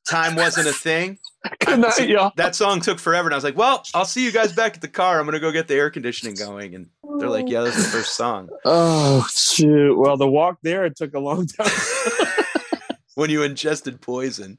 time 0.09 0.35
wasn't 0.35 0.67
a 0.67 0.73
thing. 0.73 1.21
Good 1.65 1.79
night, 1.79 2.09
y'all. 2.09 2.33
That 2.37 2.57
song 2.57 2.81
took 2.81 2.99
forever, 2.99 3.29
and 3.29 3.35
I 3.35 3.37
was 3.37 3.45
like, 3.45 3.57
"Well, 3.57 3.85
I'll 3.95 4.05
see 4.05 4.25
you 4.25 4.33
guys 4.33 4.53
back 4.53 4.75
at 4.75 4.81
the 4.81 4.89
car. 4.89 5.21
I'm 5.21 5.25
gonna 5.25 5.39
go 5.39 5.53
get 5.53 5.69
the 5.69 5.75
air 5.77 5.89
conditioning 5.89 6.35
going." 6.35 6.75
And 6.75 6.89
they're 7.19 7.31
like, 7.31 7.49
"Yeah, 7.49 7.61
that's 7.61 7.77
the 7.77 7.83
first 7.91 8.17
song." 8.17 8.49
Oh 8.65 9.25
shoot! 9.33 9.97
Well, 9.97 10.17
the 10.17 10.27
walk 10.27 10.59
there 10.63 10.85
it 10.85 10.97
took 10.97 11.15
a 11.15 11.21
long 11.21 11.47
time. 11.47 11.71
when 13.15 13.31
you 13.31 13.45
ingested 13.45 14.01
poison. 14.01 14.59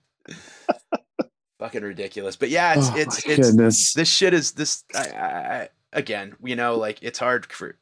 Fucking 1.60 1.84
ridiculous. 1.84 2.38
But 2.38 2.49
yeah, 2.49 2.76
it's 2.77 2.90
oh, 2.90 2.95
it's 2.95 3.26
it's 3.26 3.52
goodness. 3.52 3.94
this 3.94 4.10
shit 4.10 4.34
is 4.34 4.53
this 4.53 4.86
I, 4.95 5.10
I, 5.10 5.27
I 5.27 5.69
again, 5.91 6.36
you 6.44 6.56
know, 6.56 6.76
like 6.76 6.99
it's 7.02 7.19
hard 7.19 7.45
for 7.52 7.77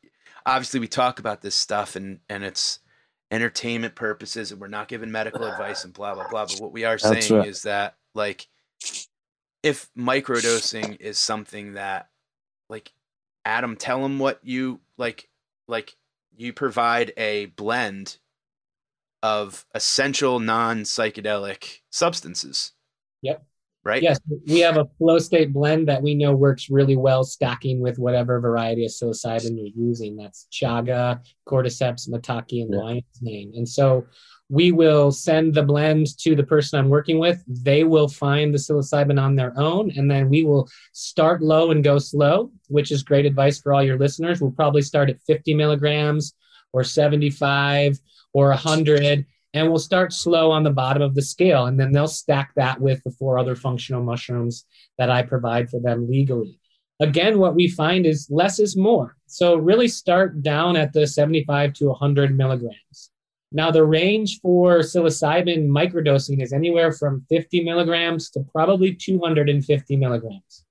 obviously 0.45 0.79
we 0.79 0.87
talk 0.87 1.19
about 1.19 1.41
this 1.41 1.55
stuff 1.55 1.95
and 1.95 2.19
and 2.27 2.43
it's 2.43 2.79
entertainment 3.29 3.93
purposes 3.93 4.51
and 4.51 4.59
we're 4.59 4.67
not 4.67 4.87
giving 4.87 5.11
medical 5.11 5.43
advice 5.51 5.83
and 5.83 5.93
blah 5.93 6.15
blah 6.15 6.27
blah. 6.27 6.45
But 6.45 6.59
what 6.59 6.71
we 6.71 6.85
are 6.85 6.97
saying 6.97 7.31
right. 7.31 7.47
is 7.47 7.61
that 7.63 7.95
like 8.15 8.47
if 9.61 9.89
microdosing 9.95 10.99
is 10.99 11.19
something 11.19 11.73
that 11.73 12.09
like 12.69 12.91
Adam, 13.45 13.75
tell 13.75 14.03
him 14.03 14.17
what 14.17 14.39
you 14.43 14.79
like 14.97 15.29
like 15.67 15.95
you 16.35 16.51
provide 16.51 17.13
a 17.15 17.45
blend 17.45 18.17
of 19.23 19.65
essential 19.73 20.39
non-psychedelic 20.39 21.79
substances. 21.89 22.73
Yep. 23.21 23.43
Right? 23.87 24.03
Yes, 24.03 24.19
we 24.47 24.59
have 24.59 24.75
a 24.75 24.85
flow 24.97 25.17
state 25.17 25.53
blend 25.53 25.87
that 25.87 26.03
we 26.03 26.13
know 26.13 26.33
works 26.35 26.69
really 26.69 26.97
well 26.97 27.23
stacking 27.23 27.79
with 27.79 27.97
whatever 27.97 28.39
variety 28.41 28.83
of 28.83 28.91
psilocybin 28.91 29.55
you're 29.55 29.87
using. 29.87 30.17
That's 30.17 30.45
chaga, 30.51 31.21
cordyceps, 31.47 32.09
maitake, 32.09 32.61
and 32.61 32.73
Yeah. 32.73 32.79
lion's 32.81 33.21
mane. 33.21 33.53
And 33.55 33.67
so 33.67 34.05
we 34.49 34.73
will 34.73 35.11
send 35.11 35.53
the 35.53 35.63
blend 35.63 36.17
to 36.19 36.35
the 36.35 36.43
person 36.43 36.77
I'm 36.79 36.89
working 36.89 37.17
with. 37.17 37.41
They 37.47 37.85
will 37.85 38.09
find 38.09 38.53
the 38.53 38.57
psilocybin 38.57 39.21
on 39.21 39.35
their 39.37 39.57
own, 39.57 39.91
and 39.95 40.11
then 40.11 40.29
we 40.29 40.43
will 40.43 40.67
start 40.91 41.41
low 41.41 41.71
and 41.71 41.81
go 41.81 41.97
slow, 41.97 42.51
which 42.67 42.91
is 42.91 43.03
great 43.03 43.25
advice 43.25 43.57
for 43.59 43.73
all 43.73 43.83
your 43.83 43.97
listeners. 43.97 44.41
We'll 44.41 44.51
probably 44.51 44.81
start 44.81 45.09
at 45.09 45.21
50 45.21 45.53
milligrams 45.53 46.33
or 46.73 46.83
75 46.83 47.99
or 48.33 48.49
100 48.49 49.25
and 49.53 49.69
we'll 49.69 49.79
start 49.79 50.13
slow 50.13 50.51
on 50.51 50.63
the 50.63 50.71
bottom 50.71 51.01
of 51.01 51.15
the 51.15 51.21
scale 51.21 51.65
and 51.65 51.79
then 51.79 51.91
they'll 51.91 52.07
stack 52.07 52.51
that 52.55 52.79
with 52.79 53.01
the 53.03 53.11
four 53.11 53.39
other 53.39 53.55
functional 53.55 54.03
mushrooms 54.03 54.65
that 54.97 55.09
i 55.09 55.21
provide 55.21 55.69
for 55.69 55.79
them 55.79 56.09
legally. 56.09 56.59
Again 56.99 57.39
what 57.39 57.55
we 57.55 57.67
find 57.67 58.05
is 58.05 58.27
less 58.29 58.59
is 58.59 58.75
more. 58.75 59.15
So 59.27 59.55
really 59.55 59.87
start 59.87 60.41
down 60.41 60.75
at 60.75 60.93
the 60.93 61.05
75 61.07 61.73
to 61.73 61.87
100 61.87 62.35
milligrams. 62.35 63.11
Now 63.51 63.71
the 63.71 63.85
range 63.85 64.39
for 64.41 64.79
psilocybin 64.79 65.67
microdosing 65.67 66.41
is 66.41 66.51
anywhere 66.51 66.91
from 66.91 67.25
50 67.29 67.63
milligrams 67.63 68.29
to 68.31 68.41
probably 68.51 68.93
250 68.93 69.95
milligrams. 69.95 70.65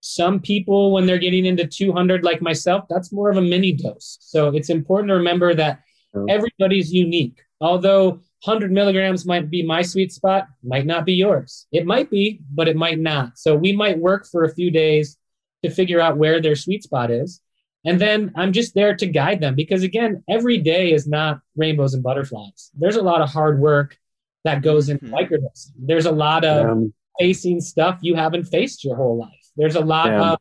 Some 0.00 0.40
people 0.40 0.92
when 0.92 1.06
they're 1.06 1.18
getting 1.18 1.46
into 1.46 1.66
200 1.66 2.24
like 2.24 2.42
myself 2.42 2.84
that's 2.88 3.12
more 3.12 3.30
of 3.30 3.36
a 3.36 3.42
mini 3.42 3.72
dose. 3.72 4.18
So 4.20 4.48
it's 4.48 4.70
important 4.70 5.10
to 5.10 5.14
remember 5.14 5.54
that 5.54 5.80
everybody's 6.28 6.92
unique 6.92 7.38
although 7.60 8.20
100 8.44 8.70
milligrams 8.70 9.26
might 9.26 9.50
be 9.50 9.62
my 9.62 9.82
sweet 9.82 10.12
spot 10.12 10.46
might 10.62 10.86
not 10.86 11.04
be 11.04 11.14
yours 11.14 11.66
it 11.72 11.86
might 11.86 12.10
be 12.10 12.40
but 12.54 12.68
it 12.68 12.76
might 12.76 12.98
not 12.98 13.36
so 13.38 13.54
we 13.54 13.72
might 13.72 13.98
work 13.98 14.26
for 14.26 14.44
a 14.44 14.54
few 14.54 14.70
days 14.70 15.18
to 15.64 15.70
figure 15.70 16.00
out 16.00 16.16
where 16.16 16.40
their 16.40 16.54
sweet 16.56 16.82
spot 16.82 17.10
is 17.10 17.40
and 17.84 18.00
then 18.00 18.32
i'm 18.36 18.52
just 18.52 18.74
there 18.74 18.94
to 18.94 19.06
guide 19.06 19.40
them 19.40 19.54
because 19.54 19.82
again 19.82 20.22
every 20.28 20.58
day 20.58 20.92
is 20.92 21.06
not 21.06 21.40
rainbows 21.56 21.94
and 21.94 22.02
butterflies 22.02 22.70
there's 22.74 22.96
a 22.96 23.02
lot 23.02 23.20
of 23.20 23.28
hard 23.30 23.58
work 23.60 23.98
that 24.44 24.62
goes 24.62 24.88
into 24.88 25.06
Mhm. 25.06 25.12
microdosing 25.12 25.72
there's 25.78 26.06
a 26.06 26.12
lot 26.12 26.44
of 26.44 26.66
Um, 26.66 26.94
facing 27.18 27.60
stuff 27.60 27.98
you 28.02 28.14
haven't 28.14 28.44
faced 28.44 28.84
your 28.84 28.94
whole 28.94 29.16
life. 29.16 29.44
There's 29.56 29.74
a 29.74 29.80
lot 29.80 30.08
Yeah. 30.08 30.32
of 30.32 30.38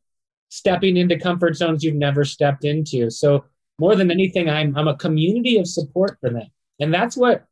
stepping 0.50 0.98
into 0.98 1.18
comfort 1.18 1.56
zones 1.56 1.84
you've 1.86 1.96
never 1.96 2.26
stepped 2.26 2.66
into. 2.66 3.10
So 3.10 3.46
more 3.80 3.96
than 3.96 4.12
anything, 4.12 4.50
I'm 4.50 4.76
I'm 4.78 4.88
a 4.88 4.96
community 4.96 5.58
of 5.58 5.68
support 5.68 6.18
for 6.22 6.30
them. 6.30 6.48
And 6.80 6.94
that's 6.94 7.18
what 7.18 7.46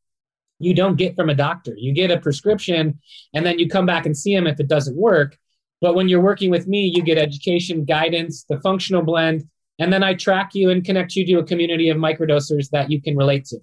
you 0.59 0.73
don't 0.73 0.95
get 0.95 1.15
from 1.15 1.29
a 1.29 1.35
doctor. 1.35 1.73
You 1.77 1.93
get 1.93 2.11
a 2.11 2.19
prescription 2.19 2.99
and 3.33 3.45
then 3.45 3.59
you 3.59 3.67
come 3.67 3.85
back 3.85 4.05
and 4.05 4.15
see 4.15 4.35
them 4.35 4.47
if 4.47 4.59
it 4.59 4.67
doesn't 4.67 4.95
work. 4.95 5.37
But 5.81 5.95
when 5.95 6.07
you're 6.07 6.21
working 6.21 6.49
with 6.49 6.67
me, 6.67 6.91
you 6.93 7.03
get 7.03 7.17
education, 7.17 7.83
guidance, 7.83 8.45
the 8.47 8.59
functional 8.61 9.01
blend, 9.01 9.43
and 9.79 9.91
then 9.91 10.03
I 10.03 10.13
track 10.13 10.51
you 10.53 10.69
and 10.69 10.85
connect 10.85 11.15
you 11.15 11.25
to 11.25 11.39
a 11.39 11.43
community 11.43 11.89
of 11.89 11.97
microdosers 11.97 12.69
that 12.69 12.89
you 12.89 13.01
can 13.01 13.17
relate 13.17 13.45
to. 13.45 13.59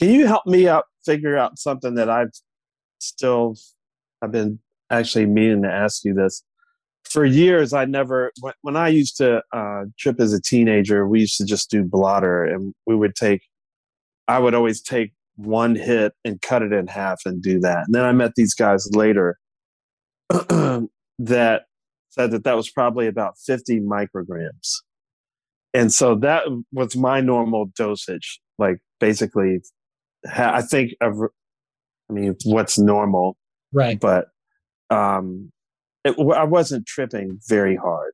Can 0.00 0.10
you 0.10 0.26
help 0.26 0.46
me 0.46 0.68
out 0.68 0.86
figure 1.04 1.36
out 1.36 1.58
something 1.58 1.94
that 1.94 2.10
I've 2.10 2.32
still 2.98 3.56
I've 4.20 4.32
been 4.32 4.58
actually 4.90 5.26
meaning 5.26 5.62
to 5.62 5.70
ask 5.70 6.04
you 6.04 6.14
this. 6.14 6.42
For 7.10 7.24
years 7.24 7.72
I 7.72 7.84
never 7.84 8.32
when, 8.62 8.76
I 8.76 8.88
used 8.88 9.16
to 9.18 9.42
uh, 9.52 9.84
trip 9.98 10.20
as 10.20 10.32
a 10.32 10.40
teenager, 10.40 11.06
we 11.08 11.20
used 11.20 11.38
to 11.38 11.44
just 11.44 11.70
do 11.70 11.82
blotter 11.82 12.44
and 12.44 12.74
we 12.86 12.94
would 12.94 13.14
take 13.14 13.42
I 14.28 14.38
would 14.38 14.54
always 14.54 14.82
take 14.82 15.12
one 15.36 15.74
hit 15.74 16.12
and 16.24 16.40
cut 16.42 16.62
it 16.62 16.72
in 16.72 16.86
half 16.86 17.20
and 17.24 17.40
do 17.40 17.60
that. 17.60 17.84
And 17.86 17.94
then 17.94 18.04
I 18.04 18.12
met 18.12 18.32
these 18.36 18.54
guys 18.54 18.88
later 18.92 19.38
that 20.28 21.62
said 22.10 22.30
that 22.32 22.44
that 22.44 22.56
was 22.56 22.70
probably 22.70 23.06
about 23.06 23.34
50 23.46 23.80
micrograms. 23.80 24.82
And 25.72 25.92
so 25.92 26.16
that 26.16 26.44
was 26.72 26.96
my 26.96 27.20
normal 27.20 27.70
dosage. 27.76 28.40
Like 28.58 28.78
basically, 28.98 29.60
I 30.34 30.62
think, 30.62 30.92
of, 31.00 31.14
I 32.10 32.12
mean, 32.12 32.34
what's 32.44 32.78
normal. 32.78 33.36
Right. 33.72 33.98
But 34.00 34.26
um, 34.90 35.52
it, 36.04 36.16
I 36.18 36.44
wasn't 36.44 36.86
tripping 36.86 37.38
very 37.48 37.76
hard. 37.76 38.12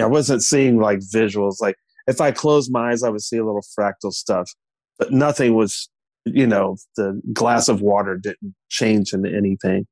I 0.00 0.06
wasn't 0.06 0.42
seeing 0.42 0.80
like 0.80 1.00
visuals. 1.00 1.56
Like 1.60 1.76
if 2.06 2.20
I 2.20 2.30
closed 2.30 2.72
my 2.72 2.90
eyes, 2.90 3.02
I 3.02 3.10
would 3.10 3.22
see 3.22 3.36
a 3.36 3.44
little 3.44 3.64
fractal 3.78 4.12
stuff, 4.12 4.50
but 4.98 5.12
nothing 5.12 5.54
was, 5.54 5.88
you 6.24 6.46
know, 6.46 6.76
the 6.96 7.20
glass 7.32 7.68
of 7.68 7.82
water 7.82 8.16
didn't 8.16 8.54
change 8.68 9.12
into 9.12 9.30
anything. 9.34 9.86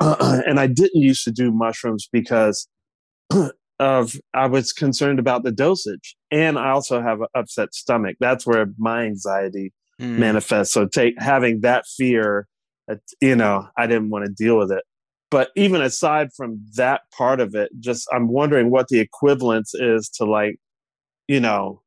Uh, 0.00 0.42
and 0.46 0.60
I 0.60 0.66
didn't 0.66 1.00
used 1.00 1.24
to 1.24 1.32
do 1.32 1.50
mushrooms 1.52 2.08
because 2.12 2.68
of 3.80 4.16
I 4.34 4.46
was 4.46 4.72
concerned 4.72 5.18
about 5.18 5.44
the 5.44 5.52
dosage, 5.52 6.16
and 6.30 6.58
I 6.58 6.70
also 6.70 7.00
have 7.00 7.20
an 7.20 7.28
upset 7.34 7.74
stomach. 7.74 8.16
That's 8.18 8.46
where 8.46 8.66
my 8.76 9.04
anxiety 9.04 9.72
mm. 10.00 10.18
manifests. 10.18 10.74
So 10.74 10.86
take 10.86 11.14
having 11.20 11.60
that 11.60 11.84
fear, 11.96 12.48
you 13.20 13.36
know, 13.36 13.68
I 13.76 13.86
didn't 13.86 14.10
want 14.10 14.24
to 14.24 14.32
deal 14.32 14.58
with 14.58 14.72
it. 14.72 14.82
But 15.30 15.50
even 15.56 15.82
aside 15.82 16.30
from 16.34 16.64
that 16.76 17.02
part 17.16 17.40
of 17.40 17.54
it, 17.54 17.70
just 17.80 18.08
I'm 18.12 18.28
wondering 18.28 18.70
what 18.70 18.88
the 18.88 18.98
equivalence 18.98 19.74
is 19.74 20.08
to 20.14 20.24
like, 20.24 20.56
you 21.26 21.40
know, 21.40 21.82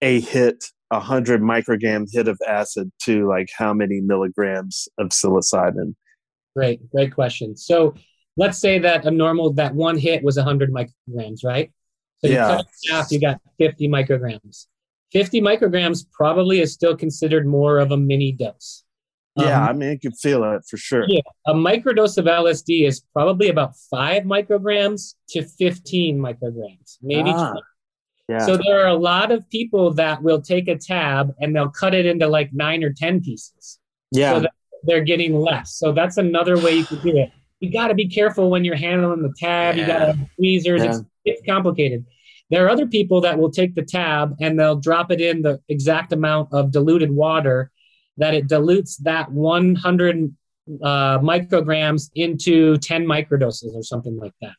a 0.00 0.20
hit, 0.20 0.64
a 0.90 0.98
hundred 0.98 1.42
microgram 1.42 2.08
hit 2.10 2.26
of 2.26 2.38
acid 2.46 2.90
to 3.02 3.28
like 3.28 3.48
how 3.56 3.72
many 3.72 4.00
milligrams 4.00 4.88
of 4.98 5.08
psilocybin. 5.08 5.94
Great, 6.56 6.90
great 6.90 7.14
question. 7.14 7.56
So 7.56 7.94
let's 8.36 8.58
say 8.58 8.78
that 8.80 9.06
a 9.06 9.10
normal 9.10 9.52
that 9.54 9.74
one 9.74 9.96
hit 9.96 10.24
was 10.24 10.36
100 10.36 10.72
micrograms, 10.72 11.44
right? 11.44 11.70
So 12.18 12.28
you 12.28 12.34
yeah. 12.34 12.48
cut 12.48 12.60
it 12.60 12.66
in 12.90 12.94
half, 12.94 13.12
you 13.12 13.20
got 13.20 13.40
50 13.58 13.88
micrograms. 13.88 14.66
50 15.12 15.40
micrograms 15.40 16.06
probably 16.10 16.60
is 16.60 16.72
still 16.72 16.96
considered 16.96 17.46
more 17.46 17.78
of 17.78 17.90
a 17.90 17.96
mini 17.96 18.32
dose. 18.32 18.84
Yeah, 19.36 19.62
um, 19.62 19.68
I 19.68 19.72
mean, 19.72 19.90
you 19.92 19.98
can 19.98 20.12
feel 20.12 20.44
it 20.44 20.62
for 20.68 20.76
sure. 20.76 21.04
Yeah, 21.08 21.22
a 21.46 21.54
microdose 21.54 22.18
of 22.18 22.26
LSD 22.26 22.86
is 22.86 23.00
probably 23.12 23.48
about 23.48 23.74
five 23.90 24.24
micrograms 24.24 25.14
to 25.30 25.42
15 25.42 26.18
micrograms, 26.18 26.98
maybe 27.00 27.30
ah, 27.34 27.54
Yeah. 28.28 28.44
So 28.44 28.58
there 28.58 28.82
are 28.82 28.88
a 28.88 28.94
lot 28.94 29.32
of 29.32 29.48
people 29.48 29.92
that 29.94 30.22
will 30.22 30.42
take 30.42 30.68
a 30.68 30.76
tab 30.76 31.32
and 31.40 31.56
they'll 31.56 31.70
cut 31.70 31.94
it 31.94 32.04
into 32.04 32.28
like 32.28 32.50
nine 32.52 32.84
or 32.84 32.92
10 32.92 33.22
pieces. 33.22 33.78
Yeah. 34.10 34.40
So 34.40 34.46
they're 34.84 35.04
getting 35.04 35.34
less. 35.34 35.76
So 35.78 35.92
that's 35.92 36.18
another 36.18 36.58
way 36.58 36.72
you 36.72 36.84
can 36.84 37.00
do 37.00 37.16
it. 37.16 37.30
You 37.60 37.72
got 37.72 37.88
to 37.88 37.94
be 37.94 38.08
careful 38.08 38.50
when 38.50 38.64
you're 38.64 38.76
handling 38.76 39.22
the 39.22 39.32
tab. 39.38 39.76
Yeah. 39.76 39.80
You 39.80 39.86
got 39.86 39.98
to 39.98 40.06
have 40.06 40.34
tweezers. 40.36 40.84
Yeah. 40.84 40.90
It's, 40.90 41.00
it's 41.24 41.42
complicated. 41.48 42.04
There 42.50 42.66
are 42.66 42.68
other 42.68 42.86
people 42.86 43.22
that 43.22 43.38
will 43.38 43.50
take 43.50 43.74
the 43.74 43.82
tab 43.82 44.36
and 44.40 44.60
they'll 44.60 44.76
drop 44.76 45.10
it 45.10 45.22
in 45.22 45.40
the 45.40 45.58
exact 45.70 46.12
amount 46.12 46.52
of 46.52 46.70
diluted 46.70 47.10
water 47.10 47.71
that 48.18 48.34
it 48.34 48.46
dilutes 48.46 48.96
that 48.98 49.30
100 49.30 50.34
uh, 50.82 51.18
micrograms 51.18 52.10
into 52.14 52.76
10 52.78 53.06
microdoses 53.06 53.74
or 53.74 53.82
something 53.82 54.16
like 54.16 54.34
that. 54.40 54.54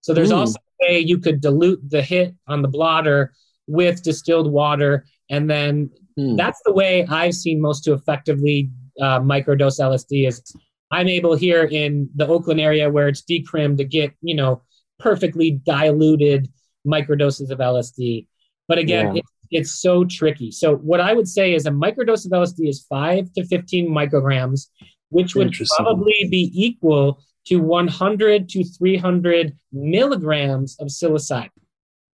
So 0.00 0.14
there's 0.14 0.30
Ooh. 0.32 0.36
also 0.36 0.58
a 0.58 0.86
way 0.86 0.98
you 1.00 1.18
could 1.18 1.40
dilute 1.40 1.80
the 1.88 2.02
hit 2.02 2.34
on 2.46 2.62
the 2.62 2.68
blotter 2.68 3.32
with 3.66 4.02
distilled 4.02 4.50
water. 4.50 5.06
And 5.30 5.50
then 5.50 5.90
mm. 6.18 6.36
that's 6.36 6.60
the 6.64 6.72
way 6.72 7.06
I've 7.06 7.34
seen 7.34 7.60
most 7.60 7.84
to 7.84 7.92
effectively 7.92 8.70
uh, 9.00 9.20
microdose 9.20 9.80
LSD 9.80 10.28
is 10.28 10.42
I'm 10.90 11.08
able 11.08 11.34
here 11.34 11.64
in 11.64 12.08
the 12.14 12.26
Oakland 12.28 12.60
area 12.60 12.88
where 12.88 13.08
it's 13.08 13.22
decrimmed 13.22 13.78
to 13.78 13.84
get, 13.84 14.12
you 14.20 14.36
know, 14.36 14.62
perfectly 14.98 15.60
diluted 15.66 16.48
microdoses 16.86 17.50
of 17.50 17.58
LSD. 17.58 18.26
But 18.68 18.78
again, 18.78 19.16
yeah 19.16 19.20
it's 19.20 19.32
so 19.80 20.04
tricky. 20.04 20.50
So 20.50 20.76
what 20.76 21.00
I 21.00 21.12
would 21.12 21.28
say 21.28 21.54
is 21.54 21.66
a 21.66 21.70
microdose 21.70 22.26
of 22.26 22.32
LSD 22.32 22.68
is 22.68 22.86
five 22.88 23.32
to 23.34 23.44
15 23.44 23.88
micrograms, 23.88 24.68
which 25.10 25.34
would 25.34 25.54
probably 25.76 26.28
be 26.30 26.50
equal 26.54 27.20
to 27.46 27.56
100 27.56 28.48
to 28.50 28.64
300 28.64 29.56
milligrams 29.72 30.76
of 30.80 30.88
psilocybin. 30.88 31.50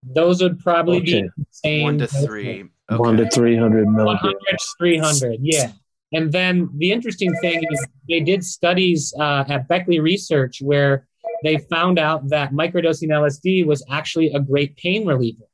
Those 0.03 0.43
would 0.43 0.59
probably 0.59 0.99
okay. 0.99 1.23
be 1.23 1.45
same. 1.51 1.83
One 1.85 1.99
to 1.99 2.07
three. 2.07 2.65
Okay. 2.91 2.99
One 2.99 3.17
to 3.17 3.29
300 3.31 3.87
milligrams. 3.87 4.23
100 4.23 4.59
300, 4.79 5.39
yeah. 5.41 5.73
And 6.13 6.31
then 6.31 6.69
the 6.77 6.93
interesting 6.93 7.33
thing 7.41 7.63
is 7.71 7.87
they 8.09 8.21
did 8.21 8.45
studies 8.45 9.15
uh, 9.19 9.45
at 9.49 9.69
Beckley 9.69 10.01
Research 10.01 10.61
where 10.61 11.07
they 11.43 11.59
found 11.71 11.99
out 11.99 12.29
that 12.29 12.53
microdosing 12.53 13.09
LSD 13.09 13.65
was 13.65 13.85
actually 13.91 14.33
a 14.33 14.41
great 14.41 14.77
pain 14.77 15.07
reliever 15.07 15.45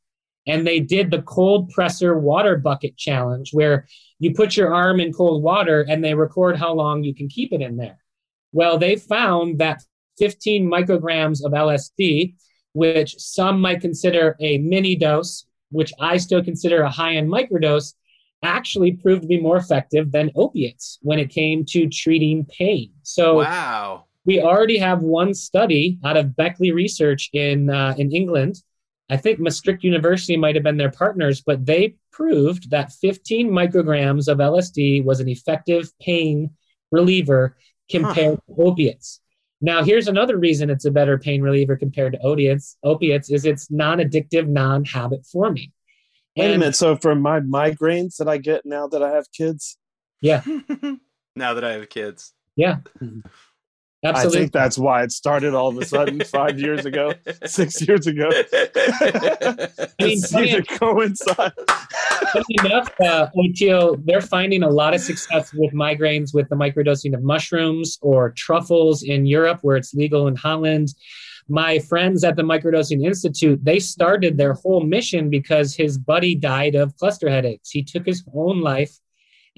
and 0.49 0.67
they 0.67 0.81
did 0.81 1.11
the 1.11 1.23
cold 1.23 1.71
pressor 1.71 2.19
water 2.19 2.57
bucket 2.57 2.97
challenge 2.97 3.53
where 3.53 3.87
you 4.19 4.35
put 4.35 4.57
your 4.57 4.75
arm 4.75 4.99
in 4.99 5.13
cold 5.13 5.43
water 5.43 5.87
and 5.89 6.03
they 6.03 6.15
record 6.15 6.57
how 6.57 6.73
long 6.73 7.05
you 7.05 7.15
can 7.15 7.29
keep 7.29 7.53
it 7.53 7.61
in 7.61 7.77
there. 7.77 7.99
Well, 8.53 8.79
they 8.79 8.97
found 8.97 9.59
that 9.59 9.83
15 10.19 10.69
micrograms 10.69 11.45
of 11.45 11.53
LSD, 11.53 12.35
which 12.73 13.15
some 13.19 13.61
might 13.61 13.83
consider 13.83 14.37
a 14.41 14.59
mini 14.59 14.97
dose, 14.97 15.47
which 15.71 15.93
I 16.01 16.17
still 16.17 16.43
consider 16.43 16.81
a 16.81 16.91
high 16.91 17.17
end 17.17 17.31
microdose, 17.31 17.95
actually 18.43 18.93
proved 18.93 19.23
to 19.23 19.29
be 19.29 19.41
more 19.41 19.59
effective 19.59 20.11
than 20.13 20.31
opiates 20.35 20.99
when 21.03 21.19
it 21.19 21.29
came 21.29 21.65
to 21.67 21.89
treating 21.89 22.47
pain. 22.47 22.91
So, 23.03 23.39
wow. 23.39 24.05
We 24.25 24.43
already 24.43 24.77
have 24.77 25.01
one 25.01 25.33
study 25.33 25.99
out 26.05 26.19
of 26.19 26.37
Beckley 26.37 26.71
Research 26.71 27.31
in 27.33 27.71
uh, 27.71 27.95
in 27.97 28.13
England 28.13 28.63
I 29.11 29.17
think 29.17 29.39
Maastricht 29.39 29.85
University 29.85 30.37
might 30.37 30.55
have 30.55 30.65
been 30.65 30.77
their 30.77 30.91
partners, 30.91 31.41
but 31.41 31.65
they 31.65 31.97
proved 32.13 32.71
that 32.71 32.93
15 32.93 33.51
micrograms 33.51 34.29
of 34.29 34.39
LSD 34.39 35.05
was 35.05 35.21
an 35.21 35.29
effective 35.29 35.91
pain 35.99 36.51
reliever 36.91 37.57
compared 37.91 38.41
huh. 38.47 38.55
to 38.55 38.63
opiates. 38.63 39.21
Now, 39.61 39.83
here's 39.83 40.09
another 40.09 40.37
reason 40.37 40.71
it's 40.71 40.85
a 40.85 40.91
better 40.91 41.19
pain 41.19 41.43
reliever 41.43 41.77
compared 41.77 42.13
to 42.13 42.21
opiates. 42.21 42.77
Opiates 42.85 43.31
is 43.31 43.45
it's 43.45 43.71
non-addictive, 43.71 44.47
non-habit 44.47 45.27
forming. 45.27 45.73
Wait 46.37 46.45
and, 46.45 46.55
a 46.55 46.59
minute. 46.59 46.77
So 46.77 46.97
for 46.97 47.15
my 47.15 47.41
migraines 47.41 48.17
that 48.19 48.29
I 48.29 48.39
get 48.39 48.65
now 48.65 48.87
that 48.89 49.03
I 49.03 49.11
have 49.11 49.27
kids, 49.33 49.77
yeah. 50.21 50.43
now 51.37 51.55
that 51.55 51.65
I 51.65 51.73
have 51.73 51.89
kids, 51.89 52.35
yeah. 52.55 52.79
Hmm. 52.99 53.21
Absolutely. 54.05 54.39
I 54.39 54.41
think 54.43 54.53
that's 54.53 54.79
why 54.79 55.03
it 55.03 55.11
started 55.11 55.55
all 55.55 55.69
of 55.69 55.79
a 55.79 55.85
sudden 55.85 56.21
five 56.25 56.61
years 56.61 56.87
ago, 56.87 57.15
six 57.45 57.87
years 57.87 58.07
ago. 58.07 58.31
I 58.55 59.69
mean, 60.01 60.21
funny, 60.23 60.53
to 60.53 60.63
coincide. 60.63 61.53
enough, 62.49 62.89
uh, 63.01 63.27
Oteil, 63.37 64.01
they're 64.05 64.21
finding 64.21 64.63
a 64.63 64.69
lot 64.69 64.95
of 64.95 65.01
success 65.01 65.53
with 65.53 65.73
migraines 65.73 66.33
with 66.33 66.49
the 66.49 66.55
microdosing 66.55 67.13
of 67.13 67.23
mushrooms 67.23 67.99
or 68.01 68.31
truffles 68.31 69.03
in 69.03 69.27
Europe, 69.27 69.59
where 69.63 69.77
it's 69.77 69.93
legal 69.95 70.29
in 70.29 70.37
Holland. 70.37 70.95
My 71.49 71.81
friends 71.81 72.23
at 72.23 72.37
the 72.37 72.43
Microdosing 72.43 73.05
Institute, 73.05 73.65
they 73.65 73.81
started 73.81 74.37
their 74.37 74.53
whole 74.53 74.85
mission 74.85 75.29
because 75.29 75.75
his 75.75 75.99
buddy 75.99 76.35
died 76.37 76.77
of 76.77 76.95
cluster 76.99 77.29
headaches. 77.29 77.71
He 77.71 77.83
took 77.83 78.07
his 78.07 78.23
own 78.33 78.61
life 78.61 78.93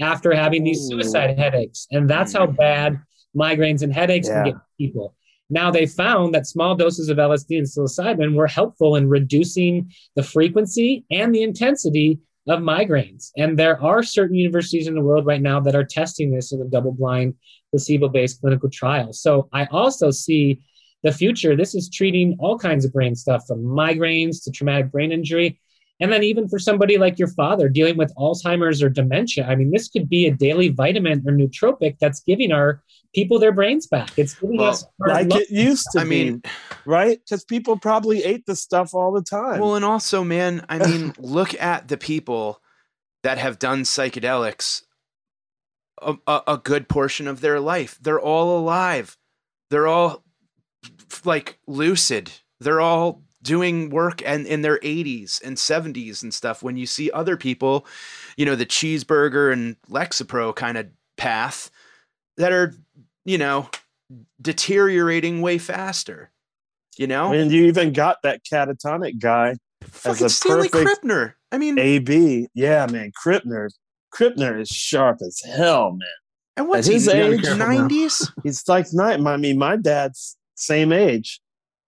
after 0.01 0.33
having 0.33 0.65
these 0.65 0.87
suicide 0.89 1.37
headaches, 1.37 1.87
and 1.91 2.09
that's 2.09 2.33
how 2.33 2.47
bad 2.47 3.03
migraines 3.37 3.83
and 3.83 3.93
headaches 3.93 4.29
yeah. 4.29 4.45
can 4.45 4.53
get 4.53 4.61
people. 4.79 5.15
Now 5.51 5.71
they 5.71 5.87
found 5.87 6.35
that 6.35 6.47
small 6.47 6.77
doses 6.77 7.09
of 7.09 7.19
LSD 7.19 7.59
and 7.59 7.67
psilocybin 7.67 8.35
were 8.35 8.47
helpful 8.47 8.97
in 8.97 9.09
reducing 9.09 9.91
the 10.15 10.23
frequency 10.23 11.05
and 11.11 11.35
the 11.35 11.43
intensity 11.43 12.21
of 12.49 12.61
migraines. 12.61 13.31
And 13.37 13.59
there 13.59 13.83
are 13.83 14.03
certain 14.03 14.37
universities 14.37 14.87
in 14.87 14.95
the 14.95 15.03
world 15.03 15.27
right 15.27 15.43
now 15.43 15.61
that 15.61 15.75
are 15.75 15.85
testing 15.85 16.31
this 16.31 16.53
in 16.53 16.61
a 16.61 16.65
double 16.65 16.93
blind, 16.93 17.35
placebo 17.71 18.09
based 18.09 18.41
clinical 18.41 18.71
trial. 18.71 19.13
So 19.13 19.49
I 19.53 19.67
also 19.67 20.11
see 20.11 20.61
the 21.03 21.13
future. 21.13 21.57
This 21.57 21.75
is 21.75 21.91
treating 21.91 22.37
all 22.39 22.59
kinds 22.59 22.85
of 22.85 22.93
brain 22.93 23.15
stuff 23.15 23.45
from 23.47 23.63
migraines 23.63 24.43
to 24.45 24.51
traumatic 24.51 24.91
brain 24.91 25.13
injury. 25.13 25.61
And 26.01 26.13
then 26.13 26.23
even 26.23 26.49
for 26.49 26.59
somebody 26.59 26.97
like 26.97 27.19
your 27.19 27.29
father 27.29 27.69
dealing 27.69 27.97
with 27.97 28.15
Alzheimer's 28.17 28.83
or 28.83 28.89
dementia, 28.89 29.47
I 29.47 29.55
mean, 29.55 29.71
this 29.71 29.89
could 29.89 30.09
be 30.09 30.27
a 30.27 30.31
daily 30.31 30.69
vitamin 30.69 31.23
or 31.27 31.33
nootropic 31.33 31.99
that's 32.01 32.21
giving 32.21 32.53
our 32.53 32.83
people 33.15 33.39
their 33.39 33.53
brains 33.53 33.87
back. 33.87 34.11
It's 34.17 34.35
giving 34.35 34.59
well, 34.59 34.71
us 34.71 34.85
like 34.99 35.35
it 35.35 35.51
used 35.51 35.87
to 35.93 36.01
I 36.01 36.05
be, 36.05 36.11
mean, 36.11 36.43
right? 36.87 37.21
Because 37.23 37.45
people 37.45 37.79
probably 37.79 38.25
ate 38.25 38.47
the 38.47 38.57
stuff 38.57 38.95
all 38.95 39.13
the 39.13 39.23
time. 39.23 39.61
Well, 39.61 39.75
and 39.75 39.85
also, 39.85 40.25
man, 40.25 40.65
I 40.69 40.79
mean, 40.87 41.13
look 41.19 41.61
at 41.61 41.89
the 41.89 41.99
people 41.99 42.61
that 43.23 43.39
have 43.39 43.59
done 43.59 43.83
psychedelics 43.83 44.83
a, 46.01 46.17
a, 46.27 46.43
a 46.49 46.57
good 46.59 46.89
portion 46.89 47.29
of 47.29 47.41
their 47.41 47.61
life. 47.61 47.99
They're 48.01 48.21
all 48.21 48.59
alive. 48.59 49.17
They're 49.71 49.87
all 49.87 50.25
like 51.25 51.59
lucid. 51.67 52.31
They're 52.61 52.81
all 52.81 53.23
doing 53.43 53.91
work 53.91 54.23
and 54.27 54.47
in 54.47 54.63
their 54.63 54.79
80s 54.81 55.43
and 55.43 55.57
70s 55.57 56.23
and 56.23 56.33
stuff 56.35 56.63
when 56.63 56.77
you 56.77 56.87
see 56.87 57.11
other 57.13 57.37
people 57.37 57.87
you 58.37 58.45
know 58.45 58.55
the 58.55 58.67
cheeseburger 58.67 59.53
and 59.53 59.77
lexapro 59.89 60.55
kind 60.55 60.77
of 60.77 60.87
path 61.17 61.71
that 62.37 62.53
are 62.53 62.75
you 63.25 63.39
know 63.39 63.69
deteriorating 64.41 65.41
way 65.41 65.59
faster 65.59 66.31
You 66.97 67.07
know, 67.07 67.33
And 67.33 67.51
you 67.51 67.65
even 67.67 67.93
got 67.93 68.17
that 68.25 68.43
catatonic 68.45 69.19
guy, 69.21 69.57
fucking 69.83 70.27
a 70.27 70.29
Stanley 70.29 70.69
perfect- 70.69 71.03
Krippner. 71.05 71.35
I 71.53 71.59
mean, 71.59 71.79
AB. 71.79 72.49
Yeah, 72.55 72.87
man, 72.91 73.13
Krippner. 73.13 73.71
Krippner 74.13 74.61
is 74.61 74.69
sharp 74.69 75.19
as 75.23 75.41
hell, 75.41 75.93
man. 75.93 76.09
and 76.57 76.69
what's 76.69 76.87
at 76.89 76.91
he? 76.91 76.95
his 76.95 77.09
age-. 77.09 77.43
Nineties. 77.57 78.31
He's 78.43 78.69
like 78.69 78.87
nine. 78.93 79.27
I 79.27 79.37
mean, 79.37 79.57
my 79.59 79.77
dad's 79.77 80.37
same 80.57 80.93
age, 80.93 81.41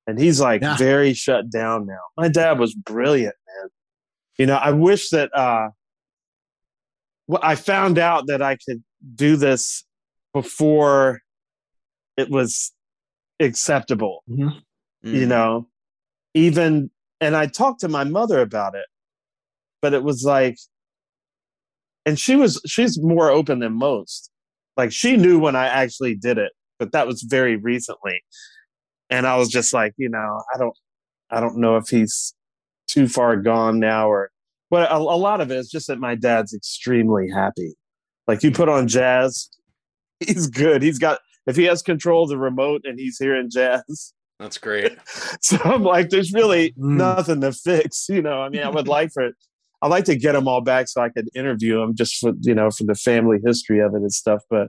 and 0.06 0.18
he's 0.18 0.40
like 0.40 0.62
Yeah. 0.62 0.76
very 0.76 1.14
shut 1.14 1.50
down 1.50 1.86
now. 1.86 2.00
My 2.16 2.28
dad 2.28 2.58
was 2.58 2.74
brilliant, 2.74 3.34
man. 3.46 3.70
You 4.38 4.46
know, 4.46 4.56
I 4.56 4.70
wish 4.70 5.10
that 5.10 5.30
uh, 5.34 5.68
well, 7.26 7.40
I 7.42 7.54
found 7.54 7.98
out 7.98 8.26
that 8.26 8.42
I 8.42 8.56
could 8.56 8.82
do 9.14 9.36
this 9.36 9.84
before 10.32 11.20
it 12.16 12.30
was 12.30 12.72
acceptable. 13.40 14.22
Mm. 14.28 14.62
You 15.02 15.26
know, 15.26 15.68
even 16.34 16.90
and 17.20 17.36
I 17.36 17.46
talked 17.46 17.80
to 17.80 17.88
my 17.88 18.04
mother 18.04 18.40
about 18.40 18.74
it, 18.74 18.86
but 19.80 19.94
it 19.94 20.02
was 20.02 20.24
like, 20.24 20.58
and 22.06 22.18
she 22.18 22.36
was 22.36 22.60
she's 22.66 23.00
more 23.00 23.30
open 23.30 23.60
than 23.60 23.72
most. 23.74 24.30
Like 24.76 24.92
she 24.92 25.16
knew 25.16 25.38
when 25.38 25.54
I 25.56 25.66
actually 25.66 26.14
did 26.14 26.38
it, 26.38 26.52
but 26.78 26.92
that 26.92 27.06
was 27.06 27.22
very 27.22 27.56
recently, 27.56 28.22
and 29.12 29.26
I 29.26 29.36
was 29.36 29.48
just 29.48 29.72
like, 29.72 29.92
you 29.96 30.08
know, 30.08 30.42
I 30.54 30.58
don't, 30.58 30.76
I 31.30 31.40
don't 31.40 31.58
know 31.58 31.76
if 31.76 31.88
he's 31.88 32.34
too 32.86 33.08
far 33.08 33.36
gone 33.36 33.78
now 33.78 34.08
or. 34.08 34.30
But 34.70 34.90
a, 34.90 34.96
a 34.96 34.98
lot 34.98 35.40
of 35.42 35.50
it 35.50 35.56
is 35.58 35.68
just 35.70 35.86
that 35.88 35.98
my 35.98 36.14
dad's 36.14 36.54
extremely 36.54 37.28
happy. 37.28 37.74
Like 38.26 38.42
you 38.42 38.50
put 38.50 38.70
on 38.70 38.88
jazz, 38.88 39.50
he's 40.20 40.46
good. 40.46 40.82
He's 40.82 40.98
got 40.98 41.20
if 41.46 41.56
he 41.56 41.64
has 41.64 41.82
control 41.82 42.22
of 42.22 42.30
the 42.30 42.38
remote 42.38 42.82
and 42.84 42.98
he's 42.98 43.18
hearing 43.18 43.50
jazz, 43.50 44.14
That's 44.38 44.56
great. 44.58 44.96
so 45.42 45.58
I'm 45.64 45.82
like, 45.82 46.08
there's 46.10 46.32
really 46.32 46.70
Mm. 46.72 46.96
nothing 46.96 47.40
to 47.42 47.52
fix, 47.52 48.06
you 48.08 48.22
know. 48.22 48.40
I 48.40 48.48
mean, 48.48 48.62
I 48.62 48.70
would 48.70 48.88
like 48.88 49.10
for 49.12 49.24
it. 49.24 49.34
I'd 49.82 49.88
like 49.90 50.04
to 50.04 50.16
get 50.16 50.32
them 50.32 50.46
all 50.48 50.60
back 50.62 50.88
so 50.88 51.02
I 51.02 51.08
could 51.10 51.28
interview 51.34 51.78
them 51.80 51.94
just 51.94 52.16
for 52.18 52.32
you 52.40 52.54
know 52.54 52.70
for 52.70 52.84
the 52.84 52.94
family 52.94 53.38
history 53.44 53.80
of 53.80 53.92
it 53.94 54.00
and 54.02 54.12
stuff. 54.12 54.40
But 54.48 54.68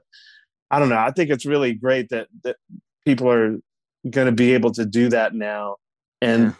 I 0.71 0.79
don't 0.79 0.89
know. 0.89 0.97
I 0.97 1.11
think 1.11 1.29
it's 1.29 1.45
really 1.45 1.73
great 1.73 2.09
that 2.09 2.27
that 2.43 2.57
people 3.05 3.31
are 3.31 3.57
going 4.09 4.27
to 4.27 4.31
be 4.33 4.53
able 4.53 4.71
to 4.73 4.85
do 4.85 5.09
that 5.09 5.33
now, 5.33 5.75
and 6.21 6.43
Yeah. 6.43 6.53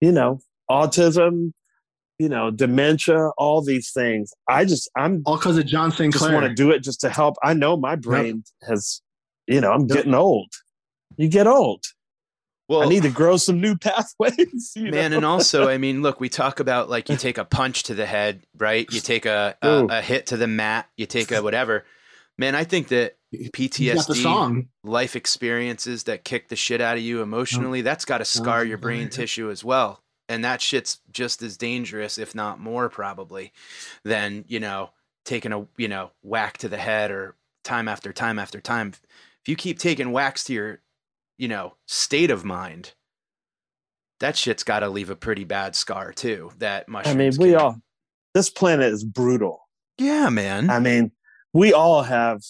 you 0.00 0.12
know, 0.12 0.40
autism, 0.70 1.52
you 2.18 2.28
know, 2.28 2.50
dementia, 2.50 3.30
all 3.38 3.62
these 3.62 3.90
things. 3.92 4.32
I 4.48 4.64
just 4.64 4.90
I'm 4.96 5.22
All 5.26 5.36
because 5.36 5.56
of 5.58 5.66
John 5.66 5.90
just 5.92 6.20
want 6.32 6.46
to 6.46 6.54
do 6.54 6.70
it 6.70 6.82
just 6.82 7.00
to 7.02 7.10
help. 7.10 7.36
I 7.42 7.54
know 7.54 7.76
my 7.76 7.96
brain 7.96 8.44
has, 8.66 9.00
you 9.46 9.60
know, 9.60 9.72
I'm 9.72 9.86
getting 9.86 10.14
old. 10.14 10.52
You 11.16 11.28
get 11.28 11.46
old. 11.46 11.84
Well, 12.68 12.82
I 12.82 12.86
need 12.86 13.02
to 13.04 13.10
grow 13.10 13.38
some 13.38 13.60
new 13.60 13.76
pathways. 13.78 14.72
you 14.76 14.90
man 14.90 15.12
know? 15.12 15.16
and 15.18 15.26
also 15.26 15.68
i 15.70 15.78
mean 15.78 16.02
look 16.06 16.20
we 16.20 16.28
talk 16.28 16.60
about 16.60 16.90
like 16.90 17.08
you 17.08 17.16
take 17.16 17.38
a 17.38 17.44
punch 17.44 17.84
to 17.84 17.94
the 17.94 18.04
head 18.04 18.42
right 18.58 18.86
you 18.92 19.00
take 19.12 19.24
a 19.24 19.56
a, 19.62 19.86
a 19.88 20.02
hit 20.02 20.26
to 20.26 20.36
the 20.36 20.46
mat 20.46 20.86
you 20.96 21.06
take 21.06 21.32
a 21.32 21.42
whatever 21.42 21.86
man 22.36 22.54
i 22.54 22.64
think 22.64 22.88
that 22.88 22.94
You 23.02 23.06
got 23.06 23.16
the 23.16 23.17
ptsd 23.34 24.22
song. 24.22 24.68
life 24.84 25.14
experiences 25.14 26.04
that 26.04 26.24
kick 26.24 26.48
the 26.48 26.56
shit 26.56 26.80
out 26.80 26.96
of 26.96 27.02
you 27.02 27.20
emotionally 27.20 27.82
that's 27.82 28.04
got 28.06 28.18
to 28.18 28.24
scar 28.24 28.64
your 28.64 28.78
brain 28.78 29.02
yeah. 29.02 29.08
tissue 29.08 29.50
as 29.50 29.62
well 29.62 30.02
and 30.28 30.44
that 30.44 30.60
shit's 30.60 31.00
just 31.10 31.42
as 31.42 31.56
dangerous 31.56 32.18
if 32.18 32.34
not 32.34 32.60
more 32.60 32.88
probably 32.88 33.52
than 34.04 34.44
you 34.48 34.60
know 34.60 34.90
taking 35.24 35.52
a 35.52 35.66
you 35.76 35.88
know 35.88 36.10
whack 36.22 36.56
to 36.58 36.68
the 36.68 36.78
head 36.78 37.10
or 37.10 37.34
time 37.64 37.88
after 37.88 38.12
time 38.12 38.38
after 38.38 38.60
time 38.60 38.88
if 38.88 39.48
you 39.48 39.56
keep 39.56 39.78
taking 39.78 40.10
whacks 40.10 40.44
to 40.44 40.54
your 40.54 40.80
you 41.36 41.48
know 41.48 41.74
state 41.86 42.30
of 42.30 42.44
mind 42.44 42.92
that 44.20 44.36
shit's 44.36 44.64
got 44.64 44.80
to 44.80 44.88
leave 44.88 45.10
a 45.10 45.16
pretty 45.16 45.44
bad 45.44 45.76
scar 45.76 46.12
too 46.12 46.50
that 46.58 46.88
much. 46.88 47.06
I 47.06 47.14
mean, 47.14 47.30
we 47.38 47.50
can- 47.52 47.60
all, 47.60 47.80
this 48.34 48.50
planet 48.50 48.92
is 48.92 49.04
brutal. 49.04 49.68
yeah 49.98 50.28
man 50.28 50.70
I 50.70 50.80
mean, 50.80 51.12
we 51.52 51.72
all 51.72 52.02
have 52.02 52.42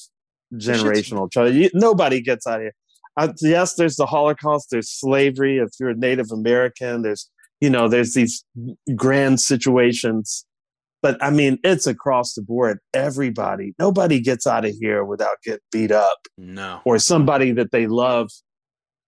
generational 0.54 1.30
trauma. 1.30 1.50
You- 1.50 1.70
Nobody 1.74 2.20
gets 2.20 2.46
out 2.46 2.56
of 2.56 2.62
here. 2.62 2.74
Uh, 3.16 3.32
yes, 3.40 3.74
there's 3.74 3.96
the 3.96 4.06
Holocaust, 4.06 4.68
there's 4.70 4.90
slavery. 4.90 5.58
If 5.58 5.70
you're 5.80 5.90
a 5.90 5.96
Native 5.96 6.30
American, 6.30 7.02
there's, 7.02 7.28
you 7.60 7.68
know, 7.68 7.88
there's 7.88 8.14
these 8.14 8.44
grand 8.94 9.40
situations. 9.40 10.44
But 11.02 11.20
I 11.22 11.30
mean, 11.30 11.58
it's 11.64 11.86
across 11.86 12.34
the 12.34 12.42
board. 12.42 12.78
Everybody, 12.94 13.74
nobody 13.78 14.20
gets 14.20 14.46
out 14.46 14.64
of 14.64 14.74
here 14.80 15.04
without 15.04 15.36
getting 15.44 15.60
beat 15.72 15.90
up. 15.92 16.18
no 16.36 16.80
or 16.84 16.98
somebody 16.98 17.52
that 17.52 17.72
they 17.72 17.86
love 17.86 18.30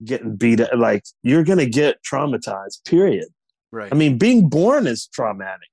getting 0.05 0.37
beat 0.37 0.61
up. 0.61 0.71
Like 0.77 1.05
you're 1.23 1.45
going 1.45 1.59
to 1.59 1.67
get 1.71 1.99
traumatized, 2.03 2.85
period. 2.87 3.27
right 3.73 3.93
I 3.93 3.97
mean, 3.97 4.19
being 4.19 4.49
born 4.49 4.87
is 4.87 5.09
traumatic 5.13 5.70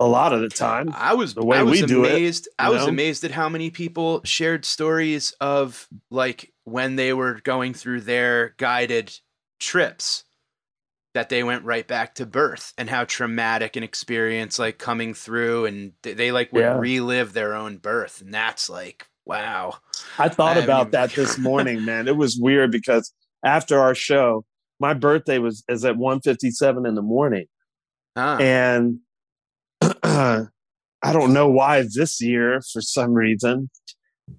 a 0.00 0.06
lot 0.06 0.32
of 0.32 0.40
the 0.40 0.48
time. 0.48 0.90
I 0.96 1.14
was 1.14 1.34
the 1.34 1.44
way 1.44 1.58
I 1.58 1.62
was 1.62 1.82
we 1.82 1.86
do 1.86 2.04
it. 2.04 2.46
I 2.58 2.66
you 2.68 2.72
was 2.72 2.86
amazed 2.86 3.22
at 3.24 3.30
how 3.30 3.48
many 3.48 3.70
people 3.70 4.22
shared 4.24 4.64
stories 4.64 5.32
of 5.40 5.86
like 6.10 6.52
when 6.64 6.96
they 6.96 7.12
were 7.12 7.34
going 7.44 7.74
through 7.74 8.00
their 8.00 8.54
guided 8.56 9.14
trips 9.60 10.24
that 11.12 11.28
they 11.28 11.42
went 11.42 11.64
right 11.64 11.86
back 11.86 12.14
to 12.14 12.24
birth 12.24 12.72
and 12.78 12.88
how 12.88 13.04
traumatic 13.04 13.76
an 13.76 13.82
experience 13.82 14.58
like 14.58 14.78
coming 14.78 15.12
through 15.12 15.66
and 15.66 15.92
they, 16.02 16.14
they 16.14 16.32
like 16.32 16.52
would 16.52 16.60
Yeah. 16.62 16.78
relive 16.78 17.32
their 17.32 17.54
own 17.54 17.76
birth 17.78 18.20
and 18.20 18.32
that's 18.32 18.70
like 18.70 19.06
wow. 19.26 19.74
I 20.18 20.28
thought 20.28 20.56
I 20.56 20.60
about 20.60 20.92
that 20.92 21.12
this 21.14 21.38
morning, 21.50 21.84
man. 21.84 22.08
It 22.08 22.16
was 22.16 22.38
weird 22.40 22.70
because 22.70 23.12
after 23.44 23.78
our 23.78 23.94
show, 23.94 24.44
my 24.78 24.94
birthday 24.94 25.38
was 25.38 25.62
is 25.68 25.84
at 25.84 25.96
157 25.96 26.86
in 26.86 26.94
the 26.94 27.02
morning. 27.02 27.46
Ah, 28.16 28.38
And 28.38 29.00
I 31.02 31.12
don't 31.12 31.32
know 31.32 31.48
why 31.48 31.82
this 31.82 32.20
year, 32.20 32.60
for 32.72 32.80
some 32.80 33.12
reason, 33.12 33.70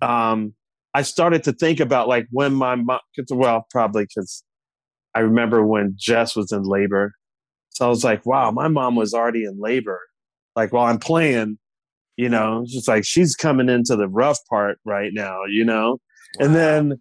um, 0.02 0.53
I 0.94 1.02
started 1.03 1.44
to 1.45 1.53
think 1.53 1.80
about 1.80 2.07
like 2.07 2.28
when 2.32 2.53
my 2.53 2.76
mom, 2.76 2.99
well, 3.30 3.65
probably 3.69 4.03
because 4.03 4.44
I 5.15 5.19
remember 5.19 5.65
when 5.65 5.95
Jess 5.98 6.36
was 6.36 6.52
in 6.52 6.64
labor. 6.64 7.14
So 7.69 7.86
I 7.86 7.90
was 7.90 8.03
like, 8.03 8.26
wow, 8.26 8.52
my 8.52 8.68
mom 8.68 8.95
was 8.95 9.14
already 9.14 9.45
in 9.45 9.60
labor. 9.60 9.99
Like 10.56 10.73
while 10.73 10.86
I'm 10.86 10.99
playing, 10.99 11.57
you 12.18 12.30
know, 12.30 12.61
it's 12.64 12.73
just 12.73 12.88
like 12.88 13.06
she's 13.06 13.36
coming 13.36 13.69
into 13.69 13.95
the 13.95 14.07
rough 14.07 14.40
part 14.49 14.78
right 14.86 15.11
now, 15.14 15.45
you 15.49 15.64
know? 15.64 15.99
And 16.40 16.53
then 16.53 16.99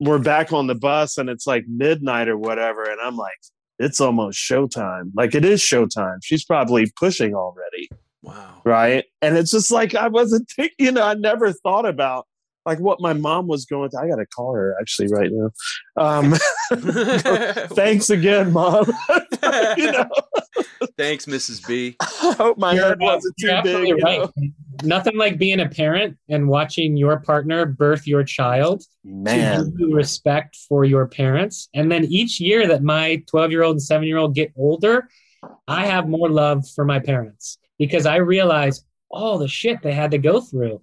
we're 0.00 0.18
back 0.18 0.52
on 0.52 0.66
the 0.66 0.74
bus 0.74 1.18
and 1.18 1.28
it's 1.28 1.46
like 1.46 1.64
midnight 1.68 2.28
or 2.28 2.38
whatever. 2.38 2.84
And 2.84 3.00
I'm 3.00 3.16
like, 3.16 3.38
it's 3.78 4.00
almost 4.00 4.38
showtime. 4.38 5.10
Like 5.14 5.34
it 5.34 5.44
is 5.44 5.60
showtime. 5.60 6.18
She's 6.22 6.44
probably 6.44 6.90
pushing 6.96 7.34
already. 7.34 7.88
wow. 8.22 8.60
Right. 8.64 9.04
And 9.22 9.36
it's 9.36 9.50
just 9.50 9.70
like, 9.70 9.94
I 9.94 10.08
wasn't 10.08 10.48
thinking, 10.50 10.74
you 10.78 10.92
know, 10.92 11.02
I 11.02 11.14
never 11.14 11.52
thought 11.52 11.86
about 11.86 12.26
like 12.68 12.78
what 12.80 13.00
my 13.00 13.14
mom 13.14 13.46
was 13.46 13.64
going 13.64 13.90
through. 13.90 14.00
I 14.00 14.08
got 14.08 14.16
to 14.16 14.26
call 14.26 14.54
her 14.54 14.76
actually 14.80 15.08
right 15.08 15.30
now. 15.32 15.50
Um, 15.96 16.34
thanks 17.74 18.10
again, 18.10 18.52
mom. 18.52 18.86
you 19.76 19.92
know, 19.92 20.08
Thanks, 20.96 21.26
Mrs. 21.26 21.66
B. 21.66 21.96
I 22.00 22.34
hope 22.36 22.58
my 22.58 22.74
You're, 22.74 22.88
head 22.88 23.00
wasn't 23.00 23.34
you're 23.38 23.50
too 23.50 23.62
big. 23.62 23.74
absolutely 23.74 23.88
you 23.88 23.96
right. 24.04 24.20
know? 24.20 24.50
Nothing 24.82 25.16
like 25.16 25.38
being 25.38 25.60
a 25.60 25.68
parent 25.68 26.16
and 26.28 26.48
watching 26.48 26.96
your 26.96 27.20
partner 27.20 27.66
birth 27.66 28.06
your 28.06 28.22
child 28.24 28.80
to 28.80 28.86
Man. 29.04 29.64
give 29.64 29.74
you 29.78 29.94
respect 29.94 30.56
for 30.68 30.84
your 30.84 31.06
parents. 31.06 31.68
And 31.74 31.90
then 31.90 32.04
each 32.04 32.40
year 32.40 32.66
that 32.68 32.82
my 32.82 33.22
12 33.28 33.50
year 33.50 33.62
old 33.62 33.74
and 33.74 33.82
seven 33.82 34.06
year 34.06 34.18
old 34.18 34.34
get 34.34 34.52
older, 34.56 35.08
I 35.66 35.86
have 35.86 36.08
more 36.08 36.28
love 36.28 36.68
for 36.74 36.84
my 36.84 36.98
parents 36.98 37.58
because 37.78 38.06
I 38.06 38.16
realize 38.16 38.84
all 39.10 39.38
the 39.38 39.48
shit 39.48 39.82
they 39.82 39.92
had 39.94 40.10
to 40.10 40.18
go 40.18 40.40
through. 40.40 40.80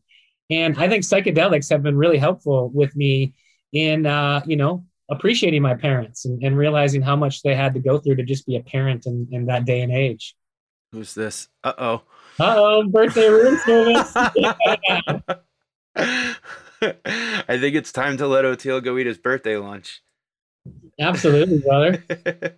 And 0.49 0.77
I 0.77 0.88
think 0.88 1.03
psychedelics 1.03 1.69
have 1.69 1.84
been 1.84 1.97
really 1.97 2.17
helpful 2.17 2.69
with 2.73 2.95
me 2.95 3.34
in, 3.73 4.05
uh, 4.05 4.41
you 4.45 4.55
know, 4.55 4.85
appreciating 5.09 5.61
my 5.61 5.76
parents 5.76 6.26
and, 6.26 6.41
and 6.43 6.57
realizing 6.57 7.01
how 7.01 7.15
much 7.15 7.41
they 7.41 7.55
had 7.55 7.73
to 7.73 7.80
go 7.80 7.97
through 7.97 8.15
to 8.15 8.23
just 8.23 8.45
be 8.45 8.55
a 8.55 8.61
parent 8.61 9.05
in, 9.05 9.27
in 9.31 9.45
that 9.47 9.65
day 9.65 9.81
and 9.81 9.91
age. 9.91 10.35
Who's 10.91 11.13
this? 11.13 11.49
Uh 11.63 11.73
oh. 11.77 12.01
Uh 12.39 12.55
oh, 12.57 12.84
birthday 12.88 13.27
room 13.30 13.57
service. 13.65 14.13
I 16.76 17.57
think 17.57 17.76
it's 17.76 17.91
time 17.91 18.17
to 18.17 18.27
let 18.27 18.45
Oteil 18.45 18.84
go 18.84 18.97
eat 18.97 19.07
his 19.07 19.17
birthday 19.17 19.57
lunch. 19.57 20.01
Absolutely, 20.99 21.59
brother. 21.59 22.03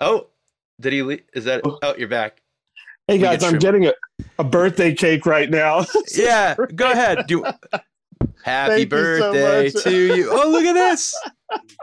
oh, 0.00 0.28
did 0.80 0.92
he 0.92 1.02
leave? 1.02 1.22
Is 1.34 1.44
that? 1.44 1.62
Oh, 1.64 1.94
you're 1.96 2.08
back. 2.08 2.41
Hey 3.08 3.18
guys, 3.18 3.40
get 3.40 3.52
I'm 3.52 3.58
getting 3.58 3.86
a, 3.86 3.92
a 4.38 4.44
birthday 4.44 4.94
cake 4.94 5.26
right 5.26 5.50
now. 5.50 5.84
Yeah, 6.16 6.54
go 6.74 6.90
ahead. 6.90 7.26
Do 7.26 7.44
Happy 8.44 8.84
Thank 8.84 8.92
you 8.92 9.18
so 9.18 9.32
birthday 9.32 9.70
to 9.70 10.16
you. 10.16 10.30
Oh, 10.30 10.50
look 10.50 10.64
at 10.64 10.74
this. 10.74 11.14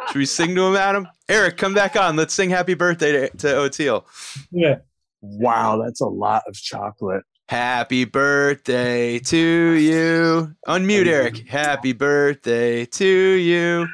Should 0.08 0.16
we 0.16 0.26
sing 0.26 0.56
to 0.56 0.68
him, 0.68 0.76
Adam? 0.76 1.08
Eric, 1.28 1.58
come 1.58 1.74
back 1.74 1.96
on. 1.96 2.16
Let's 2.16 2.34
sing 2.34 2.50
happy 2.50 2.74
birthday 2.74 3.12
to, 3.12 3.30
to 3.38 3.48
Oteil. 3.48 4.06
Yeah. 4.52 4.78
wow, 5.22 5.82
that's 5.84 6.02
a 6.02 6.08
lot 6.08 6.44
of 6.48 6.56
chocolate. 6.56 7.24
Happy 7.48 8.06
birthday 8.06 9.20
to 9.20 9.38
you. 9.38 10.56
Unmute, 10.68 11.08
Eric. 11.08 11.48
Happy 11.48 11.94
birthday 11.94 12.86
to 12.86 13.06
you. 13.06 13.88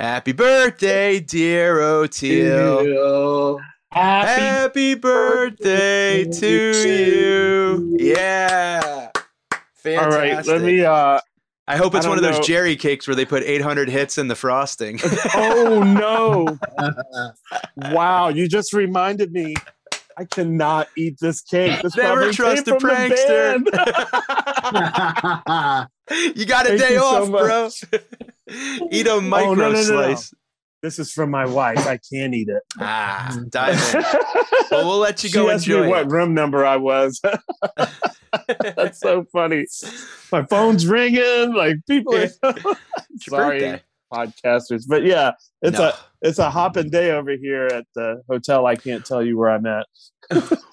Happy 0.00 0.32
birthday, 0.32 1.20
dear 1.20 1.78
Oteil. 1.78 3.60
Happy 3.94 4.40
Happy 4.40 4.94
birthday 4.96 6.24
to 6.24 6.88
you. 6.88 7.96
Yeah. 7.98 9.08
Fantastic. 9.76 9.98
All 9.98 10.08
right, 10.10 10.44
let 10.46 10.62
me. 10.62 10.84
uh 10.84 11.20
I 11.66 11.76
hope 11.76 11.94
it's 11.94 12.04
I 12.04 12.08
one 12.10 12.18
of 12.18 12.24
those 12.24 12.38
know. 12.38 12.42
Jerry 12.44 12.76
cakes 12.76 13.06
where 13.06 13.14
they 13.14 13.24
put 13.24 13.42
800 13.44 13.88
hits 13.88 14.18
in 14.18 14.28
the 14.28 14.34
frosting. 14.34 14.98
Oh 15.36 15.82
no! 15.82 16.58
wow, 17.94 18.28
you 18.28 18.48
just 18.48 18.72
reminded 18.72 19.32
me. 19.32 19.54
I 20.16 20.24
cannot 20.24 20.88
eat 20.96 21.18
this 21.20 21.40
cake. 21.40 21.80
This 21.82 21.96
Never 21.96 22.32
trust 22.32 22.68
a 22.68 22.76
prankster. 22.76 23.56
you 26.36 26.46
got 26.46 26.66
a 26.66 26.68
Thank 26.70 26.80
day 26.80 26.92
you 26.94 27.00
so 27.00 27.06
off, 27.06 27.30
bro. 27.30 27.68
Eat 28.90 29.06
a 29.08 29.20
micro 29.20 29.50
Oh, 29.50 29.54
no, 29.54 29.68
no, 29.70 29.72
no. 29.72 29.82
slice. 29.82 30.32
This 30.84 30.98
is 30.98 31.10
from 31.10 31.30
my 31.30 31.46
wife. 31.46 31.78
I 31.86 31.98
can't 32.12 32.34
eat 32.34 32.48
it. 32.48 32.62
Ah, 32.78 33.36
dive 33.48 33.94
in. 33.94 34.04
Well, 34.70 34.88
we'll 34.88 34.98
let 34.98 35.22
you 35.22 35.28
she 35.30 35.34
go 35.34 35.50
asked 35.50 35.66
enjoy 35.66 35.82
me 35.84 35.88
what 35.88 36.02
it. 36.06 36.08
room 36.10 36.34
number 36.34 36.64
I 36.66 36.76
was. 36.76 37.20
That's 38.76 38.98
so 39.00 39.24
funny. 39.32 39.66
My 40.32 40.44
phone's 40.46 40.86
ringing. 40.86 41.54
Like 41.54 41.76
people 41.88 42.16
are 42.16 42.28
sorry, 43.20 43.60
birthday. 43.60 43.82
podcasters. 44.12 44.82
But 44.88 45.04
yeah, 45.04 45.32
it's 45.62 45.78
No. 45.78 45.88
a 45.88 45.94
it's 46.22 46.38
a 46.38 46.50
hopping 46.50 46.90
day 46.90 47.12
over 47.12 47.32
here 47.40 47.66
at 47.66 47.84
the 47.94 48.22
hotel. 48.28 48.66
I 48.66 48.74
can't 48.76 49.04
tell 49.04 49.22
you 49.24 49.38
where 49.38 49.50
I'm 49.50 49.66
at. 49.66 49.86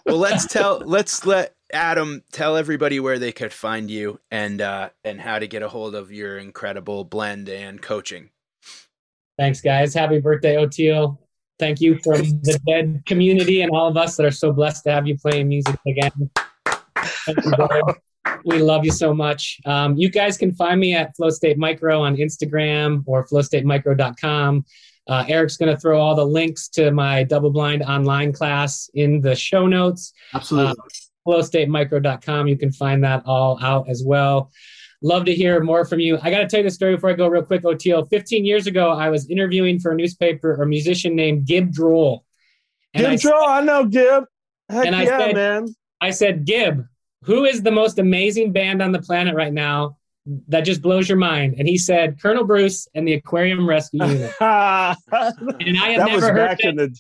well 0.06 0.18
let's 0.18 0.46
tell 0.48 0.80
let's 0.86 1.26
let 1.26 1.54
adam 1.74 2.24
tell 2.32 2.56
everybody 2.58 3.00
where 3.00 3.20
they 3.20 3.32
could 3.34 3.52
find 3.54 3.92
you 3.92 4.20
and 4.32 4.62
uh 4.62 4.90
and 5.04 5.20
how 5.22 5.38
to 5.40 5.48
get 5.48 5.62
a 5.62 5.68
hold 5.70 5.94
of 5.94 6.12
your 6.12 6.38
incredible 6.38 7.04
blend 7.04 7.50
and 7.50 7.82
coaching 7.82 8.30
Thanks, 9.42 9.60
guys. 9.60 9.96
Happy 9.96 10.20
birthday, 10.20 10.56
Oteil. 10.58 11.18
Thank 11.58 11.82
you 11.82 11.98
from 12.04 12.22
the 12.44 12.60
dead 12.68 13.02
community 13.08 13.64
and 13.64 13.72
all 13.72 13.88
of 13.88 13.98
us 13.98 14.16
that 14.18 14.24
are 14.28 14.30
so 14.30 14.54
blessed 14.54 14.84
to 14.84 14.92
have 14.92 15.08
you 15.08 15.18
playing 15.18 15.48
music 15.48 15.80
again. 15.88 16.30
Thank 16.96 17.44
you. 17.44 17.96
We 18.46 18.60
love 18.60 18.86
you 18.86 18.92
so 18.92 19.16
much. 19.16 19.60
Um, 19.66 19.98
you 19.98 20.12
guys 20.12 20.38
can 20.38 20.54
find 20.54 20.80
me 20.80 20.94
at 20.94 21.16
Flow 21.16 21.32
State 21.32 21.58
Micro 21.58 22.04
on 22.04 22.18
Instagram 22.18 23.02
or 23.08 23.26
flowstatemicro.com. 23.26 24.64
Uh, 25.08 25.26
Eric's 25.28 25.58
going 25.58 25.74
to 25.74 25.82
throw 25.82 26.00
all 26.00 26.14
the 26.14 26.24
links 26.24 26.68
to 26.70 26.92
my 26.92 27.24
double 27.24 27.50
blind 27.50 27.82
online 27.82 28.32
class 28.32 28.92
in 28.94 29.22
the 29.22 29.34
show 29.34 29.66
notes. 29.66 30.14
Absolutely. 30.36 30.76
flowstatemicro.com. 31.28 32.48
You 32.48 32.60
can 32.60 32.72
find 32.72 33.04
that 33.04 33.24
all 33.26 33.58
out 33.64 33.90
as 33.90 34.04
well. 34.06 34.52
Love 35.04 35.26
to 35.26 35.34
hear 35.34 35.60
more 35.62 35.84
from 35.86 36.00
you. 36.00 36.20
I 36.22 36.30
got 36.30 36.40
to 36.40 36.48
tell 36.48 36.60
you 36.60 36.64
the 36.66 36.72
story 36.72 36.96
before 36.96 37.10
I 37.10 37.14
go 37.14 37.28
real 37.28 37.42
quick, 37.44 37.64
Oteil. 37.64 38.08
15 38.10 38.46
years 38.46 38.68
ago, 38.68 38.92
I 38.92 39.10
was 39.10 39.28
interviewing 39.30 39.80
for 39.80 39.92
a 39.92 39.96
newspaper 39.96 40.54
a 40.62 40.66
musician 40.68 41.16
named 41.16 41.46
Gibb 41.48 41.72
Droll. 41.74 42.24
And 42.94 43.08
I, 43.08 43.12
Gibb 43.12 43.22
Droll, 43.22 43.48
I 43.48 43.62
know 43.62 43.86
Gib. 43.86 44.26
Heck 44.70 44.86
And 44.86 44.96
I 44.96 45.04
yeah, 45.04 45.18
said- 45.18 45.36
man. 45.36 45.76
I 46.02 46.12
said, 46.12 46.46
Gib, 46.46 46.86
who 47.24 47.46
is 47.46 47.62
the 47.64 47.72
most 47.72 47.98
amazing 48.00 48.52
band 48.52 48.82
on 48.82 48.92
the 48.92 49.02
planet 49.02 49.36
right 49.36 49.54
now 49.54 49.98
that 50.48 50.62
just 50.62 50.82
blows 50.82 51.08
your 51.10 51.18
mind? 51.18 51.56
And 51.58 51.68
he 51.68 51.78
said, 51.78 52.20
Colonel 52.22 52.44
Bruce 52.46 52.88
and 52.96 53.08
the 53.08 53.14
Aquarium 53.14 53.68
Rescue 53.68 54.04
Unit. 54.06 54.34
that 54.40 54.98
And 55.12 55.78
I 55.80 55.90
had 55.90 56.12
was 56.12 56.22
never 56.24 56.34
heard 56.34 56.58
that. 56.64 56.76
the 56.78 57.00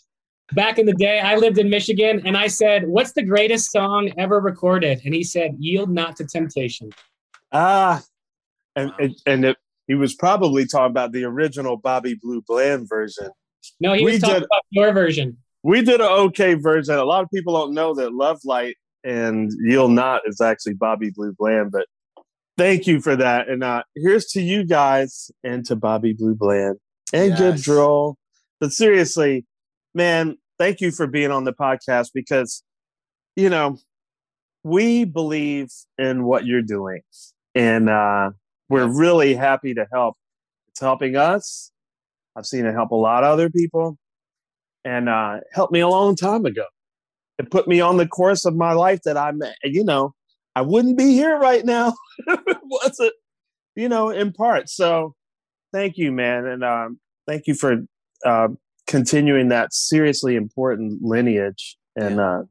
back 0.53 0.77
in 0.79 0.85
the 0.85 0.93
day, 0.93 1.19
I 1.19 1.35
lived 1.37 1.57
in 1.59 1.69
Michigan, 1.69 2.21
and 2.25 2.35
I 2.37 2.47
said, 2.47 2.87
"What's 2.87 3.13
the 3.13 3.23
greatest 3.23 3.71
song 3.71 4.11
ever 4.17 4.39
recorded?" 4.39 5.01
And 5.05 5.13
he 5.15 5.23
said, 5.23 5.55
"Yield 5.57 5.89
not 5.89 6.15
to 6.17 6.25
temptation." 6.25 6.89
Ah, 7.51 8.01
and 8.75 8.91
and, 8.99 9.15
and 9.25 9.45
it, 9.45 9.57
he 9.87 9.95
was 9.95 10.15
probably 10.15 10.65
talking 10.65 10.91
about 10.91 11.11
the 11.11 11.23
original 11.25 11.77
Bobby 11.77 12.13
Blue 12.21 12.41
Bland 12.47 12.87
version. 12.87 13.29
No, 13.79 13.93
he 13.93 14.03
We 14.05 14.13
was 14.13 14.21
talking 14.21 14.35
did- 14.35 14.43
about 14.45 14.61
your 14.69 14.93
version. 14.93 15.37
We 15.63 15.81
did 15.83 16.01
an 16.01 16.07
okay 16.07 16.55
version. 16.55 16.95
A 16.95 17.03
lot 17.03 17.23
of 17.23 17.29
people 17.31 17.53
don't 17.53 17.73
know 17.75 17.93
that 17.93 18.13
Love 18.13 18.39
Light 18.43 18.77
and 19.03 19.51
Yield 19.63 19.91
Not 19.91 20.21
is 20.25 20.41
actually 20.41 20.73
Bobby 20.73 21.11
Blue 21.11 21.35
Bland, 21.37 21.71
but 21.71 21.85
thank 22.57 22.87
you 22.87 22.99
for 22.99 23.15
that. 23.15 23.47
And 23.47 23.63
uh, 23.63 23.83
here's 23.95 24.25
to 24.31 24.41
you 24.41 24.63
guys 24.65 25.29
and 25.43 25.63
to 25.67 25.75
Bobby 25.75 26.13
Blue 26.13 26.33
Bland 26.33 26.77
and 27.13 27.37
Yes. 27.37 27.61
Droll. 27.61 28.17
But 28.59 28.71
seriously, 28.71 29.45
man, 29.93 30.37
thank 30.57 30.81
you 30.81 30.89
for 30.89 31.05
being 31.05 31.29
on 31.29 31.43
the 31.43 31.53
podcast 31.53 32.09
because, 32.13 32.63
you 33.35 33.49
know, 33.49 33.77
we 34.63 35.03
believe 35.05 35.69
in 35.99 36.23
what 36.23 36.45
you're 36.47 36.61
doing. 36.63 37.01
And 37.55 37.89
uh, 37.89 38.31
we're 38.69 38.87
really 38.87 39.33
happy 39.33 39.73
to 39.73 39.85
help. 39.91 40.15
It's 40.69 40.79
helping 40.79 41.15
us. 41.15 41.71
I've 42.35 42.45
seen 42.45 42.65
it 42.65 42.73
help 42.73 42.91
a 42.91 42.95
lot 42.95 43.23
of 43.23 43.31
other 43.31 43.49
people 43.49 43.97
and 44.85 45.09
uh, 45.09 45.39
helped 45.51 45.73
me 45.73 45.81
a 45.81 45.87
long 45.87 46.15
time 46.15 46.45
ago. 46.45 46.65
It 47.37 47.51
put 47.51 47.67
me 47.67 47.81
on 47.81 47.97
the 47.97 48.07
course 48.07 48.45
of 48.45 48.55
my 48.55 48.73
life 48.73 49.01
that 49.03 49.17
I'm, 49.17 49.41
you 49.63 49.83
know, 49.83 50.13
I 50.55 50.61
wouldn't 50.61 50.97
be 50.97 51.13
here 51.13 51.37
right 51.37 51.65
now 51.65 51.93
if 52.27 52.39
it 52.47 52.57
wasn't, 52.63 53.13
you 53.75 53.89
know, 53.89 54.09
in 54.09 54.31
part. 54.31 54.69
So 54.69 55.15
thank 55.73 55.97
you, 55.97 56.11
man. 56.11 56.45
And 56.45 56.63
um, 56.63 56.99
thank 57.27 57.47
you 57.47 57.53
for 57.53 57.77
uh, 58.25 58.49
continuing 58.87 59.49
that 59.49 59.73
seriously 59.73 60.35
important 60.35 61.01
lineage 61.01 61.77
and 61.95 62.19
uh, 62.19 62.43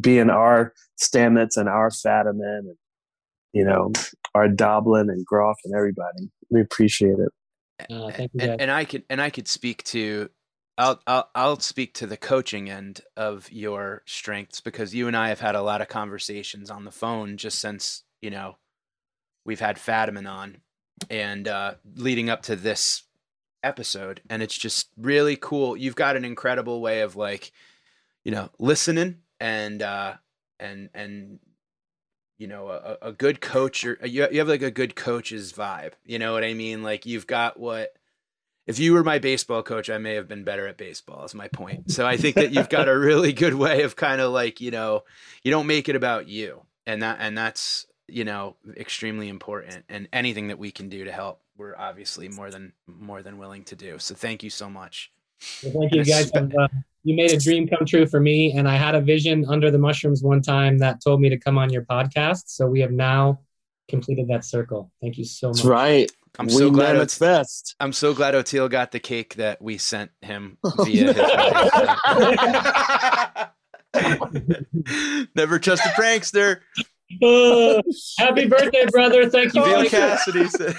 being 0.00 0.30
our 0.30 0.72
Stamets 1.00 1.56
and 1.56 1.68
our 1.68 1.90
Fadiman 1.90 2.60
and, 2.60 2.76
you 3.52 3.64
know, 3.64 3.92
our 4.34 4.48
Doblin 4.48 5.10
and 5.10 5.24
Grof 5.24 5.56
and 5.64 5.74
everybody. 5.74 6.30
We 6.50 6.60
appreciate 6.60 7.18
it. 7.18 7.90
Uh, 7.90 8.10
thank 8.10 8.30
you, 8.34 8.40
and, 8.40 8.60
and 8.62 8.70
I 8.70 8.84
could 8.84 9.04
and 9.08 9.20
I 9.20 9.30
could 9.30 9.48
speak 9.48 9.82
to 9.84 10.28
I'll, 10.80 11.00
I'll 11.06 11.30
I'll 11.34 11.60
speak 11.60 11.94
to 11.94 12.06
the 12.06 12.16
coaching 12.16 12.70
end 12.70 13.02
of 13.16 13.52
your 13.52 14.02
strengths 14.06 14.60
because 14.60 14.94
you 14.94 15.08
and 15.08 15.16
I 15.16 15.28
have 15.28 15.40
had 15.40 15.54
a 15.54 15.62
lot 15.62 15.82
of 15.82 15.88
conversations 15.88 16.70
on 16.70 16.84
the 16.84 16.90
phone 16.90 17.36
just 17.36 17.58
since 17.58 18.02
you 18.22 18.30
know 18.30 18.56
we've 19.44 19.60
had 19.60 19.76
Fadiman 19.76 20.28
on 20.28 20.58
and 21.10 21.48
uh, 21.48 21.74
leading 21.96 22.30
up 22.30 22.42
to 22.44 22.56
this 22.56 23.02
episode 23.62 24.22
and 24.30 24.42
it's 24.42 24.56
just 24.56 24.88
really 24.96 25.36
cool 25.36 25.76
you've 25.76 25.96
got 25.96 26.16
an 26.16 26.24
incredible 26.24 26.80
way 26.80 27.02
of 27.02 27.14
like 27.14 27.52
you 28.24 28.32
know 28.32 28.48
listening 28.58 29.18
and 29.38 29.82
uh 29.82 30.14
and 30.58 30.88
and 30.94 31.38
you 32.40 32.46
know 32.46 32.68
a, 32.68 32.96
a 33.02 33.12
good 33.12 33.40
coach 33.40 33.84
or 33.84 33.98
you, 34.02 34.26
you 34.32 34.38
have 34.38 34.48
like 34.48 34.62
a 34.62 34.70
good 34.70 34.96
coach's 34.96 35.52
vibe 35.52 35.92
you 36.04 36.18
know 36.18 36.32
what 36.32 36.42
i 36.42 36.54
mean? 36.54 36.82
Like 36.82 37.04
you've 37.04 37.26
got 37.26 37.60
what 37.60 37.92
if 38.66 38.78
you 38.78 38.94
were 38.94 39.04
my 39.04 39.18
baseball 39.18 39.62
coach 39.62 39.90
i 39.90 39.98
may 39.98 40.14
have 40.14 40.26
been 40.26 40.42
better 40.42 40.66
at 40.66 40.78
baseball 40.78 41.24
is 41.24 41.34
my 41.34 41.48
point. 41.48 41.90
So 41.90 42.06
i 42.06 42.16
think 42.16 42.36
that 42.36 42.52
you've 42.52 42.70
got 42.70 42.88
a 42.88 42.98
really 42.98 43.32
good 43.44 43.54
way 43.54 43.82
of 43.82 43.94
kind 43.94 44.20
of 44.20 44.32
like 44.32 44.60
you 44.60 44.70
know 44.70 45.04
you 45.44 45.50
don't 45.50 45.66
make 45.66 45.88
it 45.88 45.96
about 45.96 46.28
you 46.28 46.62
and 46.86 47.02
that 47.02 47.18
and 47.20 47.36
that's 47.36 47.86
you 48.08 48.24
know 48.24 48.56
extremely 48.76 49.28
important 49.28 49.84
and 49.88 50.08
anything 50.12 50.48
that 50.48 50.58
we 50.58 50.70
can 50.70 50.88
do 50.88 51.04
to 51.04 51.12
help 51.12 51.42
we're 51.60 51.76
obviously 51.76 52.28
more 52.28 52.50
than 52.50 52.72
more 52.86 53.22
than 53.22 53.36
willing 53.36 53.64
to 53.64 53.76
do. 53.76 53.98
So 53.98 54.14
thank 54.14 54.42
you 54.42 54.48
so 54.48 54.70
much 54.70 55.12
Well, 55.62 55.72
thank 55.80 55.94
you 55.94 56.04
guys. 56.04 56.30
Uh, 56.32 56.68
you 57.04 57.14
made 57.16 57.32
a 57.32 57.38
dream 57.38 57.66
come 57.68 57.86
true 57.86 58.06
for 58.06 58.20
me, 58.20 58.52
and 58.52 58.68
I 58.68 58.76
had 58.76 58.94
a 58.94 59.00
vision 59.00 59.44
under 59.48 59.70
the 59.70 59.78
mushrooms 59.78 60.22
one 60.22 60.42
time 60.42 60.78
that 60.78 61.02
told 61.02 61.20
me 61.20 61.28
to 61.30 61.38
come 61.38 61.56
on 61.58 61.70
your 61.70 61.82
podcast. 61.82 62.44
So 62.48 62.66
we 62.66 62.80
have 62.80 62.92
now 62.92 63.40
completed 63.88 64.28
that 64.28 64.44
circle. 64.44 64.92
Thank 65.00 65.18
you 65.18 65.24
so 65.24 65.48
much. 65.48 65.56
That's 65.56 65.66
right. 65.66 66.12
i'm 66.38 66.46
we 66.46 66.52
so 66.52 66.70
glad 66.70 66.94
it's 66.96 67.18
best. 67.18 67.74
i'm 67.80 67.92
so 67.92 68.14
glad 68.14 68.34
Oteil 68.34 68.70
got 68.70 68.92
the 68.92 69.00
cake 69.00 69.34
that 69.34 69.60
we 69.60 69.78
sent 69.78 70.12
him 70.22 70.58
via 70.84 71.12
his 71.12 71.16
never 75.34 75.58
trust 75.58 75.84
a 75.84 75.88
prankster 76.00 76.60
Uh, 77.20 77.82
happy 78.18 78.46
birthday, 78.46 78.86
brother! 78.92 79.28
Thank 79.28 79.52
you. 79.52 79.64
Bill 79.64 79.84
Cassidy 79.86 80.46
said. 80.46 80.76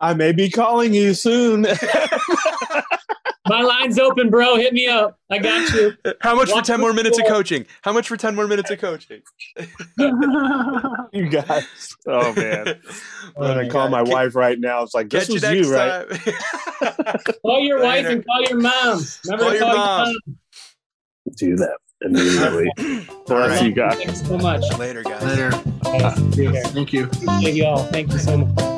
I 0.00 0.14
may 0.14 0.30
be 0.30 0.48
calling 0.48 0.94
you 0.94 1.14
soon. 1.14 1.66
My 3.48 3.62
line's 3.62 3.98
open, 3.98 4.30
bro. 4.30 4.56
Hit 4.56 4.72
me 4.72 4.86
up. 4.86 5.18
I 5.30 5.38
got 5.38 5.72
you. 5.72 5.94
How 6.20 6.34
much 6.34 6.50
for 6.50 6.62
10 6.62 6.80
more 6.80 6.90
the 6.90 6.96
minutes 6.96 7.18
of 7.18 7.26
coaching? 7.26 7.66
How 7.82 7.92
much 7.92 8.08
for 8.08 8.16
10 8.16 8.34
more 8.34 8.46
minutes 8.46 8.70
of 8.70 8.78
coaching? 8.78 9.22
you 11.12 11.28
guys. 11.28 11.66
Oh 12.06 12.32
man. 12.34 12.80
I'm 13.36 13.42
gonna 13.42 13.66
oh, 13.66 13.68
call 13.68 13.88
my 13.88 14.04
Ca- 14.04 14.10
wife 14.10 14.34
right 14.34 14.58
now. 14.58 14.82
It's 14.82 14.94
like 14.94 15.10
this 15.10 15.24
Catch 15.24 15.28
you 15.28 15.34
was 15.34 15.42
next 15.42 15.66
you, 15.66 15.74
right? 15.74 17.34
Call 17.42 17.60
your 17.60 17.82
wife 17.82 18.06
and 18.06 18.24
call 18.24 18.42
your 18.42 18.60
mom. 18.60 19.02
Remember 19.24 19.44
Call 19.44 19.52
to 19.52 19.58
your 19.58 19.66
mom. 19.66 20.06
your 20.06 20.16
mom. 20.26 20.38
Do 21.36 21.56
that 21.56 21.78
immediately. 22.02 23.06
Bless 23.26 23.62
you 23.62 23.72
guys. 23.72 23.96
Thanks 23.96 24.26
so 24.26 24.38
much. 24.38 24.62
Later, 24.78 25.02
guys. 25.02 25.22
Later. 25.24 25.50
Guys, 25.82 26.34
take. 26.34 26.66
Thank 26.68 26.92
you. 26.92 27.06
Thank 27.06 27.54
you 27.54 27.64
all. 27.64 27.84
Thank 27.84 28.12
you 28.12 28.18
so 28.18 28.38
much. 28.38 28.77